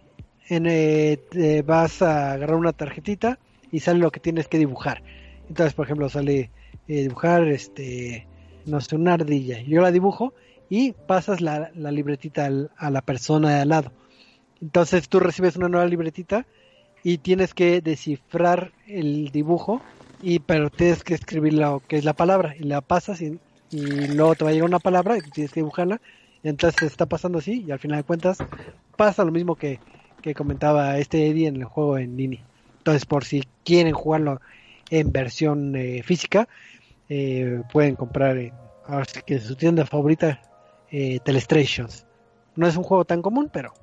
en, 0.48 0.66
eh, 0.66 1.18
te 1.30 1.62
vas 1.62 2.02
a 2.02 2.32
agarrar 2.32 2.56
una 2.56 2.72
tarjetita 2.72 3.38
y 3.70 3.80
sale 3.80 4.00
lo 4.00 4.10
que 4.10 4.20
tienes 4.20 4.48
que 4.48 4.58
dibujar. 4.58 5.02
Entonces, 5.48 5.74
por 5.74 5.86
ejemplo, 5.86 6.08
sale 6.08 6.50
eh, 6.88 7.02
dibujar, 7.02 7.46
este, 7.48 8.26
no 8.66 8.80
sé, 8.80 8.96
una 8.96 9.14
ardilla. 9.14 9.60
Yo 9.62 9.80
la 9.82 9.90
dibujo 9.92 10.32
y 10.70 10.92
pasas 10.92 11.40
la, 11.40 11.70
la 11.74 11.90
libretita 11.90 12.46
al- 12.46 12.70
a 12.76 12.90
la 12.90 13.02
persona 13.02 13.54
de 13.54 13.60
al 13.62 13.68
lado. 13.68 13.92
Entonces 14.60 15.08
tú 15.08 15.20
recibes 15.20 15.56
una 15.56 15.68
nueva 15.68 15.86
libretita 15.86 16.46
y 17.04 17.18
tienes 17.18 17.54
que 17.54 17.80
descifrar 17.80 18.72
el 18.86 19.30
dibujo 19.30 19.80
y 20.20 20.40
pero 20.40 20.70
tienes 20.70 21.04
que 21.04 21.14
escribir 21.14 21.54
lo 21.54 21.80
que 21.86 21.96
es 21.96 22.04
la 22.04 22.14
palabra 22.14 22.54
y 22.56 22.64
la 22.64 22.80
pasas 22.80 23.20
y, 23.20 23.40
luego 23.70 24.34
te 24.34 24.44
va 24.44 24.50
a 24.50 24.52
llegar 24.54 24.68
una 24.68 24.80
palabra 24.80 25.18
y 25.18 25.22
tienes 25.22 25.52
que 25.52 25.60
dibujarla 25.60 26.00
y 26.42 26.48
entonces 26.48 26.82
está 26.82 27.06
pasando 27.06 27.38
así 27.38 27.62
y 27.62 27.70
al 27.70 27.78
final 27.78 27.98
de 27.98 28.04
cuentas 28.04 28.44
pasa 28.96 29.24
lo 29.24 29.32
mismo 29.32 29.56
que, 29.56 29.82
que 30.22 30.34
comentaba 30.34 30.98
este 30.98 31.28
Eddie 31.28 31.48
en 31.48 31.56
el 31.56 31.64
juego 31.64 31.98
en 31.98 32.16
línea. 32.16 32.46
Entonces 32.78 33.04
por 33.04 33.24
si 33.24 33.44
quieren 33.64 33.92
jugarlo 33.92 34.40
en 34.90 35.12
versión 35.12 35.76
eh, 35.76 36.02
física 36.02 36.48
eh, 37.08 37.62
pueden 37.72 37.94
comprar 37.94 38.36
sí 39.06 39.20
que 39.26 39.38
su 39.38 39.54
tienda 39.54 39.84
favorita 39.84 40.40
eh, 40.90 41.20
Telestrations. 41.20 42.06
No 42.56 42.66
es 42.66 42.76
un 42.76 42.84
juego 42.84 43.04
tan 43.04 43.20
común 43.22 43.50
pero 43.52 43.74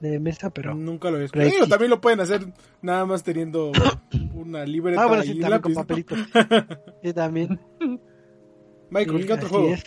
de 0.00 0.20
mesa 0.20 0.50
pero 0.50 0.74
Nunca 0.74 1.10
lo 1.10 1.18
he 1.20 1.28
pero 1.28 1.44
Digo, 1.46 1.64
sí. 1.64 1.70
también 1.70 1.90
lo 1.90 2.00
pueden 2.00 2.20
hacer 2.20 2.40
nada 2.82 3.06
más 3.06 3.22
teniendo 3.22 3.72
una 4.34 4.64
libreta 4.64 5.02
Ah, 5.02 5.06
bueno, 5.06 5.22
y 5.24 5.26
sí, 5.28 5.32
un 5.34 5.40
también 5.40 5.62
con 5.62 5.74
papelitos. 5.74 6.18
Sí, 7.02 7.12
también. 7.12 7.60
Michael, 8.90 9.20
Sí, 9.20 9.26
¿qué 9.26 9.32
otro 9.32 9.48
juego? 9.48 9.68
es. 9.74 9.84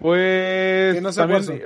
Pues 0.00 0.94
Que 0.94 1.00
no 1.00 1.12
sea 1.12 1.22
también, 1.26 1.40
Warzone. 1.48 1.62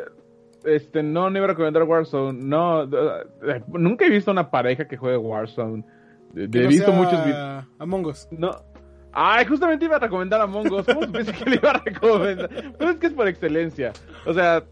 este, 0.65 1.03
no, 1.03 1.31
no 1.31 1.37
iba 1.39 1.47
a 1.47 1.49
recomendar 1.51 1.83
Warzone. 1.85 2.39
No, 2.43 2.83
eh, 2.85 3.63
nunca 3.69 4.05
he 4.07 4.11
visto 4.11 4.31
una 4.31 4.51
pareja 4.51 4.87
que 4.87 4.97
juegue 4.97 5.17
Warzone. 5.17 5.85
De- 6.33 6.51
Que 6.51 6.59
he 6.59 6.63
no 6.65 6.69
visto 6.69 6.87
sea 6.93 6.95
muchos 6.95 7.25
videos. 7.25 7.65
Among 7.79 8.07
Us. 8.07 8.29
No. 8.31 8.51
Ay, 9.13 9.47
justamente 9.47 9.87
iba 9.87 9.97
a 9.97 10.01
recomendar 10.01 10.41
a 10.41 10.45
Among 10.45 10.71
Us. 10.71 10.85
¿Cómo 10.85 11.03
supiste 11.05 11.33
que 11.33 11.49
le 11.51 11.57
iba 11.57 11.71
a 11.71 11.83
recomendar? 11.83 12.51
Pero 12.79 12.91
es 12.91 12.97
que 12.99 13.07
es 13.07 13.13
por 13.15 13.27
excelencia. 13.29 13.93
O 14.27 14.35
sea, 14.35 14.63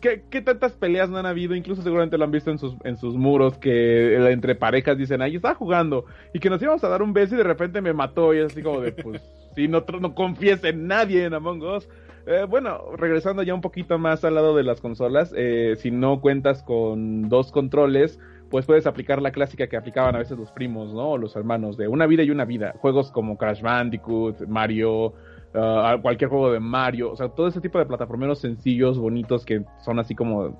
¿qué, 0.00 0.24
¿qué, 0.30 0.40
tantas 0.40 0.72
peleas 0.72 1.10
no 1.10 1.18
han 1.18 1.26
habido? 1.26 1.54
Incluso 1.54 1.82
seguramente 1.82 2.18
lo 2.18 2.24
han 2.24 2.30
visto 2.30 2.50
en 2.50 2.58
sus, 2.58 2.76
en 2.84 2.96
sus 2.96 3.16
muros, 3.16 3.58
que 3.58 4.16
entre 4.30 4.54
parejas 4.54 4.98
dicen, 4.98 5.22
ahí 5.22 5.36
está 5.36 5.54
jugando, 5.54 6.04
y 6.32 6.40
que 6.40 6.50
nos 6.50 6.62
íbamos 6.62 6.82
a 6.84 6.88
dar 6.88 7.02
un 7.02 7.12
beso 7.12 7.34
y 7.34 7.38
de 7.38 7.44
repente 7.44 7.80
me 7.80 7.92
mató, 7.92 8.34
y 8.34 8.38
es 8.38 8.46
así 8.52 8.62
como 8.62 8.80
de, 8.80 8.92
pues, 8.92 9.22
si 9.54 9.68
no, 9.68 9.84
no 10.00 10.14
confíes 10.14 10.64
en 10.64 10.86
nadie 10.86 11.24
en 11.24 11.34
Among 11.34 11.62
Us. 11.62 11.88
Eh, 12.26 12.46
bueno, 12.48 12.96
regresando 12.96 13.42
ya 13.42 13.54
un 13.54 13.60
poquito 13.60 13.98
más 13.98 14.24
al 14.24 14.34
lado 14.34 14.56
de 14.56 14.62
las 14.62 14.80
consolas, 14.80 15.32
eh, 15.36 15.74
si 15.78 15.90
no 15.90 16.20
cuentas 16.20 16.62
con 16.62 17.28
dos 17.28 17.52
controles, 17.52 18.18
pues 18.50 18.66
puedes 18.66 18.86
aplicar 18.86 19.20
la 19.20 19.30
clásica 19.30 19.66
que 19.66 19.76
aplicaban 19.76 20.14
a 20.14 20.18
veces 20.18 20.38
los 20.38 20.50
primos, 20.52 20.94
¿no? 20.94 21.10
O 21.10 21.18
los 21.18 21.36
hermanos, 21.36 21.76
de 21.76 21.88
una 21.88 22.06
vida 22.06 22.22
y 22.22 22.30
una 22.30 22.44
vida. 22.44 22.72
Juegos 22.78 23.10
como 23.10 23.36
Crash 23.36 23.60
Bandicoot, 23.60 24.46
Mario, 24.46 25.12
uh, 25.54 26.00
cualquier 26.02 26.30
juego 26.30 26.52
de 26.52 26.60
Mario, 26.60 27.12
o 27.12 27.16
sea, 27.16 27.28
todo 27.28 27.48
ese 27.48 27.60
tipo 27.60 27.78
de 27.78 27.86
plataformeros 27.86 28.40
sencillos, 28.40 28.98
bonitos, 28.98 29.44
que 29.44 29.64
son 29.84 29.98
así 29.98 30.14
como 30.14 30.56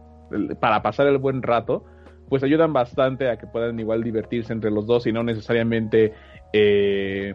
para 0.61 0.83
pasar 0.83 1.07
el 1.07 1.19
buen 1.19 1.43
rato, 1.43 1.85
pues 2.29 2.43
ayudan 2.43 2.73
bastante 2.73 3.29
a 3.29 3.37
que 3.37 3.47
puedan 3.47 3.79
igual 3.79 4.03
divertirse 4.03 4.53
entre 4.53 4.71
los 4.71 4.87
dos 4.87 5.07
y 5.07 5.13
no 5.13 5.23
necesariamente 5.23 6.13
eh, 6.53 7.35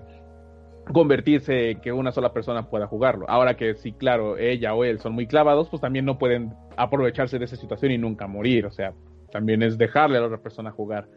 convertirse 0.91 1.77
que 1.81 1.91
una 1.91 2.11
sola 2.11 2.33
persona 2.33 2.69
pueda 2.69 2.87
jugarlo. 2.87 3.29
Ahora 3.29 3.55
que 3.55 3.75
sí, 3.75 3.91
claro, 3.93 4.37
ella 4.37 4.73
o 4.73 4.83
él 4.83 4.99
son 4.99 5.13
muy 5.13 5.27
clavados, 5.27 5.69
pues 5.69 5.81
también 5.81 6.05
no 6.05 6.17
pueden 6.17 6.53
aprovecharse 6.77 7.37
de 7.37 7.45
esa 7.45 7.55
situación 7.55 7.91
y 7.91 7.97
nunca 7.97 8.27
morir, 8.27 8.65
o 8.65 8.71
sea, 8.71 8.93
también 9.31 9.61
es 9.61 9.77
dejarle 9.77 10.17
a 10.17 10.21
la 10.21 10.27
otra 10.27 10.41
persona 10.41 10.71
jugar. 10.71 11.07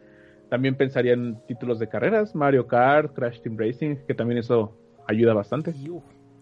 También 0.49 0.75
pensaría 0.75 1.13
en 1.13 1.43
títulos 1.47 1.79
de 1.79 1.89
carreras, 1.89 2.35
Mario 2.35 2.67
Kart, 2.67 3.13
Crash 3.15 3.41
Team 3.41 3.57
Racing, 3.57 3.95
que 4.07 4.13
también 4.13 4.37
eso 4.37 4.77
ayuda 5.07 5.33
bastante. 5.33 5.73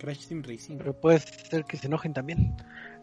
Crash 0.02 0.28
Team 0.28 0.41
Racing. 0.44 0.78
Pero 0.78 0.94
puede 0.94 1.19
ser 1.19 1.64
que 1.65 1.78
se 1.78 1.88
enojen 1.88 2.14
también. 2.14 2.56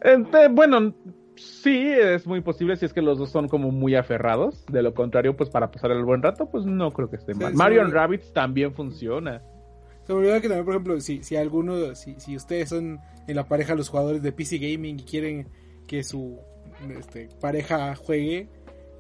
Eh, 0.03 0.17
bueno, 0.51 0.95
sí, 1.37 1.91
es 1.91 2.27
muy 2.27 2.41
posible 2.41 2.77
si 2.77 2.85
es 2.87 2.93
que 2.93 3.03
los 3.03 3.19
dos 3.19 3.31
son 3.31 3.49
como 3.49 3.71
muy 3.71 3.95
aferrados. 3.95 4.67
De 4.67 4.83
lo 4.83 4.95
contrario, 4.95 5.37
pues 5.37 5.49
para 5.49 5.71
pasar 5.71 5.93
el 5.93 6.05
buen 6.05 6.23
rato, 6.23 6.51
pues 6.51 6.65
no 6.67 6.91
creo 6.93 7.09
que 7.09 7.17
esté 7.17 7.35
mal. 7.35 7.55
Mario 7.55 7.83
and 7.83 7.93
Rabbits 7.93 8.33
también 8.33 8.75
funciona. 8.75 9.43
Se 10.05 10.13
me 10.13 10.21
olvidó 10.21 10.41
que 10.41 10.49
también, 10.49 10.65
por 10.65 10.75
ejemplo, 10.75 11.01
si, 11.01 11.23
si 11.23 11.37
alguno, 11.37 11.95
si, 11.95 12.19
si 12.19 12.35
ustedes 12.35 12.71
son 12.71 12.99
en 13.27 13.37
la 13.37 13.47
pareja 13.47 13.75
los 13.75 13.89
jugadores 13.89 14.23
de 14.23 14.33
PC 14.33 14.59
Gaming 14.59 14.99
y 14.99 15.03
quieren 15.05 15.49
que 15.87 16.03
su 16.03 16.39
este, 16.99 17.29
pareja 17.41 17.95
juegue 17.95 18.49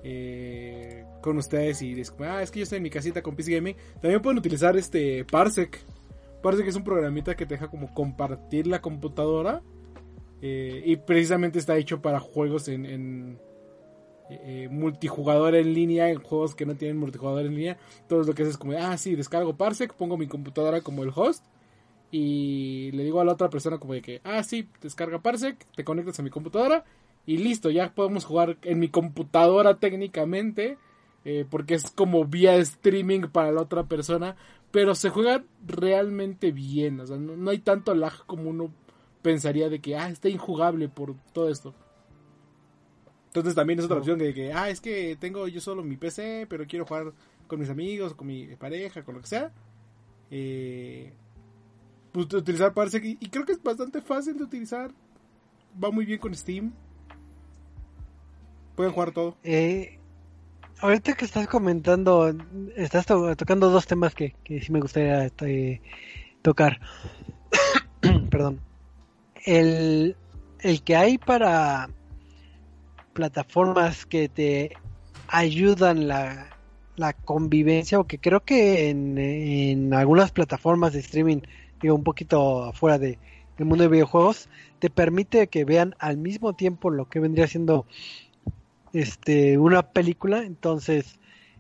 eh, 0.05 1.05
con 1.23 1.39
ustedes 1.39 1.83
y 1.83 1.95
dicen, 1.95 2.15
ah, 2.21 2.43
es 2.43 2.51
que 2.51 2.61
yo 2.61 2.63
estoy 2.65 2.77
en 2.77 2.83
mi 2.83 2.91
casita 2.91 3.23
con 3.23 3.35
PC 3.35 3.55
Gaming, 3.55 3.75
también 4.01 4.23
pueden 4.23 4.39
utilizar 4.39 4.77
este 4.77 5.25
Parsec 5.25 5.81
Parece 6.43 6.63
que 6.63 6.71
es 6.71 6.77
un 6.77 6.85
programita 6.85 7.37
que 7.37 7.47
te 7.47 7.55
deja 7.55 7.69
como 7.69 7.93
compartir 7.93 8.67
la 8.67 8.81
computadora. 8.81 9.63
Eh, 10.41 10.83
y 10.85 10.97
precisamente 10.97 11.59
está 11.59 11.77
hecho 11.77 12.01
para 12.01 12.21
juegos 12.21 12.69
en, 12.69 13.39
eh, 14.31 14.69
multijugador 14.71 15.55
en 15.57 15.75
línea, 15.75 16.11
en 16.11 16.21
juegos 16.21 16.55
que 16.55 16.67
no 16.67 16.77
tienen 16.77 16.97
multijugador 16.97 17.47
en 17.47 17.55
línea. 17.55 17.79
Todo 18.09 18.23
lo 18.23 18.35
que 18.35 18.43
haces 18.43 18.55
es 18.55 18.59
como, 18.59 18.73
ah, 18.73 18.97
sí, 18.97 19.17
descargo 19.17 19.57
Parsec, 19.57 19.95
pongo 19.95 20.17
mi 20.17 20.29
computadora 20.29 20.81
como 20.81 21.03
el 21.03 21.13
host. 21.15 21.45
Y 22.11 22.91
le 22.93 23.05
digo 23.05 23.21
a 23.21 23.25
la 23.25 23.33
otra 23.33 23.51
persona 23.51 23.79
como 23.79 23.95
de 23.95 24.03
que, 24.03 24.21
ah, 24.25 24.43
sí, 24.43 24.69
descarga 24.81 25.21
Parsec, 25.21 25.67
te 25.75 25.85
conectas 25.85 26.19
a 26.21 26.23
mi 26.23 26.31
computadora. 26.31 26.85
Y 27.27 27.39
listo, 27.39 27.69
ya 27.71 27.93
podemos 27.95 28.25
jugar 28.25 28.57
en 28.63 28.79
mi 28.79 28.89
computadora 28.89 29.79
técnicamente. 29.79 30.79
Eh, 31.31 31.45
porque 31.51 31.75
es 31.75 31.91
como 31.91 32.25
vía 32.25 32.57
streaming 32.57 33.29
para 33.29 33.53
la 33.53 33.61
otra 33.61 33.85
persona 33.85 34.35
pero 34.71 34.95
se 34.95 35.11
juega 35.11 35.45
realmente 35.67 36.53
bien, 36.53 37.01
o 37.01 37.07
sea, 37.07 37.17
no, 37.17 37.51
hay 37.51 37.59
tanto 37.59 37.95
lag 37.95 38.27
como 38.27 38.51
uno 38.51 38.73
pensaría 39.23 39.69
de 39.69 39.81
que, 39.81 39.97
ah, 39.97 40.09
está 40.09 40.29
injugable 40.29 40.89
por 40.89 41.15
todo 41.33 41.49
esto. 41.49 41.75
Entonces 43.27 43.55
también 43.55 43.79
es 43.79 43.87
otra 43.87 43.99
opción 43.99 44.19
de 44.19 44.35
que, 44.35 44.53
ah, 44.53 44.69
es 44.69 44.81
que 44.81 45.17
tengo 45.19 45.49
yo 45.49 45.61
solo 45.61 45.83
mi 45.83 45.97
PC, 45.97 46.47
pero 46.49 46.67
quiero 46.67 46.87
jugar 46.87 47.13
con 47.47 47.61
mis 47.61 47.71
amigos, 47.71 48.15
con 48.15 48.27
mi 48.27 48.47
pareja, 48.57 49.03
con 49.05 49.15
lo 49.15 49.21
que 49.21 49.27
sea. 49.27 49.53
Eh, 50.31 51.13
pues 52.13 52.33
utilizar 52.33 52.75
Parsec 52.75 53.05
y, 53.05 53.19
y 53.21 53.29
creo 53.29 53.45
que 53.45 53.53
es 53.53 53.63
bastante 53.63 54.03
fácil 54.03 54.37
de 54.37 54.45
utilizar. 54.45 54.93
Va 55.83 55.91
muy 55.91 56.05
bien 56.05 56.19
con 56.19 56.35
Steam. 56.35 56.73
Pueden 58.77 58.93
jugar 58.93 59.13
todo. 59.13 59.37
Eh, 59.43 59.99
ahorita 60.81 61.15
que 61.15 61.25
estás 61.25 61.47
comentando, 61.49 62.35
estás 62.77 63.07
tocando 63.07 63.71
dos 63.71 63.87
temas 63.87 64.15
que, 64.15 64.35
que 64.45 64.61
sí 64.61 64.73
me 64.73 64.81
gustaría 64.81 65.25
este, 65.25 65.81
tocar. 66.43 66.81
Perdón. 68.31 68.61
El, 69.45 70.17
el 70.61 70.83
que 70.83 70.97
hay 70.97 71.19
para 71.19 71.89
plataformas 73.13 74.07
que 74.07 74.29
te 74.29 74.73
ayudan 75.29 76.09
la, 76.09 76.57
la 76.97 77.13
convivencia, 77.13 77.99
o 77.99 78.05
que 78.05 78.19
creo 78.19 78.41
que 78.45 78.91
en, 78.91 79.19
en, 79.19 79.95
algunas 79.95 80.31
plataformas 80.33 80.93
de 80.93 81.01
streaming, 81.01 81.41
digo, 81.81 81.95
un 81.95 82.05
poquito 82.05 82.65
afuera 82.65 82.99
de, 82.99 83.19
del 83.57 83.67
mundo 83.67 83.85
de 83.85 83.89
videojuegos, 83.89 84.49
te 84.79 84.91
permite 84.91 85.49
que 85.49 85.65
vean 85.65 85.95
al 85.99 86.17
mismo 86.17 86.55
tiempo 86.55 86.91
lo 86.91 87.09
que 87.09 87.21
vendría 87.21 87.47
siendo 87.47 87.87
este, 88.93 89.59
una 89.59 89.83
película, 89.83 90.43
entonces 90.43 91.19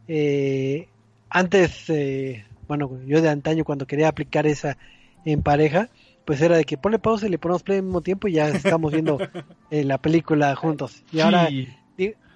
eh, 0.08 0.88
antes, 1.28 1.88
eh, 1.90 2.44
bueno, 2.66 2.98
yo 3.06 3.20
de 3.20 3.28
antaño 3.28 3.64
cuando 3.64 3.86
quería 3.86 4.08
aplicar 4.08 4.46
esa 4.46 4.78
en 5.24 5.42
pareja, 5.42 5.90
pues 6.24 6.40
era 6.40 6.56
de 6.56 6.64
que 6.64 6.78
pone 6.78 6.98
pausa 6.98 7.26
y 7.26 7.30
le 7.30 7.38
ponemos 7.38 7.62
play 7.62 7.78
al 7.78 7.84
mismo 7.84 8.00
tiempo 8.00 8.28
y 8.28 8.32
ya 8.32 8.48
estamos 8.48 8.92
viendo 8.92 9.18
eh, 9.70 9.84
la 9.84 9.98
película 9.98 10.54
juntos. 10.56 11.04
Y 11.12 11.20
ahora, 11.20 11.48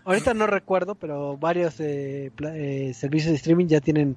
ahorita 0.05 0.35
no 0.35 0.47
recuerdo, 0.47 0.95
pero 0.95 1.39
varios 1.39 1.75
servicios 1.75 3.31
de 3.31 3.37
streaming 3.37 3.67
ya 3.67 3.81
tienen 3.81 4.17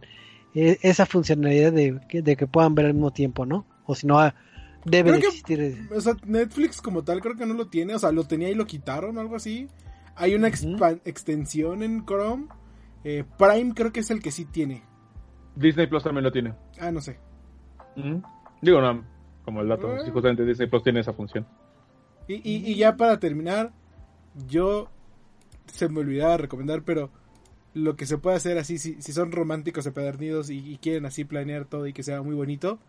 esa 0.53 1.05
funcionalidad 1.05 1.73
de, 1.73 1.99
de, 2.09 2.35
que 2.35 2.47
puedan 2.47 2.75
ver 2.75 2.87
al 2.87 2.93
mismo 2.93 3.11
tiempo, 3.11 3.45
¿no? 3.45 3.65
O 3.85 3.95
si 3.95 4.07
no, 4.07 4.19
ah, 4.19 4.33
debe 4.85 5.17
existir. 5.17 5.87
o 5.93 5.99
sea, 5.99 6.15
Netflix 6.25 6.81
como 6.81 7.03
tal 7.03 7.21
creo 7.21 7.35
que 7.35 7.45
no 7.45 7.53
lo 7.53 7.67
tiene, 7.67 7.95
o 7.95 7.99
sea, 7.99 8.11
lo 8.11 8.25
tenía 8.25 8.49
y 8.49 8.55
lo 8.55 8.65
quitaron 8.65 9.17
o 9.17 9.21
algo 9.21 9.35
así. 9.35 9.67
Hay 10.15 10.35
una 10.35 10.47
extensión 10.47 11.83
en 11.83 12.05
Chrome. 12.05 12.47
Eh, 13.03 13.23
Prime 13.37 13.73
creo 13.73 13.91
que 13.91 13.99
es 13.99 14.09
el 14.11 14.21
que 14.21 14.31
sí 14.31 14.45
tiene. 14.45 14.83
Disney 15.55 15.87
Plus 15.87 16.03
también 16.03 16.23
lo 16.23 16.31
tiene. 16.31 16.53
Ah, 16.79 16.91
no 16.91 17.01
sé. 17.01 17.17
Digo, 18.61 18.81
no, 18.81 19.03
como 19.43 19.61
el 19.61 19.67
dato. 19.67 19.95
Eh. 19.95 20.09
justamente 20.11 20.45
Disney 20.45 20.67
Plus 20.67 20.83
tiene 20.83 21.01
esa 21.01 21.13
función. 21.13 21.45
Y, 22.27 22.41
y, 22.43 22.75
ya 22.75 22.97
para 22.97 23.19
terminar, 23.19 23.71
yo 24.47 24.89
se 25.67 25.87
me 25.89 25.99
olvidaba 25.99 26.37
recomendar, 26.37 26.81
pero 26.81 27.11
lo 27.75 27.95
que 27.95 28.07
se 28.07 28.17
puede 28.17 28.37
hacer 28.37 28.57
así, 28.57 28.79
si, 28.79 28.99
si 29.01 29.13
son 29.13 29.31
románticos 29.31 29.85
empedernidos 29.85 30.49
y, 30.49 30.57
y, 30.57 30.77
quieren 30.77 31.05
así 31.05 31.23
planear 31.23 31.65
todo 31.65 31.85
y 31.85 31.93
que 31.93 32.01
sea 32.01 32.23
muy 32.23 32.33
bonito, 32.33 32.79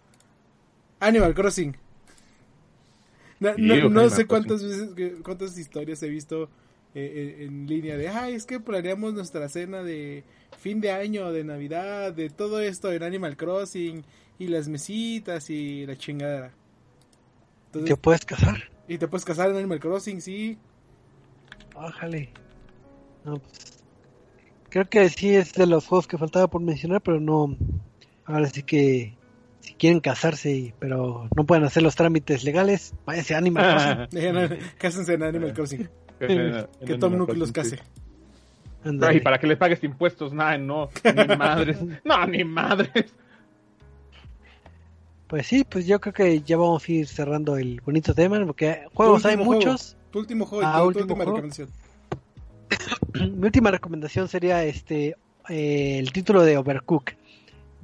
Animal 1.00 1.34
Crossing. 1.34 1.76
No, 3.40 3.54
no 3.90 4.08
sé 4.08 4.26
cuántas 4.26 4.62
veces, 4.62 4.94
cuántas 5.22 5.58
historias 5.58 6.02
he 6.02 6.08
visto 6.08 6.48
eh, 6.98 7.44
en 7.44 7.66
línea 7.66 7.98
de, 7.98 8.08
ay, 8.08 8.32
es 8.32 8.46
que 8.46 8.58
planeamos 8.58 9.12
nuestra 9.12 9.50
cena 9.50 9.82
de 9.82 10.24
fin 10.58 10.80
de 10.80 10.92
año, 10.92 11.30
de 11.30 11.44
Navidad, 11.44 12.14
de 12.14 12.30
todo 12.30 12.58
esto 12.58 12.90
en 12.90 13.02
Animal 13.02 13.36
Crossing 13.36 14.02
y 14.38 14.46
las 14.48 14.66
mesitas 14.66 15.50
y 15.50 15.84
la 15.84 15.96
chingadera. 15.96 16.54
¿Te 17.70 17.96
puedes 17.98 18.24
casar? 18.24 18.70
Y 18.88 18.96
te 18.96 19.08
puedes 19.08 19.26
casar 19.26 19.50
en 19.50 19.56
Animal 19.58 19.78
Crossing, 19.78 20.22
sí. 20.22 20.56
Bájale. 21.74 22.30
No, 23.26 23.40
pues, 23.40 23.84
creo 24.70 24.88
que 24.88 25.06
sí 25.10 25.34
es 25.34 25.52
de 25.52 25.66
los 25.66 25.86
juegos 25.86 26.06
que 26.06 26.16
faltaba 26.16 26.46
por 26.46 26.62
mencionar, 26.62 27.02
pero 27.02 27.20
no. 27.20 27.58
Ahora 28.24 28.48
sí 28.48 28.62
que 28.62 29.18
si 29.60 29.74
quieren 29.74 30.00
casarse, 30.00 30.72
pero 30.78 31.28
no 31.36 31.44
pueden 31.44 31.64
hacer 31.64 31.82
los 31.82 31.94
trámites 31.94 32.42
legales, 32.42 32.94
váyanse 33.04 33.34
a 33.34 33.38
Animal 33.38 34.08
Crossing. 34.10 34.58
Cásense 34.78 35.12
en 35.12 35.22
Animal 35.24 35.52
Crossing 35.52 35.86
que 36.18 36.98
Tom 36.98 37.16
Nook 37.16 37.34
los 37.36 37.52
case. 37.52 37.78
y 38.84 39.20
para 39.20 39.38
que 39.38 39.46
les 39.46 39.58
pagues 39.58 39.82
impuestos, 39.84 40.32
nada, 40.32 40.58
no, 40.58 40.90
ni 41.04 41.36
madres, 41.36 41.78
no, 42.04 42.26
ni 42.26 42.44
madres. 42.44 43.12
Pues 45.26 45.46
sí, 45.46 45.64
pues 45.68 45.86
yo 45.86 46.00
creo 46.00 46.12
que 46.12 46.40
ya 46.42 46.56
vamos 46.56 46.88
a 46.88 46.92
ir 46.92 47.08
cerrando 47.08 47.56
el 47.56 47.80
bonito 47.80 48.14
tema, 48.14 48.44
porque 48.46 48.86
juegos 48.94 49.26
hay 49.26 49.36
muchos. 49.36 49.96
Tu 50.12 50.20
último 50.20 50.46
juego, 50.46 50.64
ah, 50.64 50.78
tu, 50.92 51.00
última 51.00 51.24
recomendación. 51.24 51.68
Mi 53.14 53.46
última 53.46 53.70
recomendación 53.70 54.28
sería 54.28 54.64
este 54.64 55.16
eh, 55.48 55.98
el 55.98 56.12
título 56.12 56.42
de 56.42 56.56
Overcook. 56.56 57.12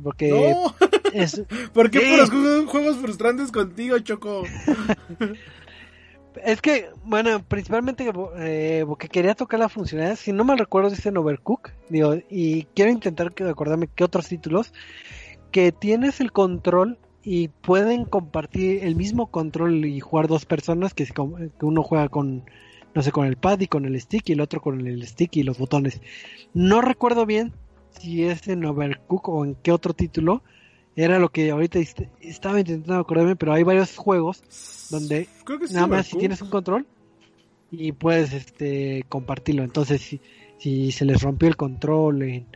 Porque 0.02 0.30
no. 0.30 0.74
es... 1.12 1.42
¿Por 1.72 1.90
qué 1.90 2.00
puros 2.00 2.66
juegos 2.68 2.96
frustrantes 2.96 3.52
contigo, 3.52 3.98
Choco? 3.98 4.44
Es 6.44 6.60
que, 6.60 6.90
bueno, 7.04 7.42
principalmente 7.44 8.10
eh, 8.38 8.84
porque 8.86 9.08
quería 9.08 9.34
tocar 9.34 9.60
la 9.60 9.68
funcionalidad, 9.68 10.16
si 10.16 10.32
no 10.32 10.44
mal 10.44 10.58
recuerdo, 10.58 10.90
dice 10.90 11.08
en 11.08 11.16
Overcook, 11.16 11.70
digo, 11.88 12.16
y 12.28 12.64
quiero 12.74 12.90
intentar 12.90 13.32
que 13.32 13.44
acordarme 13.44 13.88
qué 13.94 14.02
otros 14.04 14.26
títulos, 14.28 14.72
que 15.52 15.70
tienes 15.70 16.20
el 16.20 16.32
control 16.32 16.98
y 17.22 17.48
pueden 17.48 18.04
compartir 18.04 18.84
el 18.84 18.96
mismo 18.96 19.28
control 19.28 19.84
y 19.84 20.00
jugar 20.00 20.26
dos 20.26 20.44
personas, 20.44 20.94
que, 20.94 21.06
que 21.06 21.64
uno 21.64 21.82
juega 21.82 22.08
con 22.08 22.44
no 22.94 23.02
sé, 23.02 23.12
con 23.12 23.26
el 23.26 23.36
pad 23.36 23.60
y 23.60 23.68
con 23.68 23.86
el 23.86 23.98
stick 24.00 24.28
y 24.28 24.32
el 24.32 24.40
otro 24.40 24.60
con 24.60 24.86
el 24.86 25.06
stick 25.06 25.36
y 25.36 25.42
los 25.42 25.58
botones. 25.58 26.00
No 26.52 26.80
recuerdo 26.80 27.26
bien 27.26 27.52
si 27.90 28.24
es 28.24 28.48
en 28.48 28.64
Overcook 28.64 29.28
o 29.28 29.44
en 29.44 29.54
qué 29.54 29.72
otro 29.72 29.94
título. 29.94 30.42
Era 30.94 31.18
lo 31.18 31.30
que 31.30 31.50
ahorita 31.50 31.78
est- 31.78 32.02
estaba 32.20 32.60
intentando 32.60 33.00
acordarme, 33.00 33.36
pero 33.36 33.52
hay 33.52 33.62
varios 33.62 33.96
juegos 33.96 34.42
donde 34.90 35.26
Creo 35.44 35.58
que 35.58 35.68
sí, 35.68 35.74
nada 35.74 35.86
más 35.86 36.06
si 36.06 36.16
tienes 36.18 36.42
un 36.42 36.50
control 36.50 36.86
y 37.70 37.92
puedes 37.92 38.32
este 38.34 39.04
compartirlo. 39.08 39.62
Entonces, 39.62 40.02
si, 40.02 40.20
si 40.58 40.92
se 40.92 41.04
les 41.06 41.22
rompió 41.22 41.48
el 41.48 41.56
control 41.56 42.22
en, 42.22 42.46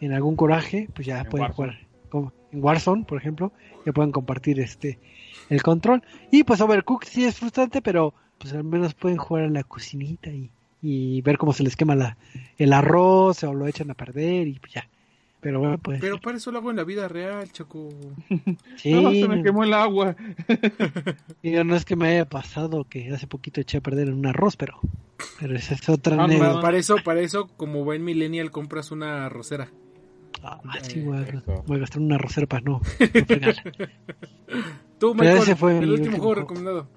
en 0.00 0.12
algún 0.12 0.36
coraje, 0.36 0.88
pues 0.94 1.06
ya 1.06 1.20
En 1.22 1.28
pueden 1.28 1.46
Warzone. 1.48 1.72
jugar. 1.72 1.86
Como 2.10 2.32
en 2.52 2.62
Warzone, 2.62 3.04
por 3.04 3.18
ejemplo, 3.18 3.52
ya 3.84 3.92
pueden 3.92 4.12
compartir 4.12 4.60
este 4.60 4.98
el 5.50 5.62
control. 5.62 6.02
Y 6.30 6.44
pues 6.44 6.60
Overcooked 6.60 7.08
sí 7.08 7.24
es 7.24 7.36
frustrante, 7.36 7.82
pero 7.82 8.14
pues 8.38 8.52
al 8.54 8.62
menos 8.64 8.94
pueden 8.94 9.18
jugar 9.18 9.44
en 9.44 9.54
la 9.54 9.64
cocinita 9.64 10.30
y, 10.30 10.50
y 10.80 11.20
ver 11.22 11.38
cómo 11.38 11.52
se 11.52 11.64
les 11.64 11.74
quema 11.76 11.96
la, 11.96 12.16
el 12.56 12.72
arroz 12.72 13.42
o 13.42 13.52
lo 13.52 13.66
echan 13.66 13.90
a 13.90 13.94
perder 13.94 14.46
y 14.46 14.58
pues 14.60 14.74
ya. 14.74 14.88
Pero 15.44 15.60
bueno, 15.60 15.76
pues 15.76 16.00
Pero 16.00 16.18
para 16.18 16.38
eso 16.38 16.50
lo 16.50 16.56
hago 16.56 16.70
en 16.70 16.76
la 16.76 16.84
vida 16.84 17.06
real, 17.06 17.52
Choco. 17.52 17.90
sí, 18.76 18.94
No, 18.94 19.10
se 19.10 19.28
me 19.28 19.42
quemó 19.42 19.62
el 19.62 19.74
agua. 19.74 20.16
digo, 21.42 21.64
no 21.64 21.76
es 21.76 21.84
que 21.84 21.96
me 21.96 22.08
haya 22.08 22.26
pasado 22.26 22.84
que 22.84 23.12
hace 23.12 23.26
poquito 23.26 23.60
eché 23.60 23.76
a 23.76 23.80
perder 23.82 24.10
un 24.10 24.24
arroz, 24.26 24.56
pero 24.56 24.80
pero 25.38 25.54
esa 25.54 25.74
es 25.74 25.86
otra 25.90 26.16
Ah. 26.18 26.60
Para 26.62 26.78
eso, 26.78 26.96
para 27.04 27.20
eso, 27.20 27.48
como 27.58 27.84
buen 27.84 28.02
millennial, 28.02 28.50
compras 28.50 28.90
una 28.90 29.28
rosera. 29.28 29.68
Ah, 30.42 30.62
sí, 30.80 31.02
voy 31.02 31.18
a, 31.18 31.42
voy 31.66 31.76
a 31.76 31.80
gastar 31.80 32.00
una 32.00 32.16
rosera 32.16 32.46
para 32.46 32.62
no, 32.62 32.80
no. 33.00 33.52
Tú, 34.98 35.14
Michael, 35.14 35.38
ese 35.38 35.56
fue 35.56 35.76
el 35.76 35.90
último 35.90 36.16
último 36.16 36.16
juego. 36.18 36.34
recomendado. 36.40 36.88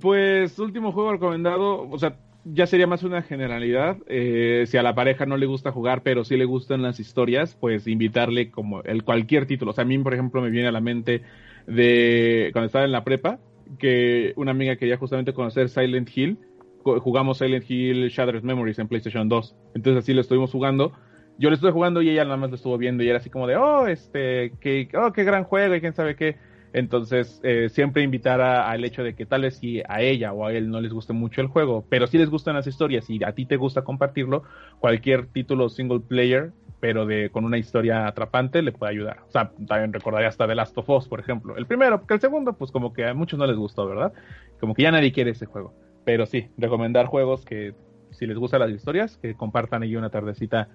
Pues 0.00 0.58
último 0.58 0.92
juego 0.92 1.12
recomendado, 1.12 1.86
o 1.90 1.98
sea, 1.98 2.16
ya 2.54 2.66
sería 2.66 2.86
más 2.86 3.02
una 3.02 3.22
generalidad. 3.22 3.98
Eh, 4.06 4.64
si 4.66 4.76
a 4.76 4.82
la 4.82 4.94
pareja 4.94 5.26
no 5.26 5.36
le 5.36 5.46
gusta 5.46 5.72
jugar, 5.72 6.02
pero 6.02 6.24
sí 6.24 6.36
le 6.36 6.44
gustan 6.44 6.82
las 6.82 7.00
historias, 7.00 7.56
pues 7.56 7.86
invitarle 7.86 8.50
como 8.50 8.82
el 8.82 9.04
cualquier 9.04 9.46
título. 9.46 9.72
O 9.72 9.74
sea, 9.74 9.82
a 9.82 9.86
mí, 9.86 9.98
por 9.98 10.14
ejemplo, 10.14 10.40
me 10.42 10.50
viene 10.50 10.68
a 10.68 10.72
la 10.72 10.80
mente 10.80 11.22
de 11.66 12.50
cuando 12.52 12.66
estaba 12.66 12.84
en 12.84 12.92
la 12.92 13.04
prepa, 13.04 13.40
que 13.78 14.32
una 14.36 14.52
amiga 14.52 14.76
quería 14.76 14.96
justamente 14.96 15.32
conocer 15.34 15.68
Silent 15.68 16.08
Hill. 16.16 16.38
Ju- 16.84 17.00
Jugamos 17.00 17.38
Silent 17.38 17.68
Hill 17.68 18.08
Shattered 18.08 18.42
Memories 18.42 18.78
en 18.78 18.88
PlayStation 18.88 19.28
2. 19.28 19.56
Entonces 19.74 20.04
así 20.04 20.14
lo 20.14 20.20
estuvimos 20.20 20.52
jugando. 20.52 20.92
Yo 21.38 21.50
lo 21.50 21.54
estuve 21.54 21.72
jugando 21.72 22.00
y 22.02 22.10
ella 22.10 22.24
nada 22.24 22.36
más 22.36 22.50
lo 22.50 22.56
estuvo 22.56 22.78
viendo 22.78 23.02
y 23.04 23.08
era 23.08 23.18
así 23.18 23.28
como 23.30 23.46
de, 23.46 23.56
oh, 23.56 23.86
este, 23.88 24.52
que, 24.60 24.88
oh, 24.94 25.12
qué 25.12 25.24
gran 25.24 25.44
juego 25.44 25.74
y 25.74 25.80
quién 25.80 25.92
sabe 25.94 26.16
qué. 26.16 26.36
Entonces, 26.76 27.40
eh, 27.42 27.70
siempre 27.70 28.02
invitar 28.02 28.42
a- 28.42 28.68
al 28.70 28.84
hecho 28.84 29.02
de 29.02 29.14
que 29.14 29.24
tal 29.24 29.40
vez 29.40 29.56
si 29.56 29.80
a 29.88 30.02
ella 30.02 30.34
o 30.34 30.44
a 30.44 30.52
él 30.52 30.68
no 30.68 30.82
les 30.82 30.92
guste 30.92 31.14
mucho 31.14 31.40
el 31.40 31.46
juego, 31.46 31.86
pero 31.88 32.06
sí 32.06 32.18
les 32.18 32.28
gustan 32.28 32.54
las 32.54 32.66
historias 32.66 33.08
y 33.08 33.24
a 33.24 33.32
ti 33.32 33.46
te 33.46 33.56
gusta 33.56 33.80
compartirlo, 33.80 34.42
cualquier 34.78 35.26
título 35.28 35.70
single 35.70 36.00
player, 36.00 36.52
pero 36.78 37.06
de 37.06 37.30
con 37.30 37.46
una 37.46 37.56
historia 37.56 38.06
atrapante, 38.06 38.60
le 38.60 38.72
puede 38.72 38.92
ayudar. 38.92 39.20
O 39.26 39.30
sea, 39.30 39.52
también 39.66 39.90
recordaría 39.90 40.28
hasta 40.28 40.46
The 40.46 40.54
Last 40.54 40.76
of 40.76 40.90
Us, 40.90 41.08
por 41.08 41.18
ejemplo. 41.18 41.56
El 41.56 41.64
primero, 41.66 41.98
porque 41.98 42.12
el 42.12 42.20
segundo, 42.20 42.52
pues 42.52 42.70
como 42.70 42.92
que 42.92 43.06
a 43.06 43.14
muchos 43.14 43.38
no 43.38 43.46
les 43.46 43.56
gustó, 43.56 43.86
¿verdad? 43.86 44.12
Como 44.60 44.74
que 44.74 44.82
ya 44.82 44.90
nadie 44.90 45.12
quiere 45.12 45.30
ese 45.30 45.46
juego. 45.46 45.72
Pero 46.04 46.26
sí, 46.26 46.50
recomendar 46.58 47.06
juegos 47.06 47.46
que, 47.46 47.72
si 48.10 48.26
les 48.26 48.36
gustan 48.36 48.60
las 48.60 48.70
historias, 48.70 49.16
que 49.16 49.34
compartan 49.34 49.82
ahí 49.82 49.96
una 49.96 50.10
tardecita 50.10 50.68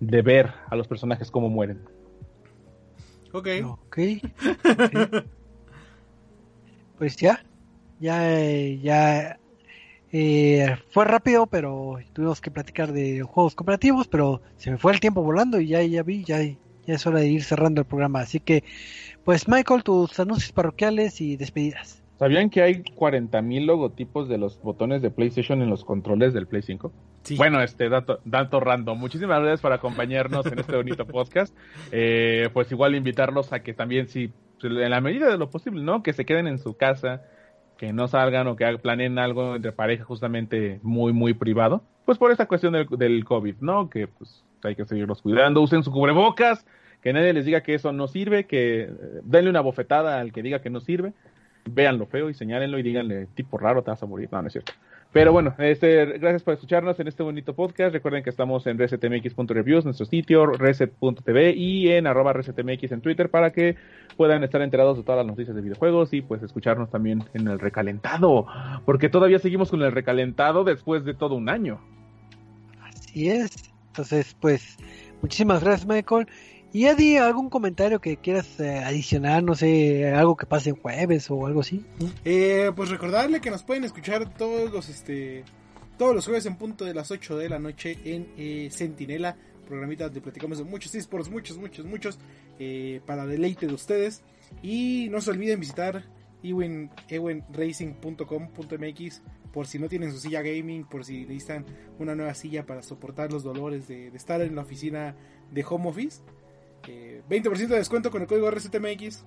de 0.00 0.20
ver 0.20 0.52
a 0.68 0.76
los 0.76 0.86
personajes 0.86 1.30
cómo 1.30 1.48
mueren. 1.48 1.80
Ok. 3.32 3.48
Ok. 3.64 3.98
ok. 4.78 5.24
Pues 6.98 7.16
ya, 7.16 7.44
ya, 8.00 8.38
eh, 8.40 8.78
ya 8.82 9.38
eh, 10.12 10.76
fue 10.90 11.04
rápido, 11.04 11.46
pero 11.46 11.98
tuvimos 12.12 12.40
que 12.40 12.50
platicar 12.50 12.92
de 12.92 13.22
juegos 13.22 13.54
cooperativos, 13.54 14.08
pero 14.08 14.40
se 14.56 14.70
me 14.70 14.78
fue 14.78 14.92
el 14.92 15.00
tiempo 15.00 15.22
volando 15.22 15.60
y 15.60 15.68
ya, 15.68 15.82
ya 15.82 16.02
vi, 16.02 16.24
ya, 16.24 16.42
ya 16.42 16.56
es 16.86 17.06
hora 17.06 17.20
de 17.20 17.28
ir 17.28 17.44
cerrando 17.44 17.82
el 17.82 17.86
programa. 17.86 18.20
Así 18.20 18.40
que, 18.40 18.64
pues 19.24 19.48
Michael, 19.48 19.82
tus 19.82 20.18
anuncios 20.18 20.52
parroquiales 20.52 21.20
y 21.20 21.36
despedidas. 21.36 22.02
¿Sabían 22.18 22.48
que 22.48 22.62
hay 22.62 22.82
40.000 22.82 23.66
logotipos 23.66 24.26
de 24.26 24.38
los 24.38 24.58
botones 24.62 25.02
de 25.02 25.10
PlayStation 25.10 25.60
en 25.60 25.68
los 25.68 25.84
controles 25.84 26.32
del 26.32 26.46
Play 26.46 26.62
5? 26.62 26.90
Sí. 27.24 27.36
Bueno, 27.36 27.60
este 27.60 27.90
dato, 27.90 28.20
dato 28.24 28.58
random. 28.58 28.98
Muchísimas 28.98 29.40
gracias 29.40 29.60
por 29.60 29.74
acompañarnos 29.74 30.46
en 30.46 30.60
este 30.60 30.76
bonito 30.76 31.06
podcast. 31.06 31.54
Eh, 31.92 32.48
pues 32.54 32.72
igual 32.72 32.94
invitarlos 32.94 33.52
a 33.52 33.60
que 33.60 33.74
también, 33.74 34.08
si 34.08 34.32
en 34.62 34.90
la 34.90 35.00
medida 35.00 35.28
de 35.28 35.38
lo 35.38 35.50
posible, 35.50 35.82
¿no? 35.82 36.02
Que 36.02 36.12
se 36.12 36.24
queden 36.24 36.46
en 36.46 36.58
su 36.58 36.76
casa, 36.76 37.22
que 37.76 37.92
no 37.92 38.08
salgan 38.08 38.46
o 38.46 38.56
que 38.56 38.78
planeen 38.78 39.18
algo 39.18 39.56
entre 39.56 39.72
pareja 39.72 40.04
justamente 40.04 40.80
muy, 40.82 41.12
muy 41.12 41.34
privado. 41.34 41.82
Pues 42.04 42.18
por 42.18 42.30
esta 42.30 42.46
cuestión 42.46 42.72
del, 42.72 43.24
COVID, 43.24 43.56
¿no? 43.60 43.90
Que 43.90 44.06
pues 44.06 44.44
hay 44.62 44.74
que 44.74 44.84
seguirlos 44.84 45.22
cuidando, 45.22 45.60
usen 45.60 45.82
su 45.82 45.92
cubrebocas, 45.92 46.66
que 47.02 47.12
nadie 47.12 47.32
les 47.32 47.44
diga 47.44 47.62
que 47.62 47.74
eso 47.74 47.92
no 47.92 48.08
sirve, 48.08 48.46
que 48.46 48.82
eh, 48.82 48.90
denle 49.22 49.50
una 49.50 49.60
bofetada 49.60 50.20
al 50.20 50.32
que 50.32 50.42
diga 50.42 50.60
que 50.60 50.70
no 50.70 50.80
sirve 50.80 51.12
vean 51.66 51.98
lo 51.98 52.06
feo 52.06 52.30
y 52.30 52.34
señálenlo 52.34 52.78
y 52.78 52.82
díganle, 52.82 53.26
tipo 53.34 53.58
raro, 53.58 53.82
te 53.82 53.90
vas 53.90 54.02
a 54.02 54.06
morir. 54.06 54.28
No, 54.30 54.40
no 54.40 54.48
es 54.48 54.52
cierto. 54.52 54.72
Pero 55.16 55.32
bueno, 55.32 55.54
este, 55.56 56.04
gracias 56.18 56.42
por 56.42 56.52
escucharnos 56.52 57.00
en 57.00 57.08
este 57.08 57.22
bonito 57.22 57.54
podcast. 57.54 57.90
Recuerden 57.90 58.22
que 58.22 58.28
estamos 58.28 58.66
en 58.66 58.76
resetmx.reviews, 58.76 59.86
nuestro 59.86 60.04
sitio, 60.04 60.44
reset.tv 60.44 61.54
y 61.56 61.88
en 61.88 62.06
arroba 62.06 62.34
resetmx 62.34 62.92
en 62.92 63.00
Twitter 63.00 63.30
para 63.30 63.50
que 63.50 63.76
puedan 64.18 64.44
estar 64.44 64.60
enterados 64.60 64.98
de 64.98 65.04
todas 65.04 65.20
las 65.20 65.26
noticias 65.26 65.56
de 65.56 65.62
videojuegos 65.62 66.12
y 66.12 66.20
pues 66.20 66.42
escucharnos 66.42 66.90
también 66.90 67.24
en 67.32 67.48
el 67.48 67.58
recalentado, 67.58 68.46
porque 68.84 69.08
todavía 69.08 69.38
seguimos 69.38 69.70
con 69.70 69.80
el 69.80 69.92
recalentado 69.92 70.64
después 70.64 71.06
de 71.06 71.14
todo 71.14 71.34
un 71.34 71.48
año. 71.48 71.80
Así 72.82 73.30
es. 73.30 73.72
Entonces, 73.86 74.36
pues, 74.38 74.76
muchísimas 75.22 75.64
gracias, 75.64 75.88
Michael. 75.88 76.26
Y 76.76 76.84
Eddie, 76.84 77.18
¿algún 77.20 77.48
comentario 77.48 78.02
que 78.02 78.18
quieras 78.18 78.60
eh, 78.60 78.80
adicionar? 78.84 79.42
No 79.42 79.54
sé, 79.54 80.12
algo 80.12 80.36
que 80.36 80.44
pase 80.44 80.72
jueves 80.72 81.30
o 81.30 81.46
algo 81.46 81.60
así. 81.60 81.82
Eh, 82.22 82.70
pues 82.76 82.90
recordarle 82.90 83.40
que 83.40 83.50
nos 83.50 83.62
pueden 83.62 83.84
escuchar 83.84 84.34
todos 84.34 84.70
los 84.70 84.90
este 84.90 85.42
todos 85.96 86.14
los 86.14 86.26
jueves 86.26 86.44
en 86.44 86.56
punto 86.56 86.84
de 86.84 86.92
las 86.92 87.10
8 87.10 87.38
de 87.38 87.48
la 87.48 87.58
noche 87.58 87.96
en 88.04 88.28
eh, 88.36 88.68
Sentinela, 88.70 89.38
programita 89.66 90.04
donde 90.04 90.20
platicamos 90.20 90.58
de 90.58 90.64
muchos 90.64 90.94
esports, 90.94 91.30
muchos, 91.30 91.56
muchos, 91.56 91.86
muchos, 91.86 92.18
eh, 92.58 93.00
para 93.06 93.24
deleite 93.24 93.66
de 93.66 93.72
ustedes. 93.72 94.22
Y 94.62 95.08
no 95.10 95.22
se 95.22 95.30
olviden 95.30 95.58
visitar 95.58 96.04
ewenracing.com.mx 96.42 99.22
por 99.50 99.66
si 99.66 99.78
no 99.78 99.88
tienen 99.88 100.12
su 100.12 100.18
silla 100.18 100.42
gaming, 100.42 100.84
por 100.84 101.06
si 101.06 101.24
necesitan 101.24 101.64
una 101.98 102.14
nueva 102.14 102.34
silla 102.34 102.66
para 102.66 102.82
soportar 102.82 103.32
los 103.32 103.42
dolores 103.42 103.88
de, 103.88 104.10
de 104.10 104.16
estar 104.18 104.42
en 104.42 104.54
la 104.54 104.60
oficina 104.60 105.16
de 105.50 105.64
home 105.66 105.88
office. 105.88 106.20
Eh, 106.88 107.22
20% 107.28 107.68
de 107.68 107.76
descuento 107.76 108.10
con 108.10 108.22
el 108.22 108.28
código 108.28 108.48
RCTMX. 108.50 109.24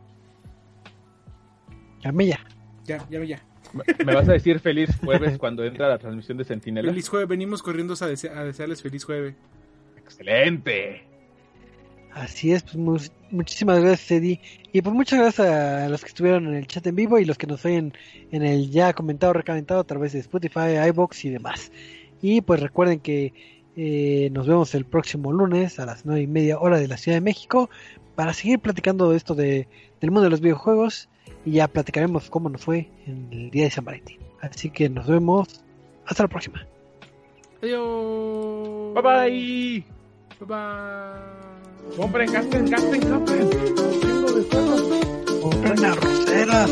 Llame 2.04 2.28
ya. 2.28 2.40
Ya, 2.86 3.06
ya, 3.10 3.24
ya. 3.24 3.42
Me- 3.74 3.84
Me 4.06 4.16
vas 4.16 4.28
a 4.28 4.34
decir 4.34 4.60
feliz 4.60 4.90
jueves 5.04 5.38
cuando 5.38 5.64
entra 5.64 5.88
la 5.90 5.98
transmisión 6.00 6.38
de 6.38 6.44
Sentinela. 6.46 6.90
Feliz 6.90 7.08
jueves, 7.10 7.28
venimos 7.28 7.62
corriendo 7.62 7.94
a, 7.94 7.98
dese- 8.08 8.32
a 8.32 8.44
desearles 8.44 8.82
feliz 8.82 9.04
jueves. 9.04 9.36
Excelente. 9.98 11.04
Así 12.14 12.52
es, 12.54 12.64
pues 12.64 12.76
mu- 12.78 12.98
muchísimas 13.30 13.80
gracias, 13.82 14.10
Eddie. 14.12 14.42
Y 14.72 14.82
pues 14.82 14.96
muchas 14.96 15.20
gracias 15.20 15.48
a 15.48 15.88
los 15.90 16.02
que 16.02 16.08
estuvieron 16.08 16.48
en 16.48 16.56
el 16.56 16.66
chat 16.68 16.86
en 16.88 16.96
vivo 16.96 17.20
y 17.20 17.26
los 17.26 17.38
que 17.38 17.46
nos 17.46 17.64
oyen 17.66 17.94
en 18.32 18.44
el 18.44 18.72
ya 18.72 18.94
comentado, 18.94 19.34
recalentado 19.34 19.82
a 19.82 19.84
través 19.84 20.14
de 20.14 20.20
Spotify, 20.20 20.78
iBox 20.88 21.26
y 21.26 21.30
demás. 21.30 21.72
Y 22.22 22.42
pues 22.42 22.60
recuerden 22.62 23.00
que 23.00 23.59
eh, 23.82 24.30
nos 24.34 24.46
vemos 24.46 24.76
el 24.76 24.84
próximo 24.84 25.32
lunes 25.32 25.80
a 25.80 25.86
las 25.86 26.06
nueve 26.06 26.22
y 26.22 26.28
media 26.28 26.60
hora 26.60 26.80
de 26.80 26.90
la 26.90 26.98
Ciudad 26.98 27.16
de 27.16 27.22
México 27.22 27.70
para 28.14 28.34
seguir 28.34 28.60
platicando 28.60 29.10
de 29.10 29.16
esto 29.16 29.36
de, 29.36 29.70
del 30.02 30.12
mundo 30.12 30.24
de 30.24 30.32
los 30.32 30.42
videojuegos 30.42 31.08
y 31.46 31.52
ya 31.52 31.70
platicaremos 31.70 32.30
cómo 32.30 32.50
nos 32.50 32.62
fue 32.62 32.90
en 33.08 33.30
el 33.32 33.52
día 33.52 33.64
de 33.64 33.72
San 33.72 33.86
Valentín. 33.86 34.20
Así 34.42 34.70
que 34.70 34.90
nos 34.90 35.08
vemos. 35.08 35.64
Hasta 36.06 36.24
la 36.24 36.28
próxima. 36.28 36.68
Adiós. 37.62 38.94
Bye 38.96 39.02
bye. 39.02 39.86
Bye 40.40 40.48
bye. 40.48 41.96
Compren, 41.96 42.34
gasten, 42.34 42.70
gasten, 42.70 43.00
gasten. 43.00 43.50
Compren 45.42 45.86
arroceras. 45.86 46.72